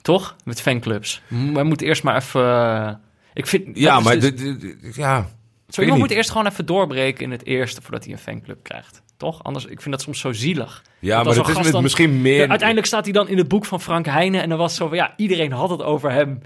Toch? 0.03 0.37
Met 0.45 0.61
fanclubs. 0.61 1.23
M- 1.29 1.53
Wij 1.53 1.63
moeten 1.63 1.87
eerst 1.87 2.03
maar 2.03 2.17
even... 2.17 2.43
eh, 2.45 2.93
ik 3.35 3.47
vind... 3.47 3.79
Ja, 3.79 4.01
maar 4.01 4.15
dus- 4.21 4.23
dit- 4.23 4.39
dit- 4.61 4.61
dit- 4.83 4.95
ja, 4.95 5.29
Zo 5.69 5.81
iemand 5.83 6.01
moet 6.01 6.11
eerst 6.11 6.31
gewoon 6.31 6.47
even 6.47 6.67
doorbreken 6.67 7.25
in 7.25 7.31
het 7.31 7.47
eerste 7.47 7.83
voordat 7.83 8.05
hij 8.05 8.13
een 8.13 8.19
fanclub 8.19 8.63
krijgt. 8.63 9.03
Toch? 9.17 9.43
Anders, 9.45 9.65
ik 9.65 9.81
vind 9.81 9.95
dat 9.95 10.03
soms 10.03 10.21
zo 10.21 10.33
zielig. 10.33 10.83
ja 10.99 11.23
maar 11.23 11.35
het 11.37 11.59
is 11.65 11.71
dan- 11.71 11.83
misschien 11.83 12.21
meer... 12.21 12.41
Ja, 12.41 12.47
uiteindelijk 12.49 12.87
staat 12.87 13.05
hij 13.05 13.13
dan 13.13 13.29
in 13.29 13.39
het 13.39 13.49
boek 13.49 13.65
van 13.65 13.81
Frank 13.81 14.07
Heijnen 14.07 14.43
en 14.43 14.49
dan 14.49 14.59
was 14.59 14.75
zo 14.75 14.89
van, 14.89 14.97
ja, 14.97 15.15
iedereen 15.17 15.53
had 15.53 15.71
het 15.71 15.83
over 15.83 16.11
hem 16.13 16.39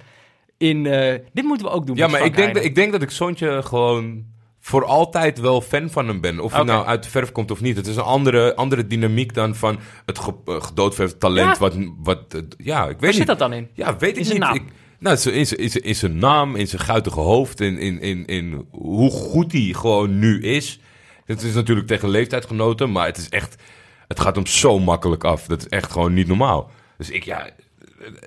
in... 0.56 0.86
eh, 0.86 1.14
dit 1.32 1.44
moeten 1.44 1.66
we 1.66 1.72
ook 1.72 1.86
doen 1.86 1.96
Ja, 1.96 2.06
maar 2.06 2.16
Frank 2.20 2.30
ik 2.32 2.36
denk, 2.36 2.54
dat, 2.54 2.64
ik 2.64 2.74
denk 2.74 2.92
dat 2.92 3.02
ik 3.02 3.10
Sontje 3.10 3.62
gewoon 3.62 4.24
voor 4.66 4.84
altijd 4.84 5.38
wel 5.40 5.60
fan 5.60 5.90
van 5.90 6.08
hem 6.08 6.20
ben. 6.20 6.40
Of 6.40 6.52
hij 6.52 6.62
nou 6.62 6.86
uit 6.86 7.02
de 7.02 7.10
verf 7.10 7.32
komt 7.32 7.50
of 7.50 7.60
niet. 7.60 7.76
Het 7.76 7.86
is 7.86 7.96
een 7.96 8.02
andere, 8.02 8.54
andere 8.56 8.86
dynamiek 8.86 9.34
dan 9.34 9.54
van 9.54 9.78
het 10.06 10.18
ge, 10.18 10.34
eh, 10.46 10.62
gedoodverfde 10.62 11.18
talent. 11.18 11.52
Ja. 11.52 11.58
Wat, 11.58 11.74
wat, 12.02 12.18
eh, 12.34 12.40
ja, 12.56 12.80
ik 12.82 12.86
weet 12.88 12.96
Waar 13.00 13.08
niet. 13.08 13.16
zit 13.18 13.26
dat 13.26 13.38
dan 13.38 13.52
in? 13.52 13.68
Ja, 13.74 13.96
weet 13.96 14.16
ik 14.16 14.24
In 14.24 14.30
niet. 14.30 14.38
naam? 14.38 14.54
Ik, 14.54 14.62
nou, 14.98 15.14
in, 15.14 15.20
zijn- 15.46 15.58
in, 15.60 15.70
zijn- 15.70 15.82
in 15.84 15.94
zijn 15.94 16.18
naam, 16.18 16.56
in 16.56 16.68
zijn 16.68 16.82
guitige 16.82 17.20
hoofd, 17.20 17.60
in, 17.60 17.78
in, 17.78 18.00
in, 18.00 18.24
in 18.26 18.66
hoe 18.70 19.10
goed 19.10 19.52
hij 19.52 19.72
gewoon 19.76 20.18
nu 20.18 20.42
is. 20.42 20.80
Het 21.24 21.42
is 21.42 21.54
natuurlijk 21.54 21.86
tegen 21.86 22.08
leeftijdgenoten, 22.08 22.92
maar 22.92 23.06
het 23.06 23.16
is 23.16 23.28
echt... 23.28 23.62
Het 24.08 24.20
gaat 24.20 24.34
hem 24.34 24.46
zo 24.46 24.78
makkelijk 24.78 25.24
af. 25.24 25.46
Dat 25.46 25.58
is 25.60 25.68
echt 25.68 25.92
gewoon 25.92 26.14
niet 26.14 26.26
normaal. 26.26 26.70
Dus 26.98 27.10
ik, 27.10 27.24
ja... 27.24 27.48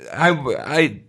Hij, 0.09 0.39
hij, 0.45 1.03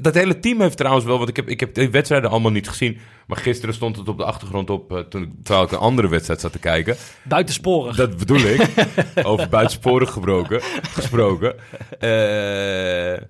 dat 0.00 0.14
hele 0.14 0.38
team 0.38 0.60
heeft 0.60 0.76
trouwens 0.76 1.04
wel... 1.04 1.16
Want 1.16 1.28
ik 1.28 1.36
heb, 1.36 1.48
ik 1.48 1.60
heb 1.60 1.74
de 1.74 1.90
wedstrijden 1.90 2.30
allemaal 2.30 2.50
niet 2.50 2.68
gezien. 2.68 2.98
Maar 3.26 3.36
gisteren 3.38 3.74
stond 3.74 3.96
het 3.96 4.08
op 4.08 4.16
de 4.18 4.24
achtergrond 4.24 4.70
op... 4.70 4.92
eh, 4.92 4.98
Toen, 4.98 5.22
ik- 5.22 5.30
terwijl 5.42 5.66
ik 5.66 5.72
een 5.72 5.78
andere 5.78 6.08
wedstrijd 6.08 6.40
zat 6.40 6.52
te 6.52 6.58
kijken. 6.58 6.96
Buitensporig. 7.22 7.96
Dat 7.96 8.16
bedoel 8.16 8.38
ik. 8.40 8.68
Over 9.22 9.48
buitensporig 9.48 10.10
gebroken, 10.10 10.60
gesproken. 10.82 11.54
Eh, 11.98 13.22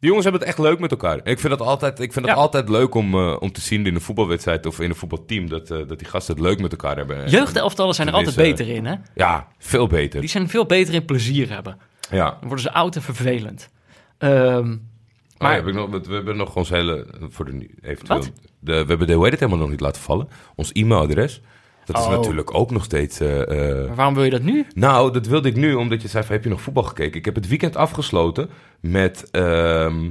die 0.00 0.08
jongens 0.12 0.24
hebben 0.30 0.40
het 0.48 0.50
echt 0.58 0.58
leuk 0.68 0.78
met 0.78 0.90
elkaar. 0.90 1.16
Ik 1.24 1.38
vind 1.40 1.52
het 1.52 1.62
altijd, 1.62 2.00
ik 2.00 2.12
vind 2.12 2.26
Ja. 2.26 2.34
altijd 2.34 2.68
leuk 2.68 2.94
om, 2.94 3.14
eh, 3.14 3.36
om 3.40 3.52
te 3.52 3.60
zien 3.60 3.86
in 3.86 3.94
een 3.94 4.00
voetbalwedstrijd 4.00 4.66
of 4.66 4.80
in 4.80 4.90
een 4.90 4.96
voetbalteam. 4.96 5.48
Dat, 5.48 5.66
dat 5.68 5.98
die 5.98 6.08
gasten 6.08 6.34
het 6.34 6.44
leuk 6.44 6.60
met 6.60 6.70
elkaar 6.70 6.96
hebben. 6.96 7.28
Jeugdelftallen 7.30 7.94
zijn 7.94 8.08
er 8.08 8.14
altijd 8.14 8.36
beter 8.36 8.68
in, 8.68 8.84
hè? 8.86 8.94
Ja, 9.14 9.48
veel 9.58 9.86
beter. 9.86 10.20
Die 10.20 10.28
zijn 10.30 10.48
veel 10.48 10.66
beter 10.66 10.94
in 10.94 11.04
plezier 11.04 11.48
hebben. 11.50 11.78
Ja. 12.10 12.24
Dan 12.30 12.38
worden 12.40 12.60
ze 12.64 12.72
oud 12.72 12.96
en 12.96 13.02
vervelend. 13.02 13.68
Ehm, 14.18 14.76
Maar 15.38 15.48
maar 15.48 15.56
heb 15.58 15.66
ik 15.66 15.74
nog, 15.74 16.06
we 16.06 16.14
hebben 16.14 16.36
nog 16.36 16.56
ons 16.56 16.68
hele. 16.68 17.06
Voor 17.28 17.44
de, 17.44 17.68
eventueel, 17.82 18.18
Wat? 18.18 18.32
De, 18.58 18.72
we 18.72 18.88
hebben 18.88 19.06
de 19.06 19.12
hoe 19.12 19.22
heet 19.22 19.30
het 19.32 19.40
helemaal 19.40 19.60
nog 19.62 19.70
niet 19.70 19.80
laten 19.80 20.02
vallen. 20.02 20.28
Ons 20.54 20.72
e-mailadres. 20.72 21.40
Dat 21.84 21.96
is 21.98 22.02
Oh. 22.04 22.10
natuurlijk 22.10 22.54
ook 22.54 22.70
nog 22.70 22.84
steeds. 22.84 23.20
eh, 23.20 23.40
eh, 23.80 23.86
maar 23.86 23.94
waarom 23.96 24.14
wil 24.14 24.24
je 24.24 24.30
dat 24.30 24.42
nu? 24.42 24.66
Nou, 24.74 25.12
dat 25.12 25.26
wilde 25.26 25.48
ik 25.48 25.56
nu, 25.56 25.74
omdat 25.74 26.02
je 26.02 26.08
zei: 26.08 26.24
van, 26.24 26.34
heb 26.34 26.44
je 26.44 26.50
nog 26.50 26.60
voetbal 26.60 26.82
gekeken? 26.82 27.18
Ik 27.18 27.24
heb 27.24 27.34
het 27.34 27.48
weekend 27.48 27.76
afgesloten 27.76 28.50
met 28.80 29.30
ehm 29.30 30.10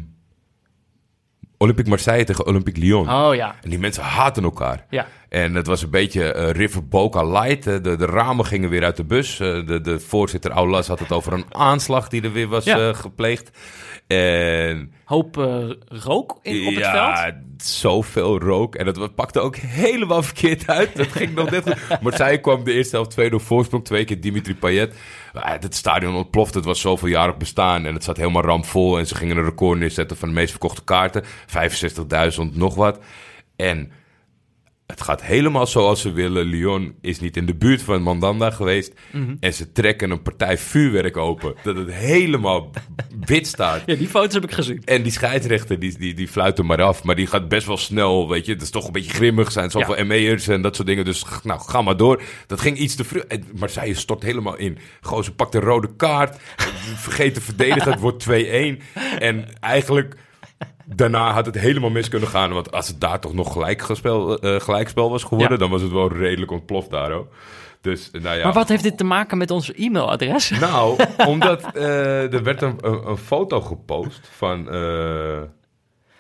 Olympique 1.64 1.90
Marseille 1.90 2.24
tegen 2.26 2.46
Olympique 2.46 2.80
Lyon. 2.82 3.10
Oh 3.10 3.36
ja, 3.36 3.56
En 3.62 3.70
die 3.70 3.80
mensen 3.80 4.04
haten 4.04 4.44
elkaar. 4.44 4.86
ja. 4.90 5.08
En 5.30 5.56
het 5.56 5.68
was 5.68 5.82
een 5.82 5.90
beetje 5.90 6.34
eh, 6.34 6.50
River 6.52 6.88
Boca 6.88 7.24
light. 7.24 7.68
Eh, 7.68 7.74
De, 7.82 7.96
de 7.96 8.06
ramen 8.06 8.46
gingen 8.46 8.70
weer 8.70 8.84
uit 8.84 8.96
de 8.98 9.04
bus. 9.04 9.40
Eh, 9.40 9.66
de, 9.66 9.82
de 9.82 10.00
voorzitter 10.00 10.52
Aulas 10.52 10.88
had 10.88 11.00
het 11.00 11.12
over 11.12 11.34
een 11.34 11.46
aanslag 11.50 12.08
die 12.08 12.22
er 12.22 12.32
weer 12.32 12.48
was 12.48 12.64
Ja. 12.64 12.94
gepleegd. 12.94 13.52
En 14.08 14.94
Hoop 15.06 15.36
rook 15.88 16.40
in, 16.42 16.60
op 16.68 16.74
het 16.74 16.84
ja, 16.84 17.16
veld. 17.24 17.34
zoveel 17.64 18.40
rook. 18.40 18.76
En 18.76 18.86
dat 18.86 19.16
pakte 19.16 19.40
ook 19.40 19.56
helemaal 19.56 20.24
verkeerd 20.24 20.68
uit. 20.68 20.96
Dat 20.98 21.08
ging 21.08 21.36
nog 21.36 21.50
net 21.50 21.64
goed. 21.64 22.02
Marseille 22.02 22.40
kwam 22.40 22.64
de 22.64 22.74
eerste 22.74 22.96
helft 22.96 23.22
2-0 23.22 23.36
voorsprong. 23.36 23.86
Twee 23.86 24.06
keer 24.06 24.22
Dimitri 24.22 24.56
Payet. 24.56 24.96
Het 25.34 25.76
stadion 25.76 26.16
ontplofte. 26.16 26.58
Het 26.58 26.68
was 26.68 26.82
zoveel 26.82 27.10
jarig 27.10 27.38
bestaan. 27.38 27.86
En 27.86 27.94
het 27.94 28.04
zat 28.04 28.18
helemaal 28.18 28.44
ramvol. 28.44 28.98
En 28.98 29.08
ze 29.08 29.16
gingen 29.16 29.38
een 29.38 29.44
record 29.44 29.80
neerzetten 29.80 30.18
van 30.18 30.28
de 30.28 30.34
meest 30.34 30.52
verkochte 30.52 30.84
kaarten. 30.84 31.24
65.000 31.24 32.54
nog 32.54 32.76
wat. 32.76 33.00
En 33.56 33.92
het 34.88 35.02
gaat 35.02 35.24
helemaal 35.24 35.68
zoals 35.68 36.02
ze 36.02 36.12
willen. 36.12 36.46
Lyon 36.46 36.96
is 37.02 37.20
niet 37.20 37.38
in 37.38 37.46
de 37.46 37.56
buurt 37.56 37.82
van 37.82 38.02
Mandanda 38.02 38.52
geweest. 38.52 38.94
Mhm. 39.12 39.36
En 39.40 39.54
ze 39.54 39.72
trekken 39.72 40.12
een 40.12 40.22
partij 40.22 40.58
vuurwerk 40.58 41.18
open. 41.18 41.56
Dat 41.64 41.76
het 41.76 41.92
helemaal 41.92 42.70
wit 43.26 43.48
staat. 43.48 43.84
Ja, 43.86 43.96
die 43.96 44.08
foto's 44.08 44.34
heb 44.34 44.44
ik 44.44 44.52
gezien. 44.52 44.82
En 44.86 45.04
die 45.04 45.12
scheidsrechter, 45.12 45.80
die, 45.80 45.98
die, 45.98 46.14
die 46.14 46.28
fluit 46.28 46.62
maar 46.64 46.82
af. 46.82 47.04
Maar 47.04 47.16
die 47.16 47.28
gaat 47.28 47.48
best 47.48 47.68
wel 47.68 47.78
snel, 47.78 48.30
weet 48.30 48.46
je. 48.46 48.52
Het 48.54 48.62
is 48.62 48.70
toch 48.70 48.86
een 48.86 48.92
beetje 48.92 49.14
grimmig. 49.14 49.52
zijn 49.52 49.72
zoveel 49.72 49.98
Ja. 49.98 50.04
ME'ers 50.04 50.48
en 50.48 50.62
dat 50.62 50.76
soort 50.76 50.88
dingen. 50.88 51.06
Dus 51.06 51.26
nou, 51.44 51.60
ga 51.62 51.82
maar 51.82 51.98
door. 51.98 52.22
Dat 52.48 52.62
ging 52.62 52.78
iets 52.78 52.96
te 52.96 53.04
vroeg. 53.04 53.24
En 53.24 53.44
Marseille 53.56 53.94
stort 53.96 54.24
helemaal 54.24 54.58
in. 54.58 54.78
Gozer 55.02 55.34
pakt 55.34 55.56
een 55.56 55.62
rode 55.62 55.96
kaart. 55.96 56.38
Vergeet 56.96 57.34
te 57.34 57.42
verdedigen. 57.42 57.92
Het 57.92 58.00
wordt 58.00 58.26
2-1. 58.30 58.30
En 59.20 59.46
eigenlijk... 59.60 60.16
Daarna 60.86 61.32
had 61.32 61.46
het 61.46 61.56
helemaal 61.60 61.90
mis 61.90 62.08
kunnen 62.10 62.30
gaan. 62.30 62.54
Want 62.54 62.72
als 62.72 62.88
het 62.88 63.02
daar 63.02 63.20
toch 63.20 63.34
nog 63.34 63.52
gelijkspel, 63.54 64.40
eh 64.40 64.60
gelijkspel 64.60 65.10
was 65.10 65.24
geworden... 65.24 65.52
Ja. 65.52 65.58
dan 65.58 65.70
was 65.70 65.82
het 65.82 65.92
wel 65.92 66.12
redelijk 66.14 66.52
ontploft 66.52 66.90
daar 66.90 67.12
ook. 67.12 67.28
Dus, 67.82 68.10
nou 68.12 68.38
ja. 68.38 68.44
Maar 68.44 68.54
wat 68.54 68.68
heeft 68.70 68.84
dit 68.84 68.98
te 68.98 69.04
maken 69.04 69.38
met 69.38 69.52
ons 69.52 69.74
e-mailadres? 69.74 70.50
Nou, 70.50 71.00
omdat 71.28 71.76
eh, 71.76 72.34
er 72.34 72.44
werd 72.44 72.62
een, 72.62 72.76
een, 72.82 73.08
een 73.08 73.18
foto 73.18 73.62
gepost 73.62 74.30
van... 74.32 74.70
eh, 74.70 75.42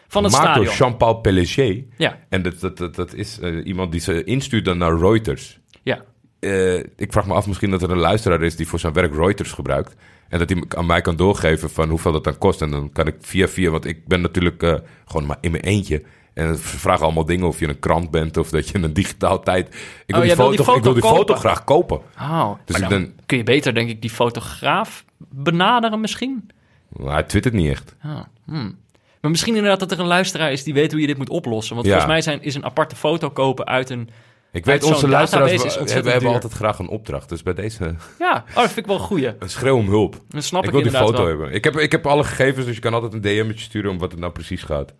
Van 0.07 0.23
het 0.23 0.33
stadion. 0.33 0.65
Jean-Paul 0.75 1.13
Pellissier. 1.15 1.83
Ja, 1.97 2.19
En 2.29 2.41
dat, 2.41 2.59
dat, 2.59 2.77
dat, 2.77 2.95
dat 2.95 3.13
is 3.13 3.39
eh, 3.39 3.65
iemand 3.65 3.91
die 3.91 4.01
ze 4.01 4.23
instuurt 4.23 4.65
dan 4.65 4.77
naar 4.77 4.97
Reuters. 4.97 5.59
ja. 5.83 6.03
Eh, 6.39 6.75
ik 6.77 7.11
vraag 7.11 7.25
me 7.27 7.33
af 7.33 7.47
misschien 7.47 7.71
dat 7.71 7.81
er 7.81 7.91
een 7.91 7.97
luisteraar 7.97 8.41
is 8.41 8.55
die 8.55 8.67
voor 8.67 8.79
zijn 8.79 8.93
werk 8.93 9.13
Reuters 9.15 9.51
gebruikt. 9.51 9.95
En 10.33 10.39
dat 10.39 10.49
hij 10.49 10.63
aan 10.77 10.85
mij 10.85 11.01
kan 11.01 11.15
doorgeven 11.15 11.69
van 11.69 11.89
hoeveel 11.89 12.11
dat 12.11 12.23
dan 12.23 12.37
kost. 12.37 12.61
En 12.61 12.71
dan 12.71 12.91
kan 12.91 13.07
ik 13.07 13.15
via 13.19 13.47
via, 13.47 13.69
want 13.69 13.85
ik 13.85 14.07
ben 14.07 14.21
natuurlijk 14.21 14.63
eh, 14.63 14.75
gewoon 15.05 15.25
maar 15.25 15.37
in 15.41 15.51
mijn 15.51 15.63
eentje. 15.63 16.03
En 16.33 16.55
ze 16.55 16.61
vragen 16.61 17.03
allemaal 17.05 17.25
dingen 17.25 17.47
of 17.47 17.59
je 17.59 17.67
een 17.67 17.79
krant 17.79 18.11
bent 18.11 18.37
of 18.37 18.49
dat 18.49 18.69
je 18.69 18.77
een 18.83 18.93
digitaal 18.93 19.39
tijd... 19.39 19.67
Ik 19.67 19.73
wil, 20.05 20.15
Oh, 20.15 20.21
die, 20.21 20.35
wil 20.35 20.45
foto, 20.45 20.63
die 20.65 20.75
ik 20.77 20.83
wil 20.83 20.93
die 20.93 21.01
foto 21.01 21.15
foto 21.15 21.35
graag 21.35 21.63
kopen. 21.63 22.01
Oh, 22.19 22.51
Dus 22.65 22.79
dan 22.79 22.89
dan- 22.89 23.11
kun 23.25 23.37
je 23.37 23.43
beter, 23.43 23.73
denk 23.73 23.89
ik, 23.89 24.01
die 24.01 24.09
fotograaf 24.09 25.05
benaderen 25.17 25.99
misschien? 25.99 26.49
Maar 26.89 27.13
hij 27.13 27.23
twittert 27.23 27.53
niet 27.53 27.69
echt. 27.69 27.95
Ah, 28.01 28.19
hmm. 28.45 28.77
Maar 29.21 29.31
misschien 29.31 29.55
inderdaad 29.55 29.79
dat 29.79 29.91
er 29.91 29.99
een 29.99 30.05
luisteraar 30.05 30.51
is 30.51 30.63
die 30.63 30.73
weet 30.73 30.91
hoe 30.91 31.01
je 31.01 31.07
dit 31.07 31.17
moet 31.17 31.29
oplossen. 31.29 31.75
Want 31.75 31.87
Ja. 31.87 31.93
volgens 31.93 32.13
mij 32.13 32.21
zijn, 32.21 32.43
is 32.43 32.55
een 32.55 32.65
aparte 32.65 32.95
foto 32.95 33.29
kopen 33.29 33.65
uit 33.65 33.89
een... 33.89 34.09
Ik 34.53 34.65
weet, 34.65 34.83
onze 34.83 35.07
luisteraars 35.07 35.75
we- 35.75 35.91
hebben 35.91 36.19
duur. 36.19 36.29
altijd 36.29 36.53
graag 36.53 36.79
een 36.79 36.87
opdracht. 36.87 37.29
Dus 37.29 37.43
bij 37.43 37.53
deze 37.53 37.95
Ja, 38.19 38.43
oh, 38.49 38.55
dat 38.55 38.65
vind 38.65 38.77
ik 38.77 38.85
wel 38.85 38.95
een 38.95 39.01
goeie. 39.01 39.27
een 39.39 39.49
schreeuw 39.59 39.77
om 39.77 39.87
hulp. 39.89 40.15
Dan 40.29 40.41
snap 40.41 40.61
ik, 40.61 40.67
ik 40.67 40.73
wil 40.73 40.83
die 40.83 40.91
foto 40.91 41.17
wel. 41.17 41.25
hebben. 41.27 41.53
Ik 41.53 41.63
heb, 41.63 41.75
ik 41.77 41.91
heb 41.91 42.07
alle 42.07 42.23
gegevens, 42.23 42.65
dus 42.65 42.75
je 42.75 42.81
kan 42.81 42.93
altijd 42.93 43.13
een 43.13 43.21
DM'tje 43.21 43.63
sturen 43.63 43.91
om 43.91 43.97
wat 43.99 44.11
het 44.11 44.19
nou 44.19 44.31
precies 44.31 44.63
gaat. 44.63 44.93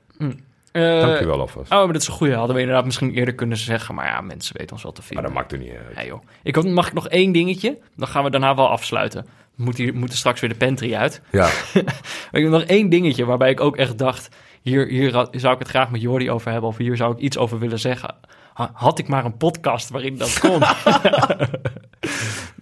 Eh, 0.72 0.82
Dank 1.02 1.20
je 1.20 1.26
wel 1.26 1.40
alvast. 1.40 1.72
Oh, 1.72 1.78
maar 1.84 1.94
dat 1.94 2.02
is 2.02 2.08
een 2.08 2.14
goeie. 2.14 2.34
Hadden 2.36 2.56
we 2.56 2.62
inderdaad 2.62 2.86
misschien 2.86 3.12
eerder 3.14 3.34
kunnen 3.36 3.58
zeggen. 3.58 3.96
Maar 3.96 4.06
ja, 4.08 4.22
mensen 4.22 4.58
weten 4.58 4.74
ons 4.74 4.84
wel 4.84 4.92
te 4.92 5.00
maar 5.00 5.08
vinden. 5.08 5.26
dat 5.26 5.34
maakt 5.34 5.52
er 5.52 5.58
niet 5.58 5.70
uit. 5.88 5.96
Ja, 5.96 6.06
joh. 6.06 6.24
Ik 6.44 6.64
mag 6.64 6.88
ik 6.88 6.94
nog 6.94 7.08
één 7.08 7.32
dingetje? 7.32 7.78
Dan 7.96 8.08
gaan 8.08 8.24
we 8.24 8.30
daarna 8.30 8.56
wel 8.56 8.70
afsluiten. 8.70 9.26
We 9.56 9.64
moeten, 9.64 9.84
hier, 9.84 9.94
moeten 9.96 10.18
straks 10.18 10.40
weer 10.40 10.50
de 10.50 10.56
pantry 10.56 10.94
uit. 10.96 11.22
Ja, 11.32 11.42
Maar 11.74 11.84
ik 12.32 12.42
heb 12.44 12.50
nog 12.50 12.64
één 12.64 12.90
dingetje 12.90 13.26
waarbij 13.26 13.50
ik 13.50 13.60
ook 13.62 13.78
echt 13.78 13.98
dacht... 13.98 14.30
Hier, 14.62 14.88
hier 14.88 15.10
zou 15.32 15.54
ik 15.54 15.60
het 15.60 15.68
graag 15.68 15.90
met 15.92 16.02
Jordi 16.02 16.32
over 16.32 16.52
hebben... 16.52 16.70
of 16.70 16.78
hier 16.78 16.98
zou 16.98 17.14
ik 17.14 17.20
iets 17.20 17.38
over 17.38 17.60
willen 17.60 17.80
zeggen. 17.80 18.16
Ha- 18.54 18.72
Had 18.74 19.00
ik 19.00 19.08
maar 19.08 19.26
een 19.26 19.38
podcast 19.38 19.90
waarin 19.90 20.18
dat 20.18 20.40
kon. 20.40 20.60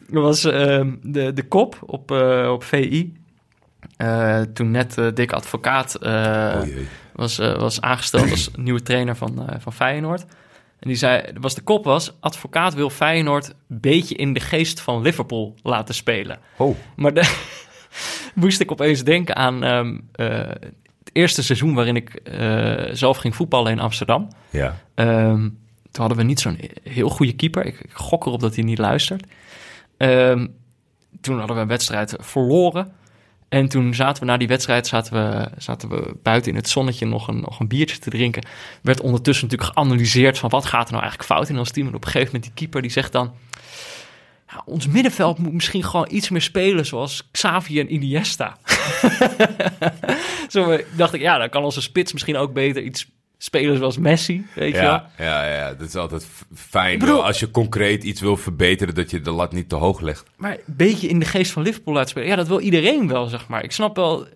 dat 0.08 0.24
was 0.24 0.44
ehm, 0.44 0.96
de, 1.02 1.34
de 1.34 1.48
kop 1.48 1.78
op, 1.86 2.12
eh, 2.12 2.50
op 2.52 2.64
VI. 2.64 3.14
Eh, 3.98 4.42
toen 4.42 4.72
net 4.72 4.98
eh 4.98 5.08
Dick 5.14 5.32
Advocaat 5.32 5.98
oh 6.04 6.62
was, 7.14 7.38
was 7.38 7.82
aangesteld 7.82 8.32
als 8.32 8.50
nieuwe 8.56 8.82
trainer 8.82 9.16
van, 9.16 9.50
eh, 9.50 9.56
van 9.60 9.74
Feyenoord. 9.74 10.22
En 10.80 10.88
die 10.88 10.96
zei, 10.98 11.24
was 11.40 11.56
de 11.56 11.62
kop 11.62 11.84
was... 11.86 12.14
Advocaat 12.20 12.74
wil 12.74 12.90
Feyenoord 12.90 13.48
een 13.48 13.80
beetje 13.80 14.16
in 14.16 14.34
de 14.34 14.40
geest 14.40 14.80
van 14.82 15.02
Liverpool 15.02 15.56
laten 15.64 15.96
spelen. 15.96 16.40
Oh, 16.58 16.76
Maar 16.96 17.14
de, 17.14 17.40
moest 18.36 18.60
ik 18.60 18.72
opeens 18.72 19.04
denken 19.04 19.36
aan 19.36 19.64
ehm, 19.64 19.98
eh, 20.12 20.28
het 21.00 21.10
eerste 21.12 21.44
seizoen 21.44 21.74
waarin 21.74 21.96
ik 21.96 22.14
eh, 22.14 22.84
zelf 22.92 23.18
ging 23.18 23.36
voetballen 23.36 23.72
in 23.72 23.80
Amsterdam. 23.80 24.28
ja. 24.50 24.78
Ehm, 24.96 25.50
toen 25.92 26.06
hadden 26.06 26.18
we 26.18 26.24
niet 26.24 26.40
zo'n 26.40 26.60
heel 26.84 27.10
goede 27.10 27.34
keeper. 27.34 27.66
Ik, 27.66 27.86
gok 27.94 28.26
erop 28.26 28.40
dat 28.40 28.56
hij 28.56 28.64
niet 28.64 28.78
luistert. 28.78 29.26
Ehm, 29.98 30.48
toen 31.22 31.38
hadden 31.38 31.56
we 31.56 31.62
een 31.62 31.68
wedstrijd 31.68 32.16
verloren. 32.20 32.94
En 33.50 33.68
toen 33.68 33.94
zaten 33.94 34.24
we 34.24 34.30
na 34.30 34.38
die 34.38 34.48
wedstrijd 34.48 34.88
zaten 34.88 35.14
we, 35.14 35.50
zaten 35.58 35.90
we 35.90 36.14
buiten 36.24 36.52
in 36.52 36.58
het 36.58 36.70
zonnetje 36.70 37.06
nog 37.06 37.28
een, 37.28 37.40
nog 37.40 37.60
een 37.60 37.68
biertje 37.68 38.00
te 38.00 38.10
drinken. 38.10 38.46
Werd 38.82 39.02
ondertussen 39.02 39.48
natuurlijk 39.48 39.74
geanalyseerd 39.74 40.38
van 40.38 40.50
wat 40.50 40.66
gaat 40.66 40.86
er 40.86 40.92
nou 40.92 41.04
eigenlijk 41.04 41.32
fout 41.32 41.50
in 41.50 41.58
ons 41.58 41.72
team. 41.72 41.88
En 41.88 41.96
op 41.96 42.06
een 42.06 42.12
gegeven 42.12 42.34
moment 42.34 42.44
die 42.44 42.54
keeper 42.54 42.82
die 42.82 42.92
zegt 42.92 43.12
dan... 43.12 43.34
Ja, 44.48 44.62
ons 44.66 44.88
middenveld 44.88 45.38
moet 45.38 45.54
misschien 45.54 45.84
gewoon 45.84 46.08
iets 46.10 46.30
meer 46.30 46.42
spelen 46.42 46.86
zoals 46.86 47.30
Xavi 47.32 47.80
en 47.80 47.94
Iniesta. 47.94 48.58
Zo 50.50 50.78
dacht 50.96 51.14
ik, 51.14 51.22
ja, 51.22 51.38
dan 51.38 51.50
kan 51.50 51.64
onze 51.64 51.82
spits 51.82 52.14
misschien 52.14 52.38
ook 52.38 52.54
beter 52.54 52.84
iets 52.84 53.08
spelen 53.44 53.78
zoals 53.78 53.98
Messi, 53.98 54.46
weet 54.56 54.76
je 54.76 54.82
wel. 54.82 54.90
Ja, 54.92 55.10
ja, 55.18 55.46
ja, 55.56 55.74
dat 55.74 55.88
is 55.88 55.96
altijd 55.96 56.28
fijn. 56.54 57.00
Bedoel- 57.00 57.26
als 57.26 57.40
je 57.40 57.52
concreet 57.52 58.04
iets 58.04 58.22
wil 58.22 58.38
verbeteren, 58.38 58.96
dat 58.96 59.12
je 59.12 59.22
de 59.22 59.32
lat 59.32 59.54
niet 59.54 59.70
te 59.70 59.76
hoog 59.76 60.00
legt. 60.02 60.24
Maar 60.38 60.52
een 60.52 60.76
beetje 60.76 61.08
in 61.08 61.20
de 61.20 61.26
geest 61.26 61.52
van 61.52 61.64
Liverpool 61.64 61.98
uitspelen. 61.98 62.28
Ja, 62.28 62.36
dat 62.36 62.48
wil 62.48 62.60
iedereen 62.60 63.08
wel, 63.08 63.26
zeg 63.26 63.48
maar. 63.48 63.64
Ik 63.64 63.72
snap 63.72 63.96
wel... 63.96 64.28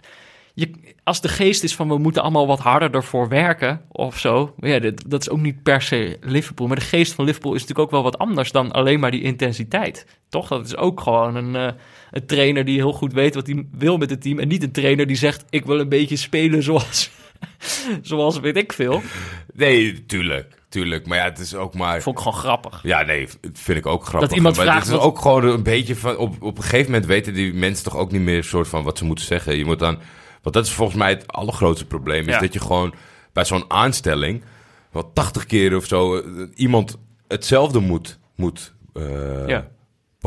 Je, 0.54 0.72
als 1.04 1.22
de 1.22 1.28
geest 1.28 1.64
is 1.64 1.76
van 1.76 1.88
we 1.88 1.98
moeten 1.98 2.22
allemaal 2.22 2.48
wat 2.48 2.60
harder 2.60 2.92
ervoor 2.94 3.28
werken 3.30 3.82
of 3.92 4.20
zo. 4.20 4.54
maar 4.58 4.70
Ja, 4.70 4.80
dat, 4.80 5.04
dat 5.08 5.22
is 5.22 5.30
ook 5.30 5.42
niet 5.42 5.64
per 5.64 5.82
se 5.82 6.18
Liverpool. 6.22 6.68
Maar 6.68 6.80
de 6.80 6.86
geest 6.86 7.14
van 7.14 7.26
Liverpool 7.26 7.54
is 7.54 7.62
natuurlijk 7.62 7.88
ook 7.88 7.94
wel 7.94 8.04
wat 8.04 8.18
anders 8.18 8.52
dan 8.52 8.72
alleen 8.72 9.00
maar 9.00 9.12
die 9.12 9.22
intensiteit. 9.22 10.06
Toch? 10.30 10.48
Dat 10.48 10.66
is 10.66 10.76
ook 10.78 11.02
gewoon 11.02 11.36
een, 11.36 11.56
eh, 11.56 11.74
een 12.12 12.26
trainer 12.26 12.66
die 12.66 12.76
heel 12.78 12.94
goed 12.94 13.14
weet 13.14 13.36
wat 13.36 13.48
hij 13.48 13.68
wil 13.72 13.98
met 13.98 14.10
het 14.10 14.22
team. 14.22 14.40
En 14.40 14.48
niet 14.48 14.64
een 14.64 14.72
trainer 14.72 15.08
die 15.08 15.16
zegt: 15.18 15.46
Ik 15.50 15.66
wil 15.66 15.80
een 15.80 15.90
beetje 15.90 16.16
spelen 16.16 16.64
zoals, 16.64 17.10
zoals 18.02 18.40
weet 18.40 18.58
ik 18.58 18.74
veel. 18.74 19.02
Nee, 19.54 20.06
tuurlijk, 20.06 20.62
tuurlijk. 20.70 21.08
Maar 21.08 21.18
ja, 21.18 21.24
het 21.24 21.40
is 21.40 21.56
ook 21.56 21.74
maar... 21.74 22.02
Vond 22.02 22.18
ik 22.18 22.24
gewoon 22.24 22.40
grappig. 22.40 22.80
Ja, 22.84 23.02
nee, 23.02 23.28
vind 23.54 23.78
ik 23.78 23.86
ook 23.86 24.02
grappig. 24.06 24.28
Dat 24.30 24.38
iemand 24.38 24.56
maar 24.56 24.66
vraagt 24.66 24.80
het 24.86 24.88
is 24.94 24.98
wat- 25.00 25.06
ook 25.08 25.20
gewoon 25.20 25.44
een 25.46 25.64
beetje 25.64 25.96
van... 25.96 26.18
Op, 26.18 26.42
op 26.42 26.58
een 26.58 26.64
gegeven 26.64 26.86
moment 26.92 27.06
weten 27.06 27.34
die 27.34 27.54
mensen 27.54 27.84
toch 27.84 27.96
ook 27.96 28.12
niet 28.12 28.22
meer... 28.22 28.44
soort 28.44 28.68
van 28.68 28.84
wat 28.84 28.98
ze 28.98 29.06
moeten 29.06 29.26
zeggen. 29.26 29.58
Je 29.58 29.66
moet 29.66 29.80
dan... 29.80 30.00
Want 30.42 30.56
dat 30.56 30.66
is 30.66 30.72
volgens 30.72 30.98
mij 30.98 31.10
het 31.10 31.28
allergrootste 31.32 31.86
probleem. 31.86 32.28
Is 32.28 32.34
Ja. 32.34 32.40
dat 32.40 32.54
je 32.54 32.60
gewoon 32.60 32.94
bij 33.34 33.46
zo'n 33.46 33.66
aanstelling... 33.68 34.44
wel 34.92 35.12
80 35.14 35.46
keer 35.46 35.76
of 35.76 35.86
zo... 35.86 36.16
eh, 36.18 36.24
iemand 36.56 36.98
hetzelfde 37.28 37.80
moet, 37.80 38.20
moet 38.36 38.74
eh, 38.94 39.48
Ja. 39.48 39.68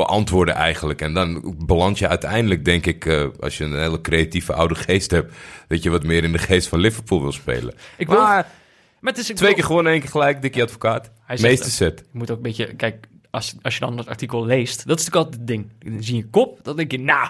Beantwoorden 0.05 0.53
eigenlijk. 0.55 1.01
En 1.01 1.13
dan 1.13 1.55
beland 1.65 1.99
je 1.99 2.07
uiteindelijk, 2.07 2.65
denk 2.65 2.85
ik... 2.85 3.05
eh, 3.05 3.25
als 3.39 3.57
je 3.57 3.63
een 3.63 3.79
hele 3.79 4.01
creatieve 4.01 4.53
oude 4.53 4.75
geest 4.75 5.11
hebt... 5.11 5.33
dat 5.67 5.83
je 5.83 5.89
wat 5.89 6.03
meer 6.03 6.23
in 6.23 6.31
de 6.31 6.37
geest 6.37 6.67
van 6.67 6.79
Liverpool 6.79 7.21
wil 7.21 7.31
spelen. 7.31 7.73
Ik 7.97 8.07
wil, 8.07 8.17
Maar 8.21 8.47
maar 8.99 9.11
het 9.11 9.21
is, 9.21 9.29
ik 9.29 9.35
twee 9.35 9.47
wil- 9.47 9.57
keer 9.57 9.65
gewonnen, 9.67 9.91
één 9.91 10.01
keer 10.01 10.09
gelijk. 10.09 10.41
Dikkie 10.41 10.63
advocaat. 10.63 11.11
Hij 11.25 11.37
Meeste 11.41 11.69
set. 11.71 11.99
Je 12.11 12.17
moet 12.17 12.31
ook 12.31 12.37
een 12.37 12.43
beetje, 12.43 12.75
kijk, 12.75 13.07
als, 13.29 13.55
als 13.61 13.73
je 13.73 13.79
dan 13.79 13.95
dat 13.95 14.07
artikel 14.07 14.45
leest, 14.45 14.87
dat 14.87 14.99
is 14.99 15.05
natuurlijk 15.05 15.15
altijd 15.15 15.35
het 15.35 15.47
ding. 15.47 15.93
Dan 15.93 16.03
zie 16.03 16.15
je 16.15 16.25
kop, 16.29 16.59
dan 16.63 16.75
denk 16.75 16.91
je, 16.91 16.99
nou. 16.99 17.29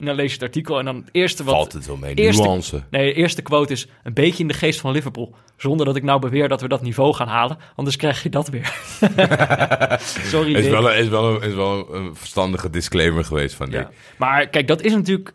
En 0.00 0.06
dan 0.06 0.14
lees 0.14 0.26
je 0.26 0.32
het 0.34 0.42
artikel 0.42 0.78
en 0.78 0.84
dan 0.84 0.96
het 0.96 1.08
eerste 1.12 1.44
wat... 1.44 1.54
Valt 1.54 1.72
het 1.72 1.86
wel 1.86 1.96
mee. 1.96 2.14
eerste- 2.14 2.42
Nuance. 2.42 2.82
Nee, 2.90 3.06
de 3.06 3.12
eerste 3.14 3.42
quote 3.42 3.72
is 3.72 3.88
een 4.02 4.14
beetje 4.14 4.42
in 4.42 4.48
de 4.48 4.54
geest 4.54 4.80
van 4.80 4.92
Liverpool. 4.92 5.34
Zonder 5.56 5.86
dat 5.86 5.96
ik 5.96 6.02
nou 6.02 6.20
beweer 6.20 6.48
dat 6.48 6.60
we 6.60 6.68
dat 6.68 6.82
niveau 6.82 7.14
gaan 7.14 7.28
halen. 7.28 7.58
Anders 7.76 7.96
krijg 7.96 8.22
je 8.22 8.28
dat 8.28 8.48
weer. 8.48 8.74
Sorry, 10.32 10.54
Is 10.54 10.68
wel, 10.68 10.90
een, 10.90 10.96
is, 10.98 11.08
wel 11.08 11.34
een, 11.34 11.42
is 11.42 11.54
wel 11.54 11.94
een 11.94 12.16
verstandige 12.16 12.70
disclaimer 12.70 13.24
geweest 13.24 13.54
van 13.54 13.70
Dick. 13.70 13.80
Ja. 13.80 13.90
Maar 14.16 14.46
kijk, 14.48 14.66
dat 14.68 14.82
is 14.82 14.92
natuurlijk... 14.92 15.34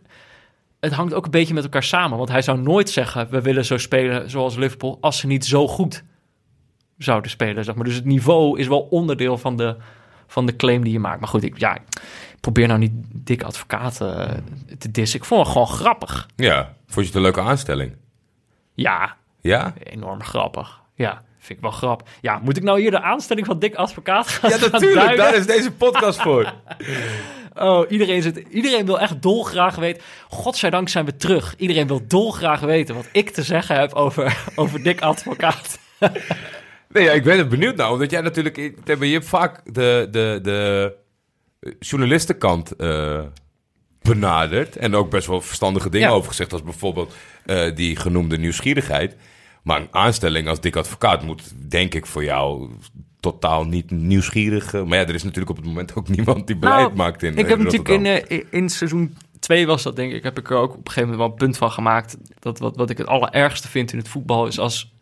Het 0.80 0.93
hangt 0.93 1.13
ook 1.13 1.26
een 1.26 1.32
beetje 1.32 1.53
met 1.53 1.63
elkaar 1.63 1.84
samen. 1.84 2.18
Want 2.18 2.30
hij 2.30 2.41
zou 2.41 2.59
nooit 2.61 2.89
zeggen, 2.89 3.28
we 3.30 3.41
willen 3.41 3.66
zo 3.66 3.78
spelen 3.78 4.30
zoals 4.30 4.55
Liverpool... 4.55 4.97
als 5.01 5.18
ze 5.20 5.28
niet 5.28 5.45
zo 5.45 5.68
goed 5.68 6.03
zouden 6.97 7.30
spelen, 7.32 7.63
zeg 7.63 7.76
maar. 7.76 7.84
Dus 7.86 7.95
het 7.95 8.05
niveau 8.05 8.59
is 8.59 8.68
wel 8.68 8.82
onderdeel 8.82 9.38
van 9.38 9.57
de, 9.57 9.76
van 10.36 10.45
de 10.45 10.55
claim 10.55 10.83
die 10.83 10.93
je 10.93 10.99
maakt. 10.99 11.19
Maar 11.19 11.29
goed, 11.29 11.43
ik, 11.43 11.59
ja, 11.59 11.75
ik 11.75 11.81
probeer 12.41 12.67
nou 12.67 12.79
niet 12.79 12.91
dik 13.13 13.43
advocaat 13.43 14.01
eh, 14.01 14.29
te 14.77 14.91
dissen. 14.91 15.19
Ik 15.19 15.25
vond 15.25 15.41
het 15.41 15.51
gewoon 15.51 15.67
grappig. 15.67 16.27
Ja, 16.36 16.73
vond 16.88 16.95
je 16.95 17.05
het 17.05 17.15
een 17.15 17.21
leuke 17.21 17.41
aanstelling? 17.41 17.95
Ja, 18.73 19.15
Ja? 19.41 19.73
enorm 19.83 20.23
grappig. 20.23 20.81
Ja, 20.95 21.21
vind 21.39 21.57
ik 21.57 21.61
wel 21.61 21.71
grappig. 21.71 22.07
Ja, 22.21 22.39
moet 22.43 22.57
ik 22.57 22.63
nou 22.63 22.79
hier 22.79 22.91
de 22.91 23.01
aanstelling 23.01 23.45
van 23.45 23.59
dik 23.59 23.75
advocaat 23.75 24.27
gaan 24.27 24.49
Ja, 24.49 24.57
natuurlijk. 24.71 25.17
Daar 25.17 25.36
is 25.36 25.45
deze 25.45 25.71
podcast 25.71 26.21
voor. 26.21 26.53
Oh, 27.57 27.91
iedereen, 27.91 28.21
zit, 28.21 28.38
iedereen 28.38 28.86
wil 28.86 28.99
echt 28.99 29.21
dolgraag 29.21 29.75
weten. 29.75 30.01
Godzijdank 30.29 30.89
zijn 30.89 31.05
we 31.05 31.15
terug. 31.15 31.55
Iedereen 31.57 31.88
wil 31.88 32.01
dolgraag 32.07 32.59
weten 32.59 32.95
wat 32.95 33.07
ik 33.11 33.29
te 33.29 33.43
zeggen 33.43 33.79
heb 33.79 33.93
over, 33.93 34.38
over 34.55 34.83
dik 34.83 35.01
advocaat. 35.01 35.79
Nee, 36.95 37.03
ja, 37.03 37.11
ik 37.11 37.23
ben 37.23 37.37
er 37.37 37.47
benieuwd 37.47 37.75
naar. 37.75 37.91
Omdat 37.91 38.11
jij 38.11 38.21
natuurlijk... 38.21 38.55
Je 38.85 39.05
hebt 39.11 39.25
vaak 39.25 39.73
de, 39.73 40.07
de, 40.11 40.39
de 40.41 40.93
journalistenkant 41.79 42.75
eh, 42.75 43.21
benaderd. 44.01 44.75
En 44.75 44.95
ook 44.95 45.09
best 45.09 45.27
wel 45.27 45.41
verstandige 45.41 45.89
dingen 45.89 46.09
Ja. 46.09 46.13
over 46.13 46.29
gezegd. 46.29 46.53
Als 46.53 46.63
bijvoorbeeld 46.63 47.15
eh, 47.45 47.75
die 47.75 47.95
genoemde 47.95 48.37
nieuwsgierigheid. 48.37 49.15
Maar 49.63 49.81
een 49.81 49.87
aanstelling 49.91 50.47
als 50.47 50.61
dik 50.61 50.75
advocaat 50.75 51.23
moet, 51.23 51.53
denk 51.69 51.93
ik, 51.93 52.05
voor 52.05 52.23
jou 52.23 52.69
totaal 53.19 53.63
niet 53.65 53.91
nieuwsgierig. 53.91 54.73
eh, 54.73 54.83
maar 54.83 54.97
ja, 54.97 55.07
er 55.07 55.13
is 55.15 55.23
natuurlijk 55.23 55.49
op 55.49 55.55
het 55.57 55.65
moment 55.65 55.95
ook 55.95 56.07
niemand 56.15 56.47
die 56.47 56.57
beleid 56.57 56.81
Nou, 56.85 56.95
maakt 56.95 57.23
in 57.23 57.37
ik 57.37 57.47
heb 57.47 57.57
in 57.57 57.63
natuurlijk 57.63 58.29
in, 58.29 58.45
in 58.51 58.69
seizoen 58.69 59.17
2 59.39 59.67
was 59.67 59.83
dat 59.83 59.95
denk 59.95 60.13
ik, 60.13 60.23
heb 60.23 60.37
ik 60.39 60.49
er 60.49 60.55
ook 60.57 60.71
op 60.71 60.77
een 60.77 60.91
gegeven 60.91 61.01
moment 61.09 61.19
wel 61.19 61.29
een 61.29 61.35
punt 61.45 61.57
van 61.57 61.71
gemaakt. 61.71 62.17
Dat 62.39 62.59
wat, 62.59 62.75
wat 62.75 62.89
ik 62.89 62.97
het 62.97 63.07
allerergste 63.07 63.67
vind 63.67 63.91
in 63.91 63.97
het 63.97 64.07
voetbal 64.07 64.47
is 64.47 64.59
als, 64.59 64.94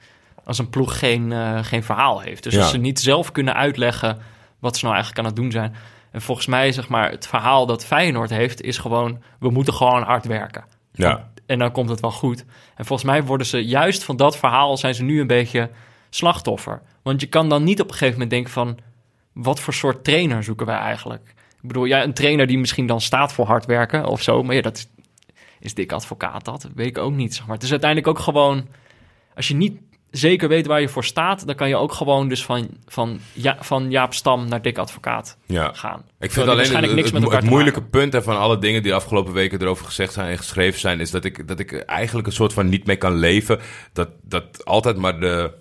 als 0.45 0.57
een 0.57 0.69
ploeg 0.69 0.99
geen, 0.99 1.31
eh, 1.31 1.63
geen 1.63 1.83
verhaal 1.83 2.19
heeft. 2.19 2.43
Dus 2.43 2.53
Ja. 2.53 2.59
als 2.61 2.69
ze 2.69 2.77
niet 2.77 2.99
zelf 2.99 3.31
kunnen 3.31 3.53
uitleggen 3.55 4.17
wat 4.59 4.77
ze 4.77 4.83
nou 4.83 4.95
eigenlijk 4.95 5.25
aan 5.25 5.33
het 5.33 5.41
doen 5.41 5.51
zijn. 5.51 5.75
En 6.11 6.21
volgens 6.21 6.47
mij, 6.47 6.71
zeg 6.71 6.87
maar, 6.87 7.09
het 7.11 7.27
verhaal 7.27 7.65
dat 7.65 7.85
Feyenoord 7.85 8.29
heeft, 8.29 8.61
is 8.61 8.77
gewoon, 8.77 9.21
we 9.39 9.49
moeten 9.49 9.73
gewoon 9.73 10.03
hard 10.03 10.25
werken. 10.25 10.63
Ja. 10.91 11.31
En 11.45 11.59
dan 11.59 11.71
komt 11.71 11.89
het 11.89 11.99
wel 11.99 12.11
goed. 12.11 12.45
En 12.75 12.85
volgens 12.85 13.09
mij 13.09 13.23
worden 13.23 13.47
ze 13.47 13.65
juist 13.65 14.03
van 14.03 14.17
dat 14.17 14.37
verhaal 14.37 14.77
zijn 14.77 14.95
ze 14.95 15.03
nu 15.03 15.19
een 15.21 15.27
beetje 15.27 15.69
slachtoffer. 16.09 16.81
Want 17.01 17.21
je 17.21 17.27
kan 17.27 17.49
dan 17.49 17.63
niet 17.63 17.79
op 17.81 17.85
een 17.87 17.91
gegeven 17.93 18.13
moment 18.13 18.29
denken 18.29 18.51
van 18.51 18.77
wat 19.33 19.59
voor 19.59 19.73
soort 19.73 20.03
trainer 20.03 20.43
zoeken 20.43 20.65
wij 20.65 20.77
eigenlijk? 20.77 21.33
Ik 21.61 21.67
bedoel, 21.67 21.85
ja, 21.85 22.03
een 22.03 22.13
trainer 22.13 22.47
die 22.47 22.57
misschien 22.57 22.85
dan 22.85 23.01
staat 23.01 23.33
voor 23.33 23.45
hard 23.45 23.65
werken 23.65 24.05
of 24.05 24.21
zo, 24.21 24.43
maar 24.43 24.55
ja, 24.55 24.61
dat 24.61 24.77
is, 24.77 24.87
is 25.59 25.73
dik 25.73 25.91
advocaat 25.91 26.45
dat, 26.45 26.69
weet 26.75 26.87
ik 26.87 26.97
ook 26.97 27.13
niet. 27.13 27.35
Zeg 27.35 27.45
maar. 27.45 27.55
Het 27.55 27.63
is 27.63 27.71
uiteindelijk 27.71 28.09
ook 28.09 28.19
gewoon 28.23 28.67
als 29.35 29.47
je 29.47 29.55
niet 29.55 29.79
zeker 30.13 30.47
weet 30.47 30.65
waar 30.65 30.81
je 30.81 30.89
voor 30.89 31.03
staat, 31.03 31.45
dan 31.45 31.55
kan 31.55 31.69
je 31.69 31.75
ook 31.75 31.93
gewoon 31.93 32.27
dus 32.29 32.45
van, 32.45 32.69
van, 32.85 33.19
ja, 33.33 33.57
van 33.59 33.91
Jaap 33.91 34.13
Stam 34.13 34.47
naar 34.47 34.61
Dick 34.61 34.77
Advocaat 34.77 35.37
Ja. 35.45 35.71
gaan. 35.73 36.05
Ik 36.19 36.31
vind 36.31 36.45
alleen 36.45 36.55
waarschijnlijk 36.55 36.93
het, 36.93 36.95
niks 36.95 37.05
het, 37.05 37.13
met 37.13 37.23
elkaar 37.23 37.37
het 37.37 37.47
te 37.47 37.53
moeilijke 37.53 37.83
punt 37.83 38.13
hè, 38.13 38.21
van 38.21 38.37
alle 38.37 38.57
dingen 38.57 38.81
die 38.81 38.91
de 38.91 38.97
afgelopen 38.97 39.33
weken 39.33 39.61
erover 39.61 39.85
gezegd 39.85 40.13
zijn 40.13 40.29
en 40.29 40.37
geschreven 40.37 40.79
zijn, 40.79 40.99
is 40.99 41.11
dat 41.11 41.25
ik, 41.25 41.47
dat 41.47 41.59
ik 41.59 41.73
eigenlijk 41.73 42.27
een 42.27 42.33
soort 42.33 42.53
van 42.53 42.69
niet 42.69 42.85
mee 42.85 42.95
kan 42.95 43.13
leven. 43.15 43.59
Dat, 43.93 44.09
dat 44.21 44.65
altijd 44.65 44.97
maar 44.97 45.19
de, 45.19 45.51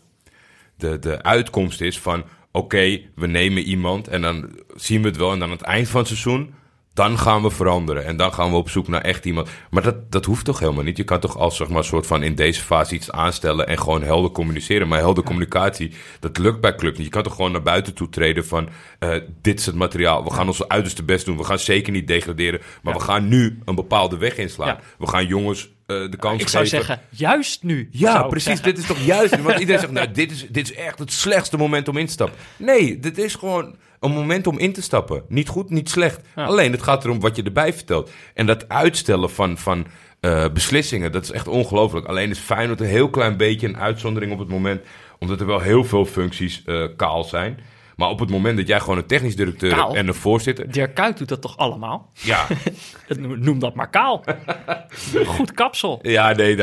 de, 0.77 0.99
de 0.99 1.23
uitkomst 1.23 1.81
is 1.81 1.99
van: 1.99 2.25
oké, 2.51 3.01
we 3.15 3.27
nemen 3.27 3.63
iemand 3.63 4.09
en 4.09 4.23
dan 4.23 4.51
zien 4.75 5.03
we 5.03 5.09
het 5.09 5.17
wel. 5.17 5.33
En 5.33 5.39
dan 5.39 5.49
aan 5.49 5.57
het 5.57 5.67
eind 5.67 5.89
van 5.89 6.01
het 6.01 6.09
seizoen, 6.09 6.55
dan 6.95 7.19
gaan 7.19 7.43
we 7.43 7.51
veranderen. 7.51 8.05
En 8.05 8.17
dan 8.17 8.33
gaan 8.33 8.51
we 8.51 8.57
op 8.57 8.71
zoek 8.71 8.89
naar 8.89 9.01
echt 9.01 9.25
iemand. 9.25 9.49
Maar 9.71 9.83
dat, 9.83 10.13
dat 10.13 10.25
hoeft 10.25 10.45
toch 10.45 10.59
helemaal 10.59 10.85
niet? 10.85 10.97
Je 10.97 11.05
kan 11.05 11.21
toch 11.21 11.37
als 11.37 11.57
zeg 11.57 11.69
maar, 11.69 11.85
soort 11.85 12.07
van 12.07 12.23
in 12.23 12.35
deze 12.35 12.63
fase 12.63 12.95
iets 12.95 13.11
aanstellen 13.11 13.67
en 13.67 13.79
gewoon 13.79 14.03
helder 14.03 14.31
communiceren. 14.31 14.89
Maar 14.89 14.99
helder 14.99 15.25
communicatie, 15.25 15.93
dat 16.21 16.39
lukt 16.39 16.61
bij 16.61 16.75
clubs 16.75 16.97
niet. 16.97 17.07
Je 17.07 17.13
kan 17.13 17.23
toch 17.23 17.35
gewoon 17.35 17.53
naar 17.53 17.63
buiten 17.63 17.95
toe 17.95 18.09
treden 18.09 18.47
van: 18.47 18.69
eh, 18.99 19.17
dit 19.43 19.59
is 19.59 19.67
het 19.67 19.75
materiaal. 19.75 20.25
We 20.25 20.33
gaan 20.33 20.47
ons 20.47 20.69
uiterste 20.69 21.03
best 21.03 21.25
doen. 21.25 21.37
We 21.37 21.45
gaan 21.45 21.59
zeker 21.59 21.93
niet 21.93 22.07
degraderen. 22.07 22.61
Maar 22.83 22.95
we 22.95 23.01
gaan 23.01 23.29
nu 23.29 23.59
een 23.65 23.75
bepaalde 23.75 24.17
weg 24.17 24.37
inslaan. 24.37 24.67
Ja. 24.67 24.81
We 24.99 25.07
gaan 25.07 25.27
jongens 25.27 25.71
eh, 25.87 26.11
de 26.11 26.17
kans 26.17 26.41
Ik 26.43 26.49
zou 26.49 26.65
geven. 26.65 26.85
zeggen, 26.85 27.05
juist 27.11 27.63
nu. 27.63 27.89
Ja, 27.91 28.23
precies. 28.23 28.45
zeggen. 28.47 28.65
Dit 28.65 28.79
is 28.79 28.87
toch 28.87 29.05
juist. 29.05 29.43
Want 29.43 29.59
iedereen 29.59 29.81
zegt, 29.87 29.93
nou, 29.93 30.13
dit 30.13 30.31
is, 30.31 30.47
dit 30.49 30.71
is 30.71 30.77
echt 30.77 30.99
het 30.99 31.13
slechtste 31.13 31.57
moment 31.57 31.89
om 31.89 31.97
in 31.97 32.07
te 32.07 32.13
stappen. 32.13 32.39
Nee, 32.57 32.99
dit 32.99 33.19
is 33.19 33.35
gewoon 33.35 33.77
een 34.03 34.11
moment 34.11 34.47
om 34.47 34.59
in 34.59 34.73
te 34.73 34.83
stappen. 34.83 35.23
Niet 35.29 35.49
goed, 35.49 35.71
niet 35.71 35.91
slecht. 35.91 36.21
Ja. 36.37 36.45
Alleen, 36.45 36.73
het 36.73 36.83
gaat 36.83 37.05
erom 37.05 37.21
wat 37.21 37.37
je 37.37 37.43
erbij 37.43 37.73
vertelt. 37.73 38.11
En 38.35 38.47
dat 38.47 38.69
uitstellen 38.69 39.31
van, 39.31 39.59
van 39.59 39.87
eh, 40.21 40.49
beslissingen, 40.53 41.13
dat 41.13 41.23
is 41.23 41.31
echt 41.31 41.49
ongelooflijk. 41.49 42.07
Alleen 42.07 42.31
is 42.31 42.39
Feyenoord 42.39 42.81
een 42.81 42.87
heel 42.87 43.11
klein 43.11 43.37
beetje 43.37 43.69
een 43.69 43.77
uitzondering 43.77 44.33
op 44.33 44.39
het 44.39 44.49
moment... 44.49 44.81
omdat 45.19 45.41
er 45.41 45.47
wel 45.47 45.61
heel 45.61 45.85
veel 45.85 46.05
functies 46.05 46.63
eh, 46.65 46.85
kaal 46.97 47.25
zijn... 47.25 47.59
Maar 47.97 48.09
op 48.09 48.19
het 48.19 48.31
moment 48.31 48.57
dat 48.57 48.67
jij 48.67 48.81
gewoon 48.81 48.99
een 48.99 49.07
technisch 49.07 49.37
directeur 49.37 49.75
Kaal? 49.75 49.97
en 49.97 50.09
een 50.09 50.15
voorzitter... 50.15 50.73
Dirk 50.73 50.95
Kuyt 50.95 51.19
doet 51.19 51.29
dat 51.29 51.41
toch 51.41 51.57
allemaal? 51.57 52.11
Ja, 52.13 52.47
noem, 53.39 53.59
dat 53.59 53.75
maar 53.75 53.91
kaal. 53.91 54.25
Goed 55.25 55.53
kapsel. 55.53 55.99
Ja, 56.03 56.33
nee, 56.33 56.57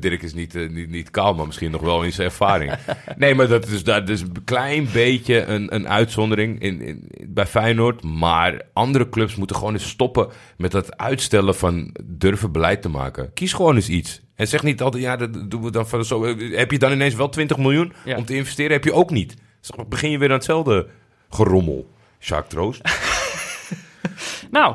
Dirk 0.00 0.22
is 0.22 0.34
niet, 0.34 0.54
eh, 0.54 0.68
niet, 0.68 0.90
niet 0.90 1.10
kaal, 1.10 1.34
maar 1.34 1.46
misschien 1.46 1.70
nog 1.70 1.80
wel 1.80 2.02
in 2.02 2.12
zijn 2.12 2.28
ervaring. 2.28 2.72
Nee, 3.16 3.34
maar 3.34 3.48
dat 3.48 3.66
is, 3.66 3.84
dat 3.84 4.08
is 4.08 4.20
een 4.20 4.44
klein 4.44 4.88
beetje 4.92 5.44
een, 5.44 5.74
een 5.74 5.88
uitzondering 5.88 6.60
in, 6.60 6.80
in, 6.80 7.08
bij 7.28 7.46
Feyenoord. 7.46 8.02
Maar 8.02 8.62
andere 8.72 9.08
clubs 9.08 9.34
moeten 9.34 9.56
gewoon 9.56 9.72
eens 9.72 9.88
stoppen 9.88 10.28
met 10.56 10.70
dat 10.70 10.96
uitstellen 10.96 11.54
van 11.54 11.94
durven 12.04 12.52
beleid 12.52 12.82
te 12.82 12.88
maken. 12.88 13.32
Kies 13.34 13.52
gewoon 13.52 13.74
eens 13.74 13.88
iets. 13.88 14.20
En 14.34 14.48
zeg 14.48 14.62
niet 14.62 14.82
altijd, 14.82 15.02
ja, 15.02 15.16
dat 15.16 15.50
doen 15.50 15.62
we 15.62 15.70
dan 15.70 15.88
van 15.88 16.04
zo. 16.04 16.36
Heb 16.38 16.70
je 16.70 16.78
dan 16.78 16.92
ineens 16.92 17.14
wel 17.14 17.28
20 17.28 17.56
miljoen 17.56 17.92
Ja. 18.04 18.16
om 18.16 18.24
te 18.24 18.36
investeren? 18.36 18.72
Heb 18.72 18.84
je 18.84 18.92
ook 18.92 19.10
niet. 19.10 19.36
Dus 19.66 19.86
begin 19.88 20.10
je 20.10 20.18
weer 20.18 20.28
aan 20.28 20.34
hetzelfde 20.34 20.86
gerommel. 21.30 21.90
Jacques 22.18 22.48
Troost, 22.52 22.80
Nou, 24.50 24.74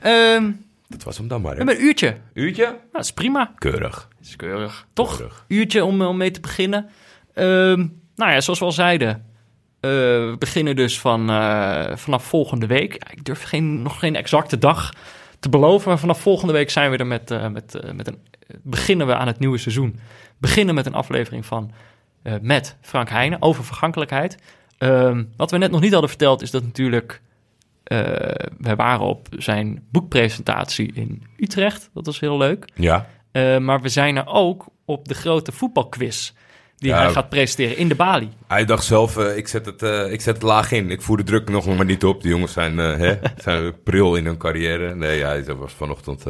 ehm, 0.00 0.50
dat 0.88 1.02
was 1.02 1.18
hem 1.18 1.28
dan 1.28 1.40
maar. 1.40 1.50
we 1.54 1.58
Hè? 1.60 1.64
hebben 1.64 1.82
een 1.82 1.88
uurtje. 1.88 2.16
Uurtje? 2.32 2.64
Nou, 2.64 2.76
dat 2.92 3.04
is 3.04 3.12
prima. 3.12 3.52
Keurig. 3.58 4.08
Dat 4.18 4.26
is 4.28 4.36
keurig. 4.36 4.86
Toch? 4.92 5.16
Keurig. 5.16 5.44
Uurtje 5.48 5.84
om, 5.84 6.02
om 6.02 6.16
mee 6.16 6.30
te 6.30 6.40
beginnen. 6.40 6.88
Ehm, 7.34 7.86
nou 8.16 8.32
ja, 8.32 8.40
zoals 8.40 8.58
we 8.58 8.64
al 8.64 8.72
zeiden. 8.72 9.32
eh, 9.80 9.90
we 9.90 10.36
beginnen 10.38 10.76
dus 10.76 11.00
van, 11.00 11.30
eh, 11.30 11.96
vanaf 11.96 12.24
volgende 12.24 12.66
week. 12.66 12.94
Ik 13.10 13.24
durf 13.24 13.42
geen, 13.42 13.82
nog 13.82 13.98
geen 13.98 14.16
exacte 14.16 14.58
dag 14.58 14.92
te 15.38 15.48
beloven. 15.48 15.88
Maar 15.88 15.98
vanaf 15.98 16.20
volgende 16.20 16.52
week 16.52 16.70
zijn 16.70 16.90
we 16.90 16.96
er 16.96 17.06
met, 17.06 17.30
eh, 17.30 17.48
met, 17.48 17.74
eh, 17.74 17.92
met 17.92 18.06
een... 18.06 18.18
Beginnen 18.62 19.06
we 19.06 19.14
aan 19.14 19.26
het 19.26 19.38
nieuwe 19.38 19.58
seizoen. 19.58 19.98
Beginnen 20.38 20.74
met 20.74 20.86
een 20.86 20.94
aflevering 20.94 21.46
van... 21.46 21.72
eh, 22.24 22.32
met 22.42 22.76
Frank 22.80 23.08
Heijnen 23.08 23.42
over 23.42 23.64
vergankelijkheid. 23.64 24.36
Ehm, 24.78 25.24
wat 25.36 25.50
we 25.50 25.58
net 25.58 25.70
nog 25.70 25.80
niet 25.80 25.92
hadden 25.92 26.10
verteld 26.10 26.42
is 26.42 26.50
dat 26.50 26.62
natuurlijk... 26.62 27.20
eh, 27.84 27.98
we 28.58 28.74
waren 28.76 29.06
op 29.06 29.28
zijn 29.38 29.86
boekpresentatie 29.90 30.92
in 30.94 31.22
Utrecht. 31.36 31.90
Dat 31.94 32.06
was 32.06 32.20
heel 32.20 32.36
leuk. 32.38 32.68
Ja. 32.74 33.06
Eh, 33.32 33.58
maar 33.58 33.80
we 33.80 33.88
zijn 33.88 34.16
er 34.16 34.26
ook 34.26 34.66
op 34.84 35.08
de 35.08 35.14
grote 35.14 35.52
voetbalquiz 35.52 36.32
die 36.76 36.90
Ja. 36.90 36.98
hij 37.02 37.10
gaat 37.10 37.28
presenteren 37.28 37.76
in 37.76 37.88
de 37.88 37.94
Bali. 37.94 38.28
Hij 38.46 38.64
dacht 38.64 38.84
zelf, 38.84 39.16
ik, 39.18 39.48
zet 39.48 39.66
het, 39.66 39.82
ik 40.12 40.20
zet 40.20 40.34
het 40.34 40.42
laag 40.42 40.72
in. 40.72 40.90
Ik 40.90 41.02
voer 41.02 41.16
de 41.16 41.22
druk 41.22 41.48
nog 41.48 41.66
maar 41.76 41.84
niet 41.84 42.04
op. 42.04 42.22
Die 42.22 42.30
jongens 42.30 42.52
zijn, 42.52 42.76
hè, 42.78 43.18
zijn 43.42 43.82
pril 43.82 44.16
in 44.16 44.24
hun 44.26 44.36
carrière. 44.36 44.94
Nee, 44.94 45.18
ja, 45.18 45.28
hij 45.28 45.54
was 45.54 45.72
vanochtend... 45.72 46.24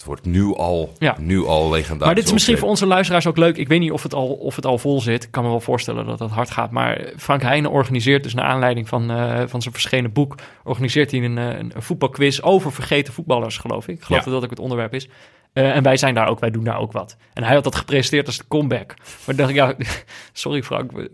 het 0.00 0.08
wordt 0.08 0.24
nu 0.26 0.54
al, 0.54 0.92
Ja. 0.98 1.16
nu 1.18 1.44
al 1.46 1.70
legendarisch. 1.70 2.04
maar 2.06 2.14
dit 2.14 2.24
is 2.24 2.32
misschien 2.32 2.58
voor 2.58 2.68
onze 2.68 2.86
luisteraars 2.86 3.26
ook 3.26 3.36
leuk. 3.36 3.56
Ik 3.56 3.68
weet 3.68 3.80
niet 3.80 3.92
of 3.92 4.02
het, 4.02 4.14
al, 4.14 4.26
of 4.28 4.56
het 4.56 4.66
al 4.66 4.78
vol 4.78 5.00
zit. 5.00 5.24
Ik 5.24 5.30
kan 5.30 5.42
me 5.42 5.48
wel 5.48 5.60
voorstellen 5.60 6.06
dat 6.06 6.18
het 6.18 6.30
hard 6.30 6.50
gaat. 6.50 6.70
Maar 6.70 7.12
Frank 7.16 7.42
Heijnen 7.42 7.70
organiseert 7.70 8.22
dus 8.22 8.34
naar 8.34 8.44
aanleiding 8.44 8.88
van, 8.88 9.10
eh, 9.10 9.42
van 9.46 9.62
zijn 9.62 9.74
verschenen 9.74 10.12
boek... 10.12 10.34
organiseert 10.64 11.10
hij 11.10 11.24
een, 11.24 11.38
eh, 11.38 11.58
een, 11.58 11.70
een 11.74 11.82
voetbalquiz 11.82 12.40
over 12.40 12.72
vergeten 12.72 13.12
voetballers, 13.12 13.56
geloof 13.58 13.88
ik. 13.88 13.94
Ik 13.96 14.02
geloof 14.02 14.24
Ja. 14.24 14.30
dat 14.30 14.34
dat 14.34 14.44
ook 14.44 14.50
het 14.56 14.64
onderwerp 14.64 14.94
is. 14.94 15.08
Eh, 15.52 15.76
en 15.76 15.82
wij 15.82 15.96
zijn 15.96 16.14
daar 16.14 16.28
ook, 16.28 16.40
wij 16.40 16.50
doen 16.50 16.64
daar 16.64 16.78
ook 16.78 16.92
wat. 16.92 17.16
En 17.32 17.42
hij 17.44 17.54
had 17.54 17.64
dat 17.64 17.74
gepresenteerd 17.76 18.26
als 18.26 18.38
de 18.38 18.44
comeback. 18.48 18.94
Maar 19.26 19.36
dan 19.36 19.36
dacht 19.36 19.50
ik, 19.50 19.56
ja, 19.56 19.74
sorry 20.32 20.62
Frank, 20.62 20.92
we, 20.92 21.10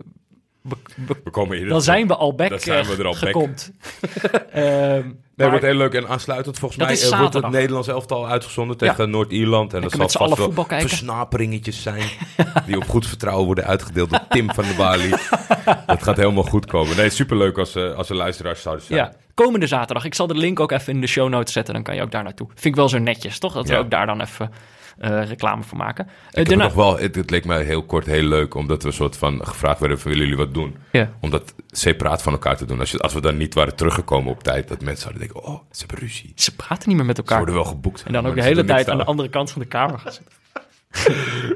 we- 0.61 0.75
we- 1.07 1.15
We 1.23 1.29
komen 1.29 1.57
hier. 1.57 1.67
dan 1.67 1.81
zijn 1.81 2.07
we 2.07 2.15
al 2.15 2.35
back 2.35 2.49
Dan 2.49 2.59
zijn 2.59 2.85
we 2.85 2.91
eh, 2.93 2.99
er 2.99 3.05
al 3.05 3.11
back. 3.11 3.23
gekomt. 3.23 3.71
Ehm, 4.51 5.05
Nee, 5.35 5.47
maar- 5.47 5.57
wordt 5.57 5.71
heel 5.71 5.75
leuk. 5.75 5.93
En 5.93 6.07
aansluitend 6.07 6.59
volgens 6.59 6.79
mij 6.81 7.01
eh, 7.11 7.19
wordt 7.19 7.33
het. 7.33 7.49
Nederlands 7.49 7.87
elftal 7.87 8.27
uitgezonden 8.27 8.77
tegen 8.77 9.09
Noord-Ierland. 9.09 9.73
En 9.73 9.81
dat 9.81 9.91
zal 9.91 10.29
vast 10.29 10.37
wel 10.37 10.65
versnaperingetjes 10.79 11.81
zijn. 11.81 12.03
die 12.65 12.75
op 12.75 12.87
goed 12.89 13.07
vertrouwen 13.07 13.45
worden 13.45 13.65
uitgedeeld 13.65 14.09
door 14.09 14.21
Tim 14.29 14.53
van 14.53 14.63
der 14.63 14.75
Bali. 14.75 15.09
dat 15.85 16.03
gaat 16.03 16.17
helemaal 16.17 16.43
goed 16.43 16.65
komen. 16.65 16.95
Nee, 16.97 17.09
superleuk 17.09 17.57
als, 17.57 17.75
eh, 17.75 17.93
als 17.93 18.09
er 18.09 18.15
luisteraars 18.15 18.61
zouden 18.61 18.85
zijn. 18.85 18.99
Ja, 18.99 19.13
komende 19.33 19.67
zaterdag. 19.67 20.05
Ik 20.05 20.15
zal 20.15 20.27
de 20.27 20.35
link 20.35 20.59
ook 20.59 20.71
even 20.71 20.93
in 20.93 21.01
de 21.01 21.07
show 21.07 21.29
notes 21.29 21.53
zetten. 21.53 21.73
Dan 21.73 21.83
kan 21.83 21.95
je 21.95 22.01
ook 22.01 22.11
daar 22.11 22.23
naartoe. 22.23 22.47
Vind 22.47 22.65
ik 22.65 22.75
wel 22.75 22.89
zo 22.89 22.97
netjes, 22.97 23.39
toch? 23.39 23.53
Dat 23.53 23.67
we 23.67 23.73
Ja. 23.73 23.79
ook 23.79 23.89
daar 23.91 24.05
dan 24.05 24.21
even 24.21 24.51
reclame 24.99 25.63
voor 25.63 25.77
maken. 25.77 26.05
Eh, 26.07 26.11
Ik 26.29 26.35
heb 26.35 26.45
daarna- 26.47 26.63
het 26.63 26.75
nog 26.75 26.83
wel, 26.85 26.97
het, 26.99 27.15
het 27.15 27.29
leek 27.29 27.45
mij 27.45 27.63
heel 27.63 27.83
kort 27.83 28.05
heel 28.05 28.23
leuk, 28.23 28.53
omdat 28.55 28.81
we 28.81 28.87
een 28.87 28.93
soort 28.93 29.17
van 29.17 29.45
gevraagd 29.45 29.79
werden 29.79 29.99
van 29.99 30.11
willen 30.11 30.27
jullie 30.27 30.43
wat 30.45 30.53
doen? 30.53 30.77
Om 31.19 31.29
dat 31.29 31.53
separaat 31.67 32.21
van 32.21 32.33
elkaar 32.33 32.57
te 32.57 32.65
doen. 32.65 32.79
Als, 32.79 32.91
je, 32.91 32.99
als 32.99 33.13
we 33.13 33.21
dan 33.21 33.37
niet 33.37 33.53
waren 33.53 33.75
teruggekomen 33.75 34.31
op 34.31 34.43
tijd, 34.43 34.67
dat 34.67 34.81
mensen 34.81 35.01
zouden 35.01 35.21
denken, 35.21 35.43
oh, 35.49 35.59
ze 35.71 35.79
hebben 35.79 35.97
ruzie. 35.99 36.31
Ze 36.35 36.55
praten 36.55 36.87
niet 36.89 36.97
meer 36.97 37.05
met 37.05 37.15
Ze 37.15 37.21
elkaar. 37.21 37.37
worden 37.37 37.55
wel 37.55 37.65
geboekt. 37.65 38.03
En 38.03 38.13
dan 38.13 38.25
ook 38.27 38.35
de 38.35 38.43
hele 38.43 38.63
tijd 38.63 38.89
aan 38.89 38.97
de 38.97 39.03
andere 39.05 39.29
kant 39.29 39.51
van 39.51 39.61
de 39.61 39.67
kamer 39.67 39.99
gaan 39.99 40.11
zitten. 40.11 40.35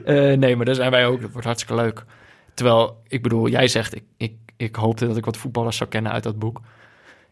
Eh, 0.05 0.37
nee, 0.37 0.55
maar 0.55 0.65
daar 0.65 0.75
zijn 0.75 0.91
wij 0.91 1.05
ook. 1.05 1.21
Dat 1.21 1.31
wordt 1.31 1.45
hartstikke 1.47 1.81
leuk. 1.81 2.05
Terwijl, 2.53 3.01
ik 3.07 3.21
bedoel, 3.23 3.47
jij 3.49 3.67
zegt, 3.67 3.95
ik, 3.95 4.03
ik, 4.17 4.33
ik 4.57 4.75
hoopte 4.75 5.07
dat 5.07 5.17
ik 5.17 5.25
wat 5.25 5.37
voetballers 5.37 5.77
zou 5.77 5.89
kennen 5.89 6.11
uit 6.11 6.23
dat 6.23 6.39
boek. 6.39 6.61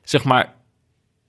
Zeg 0.03 0.23
maar, 0.23 0.53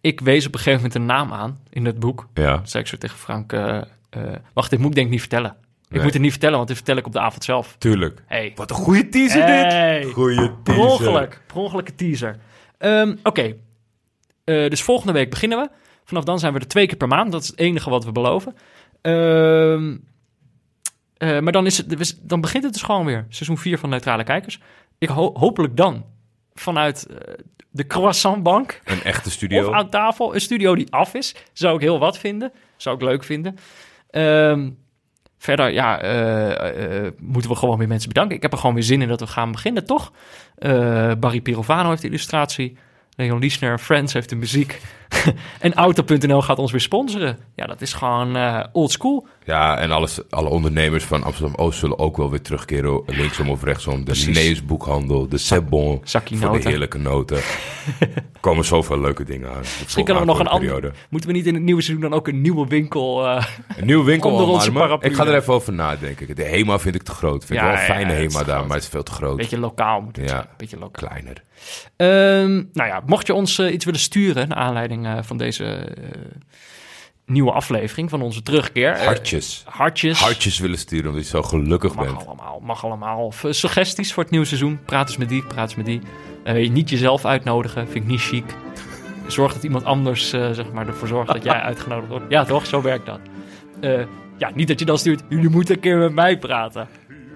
ik 0.00 0.20
wees 0.20 0.46
op 0.46 0.52
een 0.52 0.58
gegeven 0.58 0.76
moment 0.82 0.94
een 0.94 1.06
naam 1.06 1.32
aan 1.32 1.58
in 1.70 1.84
het 1.84 1.98
boek. 1.98 2.28
Ja, 2.34 2.56
Dat 2.56 2.70
zei 2.70 2.82
ik 2.82 2.88
zo 2.88 2.96
tegen 2.96 3.18
Frank. 3.18 3.52
eh, 3.52 3.80
eh, 4.10 4.22
wacht, 4.54 4.70
dit 4.70 4.78
moet 4.78 4.88
ik 4.88 4.94
denk 4.94 5.06
ik 5.06 5.12
niet 5.12 5.20
vertellen. 5.20 5.56
Ik 5.88 6.02
moet 6.02 6.12
het 6.12 6.22
niet 6.22 6.30
vertellen, 6.30 6.56
want 6.56 6.68
dit 6.68 6.76
vertel 6.76 6.96
ik 6.96 7.06
op 7.06 7.12
de 7.12 7.20
avond 7.20 7.44
zelf. 7.44 7.76
tuurlijk. 7.78 8.22
Hey. 8.26 8.52
Wat 8.54 8.70
een 8.70 8.76
goede 8.76 9.08
teaser 9.08 9.42
Hey. 9.42 10.00
dit! 10.00 10.12
Goeie 10.12 10.36
Per 10.50 10.74
teaser. 10.74 10.82
ongeluk. 10.84 11.42
Per 11.46 11.56
ongelukke 11.56 11.94
teaser. 11.94 12.36
Ehm, 12.78 13.16
Oké. 13.22 13.56
Eh, 14.44 14.68
dus 14.70 14.82
volgende 14.82 15.12
week 15.12 15.30
beginnen 15.30 15.58
we. 15.58 15.68
Vanaf 16.04 16.24
dan 16.24 16.38
zijn 16.38 16.52
we 16.52 16.58
er 16.58 16.68
twee 16.68 16.86
keer 16.86 16.96
per 16.96 17.08
maand. 17.08 17.32
Dat 17.32 17.42
is 17.42 17.48
het 17.48 17.58
enige 17.58 17.90
wat 17.90 18.04
we 18.04 18.12
beloven. 18.12 18.54
Ehm, 19.00 19.96
eh, 21.16 21.38
maar 21.40 21.52
dan, 21.52 21.66
is 21.66 21.76
het, 21.76 21.94
we- 21.94 22.18
dan 22.22 22.40
begint 22.40 22.64
het 22.64 22.72
dus 22.72 22.82
gewoon 22.82 23.04
weer. 23.04 23.26
Seizoen 23.28 23.58
4 23.58 23.78
van 23.78 23.88
Neutrale 23.90 24.24
Kijkers. 24.24 24.60
Ik 24.98 25.08
ho- 25.08 25.38
hopelijk 25.38 25.76
dan 25.76 26.04
vanuit 26.54 27.06
de 27.70 27.86
croissantbank 27.86 28.80
Een 28.84 29.02
echte 29.02 29.30
studio. 29.30 29.68
of 29.68 29.74
aan 29.74 29.90
tafel. 29.90 30.34
Een 30.34 30.40
studio 30.40 30.74
die 30.74 30.92
af 30.92 31.14
is. 31.14 31.34
Zou 31.52 31.74
ik 31.74 31.80
heel 31.80 31.98
wat 31.98 32.18
vinden. 32.18 32.52
Zou 32.76 32.96
ik 32.96 33.02
leuk 33.02 33.24
vinden. 33.24 33.56
Ehm, 34.10 34.70
verder, 35.38 35.72
ja, 35.72 36.00
eh, 36.00 37.04
eh, 37.06 37.12
moeten 37.18 37.50
we 37.50 37.56
gewoon 37.56 37.78
weer 37.78 37.88
mensen 37.88 38.08
bedanken. 38.08 38.36
Ik 38.36 38.42
heb 38.42 38.52
er 38.52 38.58
gewoon 38.58 38.74
weer 38.74 38.84
zin 38.84 39.02
in 39.02 39.08
dat 39.08 39.20
we 39.20 39.26
gaan 39.26 39.52
beginnen, 39.52 39.84
toch? 39.84 40.12
Eh, 40.54 41.12
Barry 41.18 41.40
Pirovano 41.40 41.88
heeft 41.88 42.02
de 42.02 42.08
illustratie. 42.08 42.76
Leon 43.16 43.38
Liesner, 43.38 43.78
Friends 43.78 44.12
heeft 44.12 44.28
de 44.28 44.36
muziek. 44.36 44.80
en 45.60 45.74
Auto.nl 45.74 46.42
gaat 46.42 46.58
ons 46.58 46.70
weer 46.70 46.80
sponsoren. 46.80 47.38
Ja, 47.56 47.66
dat 47.66 47.80
is 47.80 47.92
gewoon 47.92 48.36
eh 48.36 48.64
old 48.72 48.90
school. 48.90 49.26
Ja, 49.44 49.78
en 49.78 49.90
alles, 49.90 50.20
alle 50.30 50.48
ondernemers 50.48 51.04
van 51.04 51.22
Amsterdam-Oost 51.22 51.78
zullen 51.78 51.98
ook 51.98 52.16
wel 52.16 52.30
weer 52.30 52.40
terugkeren. 52.42 53.02
Linksom 53.06 53.48
of 53.50 53.62
rechtsom. 53.62 53.96
De 53.96 54.02
Precies. 54.02 54.26
Linnaeus 54.26 54.64
boekhandel, 54.64 55.28
de 55.28 55.38
Sebon. 55.38 56.00
Zakkie 56.04 56.36
Voor 56.38 56.46
de 56.48 56.52
noten. 56.54 56.70
heerlijke 56.70 56.98
noten. 56.98 57.36
er 57.36 58.08
komen 58.40 58.64
zoveel 58.64 59.00
leuke 59.00 59.24
dingen 59.24 59.50
aan. 59.50 59.60
Misschien 59.82 60.04
kunnen 60.04 60.22
we 60.22 60.28
nog 60.28 60.38
een 60.38 60.46
andere... 60.46 60.92
Moeten 61.08 61.30
we 61.30 61.36
niet 61.36 61.46
in 61.46 61.54
het 61.54 61.62
nieuwe 61.62 61.82
seizoen 61.82 62.10
dan 62.10 62.18
ook 62.18 62.28
een 62.28 62.40
nieuwe 62.40 62.66
winkel... 62.66 63.26
eh, 63.26 63.44
Een 63.76 63.86
nieuwe 63.86 64.04
winkel 64.04 64.30
Onder 64.30 64.46
onze 64.48 64.72
paraplu. 64.72 65.08
Ik 65.10 65.14
ga 65.16 65.26
er 65.26 65.34
even 65.34 65.54
over 65.54 65.72
nadenken. 65.72 66.36
De 66.36 66.44
HEMA 66.44 66.78
vind 66.78 66.94
ik 66.94 67.02
te 67.02 67.12
groot. 67.12 67.44
Vind 67.44 67.60
Ja, 67.60 67.64
ik 67.66 67.72
wel 67.72 67.80
een 67.80 67.86
ja, 67.86 67.94
fijne 67.94 68.12
ja, 68.12 68.18
HEMA 68.28 68.44
daar, 68.44 68.66
maar 68.66 68.74
het 68.76 68.82
is 68.84 68.88
veel 68.90 69.02
te 69.02 69.12
groot. 69.12 69.36
Beetje 69.36 69.58
lokaal 69.58 70.00
moet 70.00 70.16
het 70.16 70.24
Ja. 70.24 70.30
zijn. 70.30 70.46
Beetje 70.56 70.78
lokaal. 70.78 71.08
Kleiner. 71.08 71.42
Ehm, 71.96 72.52
nou 72.72 72.88
ja, 72.88 73.02
mocht 73.06 73.26
je 73.26 73.34
ons 73.34 73.58
eh, 73.58 73.72
iets 73.72 73.84
willen 73.84 74.00
sturen 74.00 74.48
naar 74.48 74.58
aanleiding 74.58 74.99
eh, 75.06 75.18
van 75.22 75.36
deze, 75.36 75.64
eh, 75.64 76.04
nieuwe 77.26 77.52
aflevering 77.52 78.10
van 78.10 78.22
onze 78.22 78.42
terugkeer. 78.42 78.92
Eh, 78.92 79.04
Hartjes. 79.06 79.62
hartjes. 79.66 80.20
Hartjes 80.20 80.58
willen 80.58 80.78
sturen 80.78 81.08
omdat 81.10 81.24
je 81.24 81.30
zo 81.30 81.42
gelukkig 81.42 81.94
Mag 81.94 82.04
bent. 82.04 82.26
allemaal, 82.26 82.60
mag 82.62 82.84
allemaal. 82.84 83.24
Of 83.24 83.44
eh, 83.44 83.52
suggesties 83.52 84.12
voor 84.12 84.22
het 84.22 84.32
nieuwe 84.32 84.46
seizoen. 84.46 84.80
Praat 84.84 85.08
eens 85.08 85.16
met 85.16 85.28
die, 85.28 85.42
praat 85.42 85.62
eens 85.68 85.74
met 85.74 85.86
die. 85.86 86.00
Eh, 86.44 86.70
niet 86.70 86.90
jezelf 86.90 87.24
uitnodigen, 87.24 87.88
vind 87.88 88.04
ik 88.04 88.10
niet 88.10 88.20
chic. 88.20 88.44
Zorg 89.26 89.52
dat 89.52 89.62
iemand 89.62 89.84
anders 89.84 90.28
zeg 90.30 90.72
maar, 90.72 90.86
ervoor 90.86 91.08
zorgt 91.08 91.32
dat 91.32 91.42
jij 91.44 91.60
uitgenodigd 91.70 92.08
wordt. 92.08 92.24
Ja, 92.28 92.44
toch? 92.44 92.66
Zo 92.66 92.82
werkt 92.82 93.06
dat. 93.06 93.20
Ja, 94.38 94.50
niet 94.54 94.68
dat 94.68 94.78
je 94.78 94.84
dan 94.84 94.98
stuurt, 94.98 95.22
jullie 95.28 95.48
moeten 95.48 95.74
een 95.74 95.80
keer 95.80 95.96
met 95.96 96.12
mij 96.12 96.38
praten. 96.38 96.88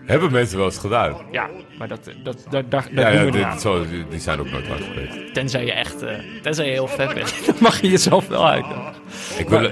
Hebben 0.07 0.33
mensen 0.33 0.57
wel 0.57 0.67
eens 0.67 0.79
gedaan? 0.79 1.17
Ja, 1.31 1.49
maar 1.79 1.89
dat, 1.89 2.11
dat, 2.23 2.47
dat, 2.51 2.65
daar, 2.71 2.89
Ja, 2.95 3.31
dit, 3.31 3.61
zo, 3.61 3.85
die, 4.11 4.21
zijn 4.21 4.41
ook 4.41 4.51
nooit 4.51 4.67
hard 4.67 4.83
geweest. 4.83 5.35
Tenzij 5.35 5.65
je 5.65 5.73
echt, 5.73 6.03
eh, 6.03 6.15
tenzij 6.43 6.65
je 6.67 6.71
heel 6.73 6.87
vet 6.89 7.15
bent. 7.15 7.35
Dan 7.47 7.55
mag 7.61 7.81
je 7.81 7.91
jezelf 7.91 8.29
wel 8.29 8.49
uitnodigen. 8.49 8.93
Ik 9.39 9.49
wil, 9.49 9.71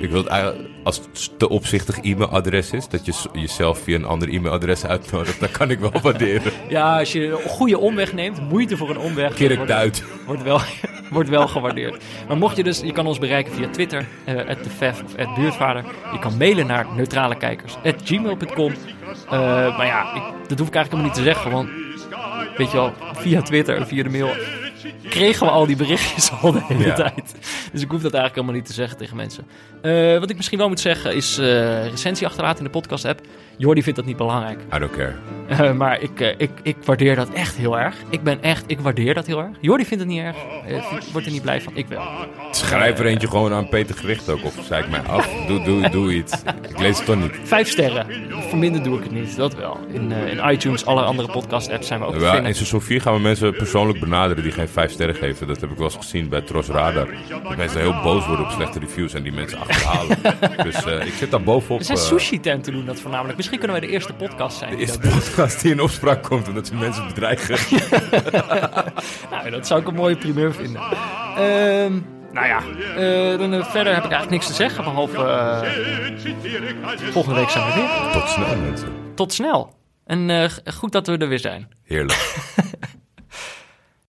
ik 0.00 0.10
wil 0.10 0.26
eigenlijk, 0.28 0.68
als 0.82 0.96
het 0.96 1.38
te 1.38 1.48
opzichtig 1.48 1.98
e-mailadres 2.02 2.70
is, 2.70 2.88
dat 2.88 3.06
je 3.06 3.12
jezelf 3.32 3.78
via 3.82 3.96
een 3.96 4.04
ander 4.04 4.28
e-mailadres 4.28 4.84
uitnodigt, 4.86 5.40
dan 5.40 5.50
kan 5.50 5.70
ik 5.70 5.78
wel 5.78 5.92
waarderen. 6.02 6.52
Ja, 6.68 6.98
als 6.98 7.12
je 7.12 7.26
een 7.26 7.48
goede 7.48 7.78
omweg 7.78 8.12
neemt, 8.12 8.48
moeite 8.48 8.76
voor 8.76 8.90
een 8.90 8.98
omweg. 8.98 9.34
Kirk 9.34 9.56
wordt- 9.56 9.70
Duit. 9.70 10.04
Wordt 10.26 10.42
wel, 10.42 10.60
wordt 11.12 11.28
wel 11.28 11.48
gewaardeerd. 11.48 12.02
Maar 12.28 12.36
mocht 12.36 12.56
je 12.56 12.62
dus, 12.62 12.80
je 12.80 12.92
kan 12.92 13.06
ons 13.06 13.18
bereiken 13.18 13.52
via 13.52 13.68
Twitter, 13.68 14.06
eh 14.24 14.34
@defef 14.62 15.02
of 15.02 15.34
@buurtvader. 15.34 15.84
Je 16.12 16.18
kan 16.18 16.36
mailen 16.36 16.66
naar 16.66 16.86
neutralekijkers@gmail.com. 16.96 18.72
Eh 19.30 19.76
maar 19.76 19.86
ja, 19.86 20.14
ik, 20.14 20.22
dat 20.48 20.58
hoef 20.58 20.68
ik 20.68 20.74
eigenlijk 20.74 20.90
helemaal 20.90 21.04
niet 21.04 21.14
te 21.14 21.22
zeggen, 21.22 21.50
want 21.50 21.68
weet 22.56 22.70
je 22.70 22.76
wel, 22.76 22.92
via 23.14 23.42
Twitter 23.42 23.76
en 23.76 23.86
via 23.86 24.02
de 24.02 24.08
mail 24.10 24.30
kregen 25.08 25.46
we 25.46 25.52
al 25.52 25.66
die 25.66 25.76
berichtjes 25.76 26.30
al 26.42 26.52
de 26.52 26.60
hele 26.68 26.84
Ja. 26.86 26.94
tijd. 26.94 27.34
Dus 27.72 27.82
ik 27.82 27.90
hoef 27.90 28.02
dat 28.02 28.14
eigenlijk 28.14 28.34
helemaal 28.34 28.54
niet 28.54 28.66
te 28.66 28.72
zeggen 28.72 28.96
tegen 28.98 29.16
mensen. 29.16 29.46
Eh, 29.82 30.18
wat 30.18 30.30
ik 30.30 30.36
misschien 30.36 30.58
wel 30.58 30.68
moet 30.68 30.80
zeggen 30.80 31.14
is 31.14 31.38
recensie 31.90 32.26
achterlaten 32.26 32.58
in 32.58 32.64
de 32.64 32.70
podcast 32.70 33.04
app. 33.04 33.20
Jordi 33.56 33.82
vindt 33.82 33.98
dat 33.98 34.06
niet 34.08 34.16
belangrijk. 34.16 34.58
I 34.74 34.78
don't 34.78 34.90
care. 34.92 35.12
Eh, 35.48 35.72
maar 35.72 36.00
ik, 36.00 36.20
eh, 36.20 36.28
ik, 36.36 36.50
ik 36.62 36.76
waardeer 36.84 37.16
dat 37.16 37.28
echt 37.30 37.56
heel 37.56 37.78
erg. 37.78 37.96
Ik 38.10 38.22
ben 38.22 38.42
echt, 38.42 38.64
ik 38.66 38.80
waardeer 38.80 39.14
dat 39.14 39.26
heel 39.26 39.38
erg. 39.38 39.56
Jordi 39.60 39.84
vindt 39.84 40.02
het 40.04 40.12
niet 40.12 40.22
erg. 40.22 40.36
Eh, 40.66 40.84
vindt- 40.88 41.12
wordt 41.12 41.26
er 41.26 41.32
niet 41.32 41.42
blij 41.42 41.60
van. 41.60 41.72
Ik 41.76 41.86
wel. 41.86 42.02
Schrijf 42.50 42.98
er 42.98 43.06
eentje 43.06 43.28
gewoon 43.28 43.52
aan 43.52 43.68
Peter 43.68 43.94
Gewicht 43.96 44.28
ook 44.28 44.44
op. 44.44 44.52
Zei 44.62 44.82
ik 44.84 44.90
mij 44.90 45.00
af. 45.00 45.28
Doe, 45.46 45.62
doe, 45.64 45.90
doe 45.90 46.14
iets. 46.14 46.32
Ik 46.68 46.78
lees 46.78 46.96
het 46.96 47.06
toch 47.06 47.16
niet. 47.16 47.38
Vijf 47.44 47.68
sterren. 47.68 48.06
Verminderd 48.48 48.84
doe 48.84 48.96
ik 48.96 49.02
het 49.02 49.12
niet. 49.12 49.36
Dat 49.36 49.54
wel. 49.54 49.78
In, 49.92 50.12
eh, 50.12 50.30
in 50.32 50.50
iTunes, 50.52 50.84
alle 50.86 51.02
andere 51.02 51.28
podcast 51.32 51.70
apps 51.70 51.86
zijn 51.86 52.00
we 52.00 52.06
ook 52.06 52.20
Ja, 52.20 52.36
in 52.40 52.54
seizoen 52.54 52.82
4 52.82 53.00
gaan 53.00 53.14
we 53.14 53.20
mensen 53.20 53.54
persoonlijk 53.56 54.00
benaderen 54.00 54.42
die 54.42 54.52
geen 54.52 54.68
5 54.68 54.90
sterren 54.92 55.14
geven. 55.14 55.46
Dat 55.46 55.60
heb 55.60 55.70
ik 55.70 55.76
wel 55.76 55.86
eens 55.86 55.96
gezien 55.96 56.28
bij 56.28 56.40
Tros 56.40 56.66
Radar. 56.68 57.08
Dat 57.42 57.56
mensen 57.56 57.80
heel 57.80 58.00
boos 58.02 58.26
worden 58.26 58.44
op 58.44 58.50
slechte 58.50 58.78
reviews 58.78 59.14
en 59.14 59.22
die 59.22 59.32
mensen 59.32 59.58
achterhalen. 59.58 60.18
dus 60.72 60.84
eh, 60.84 61.06
ik 61.06 61.12
zit 61.12 61.30
daar 61.30 61.42
bovenop. 61.42 61.78
Er 61.78 61.84
zijn 61.84 61.98
eh, 61.98 62.04
sushi-tenten 62.04 62.72
doen 62.72 62.84
dat 62.84 63.00
voornamelijk. 63.00 63.38
Misschien 63.42 63.60
kunnen 63.60 63.80
wij 63.80 63.88
de 63.88 63.94
eerste 63.94 64.12
podcast 64.12 64.58
zijn. 64.58 64.70
de 64.70 64.76
eerste 64.76 64.98
podcast 64.98 65.60
die 65.62 65.72
in 65.72 65.80
opspraak 65.80 66.22
komt 66.22 66.48
omdat 66.48 66.66
ze 66.66 66.74
mensen 66.74 67.06
bedreigen. 67.06 67.56
Nou, 69.30 69.50
dat 69.50 69.66
zou 69.66 69.80
ik 69.80 69.86
een 69.86 69.94
mooie 69.94 70.16
primeur 70.16 70.54
vinden. 70.54 70.82
Ehm, 71.36 72.00
nou 72.32 72.46
ja, 72.46 72.62
eh, 72.96 73.38
dan, 73.38 73.52
eh, 73.52 73.64
verder 73.64 73.94
heb 73.94 74.04
ik 74.04 74.10
eigenlijk 74.10 74.30
niks 74.30 74.46
te 74.46 74.52
zeggen. 74.52 74.84
Behalve 74.84 75.16
eh, 75.16 75.60
volgende 77.10 77.40
week 77.40 77.48
zijn 77.50 77.66
we 77.66 77.74
weer. 77.74 78.12
Tot 78.12 78.28
snel 78.28 78.56
mensen. 78.56 78.88
Tot 79.14 79.32
snel. 79.32 79.74
En 80.06 80.50
goed 80.74 80.92
dat 80.92 81.06
we 81.06 81.16
er 81.16 81.28
weer 81.28 81.38
zijn. 81.38 81.68
Heerlijk. 81.84 82.34